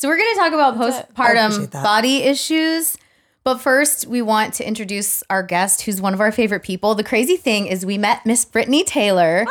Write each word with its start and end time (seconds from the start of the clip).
So 0.00 0.08
we're 0.08 0.16
going 0.16 0.32
to 0.32 0.38
talk 0.40 0.52
about 0.54 0.78
postpartum 0.78 1.70
body 1.72 2.22
issues. 2.22 2.96
But 3.44 3.58
first, 3.58 4.06
we 4.06 4.22
want 4.22 4.54
to 4.54 4.66
introduce 4.66 5.22
our 5.28 5.42
guest, 5.42 5.82
who's 5.82 6.00
one 6.00 6.14
of 6.14 6.22
our 6.22 6.32
favorite 6.32 6.62
people. 6.62 6.94
The 6.94 7.04
crazy 7.04 7.36
thing 7.36 7.66
is, 7.66 7.84
we 7.84 7.98
met 7.98 8.24
Miss 8.24 8.46
Brittany 8.46 8.82
Taylor 8.82 9.44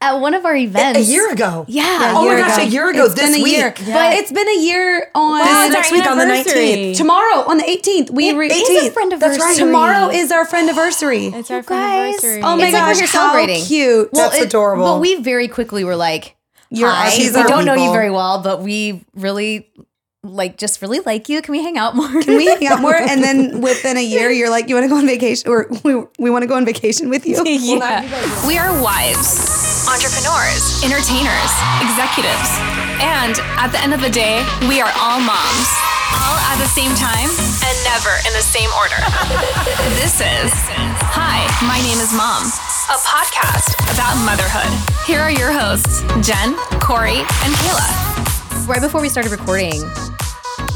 at 0.00 0.14
one 0.20 0.32
of 0.32 0.46
our 0.46 0.56
events 0.56 0.98
A 0.98 1.02
year 1.02 1.30
ago. 1.30 1.66
Yeah. 1.68 2.14
Oh 2.16 2.24
my 2.24 2.30
year 2.36 2.38
gosh, 2.38 2.56
ago. 2.56 2.62
a 2.62 2.70
year 2.70 2.88
ago 2.90 3.04
It's 3.04 3.14
this 3.14 3.30
been 3.30 3.40
a 3.40 3.42
week. 3.42 3.56
year. 3.58 3.74
But- 3.76 4.14
it's 4.14 4.32
been 4.32 4.48
a 4.48 4.58
year 4.58 5.10
on 5.14 5.38
This 5.44 5.48
is 5.50 5.64
it's 5.66 5.74
next 5.74 5.92
our 5.92 5.98
week 5.98 6.06
on 6.10 6.16
the 6.18 6.24
19th. 6.24 6.96
tomorrow 6.96 7.44
on 7.46 7.58
the 7.58 7.64
18th. 7.64 8.10
We 8.10 8.30
It 8.30 8.36
re- 8.36 8.46
is 8.46 8.86
a 8.88 8.90
friend 8.92 9.12
That's 9.12 9.38
right. 9.38 9.54
tomorrow 9.56 10.08
is 10.08 10.32
our 10.32 10.46
friend 10.46 10.66
anniversary. 10.70 11.26
It's 11.26 11.50
our 11.50 11.60
guys. 11.60 12.14
anniversary. 12.24 12.40
Oh 12.42 12.56
my 12.56 12.64
It's 12.64 12.72
like 12.72 12.82
we're 12.86 12.94
gosh, 12.94 13.00
how 13.10 13.32
celebrating. 13.32 13.64
cute! 13.66 14.08
Well, 14.14 14.30
That's 14.30 14.44
adorable. 14.44 14.84
But 14.94 15.00
we 15.02 15.16
very 15.16 15.46
quickly 15.48 15.84
were 15.84 15.96
like, 15.96 16.36
You're 16.70 16.90
Hi. 16.90 17.10
She's 17.10 17.34
we 17.34 17.42
don't 17.44 17.64
know 17.64 17.74
you 17.74 17.92
very 17.92 18.10
well, 18.10 18.42
but 18.42 18.62
we 18.62 19.04
really 19.14 19.70
like 20.22 20.58
just 20.58 20.82
really 20.82 21.00
like 21.00 21.28
you. 21.28 21.40
Can 21.42 21.52
we 21.52 21.62
hang 21.62 21.78
out 21.78 21.96
more? 21.96 22.08
Can 22.22 22.36
we 22.36 22.46
hang 22.46 22.66
out 22.66 22.80
more? 22.86 22.94
And 22.94 23.22
then 23.22 23.60
within 23.60 23.96
a 23.96 24.04
year, 24.04 24.30
you're 24.30 24.50
like, 24.50 24.68
you 24.68 24.74
want 24.74 24.84
to 24.84 24.88
go 24.88 24.96
on 24.96 25.06
vacation, 25.06 25.48
or 25.50 25.66
we, 25.84 26.02
we 26.18 26.30
want 26.30 26.42
to 26.42 26.46
go 26.46 26.56
on 26.56 26.64
vacation 26.64 27.08
with 27.08 27.26
you. 27.26 27.42
yeah. 27.46 28.02
We 28.46 28.58
are 28.58 28.70
wives, 28.82 29.86
entrepreneurs, 29.88 30.82
entertainers, 30.84 31.52
executives, 31.80 32.50
and 33.00 33.38
at 33.56 33.68
the 33.72 33.80
end 33.80 33.94
of 33.94 34.00
the 34.00 34.10
day, 34.10 34.44
we 34.68 34.80
are 34.80 34.92
all 35.00 35.20
moms. 35.20 35.97
All 36.28 36.36
at 36.36 36.58
the 36.60 36.68
same 36.68 36.94
time 36.94 37.24
and 37.24 37.74
never 37.88 38.12
in 38.28 38.32
the 38.36 38.44
same 38.44 38.68
order. 38.76 39.00
this 39.96 40.20
is 40.20 40.52
Hi, 41.08 41.40
my 41.66 41.80
name 41.80 41.96
is 42.04 42.12
Mom, 42.12 42.44
a 42.44 42.98
podcast 43.00 43.72
about 43.94 44.12
motherhood. 44.28 44.68
Here 45.06 45.20
are 45.20 45.30
your 45.30 45.50
hosts, 45.50 46.02
Jen, 46.20 46.54
Corey, 46.80 47.24
and 47.24 47.54
Kayla. 47.56 48.68
right 48.68 48.82
before 48.82 49.00
we 49.00 49.08
started 49.08 49.32
recording, 49.32 49.80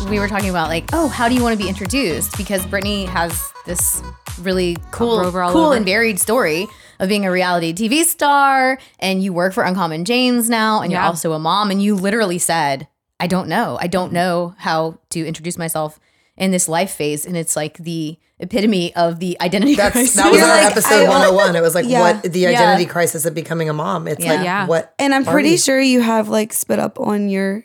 we 0.09 0.19
were 0.19 0.27
talking 0.27 0.48
about 0.48 0.69
like, 0.69 0.88
oh, 0.95 1.09
how 1.09 1.28
do 1.28 1.34
you 1.34 1.42
want 1.42 1.53
to 1.53 1.62
be 1.62 1.69
introduced? 1.69 2.34
Because 2.39 2.64
Brittany 2.64 3.05
has 3.05 3.53
this 3.66 4.03
really 4.41 4.78
cool, 4.91 5.19
over, 5.19 5.42
all 5.42 5.53
cool 5.53 5.66
over. 5.66 5.77
and 5.77 5.84
varied 5.84 6.19
story 6.19 6.66
of 6.98 7.11
being 7.11 7.27
a 7.27 7.31
reality 7.31 7.75
TV 7.75 8.05
star, 8.05 8.78
and 8.98 9.22
you 9.22 9.34
work 9.34 9.53
for 9.53 9.64
Uncommon 9.64 10.06
James 10.06 10.48
now, 10.48 10.81
and 10.81 10.91
you're 10.91 11.03
also 11.03 11.34
a 11.34 11.39
mom, 11.39 11.70
and 11.70 11.83
you 11.83 11.94
literally 11.94 12.39
said, 12.39 12.89
I 13.23 13.27
don't 13.28 13.48
know, 13.48 13.78
I 13.81 13.87
don't 13.87 14.06
mm-hmm. 14.09 14.15
know 14.17 14.55
how 14.59 14.98
to 15.11 15.25
introduce 15.27 15.56
myself 15.56 16.01
in 16.37 16.51
this 16.51 16.69
life 16.69 16.91
phase, 16.92 17.25
and 17.25 17.37
it's 17.37 17.55
like 17.55 17.78
the 17.78 18.19
epitome 18.41 18.92
of 18.97 19.20
the 19.20 19.41
identity 19.41 19.77
That's 19.77 19.92
crisis. 19.92 20.15
that 20.15 20.31
was 20.31 20.41
You're 20.41 20.48
our 20.48 20.56
like, 20.56 20.73
episode 20.73 21.06
I- 21.06 21.09
101. 21.09 21.55
It 21.55 21.61
was 21.61 21.75
like 21.77 21.87
Yeah. 21.87 22.00
what 22.00 22.23
the 22.25 22.48
identity 22.48 22.87
crisis 22.87 23.25
of 23.25 23.34
becoming 23.34 23.69
a 23.69 23.73
mom. 23.73 24.09
It's 24.09 24.25
Yeah. 24.25 24.33
like 24.33 24.45
Yeah. 24.45 24.67
what 24.67 24.93
And 24.98 25.15
I'm 25.15 25.25
pretty 25.25 25.50
we? 25.50 25.56
sure 25.56 25.81
you 25.81 26.00
have 26.00 26.28
like 26.28 26.53
spit 26.53 26.81
up 26.81 26.98
on 26.98 27.28
your 27.28 27.65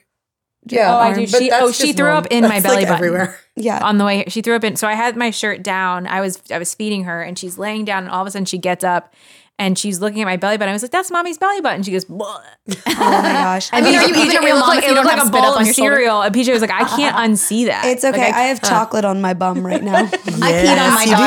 Yeah. 0.67 0.93
Oh, 0.93 0.99
I 0.99 1.13
do. 1.13 1.25
She- 1.25 1.49
oh, 1.51 1.71
she 1.71 1.93
threw 1.93 2.09
mom. 2.09 2.17
up 2.17 2.27
in 2.29 2.43
my 2.43 2.59
belly 2.59 2.75
like, 2.75 2.87
button. 2.89 2.93
everywhere. 2.95 3.39
yeah. 3.55 3.79
on 3.81 3.97
the 3.97 4.05
way 4.05 4.25
she 4.27 4.43
threw 4.43 4.53
up 4.55 4.63
in 4.63 4.75
so 4.75 4.87
i 4.87 4.93
had 4.93 5.17
my 5.17 5.31
shirt 5.31 5.63
down 5.63 6.05
i 6.05 6.21
was 6.21 6.39
i 6.51 6.59
was 6.59 6.75
feeding 6.75 7.05
her 7.05 7.23
and 7.23 7.39
she's 7.39 7.57
laying 7.57 7.83
down 7.83 8.03
and 8.03 8.11
all 8.11 8.21
of 8.21 8.27
a 8.27 8.31
sudden 8.31 8.45
she 8.45 8.59
gets 8.59 8.83
up 8.83 9.11
and 9.59 9.77
she's 9.77 9.99
looking 9.99 10.21
at 10.21 10.25
my 10.25 10.37
belly 10.37 10.57
button 10.57 10.69
i 10.69 10.73
was 10.73 10.81
like 10.81 10.91
that's 10.91 11.09
mommy's 11.11 11.37
belly 11.37 11.61
button 11.61 11.83
she 11.83 11.91
goes 11.91 12.05
"Bleh." 12.05 12.19
oh 12.27 12.73
my 12.85 12.85
gosh. 12.87 13.69
I 13.71 13.81
mean, 13.81 13.95
are 13.95 14.03
you 14.07 14.13
PJ 14.13 14.25
even 14.25 14.37
a 14.37 14.45
real 14.45 14.59
mom 14.59 14.69
like, 14.69 14.83
it 14.83 14.89
you 14.89 14.95
don't 14.95 15.05
looked 15.05 15.09
have 15.15 15.19
like 15.19 15.23
a 15.25 15.27
spit 15.27 15.41
bowl 15.41 15.51
up 15.51 15.55
on 15.55 15.61
of 15.61 15.67
your 15.67 15.73
shoulder? 15.73 15.95
cereal 15.95 16.21
and 16.21 16.35
pj 16.35 16.51
was 16.51 16.61
like 16.61 16.71
i 16.71 16.83
can't 16.95 17.15
unsee 17.25 17.65
that 17.67 17.85
it's 17.85 18.03
okay. 18.03 18.17
Like, 18.27 18.33
I, 18.33 18.41
have 18.43 18.63
uh. 18.63 18.67
chocolate 18.69 19.05
on 19.05 19.21
my 19.21 19.33
bum 19.33 19.65
right 19.65 19.83
now. 19.83 19.95
I 19.95 20.05
peed 20.07 20.27
on 20.37 20.39
my 20.39 20.49
Yes, 20.49 21.05
you 21.05 21.11
do. 21.15 21.17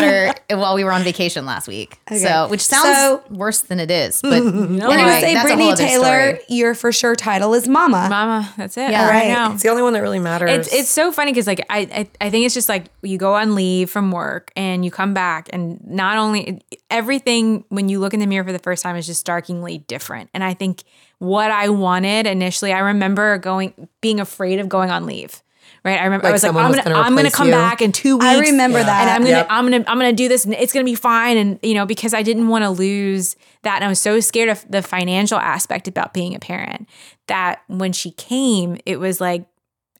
daughter 0.48 0.60
while 0.60 0.74
we 0.74 0.84
were 0.84 0.92
on 0.92 1.02
vacation 1.02 1.46
last 1.46 1.68
week. 1.68 1.98
So, 2.16 2.48
which 2.48 2.60
sounds 2.60 2.96
So- 2.98 3.22
worse 3.30 3.62
than 3.62 3.78
it 3.80 3.90
is. 3.90 4.20
But 4.22 4.30
We're 4.44 4.48
anyway, 4.48 4.78
gonna 4.78 5.20
say 5.20 5.34
that's 5.34 5.50
a 5.50 5.56
whole 5.56 5.56
Brittany 5.56 5.70
other 5.72 5.84
Taylor. 5.84 6.36
story. 6.36 6.40
Your 6.48 6.74
for 6.74 6.92
sure 6.92 7.14
title 7.16 7.54
is 7.54 7.68
Mama. 7.68 8.08
mama 8.10 8.52
that's 8.56 8.76
it 8.76 8.90
Yeah. 8.90 9.04
right 9.08 9.10
Right. 9.22 9.28
now 9.28 9.52
It's 9.54 9.62
the 9.62 9.68
only 9.70 9.82
one 9.82 9.92
that 9.94 10.00
really 10.02 10.18
matters. 10.18 10.50
It's 10.50 10.74
it's 10.74 10.88
so 10.88 11.12
funny 11.12 11.32
because 11.32 11.46
like 11.46 11.64
I, 11.70 11.78
I 12.20 12.26
I 12.26 12.30
think 12.30 12.44
it's 12.46 12.54
just 12.54 12.68
like 12.68 12.86
you 13.02 13.16
go 13.18 13.34
on 13.34 13.54
leave 13.54 13.90
from 13.90 14.10
work 14.10 14.50
and 14.56 14.84
you 14.84 14.90
come 14.90 15.14
back 15.14 15.48
and 15.52 15.80
not 15.86 16.18
only 16.18 16.60
everything 16.90 17.64
when 17.68 17.88
you 17.88 17.98
look 18.00 18.14
in 18.14 18.20
the 18.20 18.26
mirror 18.26 18.44
for 18.44 18.52
the 18.52 18.58
first 18.58 18.82
time 18.82 18.96
is 18.96 19.06
just 19.06 19.20
starkingly 19.20 19.78
different. 19.78 20.30
And 20.34 20.42
I 20.44 20.54
think 20.54 20.82
what 21.18 21.50
I 21.50 21.68
wanted 21.68 22.26
initially, 22.26 22.72
I 22.72 22.80
remember 22.80 23.38
going 23.38 23.88
being 24.00 24.20
afraid 24.20 24.58
of 24.60 24.68
going 24.68 24.90
on 24.90 25.06
leave. 25.06 25.42
Right, 25.82 25.98
I 25.98 26.04
remember 26.04 26.26
I 26.26 26.32
was 26.32 26.42
like, 26.42 26.54
I'm 26.54 26.70
gonna, 26.72 26.82
gonna 26.82 26.96
I'm 26.96 27.16
gonna 27.16 27.30
come 27.30 27.46
you? 27.46 27.54
back 27.54 27.80
in 27.80 27.90
two 27.90 28.16
weeks. 28.18 28.26
I 28.26 28.38
remember 28.40 28.82
that. 28.82 29.00
and 29.02 29.10
I'm 29.10 29.22
gonna, 29.22 29.30
Yep. 29.38 29.46
I'm 29.48 29.64
gonna, 29.64 29.84
I'm 29.86 29.96
gonna 29.98 30.12
do 30.12 30.28
this, 30.28 30.44
and 30.44 30.52
it's 30.52 30.74
gonna 30.74 30.84
be 30.84 30.94
fine. 30.94 31.38
And 31.38 31.58
you 31.62 31.72
know, 31.72 31.86
because 31.86 32.12
I 32.12 32.22
didn't 32.22 32.48
want 32.48 32.64
to 32.64 32.70
lose 32.70 33.34
that, 33.62 33.76
and 33.76 33.84
I 33.84 33.88
was 33.88 33.98
so 33.98 34.20
scared 34.20 34.50
of 34.50 34.62
the 34.68 34.82
financial 34.82 35.38
aspect 35.38 35.88
about 35.88 36.12
being 36.12 36.34
a 36.34 36.38
parent 36.38 36.86
that 37.28 37.62
when 37.68 37.92
she 37.94 38.10
came, 38.10 38.76
it 38.84 39.00
was 39.00 39.22
like, 39.22 39.46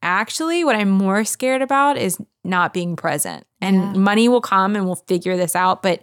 actually, 0.03 0.65
what 0.65 0.77
I'm 0.77 0.91
more 0.91 1.25
scared 1.25 1.63
about 1.63 1.97
is 1.97 2.19
not 2.45 2.75
being 2.75 2.95
present. 2.97 3.47
And 3.63 4.03
money 4.03 4.29
will 4.29 4.41
come, 4.43 4.77
and 4.77 4.85
we'll 4.85 4.97
figure 4.97 5.37
this 5.39 5.57
out. 5.57 5.83
But 5.83 6.03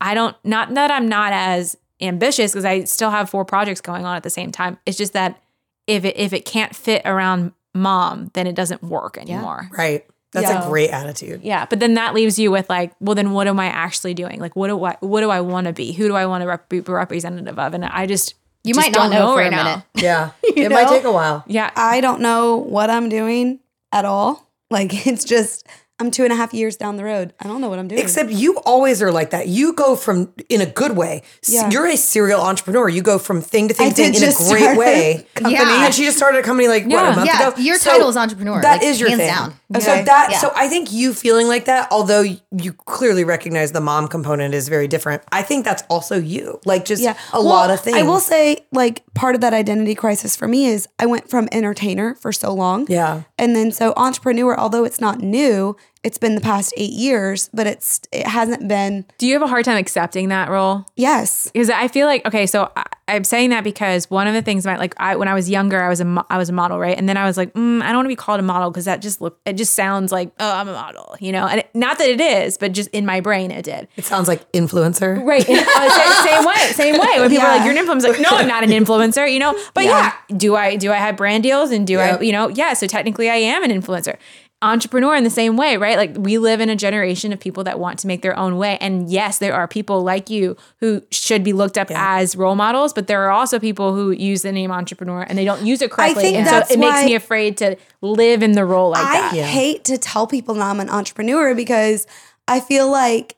I 0.00 0.14
don't, 0.14 0.36
not 0.44 0.74
that 0.74 0.90
I'm 0.90 1.08
not 1.08 1.32
as 1.32 1.76
ambitious 2.00 2.52
because 2.52 2.64
I 2.64 2.84
still 2.84 3.10
have 3.10 3.28
four 3.30 3.44
projects 3.44 3.80
going 3.80 4.04
on 4.06 4.16
at 4.16 4.22
the 4.22 4.30
same 4.30 4.52
time. 4.52 4.78
It's 4.86 4.96
just 4.98 5.12
that 5.14 5.40
if 5.86 6.04
it 6.04 6.16
if 6.16 6.32
it 6.32 6.44
can't 6.44 6.74
fit 6.76 7.02
around 7.04 7.52
mom, 7.74 8.30
then 8.34 8.46
it 8.46 8.54
doesn't 8.54 8.82
work 8.82 9.18
anymore. 9.18 9.68
right. 9.76 10.04
That's 10.32 10.50
Yeah. 10.50 10.62
a 10.66 10.68
great 10.68 10.90
attitude. 10.90 11.40
Yeah, 11.42 11.64
but 11.64 11.80
then 11.80 11.94
that 11.94 12.12
leaves 12.14 12.38
you 12.38 12.50
with 12.50 12.68
like, 12.68 12.92
well, 13.00 13.14
then 13.14 13.32
what 13.32 13.46
am 13.48 13.58
I 13.58 13.66
actually 13.66 14.12
doing? 14.12 14.40
Like, 14.40 14.54
what 14.54 14.68
do 14.68 14.84
I 14.84 14.96
what 15.00 15.22
do 15.22 15.30
I 15.30 15.40
want 15.40 15.66
to 15.68 15.72
be? 15.72 15.92
Who 15.92 16.06
do 16.06 16.14
I 16.14 16.26
want 16.26 16.42
to 16.42 16.46
rep- 16.48 16.68
be 16.68 16.80
representative 16.80 17.58
of? 17.58 17.72
And 17.72 17.82
I 17.84 18.04
just 18.04 18.34
You 18.62 18.74
just 18.74 18.86
might 18.86 18.92
not 18.94 19.10
don't 19.10 19.18
know, 19.18 19.32
for 19.32 19.38
right 19.38 19.46
a 19.46 19.50
now. 19.50 19.64
minute. 19.64 19.84
Yeah. 19.94 20.30
it 20.42 20.70
might 20.70 20.88
take 20.88 21.04
a 21.04 21.12
while. 21.12 21.44
Yeah, 21.46 21.70
I 21.74 22.02
don't 22.02 22.20
know 22.20 22.56
what 22.56 22.90
I'm 22.90 23.08
doing 23.08 23.60
at 23.90 24.04
all. 24.04 24.46
Like 24.70 24.90
it's 25.06 25.24
just 25.24 25.66
I'm 26.00 26.10
two 26.12 26.22
and 26.22 26.32
a 26.32 26.36
half 26.36 26.54
years 26.54 26.76
down 26.76 26.96
the 26.96 27.04
road. 27.04 27.32
I 27.40 27.48
don't 27.48 27.60
know 27.60 27.68
what 27.68 27.78
I'm 27.80 27.88
doing. 27.88 28.00
Except 28.00 28.30
you 28.30 28.58
always 28.58 29.02
are 29.02 29.10
like 29.10 29.30
that. 29.30 29.48
You 29.48 29.72
go 29.72 29.96
from 29.96 30.32
in 30.48 30.60
a 30.60 30.66
good 30.66 30.96
way. 30.96 31.22
Yeah. 31.48 31.70
You're 31.70 31.86
a 31.86 31.96
serial 31.96 32.40
entrepreneur. 32.40 32.88
You 32.88 33.02
go 33.02 33.18
from 33.18 33.40
thing 33.40 33.66
to 33.68 33.74
thing, 33.74 33.86
I 33.88 33.90
to 33.90 33.94
thing 33.96 34.12
did 34.12 34.22
in 34.22 34.28
a 34.28 34.32
great 34.32 34.60
start 34.62 34.76
a 34.76 34.78
way. 34.78 35.26
company. 35.34 35.54
Yeah. 35.58 35.84
And 35.86 35.92
she 35.94 36.04
just 36.04 36.16
started 36.16 36.38
a 36.38 36.42
company 36.44 36.68
like 36.68 36.84
what 36.86 37.04
a 37.04 37.16
month 37.16 37.26
Yeah, 37.26 37.48
ago. 37.48 37.60
your 37.60 37.78
title 37.78 38.08
is 38.08 38.16
entrepreneur, 38.16 38.60
That 38.62 38.74
like, 38.78 38.82
is 38.84 39.00
your 39.00 39.08
hands 39.08 39.22
thing. 39.22 39.28
down. 39.34 39.54
So 39.74 40.02
that 40.02 40.28
Yeah. 40.30 40.38
so 40.38 40.50
I 40.56 40.66
think 40.68 40.92
you 40.92 41.12
feeling 41.12 41.46
like 41.46 41.66
that, 41.66 41.88
although 41.90 42.22
you 42.22 42.72
clearly 42.86 43.22
recognize 43.22 43.72
the 43.72 43.82
mom 43.82 44.08
component 44.08 44.54
is 44.54 44.68
very 44.68 44.88
different. 44.88 45.22
I 45.30 45.42
think 45.42 45.64
that's 45.64 45.82
also 45.90 46.18
you. 46.18 46.58
Like 46.64 46.86
just 46.86 47.02
yeah, 47.02 47.16
a 47.34 47.40
Well, 47.40 47.44
lot 47.44 47.70
of 47.70 47.80
things. 47.80 47.98
I 47.98 48.02
will 48.02 48.20
say, 48.20 48.64
like 48.72 49.02
part 49.14 49.34
of 49.34 49.42
that 49.42 49.52
identity 49.52 49.94
crisis 49.94 50.36
for 50.36 50.48
me 50.48 50.66
is 50.66 50.88
I 50.98 51.04
went 51.04 51.28
from 51.28 51.48
entertainer 51.52 52.14
for 52.14 52.32
so 52.32 52.52
long. 52.54 52.86
Yeah. 52.88 53.22
And 53.36 53.54
then 53.54 53.70
so 53.70 53.92
entrepreneur, 53.96 54.58
although 54.58 54.84
it's 54.84 55.00
not 55.02 55.20
new, 55.20 55.76
it's 56.04 56.18
been 56.18 56.34
the 56.34 56.40
past 56.40 56.72
eight 56.76 56.92
years, 56.92 57.50
but 57.52 57.66
it's 57.66 58.00
it 58.12 58.26
hasn't 58.26 58.68
been 58.68 59.04
do 59.18 59.26
you 59.26 59.34
have 59.34 59.42
a 59.42 59.46
hard 59.46 59.64
time 59.64 59.76
accepting 59.76 60.28
that 60.28 60.48
role? 60.48 60.86
yes. 60.96 61.50
Because 61.52 61.70
I 61.70 61.88
feel 61.88 62.06
like 62.06 62.24
okay, 62.26 62.46
so 62.46 62.70
I, 62.76 62.84
I'm 63.08 63.24
saying 63.24 63.50
that 63.50 63.64
because 63.64 64.10
one 64.10 64.26
of 64.26 64.34
the 64.34 64.42
things 64.42 64.64
about 64.66 64.78
like 64.78 64.94
I 64.98 65.16
when 65.16 65.28
I 65.28 65.34
was 65.34 65.48
younger, 65.48 65.82
I 65.82 65.88
was 65.88 66.00
a 66.00 66.04
mo- 66.04 66.26
I 66.30 66.38
was 66.38 66.48
a 66.48 66.52
model, 66.52 66.78
right? 66.78 66.96
And 66.96 67.08
then 67.08 67.16
I 67.16 67.24
was 67.24 67.36
like, 67.36 67.52
mm, 67.54 67.82
I 67.82 67.86
don't 67.86 67.96
want 67.96 68.06
to 68.06 68.10
be 68.10 68.16
called 68.16 68.40
a 68.40 68.42
model 68.42 68.70
because 68.70 68.84
that 68.84 69.00
just 69.00 69.20
look 69.20 69.38
it 69.44 69.54
just 69.54 69.74
sounds 69.74 70.12
like 70.12 70.30
oh 70.38 70.52
I'm 70.52 70.68
a 70.68 70.72
model, 70.72 71.16
you 71.20 71.32
know? 71.32 71.46
And 71.46 71.60
it, 71.60 71.70
not 71.74 71.98
that 71.98 72.08
it 72.08 72.20
is, 72.20 72.58
but 72.58 72.72
just 72.72 72.90
in 72.90 73.06
my 73.06 73.20
brain 73.20 73.50
it 73.50 73.64
did. 73.64 73.88
it 73.96 74.04
sounds 74.04 74.28
like 74.28 74.50
influencer. 74.52 75.22
Right. 75.24 75.48
Uh, 75.48 75.90
same, 75.90 76.26
same 76.26 76.44
way. 76.44 76.72
Same 76.72 76.98
way. 76.98 77.20
When 77.20 77.30
people 77.30 77.46
are 77.46 77.56
like, 77.56 77.64
you're 77.64 77.76
an 77.76 77.84
influencer. 77.84 78.10
Like, 78.10 78.20
no, 78.20 78.30
I'm 78.30 78.48
not 78.48 78.62
an 78.62 78.70
influencer, 78.70 79.30
you 79.30 79.38
know? 79.38 79.58
But 79.74 79.84
yeah. 79.84 80.14
do 80.36 80.56
I 80.56 80.76
do 80.76 80.92
I 80.92 80.96
have 80.96 81.16
brand 81.16 81.42
deals 81.42 81.70
and 81.70 81.86
do 81.86 81.98
Yep. 81.98 82.20
I, 82.20 82.22
you 82.22 82.32
know, 82.32 82.48
yeah, 82.48 82.74
so 82.74 82.86
technically 82.86 83.28
I 83.28 83.36
am 83.36 83.64
an 83.64 83.70
influencer. 83.70 84.16
Entrepreneur 84.60 85.14
in 85.14 85.22
the 85.22 85.30
same 85.30 85.56
way, 85.56 85.76
right? 85.76 85.96
Like 85.96 86.16
we 86.18 86.36
live 86.38 86.60
in 86.60 86.68
a 86.68 86.74
generation 86.74 87.32
of 87.32 87.38
people 87.38 87.62
that 87.62 87.78
want 87.78 88.00
to 88.00 88.08
make 88.08 88.22
their 88.22 88.36
own 88.36 88.56
way. 88.56 88.76
And 88.80 89.08
yes, 89.08 89.38
there 89.38 89.54
are 89.54 89.68
people 89.68 90.02
like 90.02 90.30
you 90.30 90.56
who 90.80 91.00
should 91.12 91.44
be 91.44 91.52
looked 91.52 91.78
up 91.78 91.88
as 91.92 92.34
role 92.34 92.56
models, 92.56 92.92
but 92.92 93.06
there 93.06 93.22
are 93.22 93.30
also 93.30 93.60
people 93.60 93.94
who 93.94 94.10
use 94.10 94.42
the 94.42 94.50
name 94.50 94.72
entrepreneur 94.72 95.22
and 95.22 95.38
they 95.38 95.44
don't 95.44 95.64
use 95.64 95.80
it 95.80 95.92
correctly. 95.92 96.22
think 96.24 96.38
and 96.38 96.46
that's 96.48 96.70
so 96.70 96.74
it 96.74 96.80
makes 96.80 97.04
me 97.04 97.14
afraid 97.14 97.56
to 97.58 97.76
live 98.00 98.42
in 98.42 98.52
the 98.52 98.64
role 98.64 98.90
like 98.90 99.02
that. 99.02 99.32
I 99.32 99.36
that. 99.36 99.44
hate 99.46 99.84
to 99.84 99.96
tell 99.96 100.26
people 100.26 100.54
that 100.56 100.62
I'm 100.68 100.80
an 100.80 100.90
entrepreneur 100.90 101.54
because 101.54 102.08
I 102.48 102.58
feel 102.58 102.90
like 102.90 103.36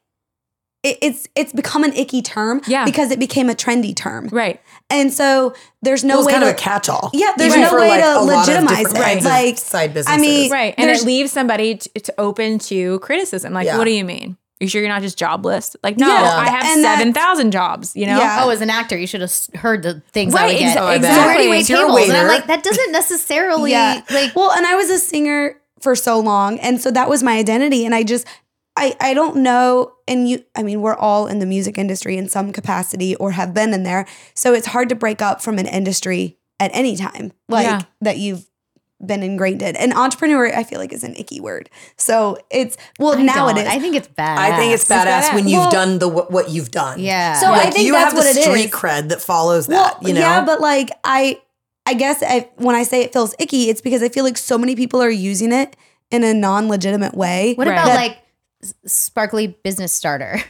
it's 0.83 1.29
it's 1.37 1.53
become 1.53 1.85
an 1.85 1.93
icky 1.93 2.23
term 2.23 2.63
Yeah. 2.67 2.87
because 2.87 3.11
it 3.11 3.19
became 3.19 3.51
a 3.51 3.55
trendy 3.55 3.95
term. 3.95 4.29
Right. 4.33 4.59
And 4.91 5.13
so 5.13 5.55
there's 5.83 6.03
no 6.05 6.15
Well, 6.17 6.21
it's 6.21 6.27
way 6.27 6.33
kind 6.33 6.45
to 6.45 6.51
of 6.51 6.55
a 6.57 6.59
catch-all. 6.59 7.11
Yeah, 7.15 7.33
there's 7.37 7.53
Even 7.57 7.63
no 7.71 7.75
way 7.79 7.89
like, 7.89 8.01
to 8.03 8.07
a 8.07 8.21
lot 8.21 8.23
of 8.23 8.27
legitimize 8.49 8.77
different 8.79 8.97
it. 8.97 9.03
kinds 9.03 9.25
of 9.25 9.31
Like, 9.31 9.59
side 9.59 9.99
I 10.09 10.17
mean, 10.19 10.51
Right. 10.51 10.75
And 10.77 10.91
it 10.91 11.05
leaves 11.05 11.31
somebody 11.33 11.77
t- 11.77 11.91
to 12.01 12.15
open 12.19 12.59
to 12.61 12.99
criticism. 13.01 13.53
Like, 13.53 13.67
Yeah. 13.67 13.79
what 13.79 13.85
do 13.85 13.93
you 13.93 14.05
mean? 14.05 14.37
You 14.59 14.69
sure 14.69 14.83
you're 14.83 14.91
not 14.91 15.01
just 15.01 15.17
jobless? 15.17 15.75
Like, 15.83 15.97
no, 15.97 16.07
Yeah. 16.09 16.37
I 16.37 16.51
have 16.51 16.65
And 16.65 16.83
7,000 16.83 17.51
jobs, 17.51 17.97
you 17.97 18.05
know? 18.07 18.19
Yeah. 18.19 18.43
Oh, 18.45 18.51
as 18.51 18.61
an 18.61 18.69
actor, 18.69 18.99
you 18.99 19.07
should 19.07 19.23
have 19.23 19.33
heard 19.55 19.83
the 19.83 20.03
things 20.13 20.35
I 20.35 20.43
Right, 20.43 20.47
would 20.55 20.59
get. 20.59 20.77
exa- 20.77 20.81
So 20.81 20.85
where 20.85 20.99
do 20.99 21.07
exactly. 21.07 21.45
you 21.45 21.51
wait 21.51 21.69
You're 21.71 21.79
a 21.79 21.83
tables? 21.87 22.01
And 22.03 22.13
I'm 22.13 22.17
waiter. 22.27 22.29
like, 22.29 22.47
that 22.49 22.63
doesn't 22.63 22.93
necessarily 22.93 23.71
yeah. 23.71 24.03
like. 24.11 24.37
well, 24.37 24.51
and 24.53 24.67
I 24.67 24.75
was 24.75 24.91
a 24.91 24.99
singer 24.99 25.57
for 25.81 25.97
so 25.97 26.21
long, 26.21 26.59
and 26.59 26.79
so 26.79 26.91
that 26.91 27.09
was 27.09 27.23
my 27.23 27.39
identity. 27.39 27.87
And 27.87 27.95
I 27.95 28.03
just, 28.03 28.27
I, 28.77 28.97
I 29.01 29.15
don't 29.15 29.37
know. 29.37 29.93
And 30.09 30.29
you, 30.29 30.45
I 30.57 30.63
mean, 30.63 30.81
we're 30.81 30.95
all 30.97 31.27
in 31.27 31.39
the 31.39 31.47
music 31.47 31.77
industry 31.77 32.17
in 32.17 32.29
some 32.29 32.53
capacity 32.53 33.15
or 33.17 33.33
have 33.33 33.53
been 33.53 33.75
in 33.75 33.83
there. 33.83 34.07
So 34.35 34.55
it's 34.55 34.69
hard 34.69 34.89
to 34.91 34.95
break 34.95 35.21
up 35.21 35.43
from 35.43 35.59
an 35.59 35.67
industry 35.67 36.39
at 36.59 36.71
any 36.75 36.97
time, 36.97 37.33
like 37.49 37.67
Yeah. 37.67 37.83
that 38.01 38.19
you've 38.19 38.47
been 39.05 39.23
ingrained 39.23 39.63
in. 39.63 39.77
And 39.77 39.93
entrepreneur, 39.95 40.55
I 40.55 40.63
feel 40.63 40.79
like 40.79 40.93
is 40.93 41.05
an 41.05 41.15
icky 41.17 41.41
word. 41.41 41.71
So 41.97 42.39
it's 42.51 42.77
well 42.99 43.19
now 43.19 43.49
it 43.49 43.55
Don't. 43.55 43.65
is. 43.67 43.69
I 43.73 43.79
think 43.79 43.97
it's 43.97 44.09
bad. 44.09 44.39
I 44.39 44.57
think 44.59 44.75
it's 44.75 44.87
badass 44.87 45.33
when 45.35 45.49
you've 45.49 45.59
Well- 45.61 45.71
done 45.71 45.99
the 45.99 46.09
what 46.09 46.31
what 46.31 46.51
you've 46.51 46.71
done. 46.71 47.01
Yeah. 47.01 47.35
So 47.41 47.47
I 47.47 47.51
Like, 47.65 47.73
think 47.73 47.87
you 47.87 47.93
that's 47.93 48.13
have 48.13 48.23
the 48.23 48.29
what 48.29 48.43
street 48.45 48.67
is. 48.67 48.71
cred 48.71 49.09
that 49.09 49.23
follows 49.23 49.69
well, 49.69 49.85
that. 49.99 50.07
You 50.07 50.13
know, 50.15 50.21
yeah, 50.21 50.45
but 50.45 50.61
like 50.61 50.91
I, 51.03 51.41
I 51.87 51.95
guess 51.95 52.23
I, 52.23 52.51
when 52.57 52.77
I 52.77 52.83
say 52.83 53.01
it 53.03 53.13
feels 53.13 53.35
icky, 53.39 53.71
it's 53.71 53.81
because 53.81 54.03
I 54.03 54.11
feel 54.11 54.23
like 54.23 54.37
so 54.37 54.59
many 54.59 54.77
people 54.77 55.01
are 55.03 55.09
using 55.11 55.51
it 55.53 55.77
in 56.11 56.23
a 56.23 56.35
non-legitimate 56.35 57.15
way. 57.15 57.55
What 57.55 57.67
Right. 57.69 57.73
about 57.75 57.87
That- 57.87 57.95
like 57.97 58.13
s- 58.13 58.19
sparkly 58.87 59.49
business 59.49 59.93
starter? 59.93 60.41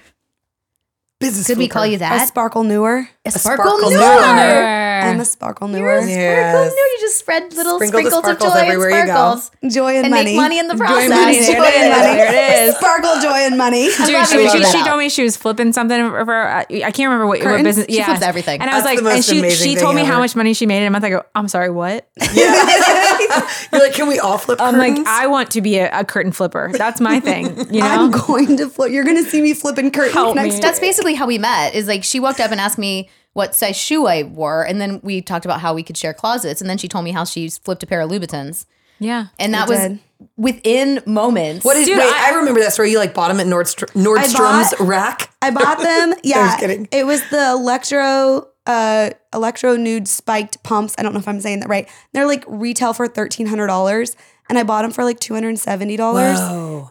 business. 1.21 1.47
Could 1.47 1.59
we 1.59 1.69
call 1.69 1.87
you 1.87 1.97
a 1.97 1.99
that? 1.99 2.29
sparkle 2.29 2.65
newer? 2.65 3.09
A 3.27 3.31
sparkle 3.33 3.67
sparkle 3.79 3.91
newer. 3.91 3.99
newer. 4.01 4.67
I'm 5.03 5.21
a 5.21 5.25
sparkle 5.27 5.69
You're 5.71 5.91
a 5.91 6.01
sparkle 6.01 6.09
Yes. 6.09 6.55
newer. 6.73 6.87
You 6.87 6.97
just 7.01 7.19
spread 7.19 7.53
little 7.53 7.77
Sprinkle 7.77 8.01
sprinkles 8.11 8.25
of 8.25 8.39
joy 8.41 8.59
everywhere 8.61 8.89
you 8.91 8.97
and 8.97 9.07
go. 9.09 9.13
sparkles. 9.13 9.51
Joy 9.75 9.97
and, 9.97 10.07
And 10.07 10.11
money. 10.15 10.25
make 10.25 10.37
money 10.37 10.59
in 10.59 10.69
the 10.69 10.75
Joy 10.75 10.79
process. 10.79 11.03
and 11.05 11.15
money. 11.21 11.37
Joy 11.39 11.45
Joy 11.53 11.53
and 11.53 11.75
and 11.75 11.91
money. 11.91 12.03
money. 12.07 12.17
There 12.17 12.63
it 12.65 12.69
is. 12.69 12.77
Sparkle, 12.77 13.21
joy, 13.21 13.29
and 13.45 13.59
money. 13.59 13.85
Dude, 13.85 14.27
she, 14.27 14.49
she, 14.49 14.65
she 14.65 14.83
told 14.85 14.99
me 14.99 15.09
she 15.11 15.23
was 15.23 15.37
flipping 15.37 15.75
something 15.75 15.99
for. 16.11 16.35
I 16.35 16.65
can't 16.65 16.99
remember 16.99 17.27
what, 17.27 17.41
what 17.41 17.45
Curtains? 17.45 17.65
business. 17.65 17.87
She 17.91 17.99
yeah, 17.99 18.07
flips 18.07 18.23
everything. 18.23 18.63
And 18.63 18.71
I 18.71 18.75
was 18.77 18.85
That's 18.85 19.03
like, 19.05 19.15
and 19.17 19.25
she 19.25 19.51
she 19.51 19.75
told 19.77 19.95
me 19.97 20.05
how 20.05 20.19
much 20.19 20.35
money 20.35 20.55
she 20.55 20.65
made, 20.65 20.83
and 20.83 20.97
I'm 20.97 21.03
like, 21.03 21.23
I'm 21.35 21.49
sorry, 21.49 21.69
what? 21.71 22.09
You're 22.35 23.83
like, 23.83 23.93
can 23.93 24.09
we 24.09 24.19
all 24.19 24.39
flip 24.39 24.61
I'm 24.63 24.75
curtains? 24.77 24.99
like, 25.01 25.07
I 25.07 25.27
want 25.27 25.51
to 25.53 25.61
be 25.61 25.77
a, 25.77 25.91
a 26.01 26.05
curtain 26.07 26.33
flipper. 26.33 26.71
That's 26.73 27.01
my 27.03 27.21
thing. 27.21 27.51
You 27.71 27.81
know, 27.81 27.87
I'm 27.87 28.11
going 28.11 28.57
to 28.57 28.69
flip. 28.69 28.91
You're 28.91 29.05
going 29.05 29.23
to 29.23 29.29
see 29.31 29.41
me 29.43 29.53
flipping 29.55 29.91
curtains 29.91 30.15
Help 30.15 30.35
next 30.35 30.55
me. 30.55 30.61
That's 30.61 30.81
basically 30.81 31.15
how 31.15 31.27
we 31.27 31.39
met. 31.39 31.75
Is 31.75 31.87
like 31.87 32.03
she 32.03 32.19
walked 32.19 32.41
up 32.41 32.51
and 32.51 32.61
asked 32.61 32.79
me 32.79 33.09
what 33.41 33.55
size 33.55 33.75
shoe 33.77 34.05
I 34.07 34.23
wore, 34.25 34.63
and 34.65 34.79
then 34.83 35.01
we 35.03 35.23
talked 35.23 35.47
about 35.47 35.61
how 35.61 35.73
we 35.73 35.83
could 35.83 35.97
share 35.97 36.13
closets, 36.13 36.61
and 36.61 36.69
then 36.69 36.77
she 36.77 36.89
told 36.89 37.07
me 37.07 37.11
how 37.11 37.25
she 37.25 37.49
flipped 37.49 37.83
a 37.83 37.87
pair 37.87 38.03
of 38.03 38.11
Louboutins, 38.11 38.67
yeah. 38.99 39.29
and 39.39 39.55
that 39.55 39.67
was 39.67 39.79
did. 39.79 39.99
within 40.37 41.03
moments. 41.07 41.65
what 41.65 41.75
is? 41.79 41.87
Dude, 41.87 41.97
wait, 41.97 42.05
I- 42.05 42.33
I, 42.33 42.37
remember 42.37 42.61
that 42.61 42.75
story. 42.75 42.91
You 42.91 42.99
like 42.99 43.15
bought 43.15 43.29
them 43.29 43.41
at 43.41 43.47
Nordstr- 43.47 43.91
Nordstrom's 43.95 44.75
bought- 44.75 44.87
rack. 44.87 45.35
I 45.41 45.51
bought 45.51 45.79
them. 45.79 46.13
Yeah, 46.23 46.57
kidding. 46.61 46.87
it 46.93 47.07
was 47.07 47.23
the 47.31 47.51
electro, 47.53 48.49
uh, 48.67 49.11
electro 49.33 49.77
nude 49.77 50.07
spiked 50.07 50.63
pumps. 50.63 50.95
I 50.99 51.03
don't 51.03 51.15
know 51.15 51.19
if 51.21 51.27
I'm 51.27 51.41
saying 51.41 51.61
that 51.61 51.69
right. 51.71 51.89
They're 52.13 52.27
like 52.27 52.45
retail 52.47 52.93
for 52.93 53.09
thirteen 53.09 53.47
hundred 53.47 53.69
dollars, 53.69 54.17
and 54.51 54.59
I 54.59 54.63
bought 54.65 54.83
them 54.83 54.91
for 54.91 55.05
like 55.05 55.19
two 55.21 55.33
hundred 55.33 55.49
and 55.51 55.59
seventy 55.61 55.97
dollars. 55.97 56.39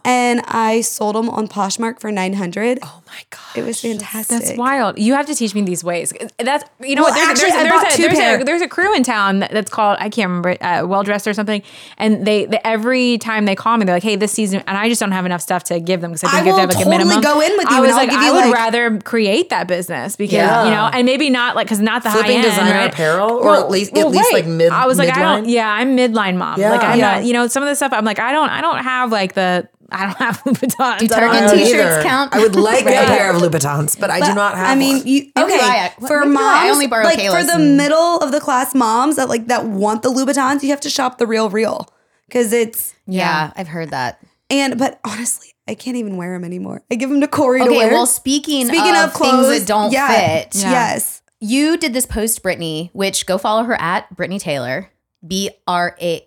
And 0.04 0.40
I 0.46 0.80
sold 0.80 1.14
them 1.14 1.28
on 1.30 1.46
Poshmark 1.46 2.00
for 2.00 2.10
nine 2.10 2.32
hundred. 2.32 2.78
Oh 2.82 3.02
my 3.06 3.20
god. 3.30 3.56
it 3.56 3.64
was 3.66 3.80
fantastic. 3.80 4.38
That's 4.40 4.56
wild. 4.58 4.98
You 4.98 5.14
have 5.14 5.26
to 5.26 5.34
teach 5.34 5.54
me 5.54 5.62
these 5.62 5.84
ways. 5.84 6.12
That's 6.38 6.64
you 6.80 6.94
know 6.96 7.02
Well, 7.02 7.10
what? 7.12 7.16
There's, 7.16 7.28
actually, 7.42 7.50
I 7.58 7.62
there's, 7.62 7.72
bought 7.72 7.82
there's, 7.82 7.96
two 7.96 8.04
a, 8.06 8.08
there's, 8.08 8.40
a, 8.40 8.44
there's 8.44 8.62
a 8.62 8.68
crew 8.68 8.94
in 8.96 9.02
town 9.02 9.40
that's 9.40 9.70
called 9.70 9.98
I 10.00 10.08
can't 10.08 10.28
remember 10.28 10.56
uh, 10.64 10.86
well 10.86 11.02
dressed 11.02 11.28
or 11.28 11.34
something. 11.34 11.62
And 11.98 12.26
they, 12.26 12.46
they 12.46 12.58
every 12.64 13.18
time 13.18 13.44
they 13.44 13.54
call 13.54 13.76
me, 13.76 13.84
they're 13.84 13.96
like, 13.96 14.02
"Hey, 14.02 14.16
this 14.16 14.32
season," 14.32 14.62
and 14.66 14.76
I 14.76 14.88
just 14.88 15.00
don't 15.00 15.12
have 15.12 15.26
enough 15.26 15.42
stuff 15.42 15.64
to 15.64 15.80
give 15.80 16.00
them 16.00 16.12
because 16.12 16.24
I 16.24 16.28
I 16.28 16.42
think 16.42 16.46
you 16.46 16.56
have 16.56 16.70
to 16.70 16.76
will 16.78 16.84
have 16.84 16.84
like 16.84 16.84
totally 16.84 16.96
a 16.96 16.98
minimum. 17.06 17.22
go 17.22 17.40
in 17.40 17.52
with 17.58 17.68
you 17.70 17.76
I 17.76 17.78
and 17.78 17.82
was 17.82 17.90
I'll 17.90 17.96
like, 17.96 18.10
give 18.10 18.18
I 18.18 18.26
you, 18.26 18.32
would 18.34 18.44
like- 18.46 18.54
rather 18.54 18.98
create 19.00 19.50
that 19.50 19.66
business 19.68 20.16
because 20.16 20.32
Yeah. 20.34 20.64
you 20.64 20.70
know, 20.70 20.88
and 20.92 21.04
maybe 21.04 21.28
not 21.30 21.56
like 21.56 21.66
because 21.66 21.80
not 21.80 22.02
the 22.02 22.10
Flipping 22.10 22.30
high 22.30 22.36
end 22.38 22.44
designer 22.44 22.70
right? 22.78 22.92
apparel, 22.92 23.30
or 23.32 23.56
at 23.56 23.68
least- 23.70 23.96
at 23.96 24.08
least, 24.08 24.32
like, 24.32 24.46
mid- 24.46 24.70
I 24.72 24.86
was 24.86 24.98
like, 24.98 25.14
I 25.14 25.20
don't. 25.20 25.48
Yeah, 25.48 25.68
I'm 25.68 25.96
midline 25.96 26.36
mom. 26.36 26.60
Yeah. 26.60 26.70
Like 26.70 26.82
I'm 26.84 26.98
Yeah. 26.98 27.14
not. 27.16 27.24
You 27.24 27.32
know, 27.32 27.46
some 27.50 27.62
of 27.62 27.68
the 27.68 27.74
stuff 27.74 27.92
I'm 27.92 28.04
like, 28.04 28.18
I 28.18 28.32
don't. 28.32 28.48
I 28.48 28.60
don't 28.60 28.78
have 28.82 29.10
like 29.12 29.34
the. 29.34 29.68
I 29.92 30.04
don't 30.06 30.16
have 30.18 30.40
Louboutins. 30.44 30.98
Do 31.00 31.08
Target 31.08 31.30
I 31.30 31.34
have- 31.36 31.50
don't 31.50 31.58
t-shirts 31.58 31.74
either. 31.96 32.02
count? 32.02 32.32
I 32.32 32.38
would 32.38 32.54
like 32.54 32.84
Right. 32.84 32.94
a 32.94 33.06
pair 33.06 33.34
of 33.34 33.42
Louboutins, 33.42 33.98
but 33.98 34.08
I 34.08 34.20
do 34.20 34.34
not 34.34 34.56
have. 34.56 34.68
I 34.68 34.74
mean, 34.76 35.04
you 35.04 35.32
okay 35.36 35.58
I. 35.60 35.92
for 36.06 36.20
Neither 36.20 36.32
do 36.32 36.38
I. 36.38 36.40
I 36.42 36.62
moms? 36.64 36.70
only 36.74 36.86
borrow 36.86 37.04
like 37.04 37.18
for 37.20 37.42
the 37.42 37.54
and- 37.56 37.76
middle 37.76 38.18
of 38.18 38.30
the 38.32 38.38
class 38.40 38.74
moms 38.74 39.16
that 39.16 39.28
like 39.28 39.48
that 39.48 39.64
want 39.66 40.02
the 40.02 40.10
Louboutins, 40.10 40.62
you 40.62 40.68
have 40.70 40.80
to 40.82 40.90
shop 40.90 41.18
the 41.18 41.26
real 41.26 41.50
real 41.50 41.88
because 42.28 42.52
it's 42.52 42.94
Yeah, 43.06 43.52
I've 43.56 43.66
heard 43.68 43.90
that. 43.90 44.20
and 44.48 44.78
but 44.78 45.00
honestly, 45.04 45.54
I 45.66 45.74
can't 45.74 45.96
even 45.96 46.16
wear 46.16 46.34
them 46.34 46.44
anymore. 46.44 46.82
I 46.90 46.94
give 46.94 47.10
them 47.10 47.20
to 47.20 47.28
Corey 47.28 47.60
to 47.60 47.66
Okay, 47.66 47.76
wear. 47.76 47.90
well, 47.90 48.06
speaking, 48.06 48.66
Speaking 48.68 48.94
of, 48.94 49.06
of 49.08 49.12
clothes 49.14 49.48
things 49.48 49.60
that 49.62 49.66
don't 49.66 49.92
yeah, 49.92 50.08
fit, 50.42 50.54
yes, 50.54 51.22
you 51.40 51.76
did 51.76 51.92
this 51.94 52.06
post 52.06 52.40
Brittany, 52.44 52.90
which 52.92 53.26
go 53.26 53.38
follow 53.38 53.64
her 53.64 53.74
at 53.80 54.14
Brittany 54.14 54.38
Taylor, 54.38 54.88
B 55.26 55.50
R 55.66 55.96
A. 56.00 56.26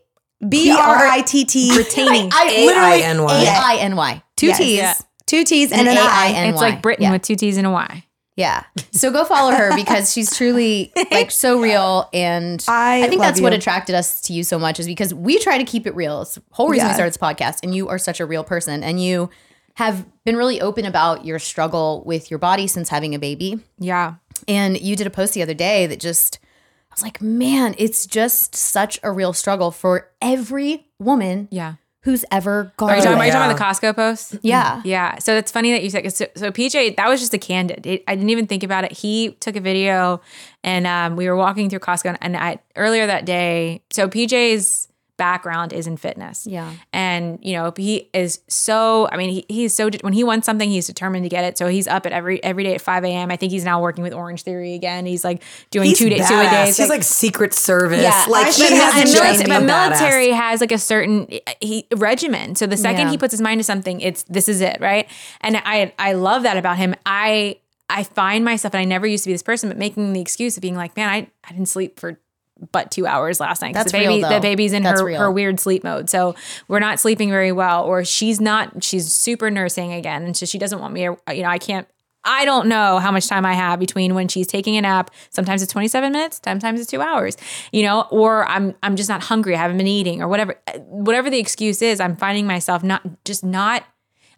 B 0.50 0.72
R 0.72 0.78
I 1.07 1.22
T 1.22 1.45
T 1.45 1.74
Brittany. 1.74 2.30
I 2.31 2.45
literally 2.66 3.01
A-I-N-Y. 3.01 3.44
A 3.44 3.48
I 3.48 3.78
N 3.81 3.95
Y. 3.95 4.24
Two 4.36 4.48
Yes. 4.48 4.57
T's 4.57 4.78
Yeah. 4.78 4.94
two 5.25 5.44
T's 5.44 5.72
and 5.72 5.81
and 5.81 5.90
an 5.90 5.98
A 5.98 6.01
I 6.01 6.28
I. 6.28 6.31
N 6.31 6.50
It's 6.54 6.62
like 6.62 6.81
Britain 6.81 7.04
Yeah. 7.04 7.12
with 7.12 7.22
two 7.22 7.36
T's 7.36 7.57
and 7.57 7.68
a 7.68 7.72
Y. 7.72 8.06
Yeah. 8.36 8.63
So 8.92 9.12
go 9.12 9.25
follow 9.25 9.51
her 9.51 9.75
because 9.75 10.12
she's 10.12 10.36
truly 10.36 10.92
like 11.12 11.30
so 11.30 11.62
real. 11.62 12.10
And 12.13 12.63
I 12.68 13.01
think 13.07 13.19
love 13.19 13.28
that's 13.30 13.42
what 13.42 13.54
attracted 13.54 13.94
us 13.94 14.22
to 14.22 14.34
you 14.34 14.44
so 14.44 14.57
much 14.57 14.80
is 14.80 14.88
because 14.88 15.13
we 15.13 15.38
try 15.38 15.60
to 15.60 15.63
keep 15.63 15.86
it 15.86 15.94
real. 15.95 16.24
It's 16.24 16.36
the 16.36 16.42
whole 16.51 16.68
reason 16.69 16.88
we 16.88 16.94
started 16.96 17.12
this 17.13 17.18
podcast. 17.22 17.60
And 17.62 17.75
you 17.75 17.89
are 17.89 18.00
such 18.00 18.19
a 18.19 18.25
real 18.25 18.44
person. 18.44 18.81
And 18.84 19.00
you 19.01 19.30
have 19.75 20.06
been 20.24 20.36
really 20.36 20.60
open 20.62 20.86
about 20.86 21.25
your 21.25 21.38
struggle 21.38 22.01
with 22.07 22.31
your 22.31 22.39
body 22.39 22.66
since 22.66 22.89
having 22.89 23.13
a 23.13 23.19
baby. 23.19 23.60
Yeah. 23.78 24.16
And 24.48 24.81
you 24.81 24.96
did 24.96 25.06
a 25.06 25.12
post 25.12 25.34
the 25.36 25.44
other 25.44 25.54
day 25.54 25.86
that 25.86 26.00
just, 26.00 26.39
I 26.94 26.95
was 26.95 27.01
like, 27.01 27.24
man, 27.24 27.74
it's 27.80 28.06
just 28.06 28.56
such 28.56 29.00
a 29.01 29.12
real 29.12 29.34
struggle 29.34 29.72
for 29.72 30.12
every 30.22 30.86
woman 31.00 31.48
Yeah. 31.50 31.74
who's 32.01 32.24
ever 32.30 32.72
gone 32.78 32.92
Are 32.92 32.98
you 32.98 33.01
talking, 33.01 33.18
are 33.18 33.25
you 33.25 33.31
talking 33.31 33.51
about 33.51 33.57
the 33.81 33.88
Costco 33.88 33.95
post? 33.95 34.38
Yeah. 34.44 34.80
Yeah. 34.86 35.18
So 35.18 35.36
it's 35.36 35.51
funny 35.51 35.72
that 35.72 35.84
you 35.84 35.90
said 35.90 36.13
so, 36.13 36.28
so 36.36 36.51
PJ, 36.51 36.95
that 36.98 37.10
was 37.10 37.19
just 37.19 37.34
a 37.34 37.40
candid. 37.40 37.88
It, 37.88 38.04
I 38.07 38.13
didn't 38.13 38.30
even 38.30 38.45
think 38.45 38.62
about 38.62 38.84
it. 38.84 38.92
He 38.92 39.31
took 39.40 39.56
a 39.56 39.60
video 39.60 40.22
and 40.63 40.86
um, 40.86 41.16
we 41.16 41.28
were 41.28 41.36
walking 41.36 41.68
through 41.68 41.80
Costco 41.80 42.16
and 42.22 42.38
I 42.38 42.60
earlier 42.75 43.07
that 43.07 43.25
day. 43.25 43.81
So 43.89 44.07
PJ's 44.07 44.88
background 45.18 45.74
is 45.74 45.86
in 45.88 45.95
fitness. 45.98 46.48
Yeah. 46.48 46.74
And 46.92 47.38
you 47.42 47.54
know, 47.54 47.71
he 47.77 48.10
is 48.13 48.39
so 48.48 49.07
I 49.12 49.18
mean, 49.18 49.30
he, 49.30 49.45
he's 49.48 49.75
so 49.75 49.89
when 50.01 50.13
he 50.13 50.24
wants 50.24 50.45
something, 50.45 50.69
he's 50.69 50.88
determined 50.88 51.24
to 51.25 51.30
get 51.30 51.45
it. 51.45 51.57
So 51.57 51.68
he's 51.68 51.88
up 51.88 52.06
at 52.06 52.12
every 52.12 52.44
every 52.44 52.63
day 52.63 52.74
at 52.75 52.81
5 52.81 53.04
a.m. 53.06 53.31
I 53.31 53.36
think 53.36 53.51
he's 53.51 53.63
now 53.65 53.81
working 53.81 54.04
with 54.04 54.13
Orange 54.13 54.44
Theory 54.44 54.74
again. 54.74 55.06
He's 55.06 55.24
like 55.24 55.44
doing 55.69 55.89
He's 55.89 55.98
two 56.00 56.10
days, 56.10 56.27
two 56.27 56.36
a 56.39 56.44
days. 56.50 56.77
He's 56.77 56.89
like 56.89 57.04
Secret 57.04 57.54
Service. 57.54 58.01
Yeah, 58.01 58.25
like 58.27 58.48
I 58.48 58.51
should 58.51 58.71
have 58.71 58.95
a 58.95 59.00
him 59.01 59.06
chance 59.07 59.18
join 59.18 59.33
to 59.33 59.38
me. 59.39 59.44
be 59.45 59.50
but 59.50 59.62
badass. 59.63 59.89
military 59.89 60.30
has 60.31 60.62
like 60.62 60.71
a 60.71 60.77
certain 60.80 61.27
he 61.62 61.88
regimen. 61.95 62.56
So 62.56 62.65
the 62.65 62.77
second 62.77 63.01
Yeah. 63.07 63.12
he 63.12 63.18
puts 63.18 63.31
his 63.31 63.42
mind 63.42 63.60
to 63.60 63.63
something, 63.63 64.01
it's 64.01 64.24
this 64.24 64.50
is 64.50 64.62
it, 64.62 64.77
right? 64.81 65.07
And 65.42 65.57
I 65.57 65.94
I 66.00 66.13
love 66.13 66.44
that 66.44 66.57
about 66.57 66.77
him. 66.77 66.95
I 67.06 67.57
I 67.89 68.04
find 68.04 68.44
myself, 68.44 68.74
and 68.74 68.81
I 68.81 68.86
never 68.86 69.06
used 69.06 69.25
to 69.25 69.30
be 69.30 69.33
this 69.33 69.44
person, 69.44 69.69
but 69.69 69.77
making 69.77 70.13
the 70.13 70.21
excuse 70.21 70.57
of 70.57 70.62
being 70.62 70.75
like, 70.75 70.95
man, 70.98 71.10
I, 71.10 71.27
I 71.48 71.51
didn't 71.51 71.68
sleep 71.68 72.00
for 72.00 72.18
but 72.72 72.92
two 72.92 73.06
hours 73.06 73.40
last 73.40 73.62
night. 73.62 73.74
That's 73.74 73.92
the 73.92 73.98
baby, 73.98 74.20
real, 74.20 74.30
though. 74.30 74.36
the 74.36 74.42
baby's 74.42 74.74
in 74.74 74.84
That's 74.84 75.02
her, 75.02 75.08
real. 75.08 75.20
her 75.20 75.32
weird 75.32 75.60
sleep 75.60 75.84
mode. 75.84 76.10
So 76.10 76.36
we're 76.68 76.80
not 76.80 77.00
sleeping 77.00 77.30
very 77.30 77.52
well, 77.52 77.84
or 77.84 78.06
she's 78.06 78.39
not, 78.39 78.84
she's 78.84 79.12
super 79.12 79.50
nursing 79.50 79.92
again. 79.94 80.24
And 80.24 80.38
so 80.38 80.46
she 80.46 80.58
doesn't 80.58 80.80
want 80.80 80.94
me, 80.94 81.04
you 81.04 81.18
know, 81.42 81.50
I 81.50 81.58
can't, 81.58 81.88
I 82.25 82.46
don't 82.46 82.68
know 82.68 83.00
how 83.00 83.12
much 83.12 83.27
time 83.27 83.46
I 83.46 83.54
have 83.54 83.80
between 83.80 84.16
when 84.16 84.30
she's 84.30 84.48
taking 84.48 84.77
a 84.77 84.82
nap. 84.82 85.12
Sometimes 85.30 85.62
it's 85.62 85.74
27 85.74 86.13
minutes, 86.13 86.39
sometimes 86.44 86.80
it's 86.80 86.89
two 86.89 87.01
hours, 87.01 87.36
you 87.74 87.84
know, 87.84 88.08
or 88.12 88.48
I'm, 88.48 88.75
I'm 88.82 88.96
just 88.96 89.10
not 89.10 89.24
hungry. 89.24 89.56
I 89.56 89.58
haven't 89.58 89.77
been 89.77 89.88
eating 89.88 90.22
or 90.22 90.27
whatever, 90.30 90.56
eh, 90.68 90.77
whatever 90.80 91.30
the 91.30 91.39
excuse 91.39 91.82
is, 91.82 92.00
I'm 92.00 92.16
finding 92.16 92.48
myself 92.48 92.84
not 92.84 93.01
just 93.25 93.44
not 93.44 93.84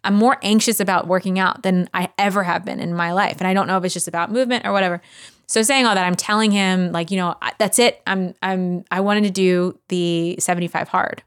I'm 0.06 0.14
more 0.14 0.38
anxious 0.40 0.78
about 0.78 1.08
working 1.08 1.40
out 1.40 1.64
than 1.64 1.90
I 1.92 2.10
ever 2.16 2.44
have 2.44 2.64
been 2.64 2.78
in 2.78 2.94
my 2.94 3.12
life. 3.12 3.38
And 3.40 3.48
I 3.48 3.54
don't 3.54 3.66
know 3.66 3.76
if 3.76 3.84
it's 3.84 3.92
just 3.92 4.06
about 4.06 4.30
movement 4.30 4.64
or 4.64 4.70
whatever. 4.70 5.02
So 5.46 5.62
saying 5.62 5.86
all 5.86 5.94
that, 5.94 6.04
I'm 6.06 6.16
telling 6.16 6.50
him 6.50 6.92
like, 6.92 7.10
you 7.10 7.16
know, 7.16 7.34
that's 7.58 7.78
it. 7.78 8.02
I'm 8.06 8.34
I'm 8.42 8.84
I 8.90 9.00
wanted 9.00 9.24
to 9.24 9.30
do 9.30 9.78
the 9.88 10.36
75 10.38 10.88
hard. 10.88 11.22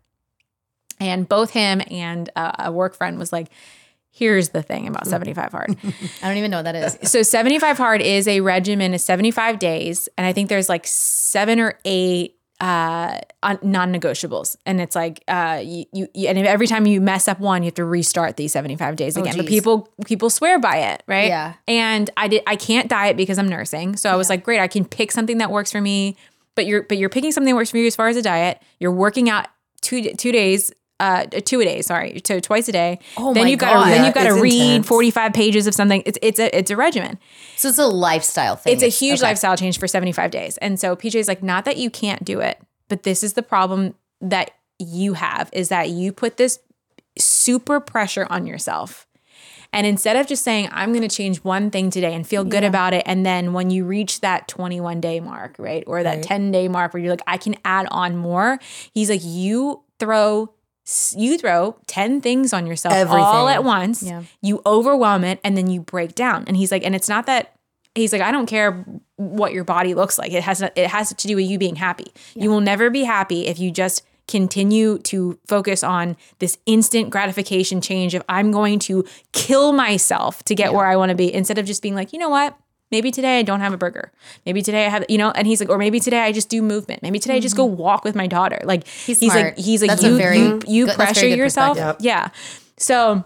And 1.00 1.28
both 1.28 1.52
him 1.52 1.82
and 1.90 2.30
uh, 2.36 2.52
a 2.60 2.72
work 2.72 2.96
friend 2.96 3.18
was 3.18 3.32
like, 3.32 3.50
here's 4.12 4.50
the 4.50 4.62
thing 4.62 4.88
about 4.88 5.08
75 5.08 5.52
hard. 5.52 5.78
I 6.22 6.28
don't 6.28 6.38
even 6.38 6.52
know 6.52 6.58
what 6.58 6.64
that 6.64 6.76
is. 6.76 7.10
so 7.10 7.24
75 7.24 7.78
hard 7.78 8.02
is 8.02 8.28
a 8.28 8.42
regimen 8.42 8.94
of 8.94 9.00
75 9.00 9.60
days 9.60 10.10
and 10.18 10.26
i 10.26 10.34
think 10.34 10.50
there's 10.50 10.68
like 10.68 10.86
seven 10.88 11.60
or 11.60 11.80
eight 11.86 12.36
uh 12.60 13.20
non-negotiables. 13.64 14.58
And 14.66 14.82
it's 14.82 14.96
like 14.96 15.24
uh 15.28 15.62
you, 15.64 15.86
you 15.94 16.08
and 16.28 16.38
every 16.38 16.68
time 16.68 16.86
you 16.86 17.00
mess 17.00 17.28
up 17.28 17.40
one 17.40 17.64
you 17.64 17.68
have 17.68 17.76
to 17.76 17.86
restart 17.86 18.36
these 18.38 18.52
75 18.52 18.96
days 18.96 19.16
again. 19.16 19.38
But 19.38 19.48
people 19.48 19.90
people 20.06 20.30
swear 20.30 20.60
by 20.60 20.78
it 20.78 21.04
right? 21.08 21.28
Yeah. 21.28 21.54
and 21.68 22.10
i 22.18 22.28
did 22.28 22.44
i 22.48 22.56
can't 22.56 22.90
diet 22.90 23.16
because 23.16 23.40
i'm 23.40 23.48
nursing. 23.48 23.96
So 23.96 24.10
i 24.10 24.16
was 24.16 24.30
like 24.30 24.44
great 24.44 24.60
i 24.60 24.68
can 24.68 24.84
pick 24.86 25.12
something 25.12 25.38
that 25.38 25.52
works 25.52 25.72
for 25.72 25.82
me. 25.82 26.18
But 26.56 26.66
you're 26.66 26.84
but 26.84 26.98
you're 26.98 27.10
picking 27.10 27.32
something 27.32 27.54
that 27.54 27.56
works 27.56 27.72
for 27.72 27.78
you 27.78 27.88
as 27.88 27.96
far 27.96 28.10
as 28.10 28.18
a 28.18 28.22
diet. 28.22 28.62
You're 28.80 28.92
working 28.92 29.30
out 29.30 29.48
two 29.82 30.14
two 30.16 30.32
days 30.34 30.74
uh 31.00 31.24
two 31.26 31.62
a 31.62 31.66
day 31.66 31.82
sorry 31.82 32.22
so 32.26 32.40
twice 32.40 32.68
a 32.68 32.72
day 32.72 33.00
Oh 33.18 33.34
then 33.34 33.44
my 33.44 33.50
you've 33.50 33.60
got 33.60 33.74
God. 33.74 33.84
to 33.86 33.90
then 33.92 34.06
you've 34.06 34.14
got 34.14 34.26
to 34.26 34.42
read 34.42 34.62
intense. 34.76 34.88
45 34.88 35.34
pages 35.34 35.68
of 35.68 35.74
something 35.74 36.04
it's 36.06 36.20
it's 36.22 36.40
a 36.40 36.58
it's 36.58 36.72
a 36.72 36.76
regimen 36.76 37.18
So 37.56 37.70
it's 37.70 37.78
a 37.78 37.88
lifestyle 37.88 38.56
thing. 38.56 38.74
it's 38.74 38.84
a 38.84 38.88
huge 38.90 39.20
okay. 39.20 39.30
lifestyle 39.30 39.56
change 39.58 39.80
for 39.80 39.88
75 39.88 40.32
days. 40.32 40.58
And 40.58 40.80
so 40.80 40.96
PJ's 40.96 41.28
like, 41.28 41.42
not 41.44 41.66
that 41.66 41.78
you 41.78 41.90
can't 41.90 42.24
do 42.26 42.40
it, 42.40 42.60
but 42.88 43.04
this 43.04 43.24
is 43.24 43.34
the 43.34 43.44
problem 43.44 43.96
that 44.22 44.52
you 44.78 45.14
have 45.14 45.50
is 45.54 45.70
that 45.70 45.90
you 45.90 46.12
put 46.12 46.38
this 46.38 46.60
super 47.18 47.80
pressure 47.80 48.26
on 48.30 48.46
yourself. 48.48 49.06
And 49.72 49.86
instead 49.86 50.16
of 50.16 50.26
just 50.26 50.44
saying, 50.44 50.70
I'm 50.72 50.92
going 50.94 51.08
to 51.08 51.16
change 51.16 51.44
one 51.44 51.70
thing 51.70 51.92
today 51.92 52.14
and 52.16 52.26
feel 52.26 52.44
good 52.44 52.64
about 52.64 52.94
it. 52.94 53.04
And 53.06 53.24
then 53.26 53.54
when 53.54 53.70
you 53.70 53.86
reach 53.86 54.22
that 54.22 54.48
21 54.48 55.00
day 55.00 55.20
mark, 55.20 55.56
right? 55.60 55.84
Or 55.86 56.02
that 56.02 56.24
10 56.24 56.52
day 56.52 56.68
mark 56.68 56.94
where 56.94 57.04
you're 57.04 57.12
like, 57.12 57.22
I 57.28 57.38
can 57.38 57.56
add 57.64 57.88
on 57.92 58.18
more. 58.18 58.58
He's 58.94 59.10
like, 59.12 59.22
you 59.24 59.84
throw. 60.00 60.52
You 61.16 61.38
throw 61.38 61.78
10 61.88 62.22
things 62.22 62.54
on 62.54 62.66
yourself 62.66 63.10
all 63.10 63.48
at 63.48 63.64
once. 63.64 64.02
Yeah. 64.02 64.24
You 64.42 64.62
overwhelm 64.66 65.24
it 65.24 65.40
and 65.44 65.56
then 65.56 65.70
you 65.70 65.82
break 65.82 66.16
down. 66.16 66.46
And 66.48 66.58
he's 66.58 66.72
like, 66.72 66.84
and 66.84 66.96
it's 66.96 67.10
not 67.10 67.26
that 67.28 67.54
he's 67.96 68.14
like, 68.14 68.22
I 68.22 68.32
don't 68.32 68.46
care 68.46 68.86
what 69.18 69.54
your 69.54 69.64
body 69.64 69.94
looks 69.94 70.18
like. 70.18 70.32
It 70.32 70.44
has 70.44 70.62
it 70.62 70.78
has 70.88 71.14
to 71.14 71.28
do 71.28 71.36
with 71.36 71.46
you 71.46 71.58
being 71.58 71.76
happy. 71.76 72.12
You 72.36 72.50
will 72.50 72.62
never 72.62 72.90
be 72.90 73.04
happy 73.04 73.48
if 73.48 73.60
you 73.60 73.72
just 73.72 74.06
continue 74.28 75.00
to 75.00 75.40
focus 75.48 75.84
on 75.84 76.16
this 76.38 76.58
instant 76.66 77.10
gratification 77.10 77.82
change 77.82 78.14
of 78.14 78.24
I'm 78.30 78.52
going 78.52 78.80
to 78.80 79.04
kill 79.34 79.74
myself 79.74 80.44
to 80.44 80.56
get 80.56 80.72
where 80.72 80.86
I 80.86 80.96
want 80.96 81.10
to 81.10 81.16
be 81.16 81.34
instead 81.34 81.58
of 81.58 81.66
just 81.66 81.82
being 81.82 81.96
like, 81.96 82.14
you 82.14 82.20
know 82.20 82.30
what? 82.30 82.58
Maybe 82.92 83.12
today 83.12 83.40
I 83.40 83.44
don't 83.44 83.60
have 83.60 83.74
a 83.74 83.78
burger. 83.78 84.12
Maybe 84.46 84.62
today 84.62 84.86
I 84.86 84.90
have, 84.90 85.06
you 85.10 85.18
know, 85.18 85.32
and 85.32 85.46
he's 85.46 85.60
like, 85.60 85.70
or 85.70 85.78
maybe 85.78 86.00
today 86.00 86.22
I 86.22 86.32
just 86.32 86.50
do 86.50 86.62
movement. 86.62 87.04
Maybe 87.04 87.20
today 87.20 87.36
I 87.36 87.40
just 87.40 87.56
go 87.56 87.66
walk 87.66 88.04
with 88.04 88.16
my 88.16 88.28
daughter. 88.28 88.60
Like 88.64 88.88
He's 88.88 89.22
like, 89.22 89.58
he's 89.58 89.82
like, 89.82 89.90
That's 89.90 90.04
a 90.04 90.10
you, 90.10 90.18
very 90.18 90.40
you, 90.40 90.62
you 90.68 90.86
good- 90.88 90.96
pressure 90.96 91.28
yourself. 91.28 91.78
Yeah. 92.00 92.30
So 92.78 93.26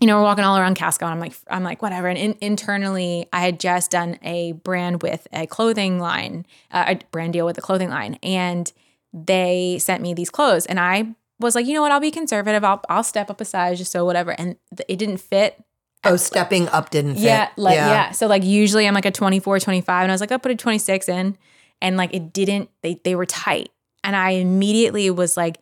you 0.00 0.06
know, 0.06 0.16
we're 0.16 0.22
walking 0.22 0.44
all 0.44 0.56
around 0.56 0.78
Costco, 0.78 1.02
and 1.02 1.10
I'm 1.10 1.20
like, 1.20 1.34
I'm 1.50 1.62
like, 1.62 1.82
whatever. 1.82 2.08
And 2.08 2.16
in, 2.16 2.34
internally, 2.40 3.26
I 3.34 3.40
had 3.42 3.60
just 3.60 3.90
done 3.90 4.18
a 4.22 4.52
brand 4.52 5.02
with 5.02 5.28
a 5.30 5.46
clothing 5.46 6.00
line, 6.00 6.46
uh, 6.70 6.84
a 6.88 7.00
brand 7.10 7.34
deal 7.34 7.44
with 7.44 7.58
a 7.58 7.60
clothing 7.60 7.90
line, 7.90 8.18
and 8.22 8.72
they 9.12 9.76
sent 9.78 10.02
me 10.02 10.14
these 10.14 10.30
clothes, 10.30 10.64
and 10.64 10.80
I 10.80 11.14
was 11.38 11.54
like, 11.54 11.66
you 11.66 11.74
know 11.74 11.82
what, 11.82 11.92
I'll 11.92 12.00
be 12.00 12.10
conservative. 12.10 12.64
I'll 12.64 12.82
I'll 12.88 13.02
step 13.02 13.28
up 13.30 13.42
a 13.42 13.44
size, 13.44 13.76
just 13.76 13.92
so 13.92 14.06
whatever. 14.06 14.32
And 14.32 14.56
th- 14.74 14.86
it 14.88 14.96
didn't 14.98 15.18
fit. 15.18 15.62
Oh, 16.04 16.16
stepping 16.16 16.68
up 16.68 16.90
didn't 16.90 17.14
fit. 17.14 17.24
Yeah, 17.24 17.48
like 17.56 17.76
yeah. 17.76 18.10
So 18.12 18.26
like 18.26 18.42
usually 18.42 18.86
I'm 18.86 18.94
like 18.94 19.04
a 19.04 19.10
24, 19.10 19.60
25, 19.60 20.02
and 20.02 20.10
I 20.10 20.14
was 20.14 20.20
like, 20.20 20.32
I'll 20.32 20.38
put 20.38 20.50
a 20.50 20.56
26 20.56 21.08
in, 21.08 21.36
and 21.82 21.96
like 21.96 22.14
it 22.14 22.32
didn't. 22.32 22.70
They 22.82 23.00
they 23.04 23.14
were 23.14 23.26
tight, 23.26 23.70
and 24.02 24.16
I 24.16 24.30
immediately 24.30 25.10
was 25.10 25.36
like, 25.36 25.58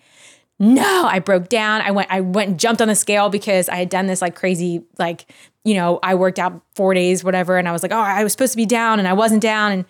no. 0.61 1.07
I 1.07 1.19
broke 1.19 1.49
down. 1.49 1.81
I 1.81 1.91
went 1.91 2.09
I 2.11 2.21
went 2.21 2.51
and 2.51 2.61
jumped 2.61 2.81
on 2.81 2.89
the 2.89 2.95
scale 2.95 3.31
because 3.31 3.69
I 3.69 3.77
had 3.77 3.89
done 3.89 4.07
this 4.07 4.23
like 4.23 4.37
crazy 4.37 4.85
like 4.99 5.27
you 5.65 5.75
know 5.75 5.99
I 6.03 6.15
worked 6.15 6.39
out 6.39 6.63
four 6.75 6.95
days 6.95 7.25
whatever, 7.25 7.57
and 7.57 7.69
I 7.69 7.73
was 7.73 7.83
like, 7.83 7.93
oh, 7.93 7.99
I 7.99 8.23
was 8.23 8.33
supposed 8.33 8.53
to 8.53 8.57
be 8.57 8.67
down, 8.67 8.99
and 8.99 9.09
I 9.09 9.15
wasn't 9.15 9.43
down, 9.43 9.73
and 9.73 9.85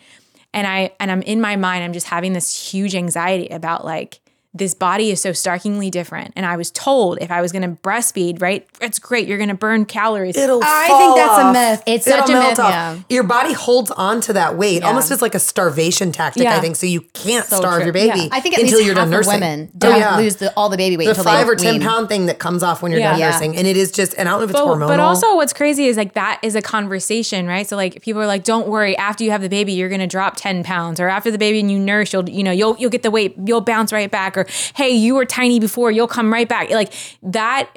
and 0.54 0.66
I 0.66 0.92
and 0.98 1.10
I'm 1.10 1.22
in 1.22 1.40
my 1.40 1.56
mind, 1.56 1.84
I'm 1.84 1.92
just 1.92 2.06
having 2.06 2.32
this 2.32 2.70
huge 2.70 2.94
anxiety 2.94 3.48
about 3.48 3.84
like 3.84 4.20
this 4.54 4.74
body 4.74 5.10
is 5.10 5.20
so 5.20 5.32
starkingly 5.32 5.90
different. 5.90 6.32
And 6.34 6.46
I 6.46 6.56
was 6.56 6.70
told 6.70 7.18
if 7.20 7.30
I 7.30 7.42
was 7.42 7.52
going 7.52 7.62
to 7.62 7.80
breastfeed, 7.82 8.40
right, 8.40 8.66
it's 8.80 8.98
great. 8.98 9.28
You're 9.28 9.36
going 9.36 9.50
to 9.50 9.54
burn 9.54 9.84
calories. 9.84 10.36
It'll 10.36 10.60
I 10.64 10.86
fall 10.88 10.98
think 11.14 11.16
that's 11.16 11.38
a 11.38 11.52
myth. 11.52 11.82
It's 11.86 12.06
It'll 12.06 12.20
such 12.26 12.30
a 12.30 12.40
myth. 12.40 12.58
Yeah. 12.58 12.98
Your 13.10 13.24
body 13.24 13.52
holds 13.52 13.90
on 13.92 14.20
to 14.22 14.32
that 14.32 14.56
weight 14.56 14.82
almost 14.82 15.10
as 15.10 15.20
like 15.20 15.34
a 15.34 15.38
starvation 15.38 16.12
tactic, 16.12 16.42
Yeah. 16.44 16.56
I 16.56 16.60
think. 16.60 16.76
So 16.76 16.86
you 16.86 17.02
can't 17.12 17.44
starve 17.44 17.74
true. 17.76 17.84
your 17.84 17.92
baby 17.92 18.20
Yeah. 18.20 18.28
I 18.32 18.40
think 18.40 18.54
at 18.56 18.62
until 18.62 18.78
least 18.78 18.86
you're 18.86 18.94
half 18.96 19.04
done 19.04 19.10
nursing. 19.10 19.34
women 19.34 19.68
Oh, 19.68 19.78
don't 19.78 19.98
yeah. 20.00 20.16
lose 20.16 20.36
the, 20.36 20.52
all 20.56 20.70
the 20.70 20.78
baby 20.78 20.96
weight 20.96 21.04
the 21.04 21.10
until 21.10 21.24
five 21.24 21.46
they 21.46 21.52
or 21.52 21.56
ten 21.56 21.74
wean. 21.74 21.82
pound 21.82 22.08
thing 22.08 22.26
that 22.26 22.38
comes 22.38 22.62
off 22.62 22.82
when 22.82 22.90
you're 22.90 23.00
Yeah. 23.02 23.10
done 23.10 23.20
Yeah. 23.20 23.30
nursing, 23.32 23.56
and 23.56 23.66
it 23.66 23.76
is 23.76 23.92
just, 23.92 24.14
and 24.16 24.28
I 24.28 24.32
don't 24.32 24.40
know 24.40 24.44
if 24.44 24.50
it's 24.50 24.58
but, 24.58 24.66
hormonal. 24.66 24.88
but 24.88 24.98
also 24.98 25.36
what's 25.36 25.52
crazy 25.52 25.86
is 25.86 25.96
like 25.98 26.14
that 26.14 26.40
is 26.42 26.54
a 26.56 26.62
conversation, 26.62 27.46
right? 27.46 27.66
So 27.68 27.76
like 27.76 28.00
people 28.00 28.22
are 28.22 28.26
like, 28.26 28.44
don't 28.44 28.66
worry, 28.68 28.96
after 28.96 29.24
you 29.24 29.30
have 29.30 29.42
the 29.42 29.48
baby, 29.50 29.74
you're 29.74 29.90
gonna 29.90 30.06
drop 30.06 30.36
10 30.36 30.64
pounds, 30.64 30.98
or 31.00 31.08
after 31.08 31.30
the 31.30 31.38
baby 31.38 31.60
and 31.60 31.70
you 31.70 31.78
nurse, 31.78 32.12
you'll 32.14 32.28
you 32.30 32.42
know, 32.42 32.50
you'll 32.50 32.76
you'll 32.78 32.88
get 32.90 33.02
the 33.02 33.10
weight, 33.10 33.34
you'll 33.44 33.60
bounce 33.60 33.92
right 33.92 34.10
back, 34.10 34.37
or 34.38 34.46
hey, 34.74 34.90
you 34.90 35.14
were 35.14 35.24
tiny 35.24 35.60
before, 35.60 35.90
you'll 35.90 36.08
come 36.08 36.32
right 36.32 36.48
back. 36.48 36.70
Like 36.70 36.92
that 37.22 37.68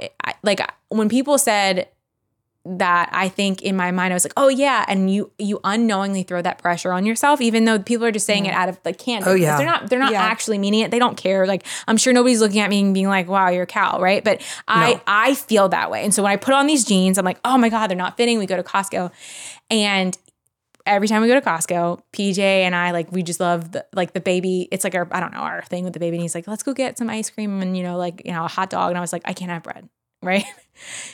like 0.43 0.61
when 0.89 1.09
people 1.09 1.37
said 1.37 1.87
that 2.63 3.09
I 3.11 3.27
think 3.27 3.63
in 3.63 3.75
my 3.75 3.89
mind 3.89 4.13
I 4.13 4.15
was 4.15 4.23
like, 4.23 4.33
oh 4.37 4.47
yeah, 4.47 4.85
and 4.87 5.11
you 5.11 5.31
you 5.39 5.59
unknowingly 5.63 6.21
throw 6.21 6.43
that 6.43 6.59
pressure 6.59 6.91
on 6.93 7.07
yourself, 7.07 7.41
even 7.41 7.65
though 7.65 7.79
people 7.79 8.05
are 8.05 8.11
just 8.11 8.27
saying 8.27 8.45
it 8.45 8.53
out 8.53 8.69
of 8.69 8.77
like 8.85 8.99
candor. 8.99 9.31
Oh, 9.31 9.33
yeah. 9.33 9.57
they're 9.57 9.65
not 9.65 9.89
they're 9.89 9.97
not 9.97 10.11
Yeah. 10.11 10.21
actually 10.21 10.59
meaning 10.59 10.81
it. 10.81 10.91
They 10.91 10.99
don't 10.99 11.17
care. 11.17 11.47
Like 11.47 11.65
I'm 11.87 11.97
sure 11.97 12.13
nobody's 12.13 12.39
looking 12.39 12.59
at 12.59 12.69
me 12.69 12.79
and 12.81 12.93
being 12.93 13.07
like, 13.07 13.27
wow, 13.27 13.49
you're 13.49 13.63
a 13.63 13.65
cow, 13.67 13.99
right? 13.99 14.23
But 14.23 14.41
I 14.67 14.93
No. 14.93 15.01
I 15.07 15.33
feel 15.33 15.69
that 15.69 15.89
way, 15.89 16.03
and 16.03 16.13
so 16.13 16.21
when 16.21 16.31
I 16.31 16.35
put 16.35 16.53
on 16.53 16.67
these 16.67 16.85
jeans, 16.85 17.17
I'm 17.17 17.25
like, 17.25 17.39
oh 17.43 17.57
my 17.57 17.69
god, 17.69 17.87
they're 17.89 17.97
not 17.97 18.15
fitting. 18.15 18.37
We 18.37 18.45
go 18.45 18.57
to 18.57 18.63
Costco, 18.63 19.11
and 19.71 20.15
every 20.85 21.07
time 21.07 21.21
we 21.21 21.27
go 21.27 21.39
to 21.39 21.41
Costco, 21.41 22.01
PJ 22.13 22.39
and 22.39 22.75
I 22.75 22.91
like 22.91 23.11
we 23.11 23.23
just 23.23 23.39
love 23.39 23.71
the 23.71 23.85
like 23.93 24.13
the 24.13 24.19
baby. 24.19 24.67
It's 24.71 24.83
like 24.83 24.95
our 24.95 25.07
I 25.11 25.19
don't 25.19 25.33
know 25.33 25.39
our 25.39 25.61
thing 25.63 25.83
with 25.83 25.93
the 25.93 25.99
baby. 25.99 26.17
And 26.17 26.21
he's 26.21 26.35
like, 26.35 26.47
let's 26.47 26.63
go 26.63 26.73
get 26.73 26.97
some 26.97 27.09
ice 27.09 27.29
cream 27.29 27.61
and 27.61 27.75
you 27.75 27.83
know 27.83 27.97
like 27.97 28.21
you 28.25 28.31
know 28.31 28.45
a 28.45 28.47
hot 28.47 28.69
dog. 28.69 28.89
And 28.89 28.97
I 28.97 29.01
was 29.01 29.13
like, 29.13 29.23
I 29.25 29.33
can't 29.33 29.51
have 29.51 29.63
bread, 29.63 29.89
right? 30.23 30.45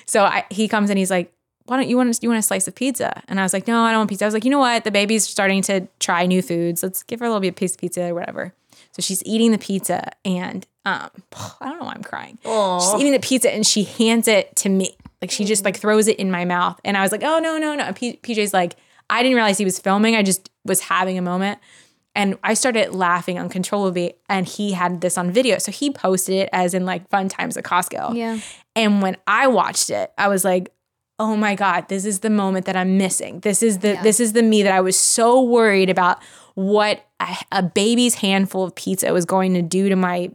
So 0.05 0.23
I, 0.23 0.45
he 0.49 0.67
comes 0.67 0.89
and 0.89 0.97
he's 0.97 1.11
like, 1.11 1.33
why 1.65 1.77
don't 1.77 1.89
you 1.89 1.97
want 1.97 2.17
you 2.21 2.29
want 2.29 2.39
a 2.39 2.43
slice 2.43 2.67
of 2.67 2.75
pizza? 2.75 3.21
And 3.27 3.39
I 3.39 3.43
was 3.43 3.53
like, 3.53 3.67
no, 3.67 3.81
I 3.81 3.91
don't 3.91 3.99
want 3.99 4.09
pizza. 4.09 4.25
I 4.25 4.27
was 4.27 4.33
like, 4.33 4.45
you 4.45 4.51
know 4.51 4.59
what? 4.59 4.83
The 4.83 4.91
baby's 4.91 5.27
starting 5.27 5.61
to 5.63 5.87
try 5.99 6.25
new 6.25 6.41
foods. 6.41 6.83
Let's 6.83 7.03
give 7.03 7.19
her 7.19 7.25
a 7.25 7.29
little 7.29 7.41
bit 7.41 7.49
of 7.49 7.55
piece 7.55 7.73
of 7.73 7.79
pizza 7.79 8.09
or 8.09 8.13
whatever. 8.13 8.53
So 8.93 9.01
she's 9.01 9.21
eating 9.25 9.51
the 9.51 9.57
pizza 9.57 10.11
and 10.25 10.65
um, 10.85 11.09
I 11.61 11.69
don't 11.69 11.79
know 11.79 11.85
why 11.85 11.93
I'm 11.93 12.03
crying. 12.03 12.37
She's 12.79 12.99
eating 12.99 13.11
the 13.11 13.19
pizza 13.19 13.53
and 13.53 13.65
she 13.65 13.83
hands 13.83 14.27
it 14.27 14.55
to 14.57 14.69
me. 14.69 14.95
Like 15.21 15.31
she 15.31 15.45
just 15.45 15.65
like 15.65 15.77
throws 15.77 16.07
it 16.07 16.17
in 16.17 16.31
my 16.31 16.45
mouth. 16.45 16.79
And 16.85 16.95
I 16.95 17.01
was 17.01 17.11
like, 17.11 17.23
oh 17.23 17.39
no, 17.39 17.57
no, 17.57 17.75
no. 17.75 17.83
And 17.83 17.95
P- 17.95 18.19
PJ's 18.21 18.53
like, 18.53 18.75
I 19.09 19.23
didn't 19.23 19.35
realize 19.35 19.57
he 19.57 19.65
was 19.65 19.79
filming. 19.79 20.15
I 20.15 20.23
just 20.23 20.49
was 20.65 20.81
having 20.81 21.17
a 21.17 21.21
moment. 21.21 21.59
And 22.15 22.37
I 22.43 22.55
started 22.55 22.93
laughing 22.93 23.37
uncontrollably. 23.37 24.15
And 24.27 24.47
he 24.47 24.71
had 24.71 25.01
this 25.01 25.17
on 25.17 25.31
video. 25.31 25.59
So 25.59 25.71
he 25.71 25.91
posted 25.91 26.35
it 26.35 26.49
as 26.51 26.73
in 26.73 26.85
like 26.85 27.09
fun 27.09 27.29
times 27.29 27.57
at 27.57 27.63
Costco. 27.63 28.15
Yeah. 28.15 28.39
And 28.75 29.01
when 29.01 29.17
I 29.27 29.47
watched 29.47 29.89
it, 29.89 30.11
I 30.17 30.27
was 30.27 30.43
like, 30.43 30.71
"Oh 31.19 31.35
my 31.35 31.55
god, 31.55 31.89
this 31.89 32.05
is 32.05 32.19
the 32.19 32.29
moment 32.29 32.65
that 32.65 32.75
I'm 32.75 32.97
missing. 32.97 33.39
This 33.41 33.63
is 33.63 33.79
the 33.79 33.99
this 34.03 34.19
is 34.19 34.33
the 34.33 34.43
me 34.43 34.63
that 34.63 34.73
I 34.73 34.81
was 34.81 34.97
so 34.97 35.41
worried 35.41 35.89
about 35.89 36.21
what 36.55 37.05
a, 37.19 37.37
a 37.51 37.63
baby's 37.63 38.15
handful 38.15 38.63
of 38.63 38.75
pizza 38.75 39.13
was 39.13 39.25
going 39.25 39.53
to 39.53 39.61
do 39.61 39.89
to 39.89 39.95
my 39.95 40.31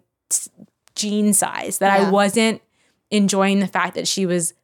gene 0.95 1.33
size 1.33 1.79
that 1.79 1.91
I 1.91 2.11
wasn't 2.11 2.63
enjoying 3.11 3.61
the 3.61 3.67
fact 3.67 3.95
that 3.95 4.09
she 4.09 4.27
was 4.27 4.55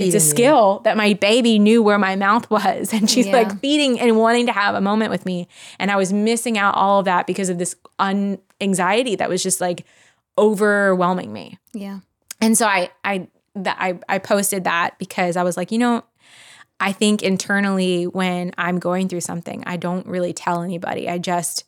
it's 0.00 0.06
Feeding 0.06 0.20
a 0.20 0.24
you. 0.24 0.30
skill 0.30 0.80
that 0.84 0.96
my 0.96 1.14
baby 1.14 1.58
knew 1.58 1.82
where 1.82 1.98
my 1.98 2.16
mouth 2.16 2.48
was 2.50 2.92
and 2.94 3.08
she's 3.10 3.26
Yeah. 3.26 3.32
like 3.32 3.60
feeding 3.60 4.00
and 4.00 4.16
wanting 4.16 4.46
to 4.46 4.52
have 4.52 4.74
a 4.74 4.80
moment 4.80 5.10
with 5.10 5.24
me 5.26 5.46
and 5.78 5.90
I 5.90 5.96
was 5.96 6.12
missing 6.12 6.56
out 6.58 6.74
all 6.74 6.98
of 7.00 7.04
that 7.04 7.26
because 7.26 7.48
of 7.48 7.58
this 7.58 7.76
un- 7.98 8.38
anxiety 8.60 9.16
that 9.16 9.28
was 9.28 9.42
just 9.42 9.60
like 9.60 9.84
overwhelming 10.38 11.32
me. 11.32 11.58
Yeah. 11.72 12.00
And 12.40 12.56
so 12.56 12.66
I 12.66 12.90
I 13.04 13.28
that 13.54 13.76
I 13.78 13.98
I 14.08 14.18
posted 14.18 14.64
that 14.64 14.98
because 14.98 15.36
I 15.36 15.42
was 15.42 15.56
like, 15.56 15.70
you 15.72 15.78
know, 15.78 16.02
I 16.78 16.92
think 16.92 17.22
internally 17.22 18.06
when 18.06 18.52
I'm 18.56 18.78
going 18.78 19.08
through 19.08 19.20
something, 19.20 19.62
I 19.66 19.76
don't 19.76 20.06
really 20.06 20.32
tell 20.32 20.62
anybody. 20.62 21.08
I 21.08 21.18
just 21.18 21.64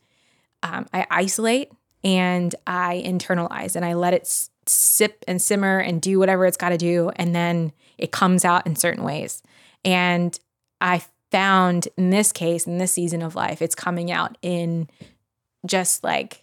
um, 0.63 0.87
I 0.95 1.07
isolate 1.11 1.71
and 2.05 2.55
I 2.67 3.03
internalize 3.05 3.77
and 3.77 3.85
I 3.85 3.95
let 3.95 4.15
it 4.15 4.23
s- 4.23 4.49
sip 4.67 5.25
and 5.29 5.41
simmer 5.43 5.79
and 5.79 6.01
do 6.01 6.19
whatever 6.19 6.47
it's 6.47 6.57
got 6.57 6.71
to 6.71 6.79
do, 6.79 7.11
and 7.17 7.35
then 7.35 7.73
it 7.99 8.13
comes 8.13 8.45
out 8.45 8.67
in 8.67 8.77
certain 8.77 9.05
ways. 9.05 9.43
And 9.85 10.39
I 10.81 11.03
found 11.31 11.89
in 11.97 12.11
this 12.11 12.33
case, 12.33 12.67
in 12.67 12.79
this 12.79 12.93
season 12.93 13.23
of 13.23 13.35
life, 13.35 13.63
it's 13.63 13.75
coming 13.75 14.11
out 14.11 14.37
in 14.43 14.89
just 15.67 16.03
like 16.05 16.43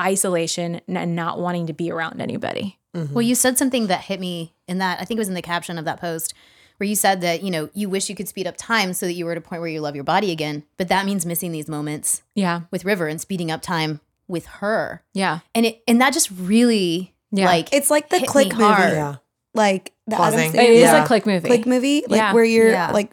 isolation 0.00 0.80
and 0.88 1.14
not 1.16 1.38
wanting 1.38 1.66
to 1.68 1.72
be 1.72 1.90
around 1.90 2.20
anybody. 2.20 2.78
Mm-hmm. 2.94 3.14
Well, 3.14 3.22
you 3.22 3.34
said 3.34 3.58
something 3.58 3.86
that 3.88 4.02
hit 4.02 4.20
me 4.20 4.54
in 4.68 4.78
that. 4.78 5.00
I 5.00 5.04
think 5.04 5.18
it 5.18 5.20
was 5.20 5.28
in 5.28 5.34
the 5.34 5.42
caption 5.42 5.78
of 5.78 5.84
that 5.84 6.00
post 6.00 6.34
where 6.78 6.88
you 6.88 6.96
said 6.96 7.20
that, 7.20 7.42
you 7.42 7.50
know, 7.50 7.68
you 7.72 7.88
wish 7.88 8.08
you 8.08 8.16
could 8.16 8.28
speed 8.28 8.46
up 8.46 8.56
time 8.56 8.92
so 8.92 9.06
that 9.06 9.12
you 9.12 9.24
were 9.24 9.32
at 9.32 9.38
a 9.38 9.40
point 9.40 9.60
where 9.60 9.70
you 9.70 9.80
love 9.80 9.94
your 9.94 10.04
body 10.04 10.32
again. 10.32 10.64
But 10.76 10.88
that 10.88 11.06
means 11.06 11.24
missing 11.24 11.52
these 11.52 11.68
moments 11.68 12.22
Yeah. 12.34 12.62
with 12.72 12.84
River 12.84 13.06
and 13.06 13.20
speeding 13.20 13.50
up 13.50 13.62
time 13.62 14.00
with 14.26 14.46
her. 14.46 15.02
Yeah. 15.12 15.40
And 15.54 15.66
it 15.66 15.82
and 15.86 16.00
that 16.00 16.12
just 16.12 16.30
really 16.32 17.14
Yeah. 17.30 17.46
like 17.46 17.72
It's 17.72 17.90
like 17.90 18.08
the 18.08 18.18
hit 18.18 18.28
click 18.28 18.52
movie. 18.52 18.64
hard. 18.64 18.92
Yeah. 18.92 19.14
Like 19.54 19.92
the 20.06 20.16
Adam 20.16 20.32
Pausing. 20.34 20.50
It 20.50 20.54
Sandler 20.56 20.68
is 20.74 20.80
Yeah. 20.82 21.04
a 21.04 21.06
click 21.06 21.26
movie. 21.26 21.48
click 21.48 21.66
movie, 21.66 22.04
like 22.08 22.18
Yeah. 22.18 22.32
where 22.34 22.44
you're 22.44 22.70
Yeah. 22.70 22.90
like 22.92 23.10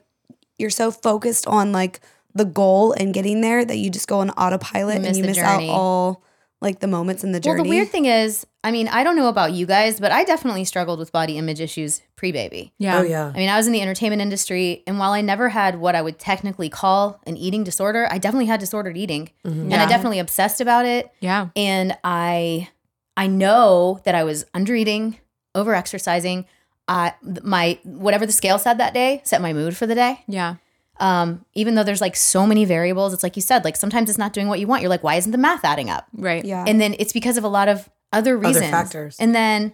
you're 0.57 0.69
so 0.69 0.91
focused 0.91 1.47
on 1.47 1.71
like 1.71 1.99
the 2.33 2.45
goal 2.45 2.93
and 2.93 3.13
getting 3.13 3.41
there 3.41 3.63
that 3.65 3.77
you 3.77 3.89
just 3.89 4.07
go 4.07 4.19
on 4.19 4.29
autopilot 4.31 4.95
You 4.95 4.97
and 4.99 5.07
miss 5.07 5.17
you 5.17 5.23
the 5.23 5.27
miss 5.29 5.37
out 5.39 5.55
journey. 5.59 5.69
all 5.69 6.21
like 6.61 6.79
the 6.79 6.87
moments 6.87 7.23
in 7.23 7.31
the 7.31 7.39
journey. 7.39 7.55
Well, 7.55 7.63
the 7.63 7.69
weird 7.69 7.89
thing 7.89 8.05
is, 8.05 8.45
I 8.63 8.69
mean, 8.69 8.87
I 8.87 9.03
don't 9.03 9.15
know 9.15 9.27
about 9.29 9.51
you 9.53 9.65
guys, 9.65 9.99
but 9.99 10.11
I 10.11 10.23
definitely 10.23 10.63
struggled 10.63 10.99
with 10.99 11.11
body 11.11 11.37
image 11.39 11.59
issues 11.59 12.01
pre-baby. 12.15 12.71
Yeah. 12.77 12.99
Oh 12.99 13.01
yeah. 13.01 13.31
I 13.33 13.37
mean, 13.37 13.49
I 13.49 13.57
was 13.57 13.65
in 13.65 13.73
the 13.73 13.81
entertainment 13.81 14.21
industry, 14.21 14.83
and 14.85 14.99
while 14.99 15.11
I 15.11 15.21
never 15.21 15.49
had 15.49 15.79
what 15.79 15.95
I 15.95 16.03
would 16.03 16.19
technically 16.19 16.69
call 16.69 17.19
an 17.25 17.35
eating 17.35 17.63
disorder, 17.63 18.07
I 18.11 18.19
definitely 18.19 18.45
had 18.45 18.59
disordered 18.59 18.95
eating, 18.95 19.31
mm-hmm. 19.43 19.63
and 19.63 19.73
I 19.73 19.77
Yeah. 19.83 19.87
definitely 19.89 20.19
obsessed 20.19 20.61
about 20.61 20.85
it. 20.85 21.09
Yeah. 21.19 21.47
And 21.55 21.97
I, 22.03 22.69
I 23.17 23.25
know 23.25 23.99
that 24.03 24.13
I 24.13 24.23
was 24.23 24.45
under 24.53 24.75
eating, 24.75 25.17
over 25.55 25.73
exercising. 25.73 26.45
I 26.87 27.13
my 27.43 27.79
whatever 27.83 28.25
the 28.25 28.31
scale 28.31 28.59
said 28.59 28.77
that 28.79 28.93
day 28.93 29.21
set 29.23 29.41
my 29.41 29.53
mood 29.53 29.77
for 29.77 29.85
the 29.85 29.95
day. 29.95 30.23
Yeah. 30.27 30.55
Um, 30.99 31.45
even 31.53 31.75
though 31.75 31.83
there's 31.83 32.01
like 32.01 32.15
so 32.15 32.45
many 32.45 32.63
variables, 32.65 33.13
it's 33.13 33.23
like 33.23 33.35
you 33.35 33.41
said, 33.41 33.63
like 33.63 33.75
sometimes 33.75 34.09
it's 34.09 34.19
not 34.19 34.33
doing 34.33 34.47
what 34.47 34.59
you 34.59 34.67
want. 34.67 34.81
You're 34.81 34.89
like, 34.89 35.03
why 35.03 35.15
isn't 35.15 35.31
the 35.31 35.37
math 35.37 35.65
adding 35.65 35.89
up? 35.89 36.05
Right. 36.13 36.45
yeah. 36.45 36.63
and 36.67 36.79
then 36.79 36.95
it's 36.99 37.13
because 37.13 37.37
of 37.37 37.43
a 37.43 37.47
lot 37.47 37.67
of 37.69 37.89
other 38.13 38.37
reasons 38.37 38.69
factors. 38.69 39.15
and 39.19 39.33
then 39.33 39.73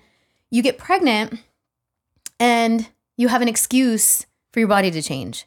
you 0.52 0.62
get 0.62 0.78
pregnant 0.78 1.40
and 2.40 2.88
you 3.18 3.28
have 3.28 3.42
an 3.42 3.48
excuse 3.48 4.26
for 4.54 4.60
your 4.60 4.70
body 4.70 4.92
to 4.92 5.02
change. 5.02 5.46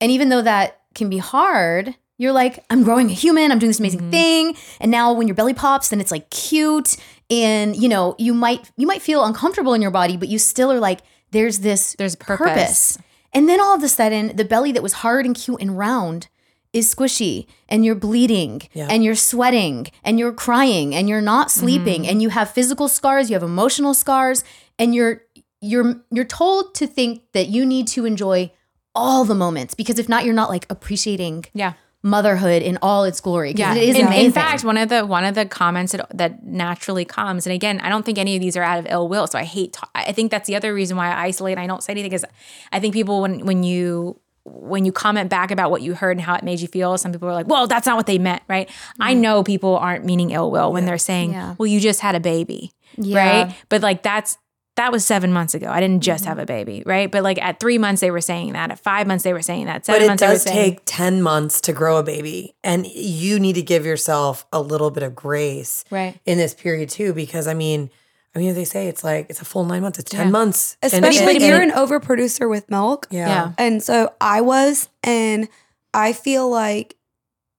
And 0.00 0.10
even 0.10 0.28
though 0.28 0.42
that 0.42 0.80
can 0.94 1.08
be 1.08 1.18
hard, 1.18 1.94
you're 2.18 2.32
like, 2.32 2.64
I'm 2.70 2.82
growing 2.82 3.10
a 3.10 3.12
human, 3.12 3.52
I'm 3.52 3.58
doing 3.58 3.68
this 3.68 3.78
amazing 3.78 4.10
thing. 4.10 4.56
And 4.80 4.90
now 4.90 5.12
when 5.12 5.28
your 5.28 5.34
belly 5.34 5.54
pops, 5.54 5.90
then 5.90 6.00
it's 6.00 6.10
like 6.10 6.30
cute. 6.30 6.96
And 7.30 7.76
you 7.76 7.88
know, 7.88 8.14
you 8.18 8.34
might 8.34 8.70
you 8.76 8.86
might 8.86 9.02
feel 9.02 9.24
uncomfortable 9.24 9.74
in 9.74 9.82
your 9.82 9.90
body, 9.90 10.16
but 10.16 10.28
you 10.28 10.38
still 10.38 10.70
are 10.72 10.80
like, 10.80 11.00
there's 11.30 11.60
this 11.60 11.94
There's 11.98 12.14
a 12.14 12.18
purpose. 12.18 12.98
And 13.32 13.48
then 13.48 13.60
all 13.60 13.74
of 13.74 13.82
a 13.82 13.88
sudden, 13.88 14.34
the 14.36 14.44
belly 14.44 14.72
that 14.72 14.82
was 14.82 14.94
hard 14.94 15.26
and 15.26 15.34
cute 15.34 15.60
and 15.60 15.76
round 15.76 16.28
is 16.72 16.94
squishy 16.94 17.46
and 17.68 17.84
you're 17.84 17.94
bleeding 17.94 18.62
Yeah. 18.72 18.88
and 18.90 19.02
you're 19.04 19.14
sweating 19.14 19.86
and 20.04 20.18
you're 20.18 20.32
crying 20.32 20.94
and 20.94 21.08
you're 21.08 21.20
not 21.20 21.48
mm-hmm. 21.48 21.60
sleeping 21.60 22.08
and 22.08 22.22
you 22.22 22.28
have 22.30 22.50
physical 22.50 22.88
scars, 22.88 23.28
you 23.30 23.34
have 23.34 23.42
emotional 23.42 23.94
scars 23.94 24.44
and 24.78 24.94
you're 24.94 25.22
you're 25.60 26.02
you're 26.10 26.24
told 26.24 26.74
to 26.74 26.86
think 26.86 27.22
that 27.32 27.48
you 27.48 27.64
need 27.64 27.88
to 27.88 28.04
enjoy 28.04 28.52
all 28.94 29.24
the 29.24 29.34
moments 29.34 29.74
because 29.74 29.98
if 29.98 30.08
not 30.08 30.24
you're 30.24 30.34
not 30.34 30.50
like 30.50 30.66
appreciating 30.70 31.44
Yeah. 31.54 31.74
Motherhood 32.06 32.62
in 32.62 32.78
all 32.80 33.04
its 33.04 33.20
glory. 33.20 33.52
Yeah. 33.56 33.74
it 33.74 33.88
is 33.88 33.96
in, 33.96 34.06
amazing. 34.06 34.26
in 34.26 34.32
fact, 34.32 34.64
one 34.64 34.78
of 34.78 34.88
the 34.88 35.04
one 35.04 35.24
of 35.24 35.34
the 35.34 35.44
comments 35.44 35.92
that, 35.92 36.06
that 36.16 36.44
naturally 36.44 37.04
comes, 37.04 37.46
and 37.46 37.52
again, 37.52 37.80
I 37.80 37.88
don't 37.88 38.06
think 38.06 38.16
any 38.16 38.36
of 38.36 38.40
these 38.40 38.56
are 38.56 38.62
out 38.62 38.78
of 38.78 38.86
ill 38.88 39.08
will. 39.08 39.26
So 39.26 39.38
I 39.38 39.44
hate. 39.44 39.74
ta- 39.74 39.90
I 39.94 40.12
think 40.12 40.30
that's 40.30 40.46
the 40.46 40.56
other 40.56 40.72
reason 40.72 40.96
why 40.96 41.08
I 41.12 41.24
isolate. 41.24 41.58
and 41.58 41.60
I 41.60 41.66
don't 41.66 41.82
say 41.82 41.92
anything 41.92 42.10
because 42.10 42.24
I 42.72 42.80
think 42.80 42.94
people 42.94 43.20
when 43.20 43.44
when 43.44 43.62
you 43.62 44.20
when 44.44 44.84
you 44.84 44.92
comment 44.92 45.28
back 45.28 45.50
about 45.50 45.72
what 45.72 45.82
you 45.82 45.94
heard 45.94 46.16
and 46.16 46.20
how 46.20 46.36
it 46.36 46.44
made 46.44 46.60
you 46.60 46.68
feel, 46.68 46.96
some 46.96 47.10
people 47.10 47.28
are 47.28 47.34
like, 47.34 47.48
"Well, 47.48 47.66
that's 47.66 47.86
not 47.86 47.96
what 47.96 48.06
they 48.06 48.18
meant," 48.18 48.42
right? 48.48 48.70
I 49.00 49.12
mm-hmm. 49.12 49.20
know 49.20 49.42
people 49.42 49.76
aren't 49.76 50.04
meaning 50.04 50.30
ill 50.30 50.50
will 50.50 50.72
when 50.72 50.86
they're 50.86 50.98
saying, 50.98 51.32
Yeah. 51.32 51.56
"Well, 51.58 51.66
you 51.66 51.80
just 51.80 52.00
had 52.00 52.14
a 52.14 52.20
baby," 52.20 52.72
Yeah. 52.96 53.18
right? 53.18 53.54
But 53.68 53.82
like 53.82 54.02
that's 54.02 54.38
that 54.76 54.92
was 54.92 55.04
seven 55.04 55.32
months 55.32 55.54
ago. 55.54 55.68
I 55.68 55.80
didn't 55.80 56.02
just 56.02 56.26
have 56.26 56.34
mm-hmm. 56.34 56.42
a 56.42 56.46
baby, 56.46 56.82
right? 56.86 57.10
But 57.10 57.22
like 57.22 57.40
at 57.42 57.58
three 57.58 57.78
months 57.78 58.00
they 58.00 58.10
were 58.10 58.20
saying 58.20 58.52
that. 58.52 58.70
At 58.70 58.78
five 58.78 59.06
months 59.06 59.24
they 59.24 59.32
were 59.32 59.42
saying 59.42 59.66
that. 59.66 59.86
Seven 59.86 60.00
But 60.00 60.04
it 60.04 60.08
months 60.08 60.20
they 60.20 60.26
were 60.26 60.32
does 60.34 60.42
saying 60.42 60.72
take 60.76 60.82
10 60.84 61.22
months 61.22 61.60
to 61.62 61.72
grow 61.72 61.96
a 61.96 62.02
baby. 62.02 62.54
And 62.62 62.86
you 62.86 63.40
need 63.40 63.54
to 63.54 63.62
give 63.62 63.86
yourself 63.86 64.46
a 64.52 64.60
little 64.60 64.90
bit 64.90 65.02
of 65.02 65.14
grace 65.14 65.84
Right. 65.90 66.20
in 66.26 66.36
this 66.38 66.54
period 66.54 66.90
too. 66.90 67.14
Because 67.14 67.46
I 67.46 67.54
mean, 67.54 67.90
I 68.34 68.38
mean, 68.38 68.54
they 68.54 68.64
say 68.64 68.88
it's 68.88 69.02
like 69.02 69.26
it's 69.30 69.40
a 69.40 69.46
full 69.46 69.64
nine 69.64 69.80
months, 69.80 69.98
it's 69.98 70.10
10 70.10 70.30
months. 70.30 70.76
And- 70.82 70.92
Especially 70.92 71.36
and- 71.36 71.44
you're 71.44 71.60
and- 71.60 71.72
an 71.72 71.76
overproducer 71.76 72.48
with 72.48 72.70
milk. 72.70 73.06
yeah. 73.10 73.28
Yeah. 73.28 73.52
And 73.56 73.82
so 73.82 74.12
I 74.20 74.42
was, 74.42 74.90
and 75.02 75.48
I 75.94 76.12
feel 76.12 76.50
like 76.50 76.96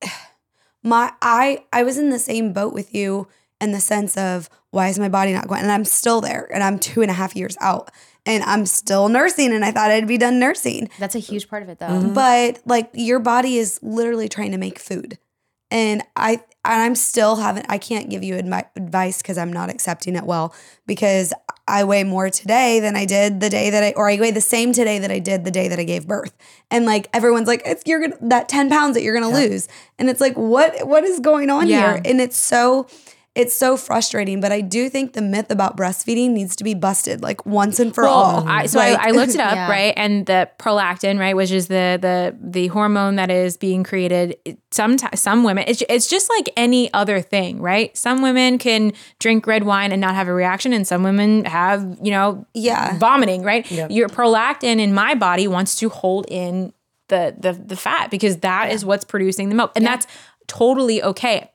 my 0.84 1.12
I 1.22 1.66
I 1.74 1.82
was 1.82 1.98
in 1.98 2.12
the 2.12 2.20
same 2.20 2.54
boat 2.54 2.74
with 2.74 2.94
you 2.94 3.28
in 3.60 3.72
the 3.72 3.80
sense 3.80 4.16
of 4.18 4.50
why 4.72 4.90
is 4.90 5.00
my 5.00 5.10
body 5.10 5.34
not 5.34 5.48
going? 5.48 5.62
And 5.62 5.72
I'm 5.72 5.86
still 5.86 6.22
there, 6.22 6.50
and 6.54 6.64
I'm 6.64 6.78
two 6.80 7.02
and 7.02 7.10
a 7.10 7.14
half 7.14 7.36
years 7.36 7.58
out, 7.62 7.90
and 8.26 8.44
I'm 8.44 8.66
still 8.66 9.10
nursing, 9.10 9.54
and 9.54 9.64
I 9.66 9.72
thought 9.72 9.90
I'd 9.92 10.08
be 10.08 10.18
done 10.18 10.40
nursing, 10.40 10.90
that's 11.00 11.16
a 11.16 11.20
huge 11.20 11.50
part 11.50 11.64
of 11.64 11.70
it 11.70 11.80
though. 11.80 11.88
Mm-hmm. 11.88 12.14
but 12.14 12.60
like 12.66 12.90
your 12.94 13.20
body 13.20 13.58
is 13.58 13.80
literally 13.82 14.28
trying 14.30 14.52
to 14.52 14.58
make 14.58 14.78
food, 14.80 15.18
and 15.72 16.04
I 16.16 16.42
and 16.66 16.82
I'm 16.84 16.96
still 16.96 17.38
haven't. 17.38 17.66
I 17.70 17.78
can't 17.78 18.10
give 18.10 18.24
you 18.24 18.36
admi- 18.36 18.68
advice 18.76 19.22
because 19.22 19.38
I'm 19.38 19.54
not 19.54 19.70
accepting 19.70 20.16
it 20.18 20.26
well 20.26 20.54
because 20.86 21.34
I 21.70 21.86
weigh 21.86 22.04
more 22.04 22.30
today 22.30 22.80
than 22.82 22.96
I 22.98 23.06
did 23.06 23.40
the 23.40 23.50
day 23.50 23.70
that 23.70 23.84
I, 23.84 23.94
or 23.96 24.10
I 24.10 24.18
weigh 24.20 24.32
the 24.32 24.42
same 24.42 24.74
today 24.74 25.00
that 25.00 25.12
I 25.12 25.20
did 25.20 25.46
the 25.46 25.52
day 25.52 25.68
that 25.70 25.80
I 25.80 25.84
gave 25.86 26.08
birth. 26.08 26.36
And 26.70 26.86
like 26.86 27.10
everyone's 27.14 27.48
like, 27.48 27.62
it's 27.66 27.84
you're 27.86 28.02
gonna 28.02 28.18
that 28.30 28.50
ten 28.50 28.70
pounds 28.70 28.96
that 28.96 29.04
you're 29.04 29.14
gonna 29.18 29.34
lose, 29.34 29.70
and 29.98 30.10
it's 30.10 30.20
like, 30.20 30.36
what 30.36 30.86
what 30.86 31.06
is 31.06 31.22
going 31.22 31.50
on 31.50 31.68
Yeah. 31.68 31.94
here? 31.94 32.02
And 32.04 32.20
it's 32.20 32.38
so. 32.38 32.88
It's 33.38 33.56
so 33.56 33.78
frustrating, 33.78 34.42
but 34.42 34.52
I 34.52 34.62
do 34.62 34.90
think 34.90 35.14
the 35.14 35.22
myth 35.22 35.52
about 35.52 35.78
breastfeeding 35.78 36.32
needs 36.32 36.56
to 36.56 36.64
be 36.64 36.74
busted 36.74 37.22
like 37.22 37.46
once 37.46 37.80
and 37.80 37.94
for 37.94 38.08
all. 38.08 38.48
I, 38.48 38.66
so 38.66 38.80
Like- 38.80 38.98
I, 39.00 39.10
I 39.10 39.12
looked 39.12 39.36
it 39.36 39.40
up, 39.40 39.54
Yeah. 39.56 39.70
right? 39.70 39.94
And 39.96 40.26
the 40.26 40.50
prolactin, 40.60 41.20
right, 41.20 41.36
which 41.36 41.52
is 41.52 41.68
the 41.68 41.98
the 42.02 42.36
the 42.42 42.68
hormone 42.68 43.16
that 43.18 43.30
is 43.30 43.56
being 43.58 43.84
created. 43.84 44.36
it- 44.44 44.58
Some 44.72 44.98
some 45.16 45.44
women, 45.44 45.66
it's 45.68 45.84
it's 45.88 46.08
just 46.08 46.30
like 46.30 46.50
any 46.58 46.92
other 46.94 47.22
thing, 47.22 47.62
right? 47.62 47.96
Some 47.96 48.22
women 48.24 48.58
can 48.58 48.92
drink 49.20 49.46
red 49.48 49.64
wine 49.64 49.92
and 49.92 50.02
not 50.02 50.16
have 50.16 50.28
a 50.28 50.34
reaction, 50.34 50.74
and 50.74 50.86
some 50.88 51.04
women 51.04 51.46
have, 51.46 51.82
you 52.02 52.12
know, 52.12 52.46
Yeah. 52.54 52.98
vomiting, 52.98 53.44
right? 53.44 53.70
Your 53.92 54.10
prolactin 54.10 54.80
in 54.80 54.94
my 54.94 55.14
body 55.16 55.48
wants 55.48 55.76
to 55.78 55.90
hold 55.90 56.26
in 56.30 56.74
the 57.10 57.36
the 57.40 57.54
the 57.54 57.76
fat 57.76 58.10
because 58.10 58.38
that 58.38 58.72
is 58.72 58.84
what's 58.84 59.06
producing 59.06 59.50
the 59.50 59.56
milk, 59.56 59.72
and 59.76 59.86
that's 59.86 60.08
totally 60.48 61.04
okay 61.04 61.50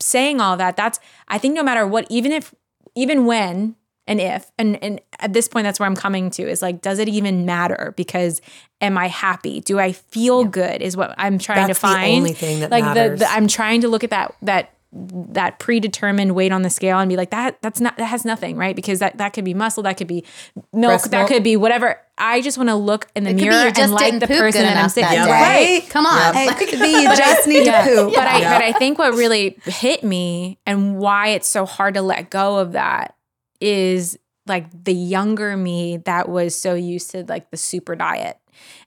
saying 0.00 0.40
all 0.40 0.56
that, 0.56 0.76
that's 0.76 1.00
I 1.28 1.38
think 1.38 1.54
no 1.54 1.62
matter 1.62 1.86
what, 1.86 2.06
even 2.10 2.32
if 2.32 2.54
even 2.94 3.26
when 3.26 3.76
and 4.06 4.20
if 4.20 4.50
and 4.58 4.82
and 4.82 5.00
at 5.20 5.32
this 5.32 5.48
point 5.48 5.64
that's 5.64 5.78
where 5.78 5.86
I'm 5.86 5.96
coming 5.96 6.30
to 6.30 6.42
is 6.42 6.62
like, 6.62 6.82
does 6.82 6.98
it 6.98 7.08
even 7.08 7.44
matter? 7.44 7.94
Because 7.96 8.40
am 8.80 8.96
I 8.96 9.08
happy? 9.08 9.60
Do 9.60 9.78
I 9.78 9.92
feel 9.92 10.44
good? 10.44 10.82
Is 10.82 10.96
what 10.96 11.14
I'm 11.18 11.38
trying 11.38 11.66
That's 11.66 11.80
to 11.80 11.86
the 11.86 11.94
only 12.16 12.32
thing 12.32 12.60
that 12.60 12.70
like 12.70 12.84
matters. 12.84 13.20
The, 13.20 13.26
the 13.26 13.30
I'm 13.30 13.48
trying 13.48 13.82
to 13.82 13.88
look 13.88 14.02
at 14.04 14.10
that 14.10 14.34
that 14.42 14.72
that 14.90 15.58
predetermined 15.58 16.34
weight 16.34 16.50
on 16.50 16.62
the 16.62 16.70
scale 16.70 16.98
and 16.98 17.10
be 17.10 17.16
like 17.16 17.28
that 17.30 17.60
that's 17.60 17.78
not 17.78 17.94
that 17.98 18.06
has 18.06 18.24
nothing 18.24 18.56
right 18.56 18.74
because 18.74 19.00
that 19.00 19.18
that 19.18 19.34
could 19.34 19.44
be 19.44 19.52
muscle 19.52 19.82
that 19.82 19.98
could 19.98 20.06
be 20.06 20.24
milk 20.72 20.90
Breast 20.92 21.10
that 21.10 21.18
milk. 21.18 21.28
could 21.28 21.44
be 21.44 21.56
whatever 21.58 22.00
i 22.16 22.40
just 22.40 22.56
want 22.56 22.70
to 22.70 22.74
look 22.74 23.06
in 23.14 23.24
the 23.24 23.30
It 23.30 23.34
could 23.34 23.38
be 23.40 23.48
mirror 23.50 23.70
and 23.76 23.92
like 23.92 24.18
the 24.18 24.26
person 24.26 24.62
that 24.62 24.78
i'm 24.78 24.88
sitting 24.88 25.10
that 25.10 25.26
day. 25.54 25.80
day. 25.80 25.86
Come 25.88 26.06
on. 26.06 26.32
Hey, 26.32 26.46
it 26.48 26.56
could 26.56 26.80
be 26.80 26.88
you 27.02 27.14
just 27.16 27.46
need 27.46 27.64
to 27.66 27.82
poop. 27.84 28.14
but 28.14 28.26
I 28.26 28.40
Yeah. 28.40 28.54
but 28.58 28.64
I 28.64 28.72
think 28.72 28.98
what 28.98 29.12
really 29.14 29.58
hit 29.66 30.02
me 30.02 30.58
and 30.64 30.96
why 30.98 31.28
it's 31.28 31.48
so 31.48 31.66
hard 31.66 31.92
to 31.94 32.00
let 32.02 32.30
go 32.30 32.56
of 32.56 32.72
that 32.72 33.14
is 33.60 34.18
like 34.46 34.84
the 34.84 34.94
younger 34.94 35.54
me 35.54 35.98
that 35.98 36.30
was 36.30 36.58
so 36.58 36.72
used 36.72 37.10
to 37.10 37.24
like 37.28 37.50
the 37.50 37.58
super 37.58 37.94
diet 37.94 38.38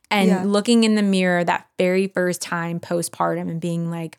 and 0.09 0.29
Yeah. 0.29 0.43
looking 0.45 0.83
in 0.83 0.95
the 0.95 1.03
mirror 1.03 1.43
that 1.43 1.67
very 1.77 2.07
first 2.07 2.41
time 2.41 2.79
postpartum 2.79 3.49
and 3.51 3.61
being 3.61 3.91
like 3.91 4.17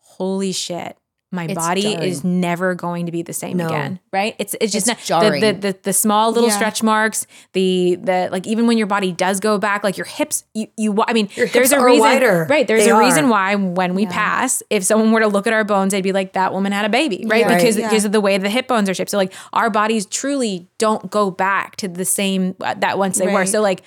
holy 0.00 0.50
shit 0.52 0.96
my 1.34 1.44
It's 1.44 1.54
body 1.54 1.82
jarring. 1.82 2.02
is 2.08 2.24
never 2.24 2.74
going 2.74 3.06
to 3.06 3.12
be 3.12 3.22
the 3.22 3.32
same 3.32 3.56
No. 3.56 3.66
again 3.66 4.00
right 4.12 4.34
it's 4.38 4.54
it's 4.60 4.72
just 4.72 4.88
It's 4.88 5.10
not, 5.10 5.22
the, 5.32 5.40
the, 5.40 5.52
the 5.72 5.78
the 5.84 5.92
small 5.92 6.32
little 6.32 6.48
Yeah. 6.48 6.54
stretch 6.56 6.82
marks 6.82 7.26
the 7.52 7.96
the 8.00 8.28
like 8.32 8.46
even 8.46 8.66
when 8.66 8.78
your 8.78 8.86
body 8.86 9.12
does 9.12 9.40
go 9.40 9.58
back 9.58 9.82
like 9.84 9.96
your 9.98 10.06
hips 10.06 10.44
you, 10.54 10.68
you 10.76 11.02
i 11.06 11.12
mean 11.12 11.28
Your 11.34 11.46
there's 11.48 11.72
a 11.72 11.78
are 11.78 11.84
reason 11.86 12.00
wider. 12.00 12.46
right 12.48 12.66
there's 12.66 12.84
They 12.84 12.90
a 12.90 12.98
reason 12.98 13.28
why 13.28 13.54
when 13.54 13.94
we 13.94 14.06
pass 14.06 14.62
if 14.70 14.84
someone 14.84 15.12
were 15.12 15.20
to 15.20 15.28
look 15.28 15.46
at 15.46 15.52
our 15.52 15.64
bones 15.64 15.92
they'd 15.92 16.00
be 16.02 16.12
like 16.12 16.32
that 16.34 16.52
woman 16.52 16.72
had 16.72 16.84
a 16.84 16.88
baby 16.88 17.24
right 17.26 17.40
Yeah. 17.40 17.56
because 17.56 17.76
Right. 17.76 17.90
because 17.90 18.04
of 18.04 18.12
the 18.12 18.20
way 18.20 18.38
the 18.38 18.48
hip 18.50 18.68
bones 18.68 18.88
are 18.88 18.94
shaped 18.94 19.10
so 19.10 19.16
like 19.18 19.32
our 19.52 19.70
bodies 19.70 20.06
truly 20.06 20.68
don't 20.78 21.10
go 21.10 21.30
back 21.30 21.76
to 21.76 21.88
the 21.88 22.04
same 22.04 22.54
uh, 22.60 22.74
that 22.74 22.98
once 22.98 23.18
they 23.18 23.26
were 23.32 23.46
so 23.46 23.60
like 23.60 23.82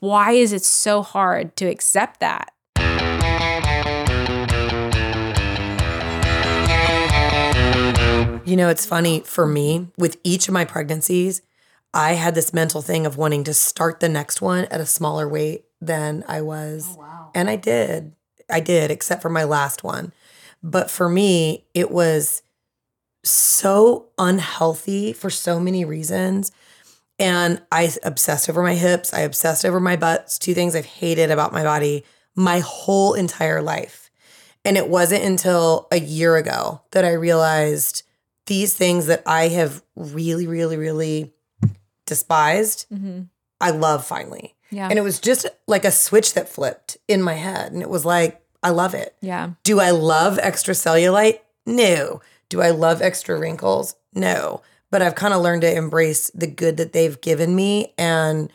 why 0.00 0.32
is 0.32 0.52
it 0.52 0.64
so 0.64 1.02
hard 1.02 1.54
to 1.56 1.66
accept 1.66 2.20
that 2.20 2.52
You 8.52 8.56
know, 8.56 8.68
it's 8.68 8.84
funny 8.84 9.20
for 9.20 9.46
me 9.46 9.88
with 9.96 10.18
each 10.22 10.46
of 10.46 10.52
my 10.52 10.66
pregnancies, 10.66 11.40
I 11.94 12.12
had 12.12 12.34
this 12.34 12.52
mental 12.52 12.82
thing 12.82 13.06
of 13.06 13.16
wanting 13.16 13.44
to 13.44 13.54
start 13.54 14.00
the 14.00 14.10
next 14.10 14.42
one 14.42 14.66
at 14.66 14.78
a 14.78 14.84
smaller 14.84 15.26
weight 15.26 15.64
than 15.80 16.22
I 16.28 16.42
was. 16.42 16.98
Oh, 17.00 17.30
and 17.34 17.48
I 17.48 17.56
did. 17.56 18.12
I 18.50 18.60
did, 18.60 18.90
except 18.90 19.22
for 19.22 19.30
my 19.30 19.44
last 19.44 19.82
one. 19.82 20.12
But 20.62 20.90
for 20.90 21.08
me, 21.08 21.64
it 21.72 21.90
was 21.90 22.42
so 23.24 24.10
unhealthy 24.18 25.14
for 25.14 25.30
so 25.30 25.58
many 25.58 25.86
reasons. 25.86 26.52
And 27.18 27.62
I 27.72 27.90
obsessed 28.02 28.50
over 28.50 28.62
my 28.62 28.74
hips. 28.74 29.14
I 29.14 29.20
obsessed 29.20 29.64
over 29.64 29.80
my 29.80 29.96
butts. 29.96 30.38
Two 30.38 30.52
things 30.52 30.76
I've 30.76 30.84
hated 30.84 31.30
about 31.30 31.54
my 31.54 31.62
body 31.62 32.04
my 32.34 32.58
whole 32.58 33.14
entire 33.14 33.62
life. 33.62 34.10
And 34.62 34.76
it 34.76 34.88
wasn't 34.88 35.24
until 35.24 35.88
a 35.90 35.98
year 35.98 36.36
ago 36.36 36.82
that 36.90 37.06
I 37.06 37.12
realized 37.12 38.01
these 38.46 38.74
things 38.74 39.06
that 39.06 39.22
I 39.26 39.48
have 39.48 39.82
really, 39.94 40.46
really, 40.46 40.76
really 40.76 41.32
despised, 42.06 42.86
mm-hmm. 42.92 43.22
I 43.60 43.70
love 43.70 44.04
finally. 44.04 44.54
yeah 44.70 44.88
And 44.88 44.98
it 44.98 45.02
was 45.02 45.20
just 45.20 45.46
like 45.66 45.84
a 45.84 45.90
switch 45.90 46.34
that 46.34 46.48
flipped 46.48 46.98
in 47.06 47.22
my 47.22 47.34
head. 47.34 47.72
And 47.72 47.82
it 47.82 47.88
was 47.88 48.04
like, 48.04 48.42
I 48.62 48.70
love 48.70 48.94
it. 48.94 49.14
yeah 49.20 49.50
Do 49.62 49.80
I 49.80 49.90
love 49.90 50.38
extra 50.38 50.74
cellulite? 50.74 51.38
No. 51.66 52.20
Do 52.48 52.60
I 52.60 52.70
love 52.70 53.00
extra 53.00 53.38
wrinkles? 53.38 53.94
No. 54.14 54.62
But 54.90 55.00
I've 55.00 55.14
kind 55.14 55.32
of 55.32 55.40
learned 55.40 55.62
to 55.62 55.74
embrace 55.74 56.30
the 56.34 56.46
good 56.46 56.76
that 56.76 56.92
they've 56.92 57.20
given 57.20 57.54
me. 57.54 57.94
And 57.96 58.52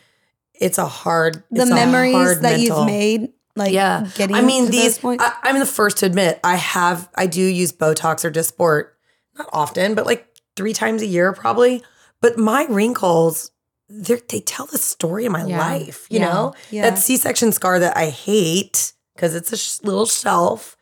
it's 0.54 0.78
a 0.78 0.86
hard, 0.86 1.44
the 1.50 1.62
it's 1.62 1.72
a 1.72 1.76
memories 1.76 2.14
hard 2.14 2.42
that 2.42 2.58
mental- 2.58 2.80
you've 2.80 2.86
made, 2.86 3.30
like 3.56 3.72
yeah. 3.72 4.08
getting 4.16 4.36
I 4.36 4.42
mean, 4.42 4.70
these. 4.70 5.04
I, 5.04 5.34
I'm 5.44 5.60
the 5.60 5.66
first 5.66 5.98
to 5.98 6.06
admit, 6.06 6.40
I 6.44 6.56
have, 6.56 7.10
I 7.16 7.26
do 7.28 7.42
use 7.42 7.72
Botox 7.72 8.24
or 8.24 8.32
Dysport, 8.32 8.90
not 9.38 9.50
often, 9.54 9.96
but 9.96 10.06
like 10.06 10.28
three 10.56 10.74
times 10.74 11.02
a 11.02 11.06
year 11.06 11.34
probably. 11.34 11.84
But 12.22 12.38
my 12.38 12.66
wrinkles, 12.70 13.52
they're, 13.90 14.18
tell 14.18 14.66
the 14.66 14.78
story 14.78 15.26
of 15.26 15.32
my 15.32 15.46
Yeah. 15.46 15.60
life, 15.60 16.08
you 16.10 16.20
Yeah. 16.20 16.26
know? 16.34 16.54
Yeah. 16.72 16.90
That 16.90 16.98
C 17.00 17.18
section 17.18 17.52
scar 17.52 17.80
that 17.80 17.96
I 17.96 18.10
hate 18.10 18.94
because 19.16 19.36
it's 19.36 19.52
a 19.54 19.58
sh- 19.58 19.80
little 19.84 20.06
shelf. 20.06 20.76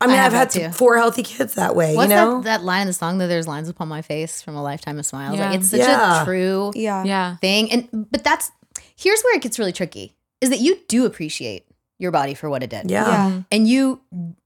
I 0.00 0.08
mean, 0.08 0.18
I 0.18 0.26
I've 0.26 0.32
had 0.32 0.50
that 0.50 0.74
four 0.74 0.96
healthy 0.96 1.22
kids 1.22 1.54
that 1.54 1.76
way, 1.76 1.94
What's 1.94 2.10
you 2.10 2.16
know? 2.16 2.38
that, 2.40 2.44
that 2.60 2.64
line 2.64 2.82
in 2.82 2.86
the 2.88 2.92
song 2.92 3.18
that 3.18 3.28
there's 3.28 3.46
lines 3.46 3.68
upon 3.68 3.86
my 3.86 4.02
face 4.02 4.42
from 4.42 4.56
a 4.56 4.62
lifetime 4.62 4.98
of 4.98 5.06
smiles? 5.06 5.38
Yeah. 5.38 5.50
Like 5.50 5.60
it's 5.60 5.70
such 5.70 5.78
Yeah. 5.78 6.22
a 6.22 6.24
true 6.24 6.72
yeah. 6.74 7.04
yeah 7.04 7.36
thing. 7.36 7.70
And 7.70 8.06
but 8.10 8.24
that's 8.24 8.50
here's 8.96 9.22
where 9.22 9.36
it 9.36 9.42
gets 9.42 9.60
really 9.60 9.72
tricky 9.72 10.16
is 10.40 10.50
that 10.50 10.58
you 10.58 10.78
do 10.88 11.06
appreciate 11.06 11.66
your 12.02 12.10
body 12.10 12.34
for 12.34 12.50
what 12.50 12.62
it 12.62 12.68
did. 12.70 12.90
Yeah. 12.90 13.06
Yeah. 13.06 13.42
And 13.50 13.66
you 13.68 14.00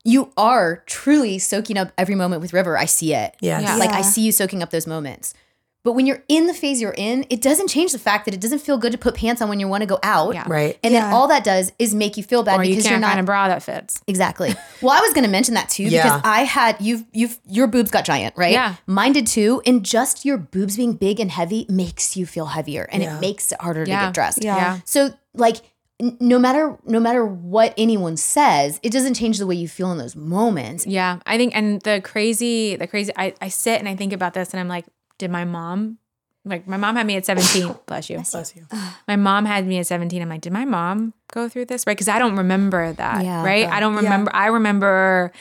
you 0.04 0.30
are 0.36 0.84
truly 0.86 1.38
soaking 1.38 1.76
up 1.78 1.92
every 1.98 2.14
moment 2.14 2.42
with 2.42 2.52
River. 2.52 2.76
I 2.78 2.84
see 2.84 3.14
it. 3.14 3.34
Yes. 3.40 3.62
Yeah. 3.62 3.76
Like 3.76 3.90
I 3.90 4.02
see 4.02 4.20
you 4.22 4.30
soaking 4.32 4.62
up 4.62 4.70
those 4.70 4.86
moments. 4.86 5.34
But 5.82 5.92
when 5.92 6.04
you're 6.04 6.24
in 6.26 6.48
the 6.48 6.52
phase 6.54 6.80
you're 6.80 6.96
in, 6.96 7.24
it 7.30 7.40
doesn't 7.40 7.68
change 7.68 7.92
the 7.92 7.98
fact 8.00 8.24
that 8.24 8.34
it 8.34 8.40
doesn't 8.40 8.58
feel 8.58 8.76
good 8.76 8.90
to 8.90 8.98
put 8.98 9.14
pants 9.14 9.40
on 9.40 9.48
when 9.48 9.60
you 9.60 9.68
want 9.68 9.82
to 9.82 9.86
go 9.86 10.00
out. 10.02 10.34
Yeah. 10.34 10.42
Right. 10.48 10.76
And 10.82 10.92
then 10.92 11.12
all 11.12 11.28
that 11.28 11.44
does 11.44 11.70
is 11.78 11.94
make 11.94 12.16
you 12.16 12.24
feel 12.24 12.42
bad 12.42 12.58
or 12.58 12.64
you 12.64 12.70
because 12.70 12.82
can't 12.86 12.94
you're 12.94 12.98
not 13.00 13.10
find 13.10 13.20
a 13.20 13.22
bra 13.22 13.46
that 13.46 13.62
fits. 13.62 14.02
Exactly. 14.08 14.52
Well, 14.82 14.94
I 14.94 15.00
was 15.00 15.14
going 15.14 15.24
to 15.24 15.30
mention 15.30 15.54
that 15.54 15.68
too 15.70 15.84
Yeah. 15.84 16.02
because 16.02 16.20
I 16.24 16.40
had 16.40 16.76
you've 16.80 17.04
you've 17.12 17.38
your 17.48 17.66
boobs 17.68 17.90
got 17.92 18.04
giant, 18.04 18.36
right? 18.36 18.52
Yeah. 18.52 18.74
Mine 18.86 19.12
did 19.12 19.26
too, 19.28 19.62
and 19.64 19.82
just 19.84 20.24
your 20.24 20.36
boobs 20.38 20.76
being 20.76 20.94
big 20.94 21.18
and 21.20 21.30
heavy 21.30 21.64
makes 21.70 22.16
you 22.16 22.26
feel 22.26 22.46
heavier, 22.46 22.86
and 22.92 23.02
Yeah. 23.02 23.16
it 23.16 23.20
makes 23.20 23.52
it 23.52 23.60
harder 23.60 23.84
to 23.84 23.90
get 23.90 24.12
dressed. 24.12 24.42
Yeah. 24.44 24.56
Yeah. 24.56 24.78
So 24.84 25.10
like. 25.34 25.58
N- 26.00 26.16
No 26.20 26.38
matter 26.38 26.76
no 26.84 27.00
matter 27.00 27.24
what 27.24 27.74
anyone 27.78 28.16
says, 28.16 28.78
it 28.82 28.90
doesn't 28.92 29.14
change 29.14 29.38
the 29.38 29.46
way 29.46 29.54
you 29.56 29.68
feel 29.68 29.90
in 29.92 29.98
those 29.98 30.16
moments. 30.16 30.86
Yeah, 30.86 31.18
I 31.26 31.36
think, 31.36 31.54
and 31.56 31.80
the 31.82 32.00
crazy, 32.02 32.76
the 32.76 32.86
crazy, 32.86 33.12
I, 33.16 33.34
I 33.40 33.48
sit 33.48 33.78
and 33.78 33.88
I 33.88 33.96
think 33.96 34.12
about 34.12 34.34
this 34.34 34.52
and 34.52 34.60
I'm 34.60 34.68
like, 34.68 34.84
did 35.18 35.30
my 35.30 35.44
mom, 35.44 35.98
like, 36.44 36.68
my 36.68 36.76
mom 36.76 36.94
had 36.96 37.06
me 37.06 37.16
at 37.16 37.26
17, 37.26 37.74
bless 37.86 38.08
you. 38.10 38.16
Bless 38.30 38.54
you. 38.54 38.66
My 39.08 39.16
mom 39.16 39.46
had 39.46 39.66
me 39.66 39.78
at 39.78 39.86
17. 39.86 40.20
I'm 40.22 40.28
like, 40.28 40.42
did 40.42 40.52
my 40.52 40.64
mom 40.64 41.12
go 41.32 41.48
through 41.48 41.64
this? 41.66 41.86
Right. 41.86 41.96
Cause 41.98 42.08
I 42.08 42.18
don't 42.18 42.36
remember 42.36 42.92
that. 42.92 43.24
Yeah. 43.24 43.42
right. 43.44 43.66
I 43.66 43.80
don't 43.80 43.94
Yeah. 43.94 44.00
remember. 44.02 44.30
I 44.34 44.46
remember, 44.46 45.32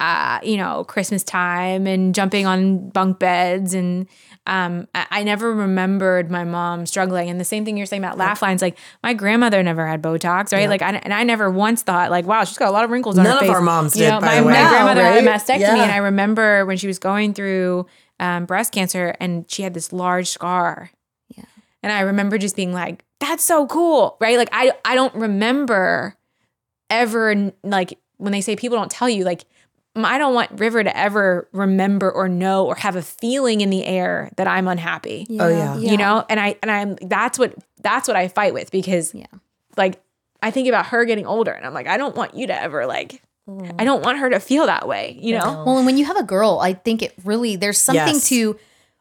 uh, 0.00 0.40
you 0.42 0.56
know, 0.56 0.82
Christmas 0.84 1.22
time 1.22 1.86
and 1.86 2.14
jumping 2.14 2.46
on 2.46 2.88
bunk 2.88 3.18
beds. 3.18 3.74
And 3.74 4.08
um, 4.46 4.88
I, 4.94 5.06
I 5.10 5.22
never 5.24 5.54
remembered 5.54 6.30
my 6.30 6.42
mom 6.42 6.86
struggling. 6.86 7.28
And 7.28 7.38
the 7.38 7.44
same 7.44 7.66
thing 7.66 7.76
you're 7.76 7.84
saying 7.84 8.02
about 8.02 8.16
laugh 8.16 8.40
lines, 8.40 8.62
like 8.62 8.78
my 9.02 9.12
grandmother 9.12 9.62
never 9.62 9.86
had 9.86 10.00
Botox, 10.00 10.52
right? 10.54 10.62
Yeah. 10.62 10.68
Like, 10.68 10.80
I, 10.80 10.92
and 10.94 11.12
I 11.12 11.22
never 11.24 11.50
once 11.50 11.82
thought, 11.82 12.10
like, 12.10 12.24
wow, 12.24 12.44
she's 12.44 12.56
got 12.56 12.68
a 12.68 12.72
lot 12.72 12.84
of 12.84 12.90
wrinkles 12.90 13.18
on 13.18 13.24
None 13.24 13.44
her 13.44 13.50
of 13.50 13.54
our 13.56 13.60
moms 13.60 13.94
You 13.94 14.04
did, 14.04 14.10
know, 14.10 14.20
my, 14.20 14.40
my 14.40 14.50
grandmother 14.52 15.02
had 15.04 15.22
a 15.22 15.26
right? 15.26 15.36
mastectomy, 15.40 15.60
Yeah. 15.60 15.82
and 15.82 15.92
I 15.92 15.98
remember 15.98 16.64
when 16.64 16.78
she 16.78 16.86
was 16.86 16.98
going 16.98 17.34
through 17.34 17.84
um, 18.18 18.46
breast 18.46 18.72
cancer, 18.72 19.14
and 19.20 19.44
she 19.50 19.62
had 19.62 19.74
this 19.74 19.92
large 19.92 20.28
scar. 20.28 20.90
Yeah. 21.36 21.44
And 21.82 21.92
I 21.92 22.00
remember 22.00 22.38
just 22.38 22.56
being 22.56 22.72
like, 22.72 23.04
"That's 23.20 23.44
so 23.44 23.66
cool," 23.66 24.16
right? 24.20 24.36
Like 24.38 24.48
I 24.52 24.72
I 24.84 24.94
don't 24.94 25.14
remember 25.14 26.16
ever 26.88 27.52
like 27.62 27.98
when 28.16 28.32
they 28.32 28.40
say 28.40 28.56
people 28.56 28.78
don't 28.78 28.90
tell 28.90 29.08
you 29.08 29.24
like. 29.24 29.44
I 29.96 30.18
don't 30.18 30.34
want 30.34 30.52
River 30.58 30.84
to 30.84 30.96
ever 30.96 31.48
remember 31.52 32.10
or 32.10 32.28
know 32.28 32.66
or 32.66 32.76
have 32.76 32.94
a 32.96 33.02
feeling 33.02 33.60
in 33.60 33.70
the 33.70 33.84
air 33.84 34.30
that 34.36 34.46
I'm 34.46 34.68
unhappy. 34.68 35.26
Oh, 35.38 35.48
yeah. 35.48 35.76
You 35.76 35.96
know, 35.96 36.24
and 36.28 36.38
I 36.38 36.56
and 36.62 36.70
I'm 36.70 36.94
that's 37.02 37.38
what 37.38 37.54
that's 37.82 38.06
what 38.06 38.16
I 38.16 38.28
fight 38.28 38.54
with 38.54 38.70
because 38.70 39.12
Yeah. 39.14 39.26
like 39.76 40.00
I 40.42 40.50
think 40.52 40.68
about 40.68 40.86
her 40.86 41.04
getting 41.04 41.26
older 41.26 41.50
and 41.50 41.66
I'm 41.66 41.74
like 41.74 41.88
I 41.88 41.96
don't 41.96 42.14
want 42.14 42.34
you 42.34 42.46
to 42.46 42.62
ever 42.62 42.86
like 42.86 43.20
I 43.78 43.84
don't 43.84 44.04
want 44.04 44.18
her 44.18 44.30
to 44.30 44.38
feel 44.38 44.66
that 44.66 44.86
way, 44.86 45.18
you 45.20 45.36
know? 45.36 45.64
Well, 45.66 45.76
and 45.78 45.84
when 45.86 45.98
you 45.98 46.04
have 46.04 46.16
a 46.16 46.22
girl, 46.22 46.60
I 46.62 46.72
think 46.72 47.02
it 47.02 47.12
really 47.24 47.56
there's 47.56 47.78
something 47.78 48.14
Yes. 48.14 48.28
to 48.28 48.56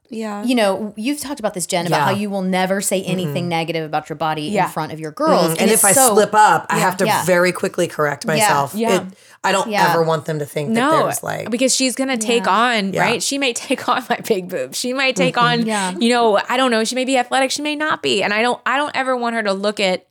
Yeah. 0.09 0.43
you 0.43 0.55
know, 0.55 0.91
you've 0.97 1.19
talked 1.19 1.39
about 1.39 1.53
this, 1.53 1.67
Jen, 1.67 1.85
about 1.85 1.97
Yeah. 1.97 2.05
how 2.05 2.11
you 2.11 2.31
will 2.31 2.41
never 2.41 2.81
say 2.81 2.99
mm-hmm. 2.99 3.11
anything 3.11 3.47
negative 3.47 3.85
about 3.85 4.09
your 4.09 4.15
body 4.15 4.43
Yeah. 4.43 4.65
in 4.65 4.71
front 4.71 4.91
of 4.91 4.99
your 4.99 5.11
girls. 5.11 5.51
Mm-hmm. 5.53 5.61
And, 5.61 5.69
if 5.69 5.85
I 5.85 5.91
so- 5.91 6.15
slip 6.15 6.33
up, 6.33 6.65
I 6.71 6.79
have 6.79 6.97
to 6.97 7.05
Yeah. 7.05 7.23
very 7.25 7.51
quickly 7.51 7.87
correct 7.87 8.25
myself. 8.25 8.73
Yeah. 8.73 9.01
It- 9.01 9.13
I 9.43 9.51
don't 9.51 9.69
Yeah. 9.69 9.91
ever 9.91 10.03
want 10.03 10.25
them 10.25 10.39
to 10.39 10.45
think 10.45 10.73
that 10.73 10.79
No, 10.79 11.03
there's 11.03 11.23
like 11.23 11.49
because 11.49 11.73
she's 11.75 11.95
gonna 11.95 12.17
take 12.17 12.47
on 12.47 12.93
Yeah. 12.93 13.01
right. 13.01 13.23
She 13.23 13.37
may 13.37 13.53
take 13.53 13.87
on 13.89 14.03
my 14.09 14.17
big 14.27 14.49
boobs. 14.49 14.77
She 14.77 14.93
might 14.93 15.15
take 15.15 15.37
on, 15.37 15.65
Yeah. 15.65 15.93
you 15.97 16.09
know, 16.09 16.39
I 16.49 16.57
don't 16.57 16.71
know. 16.71 16.83
She 16.83 16.95
may 16.95 17.05
be 17.05 17.17
athletic. 17.17 17.51
She 17.51 17.61
may 17.61 17.75
not 17.75 18.01
be. 18.03 18.21
And 18.23 18.33
I 18.33 18.41
don't, 18.41 18.61
I 18.65 18.77
don't 18.77 18.95
ever 18.95 19.15
want 19.15 19.35
her 19.35 19.43
to 19.43 19.53
look 19.53 19.79
at 19.79 20.05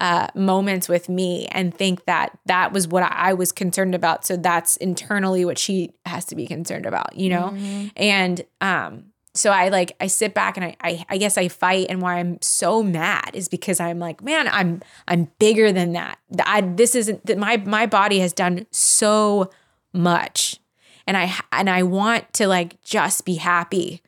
uh, 0.00 0.26
moments 0.34 0.88
with 0.88 1.08
me 1.08 1.46
and 1.52 1.72
think 1.72 2.04
that 2.06 2.36
that 2.46 2.72
was 2.72 2.88
what 2.88 3.04
I, 3.04 3.12
I 3.30 3.32
was 3.34 3.52
concerned 3.52 3.94
about. 3.94 4.26
So 4.26 4.36
that's 4.36 4.76
internally 4.78 5.44
what 5.44 5.56
she 5.56 5.92
has 6.04 6.24
to 6.26 6.34
be 6.34 6.46
concerned 6.48 6.84
about, 6.84 7.14
you 7.16 7.28
know. 7.30 7.56
And 7.96 8.44
um, 8.60 9.04
so 9.34 9.50
I 9.50 9.68
like 9.68 9.92
I 10.00 10.06
sit 10.06 10.32
back 10.34 10.56
and 10.56 10.64
I, 10.64 10.76
I 10.80 11.04
I 11.08 11.18
guess 11.18 11.36
I 11.36 11.48
fight. 11.48 11.86
And 11.88 12.00
why 12.00 12.18
I'm 12.18 12.40
so 12.40 12.82
mad 12.82 13.30
is 13.34 13.48
because 13.48 13.80
I'm 13.80 13.98
like, 13.98 14.22
man, 14.22 14.48
I'm 14.48 14.80
I'm 15.08 15.28
bigger 15.38 15.72
than 15.72 15.92
that. 15.94 16.18
I 16.44 16.60
this 16.60 16.94
isn't 16.94 17.26
that 17.26 17.38
my 17.38 17.56
my 17.58 17.86
body 17.86 18.20
has 18.20 18.32
done 18.32 18.66
so 18.70 19.50
much 19.92 20.58
and 21.06 21.16
i 21.16 21.32
and 21.52 21.70
i 21.70 21.84
want 21.84 22.32
to 22.32 22.48
like 22.48 22.82
just 22.82 23.24
be 23.24 23.36
happy 23.36 24.02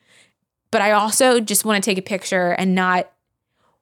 but 0.69 0.81
i 0.81 0.91
also 0.91 1.39
just 1.39 1.63
want 1.63 1.81
to 1.81 1.89
take 1.89 1.97
a 1.97 2.01
picture 2.01 2.51
and 2.51 2.75
not 2.75 3.09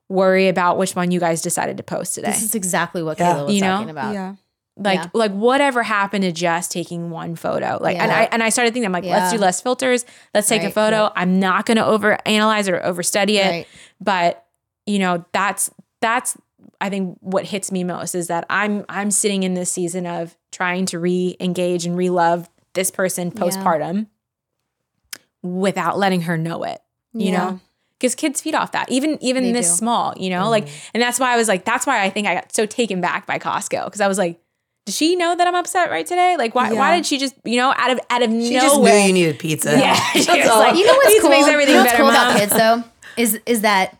worry 0.08 0.48
about 0.50 0.78
which 0.78 0.96
one 0.96 1.10
you 1.10 1.20
guys 1.20 1.42
decided 1.42 1.78
to 1.78 1.82
post 1.84 2.14
today 2.14 2.28
This 2.30 2.44
is 2.44 2.54
exactly 2.54 3.02
what 3.02 3.18
Yeah. 3.18 3.34
Kayla 3.38 3.46
was 3.48 3.56
You 3.56 3.62
know? 3.62 3.68
talking 3.78 3.90
about. 3.90 4.14
yeah. 4.14 4.36
Like 4.78 5.00
yeah. 5.00 5.10
like 5.14 5.32
whatever 5.32 5.84
happened 5.84 6.24
to 6.24 6.32
just 6.32 6.72
taking 6.72 7.10
one 7.10 7.36
photo? 7.36 7.78
Like 7.82 7.98
and 7.98 8.12
i 8.12 8.24
and 8.32 8.44
i 8.44 8.50
started 8.50 8.74
thinking 8.74 8.88
i'm 8.88 8.92
like 8.92 9.06
let's 9.06 9.32
do 9.32 9.38
less 9.40 9.62
filters. 9.62 10.06
Let's 10.34 10.48
take 10.48 10.62
a 10.64 10.66
Right. 10.66 10.74
photo. 10.74 11.12
I'm 11.16 11.40
not 11.40 11.66
going 11.66 11.78
to 11.78 11.86
over 11.86 12.18
analyze 12.26 12.68
or 12.68 12.80
overstudy 12.82 13.36
it. 13.36 13.50
Right. 13.50 13.68
but 14.02 14.46
you 14.86 15.00
know 15.00 15.24
that's 15.32 15.72
that's 16.02 16.38
i 16.82 16.90
think 16.90 17.18
what 17.22 17.46
hits 17.46 17.72
me 17.72 17.84
most 17.84 18.14
is 18.16 18.28
that 18.28 18.46
i'm 18.50 18.84
i'm 18.90 19.10
sitting 19.10 19.44
in 19.44 19.54
this 19.54 19.72
season 19.72 20.06
of 20.06 20.36
trying 20.52 20.86
to 20.86 21.00
re-engage 21.00 21.86
and 21.86 21.96
re-love 21.98 22.50
this 22.74 22.92
person 22.92 23.32
postpartum 23.32 24.08
without 25.42 25.98
letting 25.98 26.22
her 26.22 26.38
know 26.38 26.64
it 26.64 26.80
you 27.14 27.32
Yeah. 27.32 27.38
know 27.38 27.60
because 27.98 28.14
kids 28.16 28.42
feed 28.42 28.56
off 28.56 28.74
that 28.74 28.92
even 28.92 29.18
even 29.24 29.44
They 29.46 29.52
this 29.54 29.70
do. 29.70 29.76
small 29.78 30.14
you 30.18 30.30
know? 30.30 30.50
Like 30.50 30.66
mm-hmm. 30.66 30.90
and 30.96 31.02
that's 31.04 31.20
why 31.20 31.34
i 31.34 31.38
was 31.38 31.48
like 31.48 31.64
that's 31.66 31.88
why 31.88 32.04
i 32.04 32.10
think 32.10 32.28
i 32.28 32.36
got 32.36 32.54
so 32.54 32.66
taken 32.66 33.00
back 33.02 33.26
by 33.26 33.40
costco 33.40 33.86
because 33.86 34.02
i 34.02 34.08
was 34.08 34.18
like 34.18 34.40
does 34.86 34.96
she 34.96 35.16
know 35.16 35.36
that 35.36 35.48
i'm 35.48 35.56
upset 35.56 35.90
right 35.90 36.06
today 36.06 36.36
like 36.38 36.54
why 36.56 36.72
why 36.74 36.96
did 36.96 37.06
she 37.06 37.18
just 37.18 37.36
you 37.44 37.58
know 37.58 37.74
out 37.78 37.92
of 37.92 38.00
out 38.10 38.22
of 38.22 38.30
she 38.30 38.54
nowhere 38.54 38.62
just 38.62 38.80
knew 38.82 39.08
you 39.08 39.14
needed 39.14 39.40
pizza. 39.40 39.72
yeah 39.78 39.96
she 40.12 40.20
was 40.20 40.50
all. 40.50 40.60
like, 40.60 40.76
You 40.76 40.86
know 40.86 40.94
what's 40.94 41.08
pizza 41.08 41.22
cool? 41.22 41.30
makes 41.32 41.48
everything 41.48 41.74
you 41.76 41.80
know 41.80 41.84
what's 41.84 41.94
better 41.94 42.04
cool 42.04 42.12
Mom. 42.12 42.28
about 42.28 42.40
kids 42.40 42.54
though 42.54 42.84
is 43.18 43.40
is 43.46 43.62
that 43.62 43.98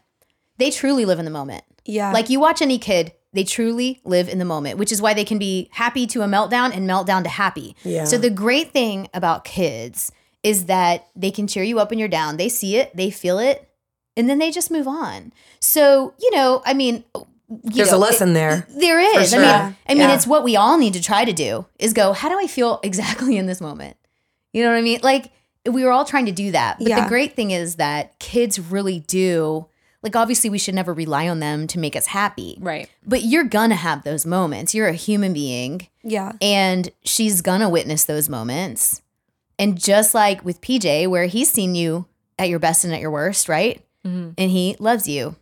they 0.58 0.72
truly 0.72 1.06
live 1.06 1.20
in 1.20 1.26
the 1.26 1.32
moment. 1.32 1.64
Yeah. 1.86 2.12
Like 2.14 2.30
you 2.30 2.40
watch 2.40 2.62
any 2.62 2.78
kid, 2.78 3.12
they 3.34 3.44
truly 3.44 4.00
live 4.06 4.30
in 4.30 4.40
the 4.40 4.46
moment, 4.46 4.78
which 4.78 4.92
is 4.92 5.02
why 5.02 5.14
they 5.14 5.26
can 5.26 5.38
be 5.38 5.70
happy 5.72 6.08
to 6.08 6.22
a 6.22 6.26
meltdown 6.28 6.76
and 6.76 6.90
meltdown 6.90 7.24
to 7.24 7.30
happy. 7.30 7.76
Yeah. 7.84 8.06
So 8.06 8.18
the 8.18 8.30
great 8.30 8.72
thing 8.72 9.08
about 9.14 9.44
kids 9.44 10.12
is 10.44 10.66
that 10.66 11.08
they 11.16 11.32
can 11.32 11.48
cheer 11.48 11.64
you 11.64 11.80
up 11.80 11.90
when 11.90 12.00
you're 12.00 12.08
down. 12.08 12.38
They 12.38 12.50
see 12.50 12.78
it, 12.78 12.96
they 12.96 13.10
feel 13.10 13.38
it, 13.40 13.70
and 14.16 14.30
then 14.30 14.38
they 14.38 14.50
just 14.52 14.72
move 14.72 14.88
on. 14.88 15.34
So, 15.60 16.14
you 16.20 16.32
know, 16.34 16.62
I 16.66 16.74
mean, 16.74 17.04
you 17.14 17.28
There's 17.50 17.92
know, 17.92 17.98
a 17.98 18.00
lesson 18.00 18.34
there. 18.34 18.66
There 18.70 19.00
is. 19.22 19.30
sure. 19.32 19.40
I 19.40 19.66
mean, 19.68 19.76
I 19.88 19.94
mean, 19.94 19.98
Yeah. 20.10 20.16
it's 20.16 20.26
what 20.26 20.44
we 20.44 20.56
all 20.56 20.78
need 20.78 20.94
to 20.94 21.02
try 21.02 21.26
to 21.26 21.34
do 21.34 21.66
is 21.80 21.94
go, 21.94 22.12
how 22.14 22.30
do 22.30 22.40
I 22.40 22.48
feel 22.48 22.80
exactly 22.84 23.38
in 23.38 23.46
this 23.46 23.62
moment? 23.62 23.98
You 24.54 24.64
know 24.64 24.72
what 24.72 24.78
I 24.78 24.82
mean? 24.82 25.00
Like 25.04 25.32
we 25.70 25.84
were 25.84 25.92
all 25.92 26.06
trying 26.06 26.26
to 26.28 26.32
do 26.32 26.52
that. 26.52 26.78
But 26.80 26.88
Yeah. 26.88 27.04
the 27.04 27.08
great 27.10 27.36
thing 27.36 27.52
is 27.52 27.76
that 27.76 28.18
kids 28.20 28.60
really 28.60 29.00
do 29.02 29.68
like 30.04 30.16
obviously 30.16 30.52
we 30.52 30.60
should 30.60 30.76
never 30.76 30.94
rely 30.94 31.28
on 31.28 31.40
them 31.40 31.66
to 31.66 31.80
make 31.80 31.96
us 31.96 32.06
happy. 32.08 32.58
right 32.62 32.88
But 33.08 33.24
you're 33.24 33.44
gonna 33.44 33.76
have 33.76 34.04
those 34.04 34.24
moments. 34.26 34.76
You're 34.76 34.88
a 34.88 34.94
human 34.94 35.34
being 35.34 35.88
yeah. 36.04 36.34
and 36.42 36.90
she's 37.04 37.42
gonna 37.42 37.68
witness 37.70 38.04
those 38.04 38.30
moments. 38.30 39.02
And 39.58 39.80
just 39.80 40.14
like 40.14 40.46
with 40.46 40.62
PJ, 40.62 41.08
where 41.08 41.26
he's 41.26 41.50
seen 41.50 41.74
you 41.74 42.06
at 42.38 42.50
your 42.50 42.60
best 42.60 42.84
and 42.86 42.94
at 42.94 43.02
your 43.02 43.10
worst, 43.10 43.50
right? 43.50 43.82
Mhm. 44.06 44.36
And 44.38 44.52
he 44.52 44.76
loves 44.80 45.08
you. 45.08 45.36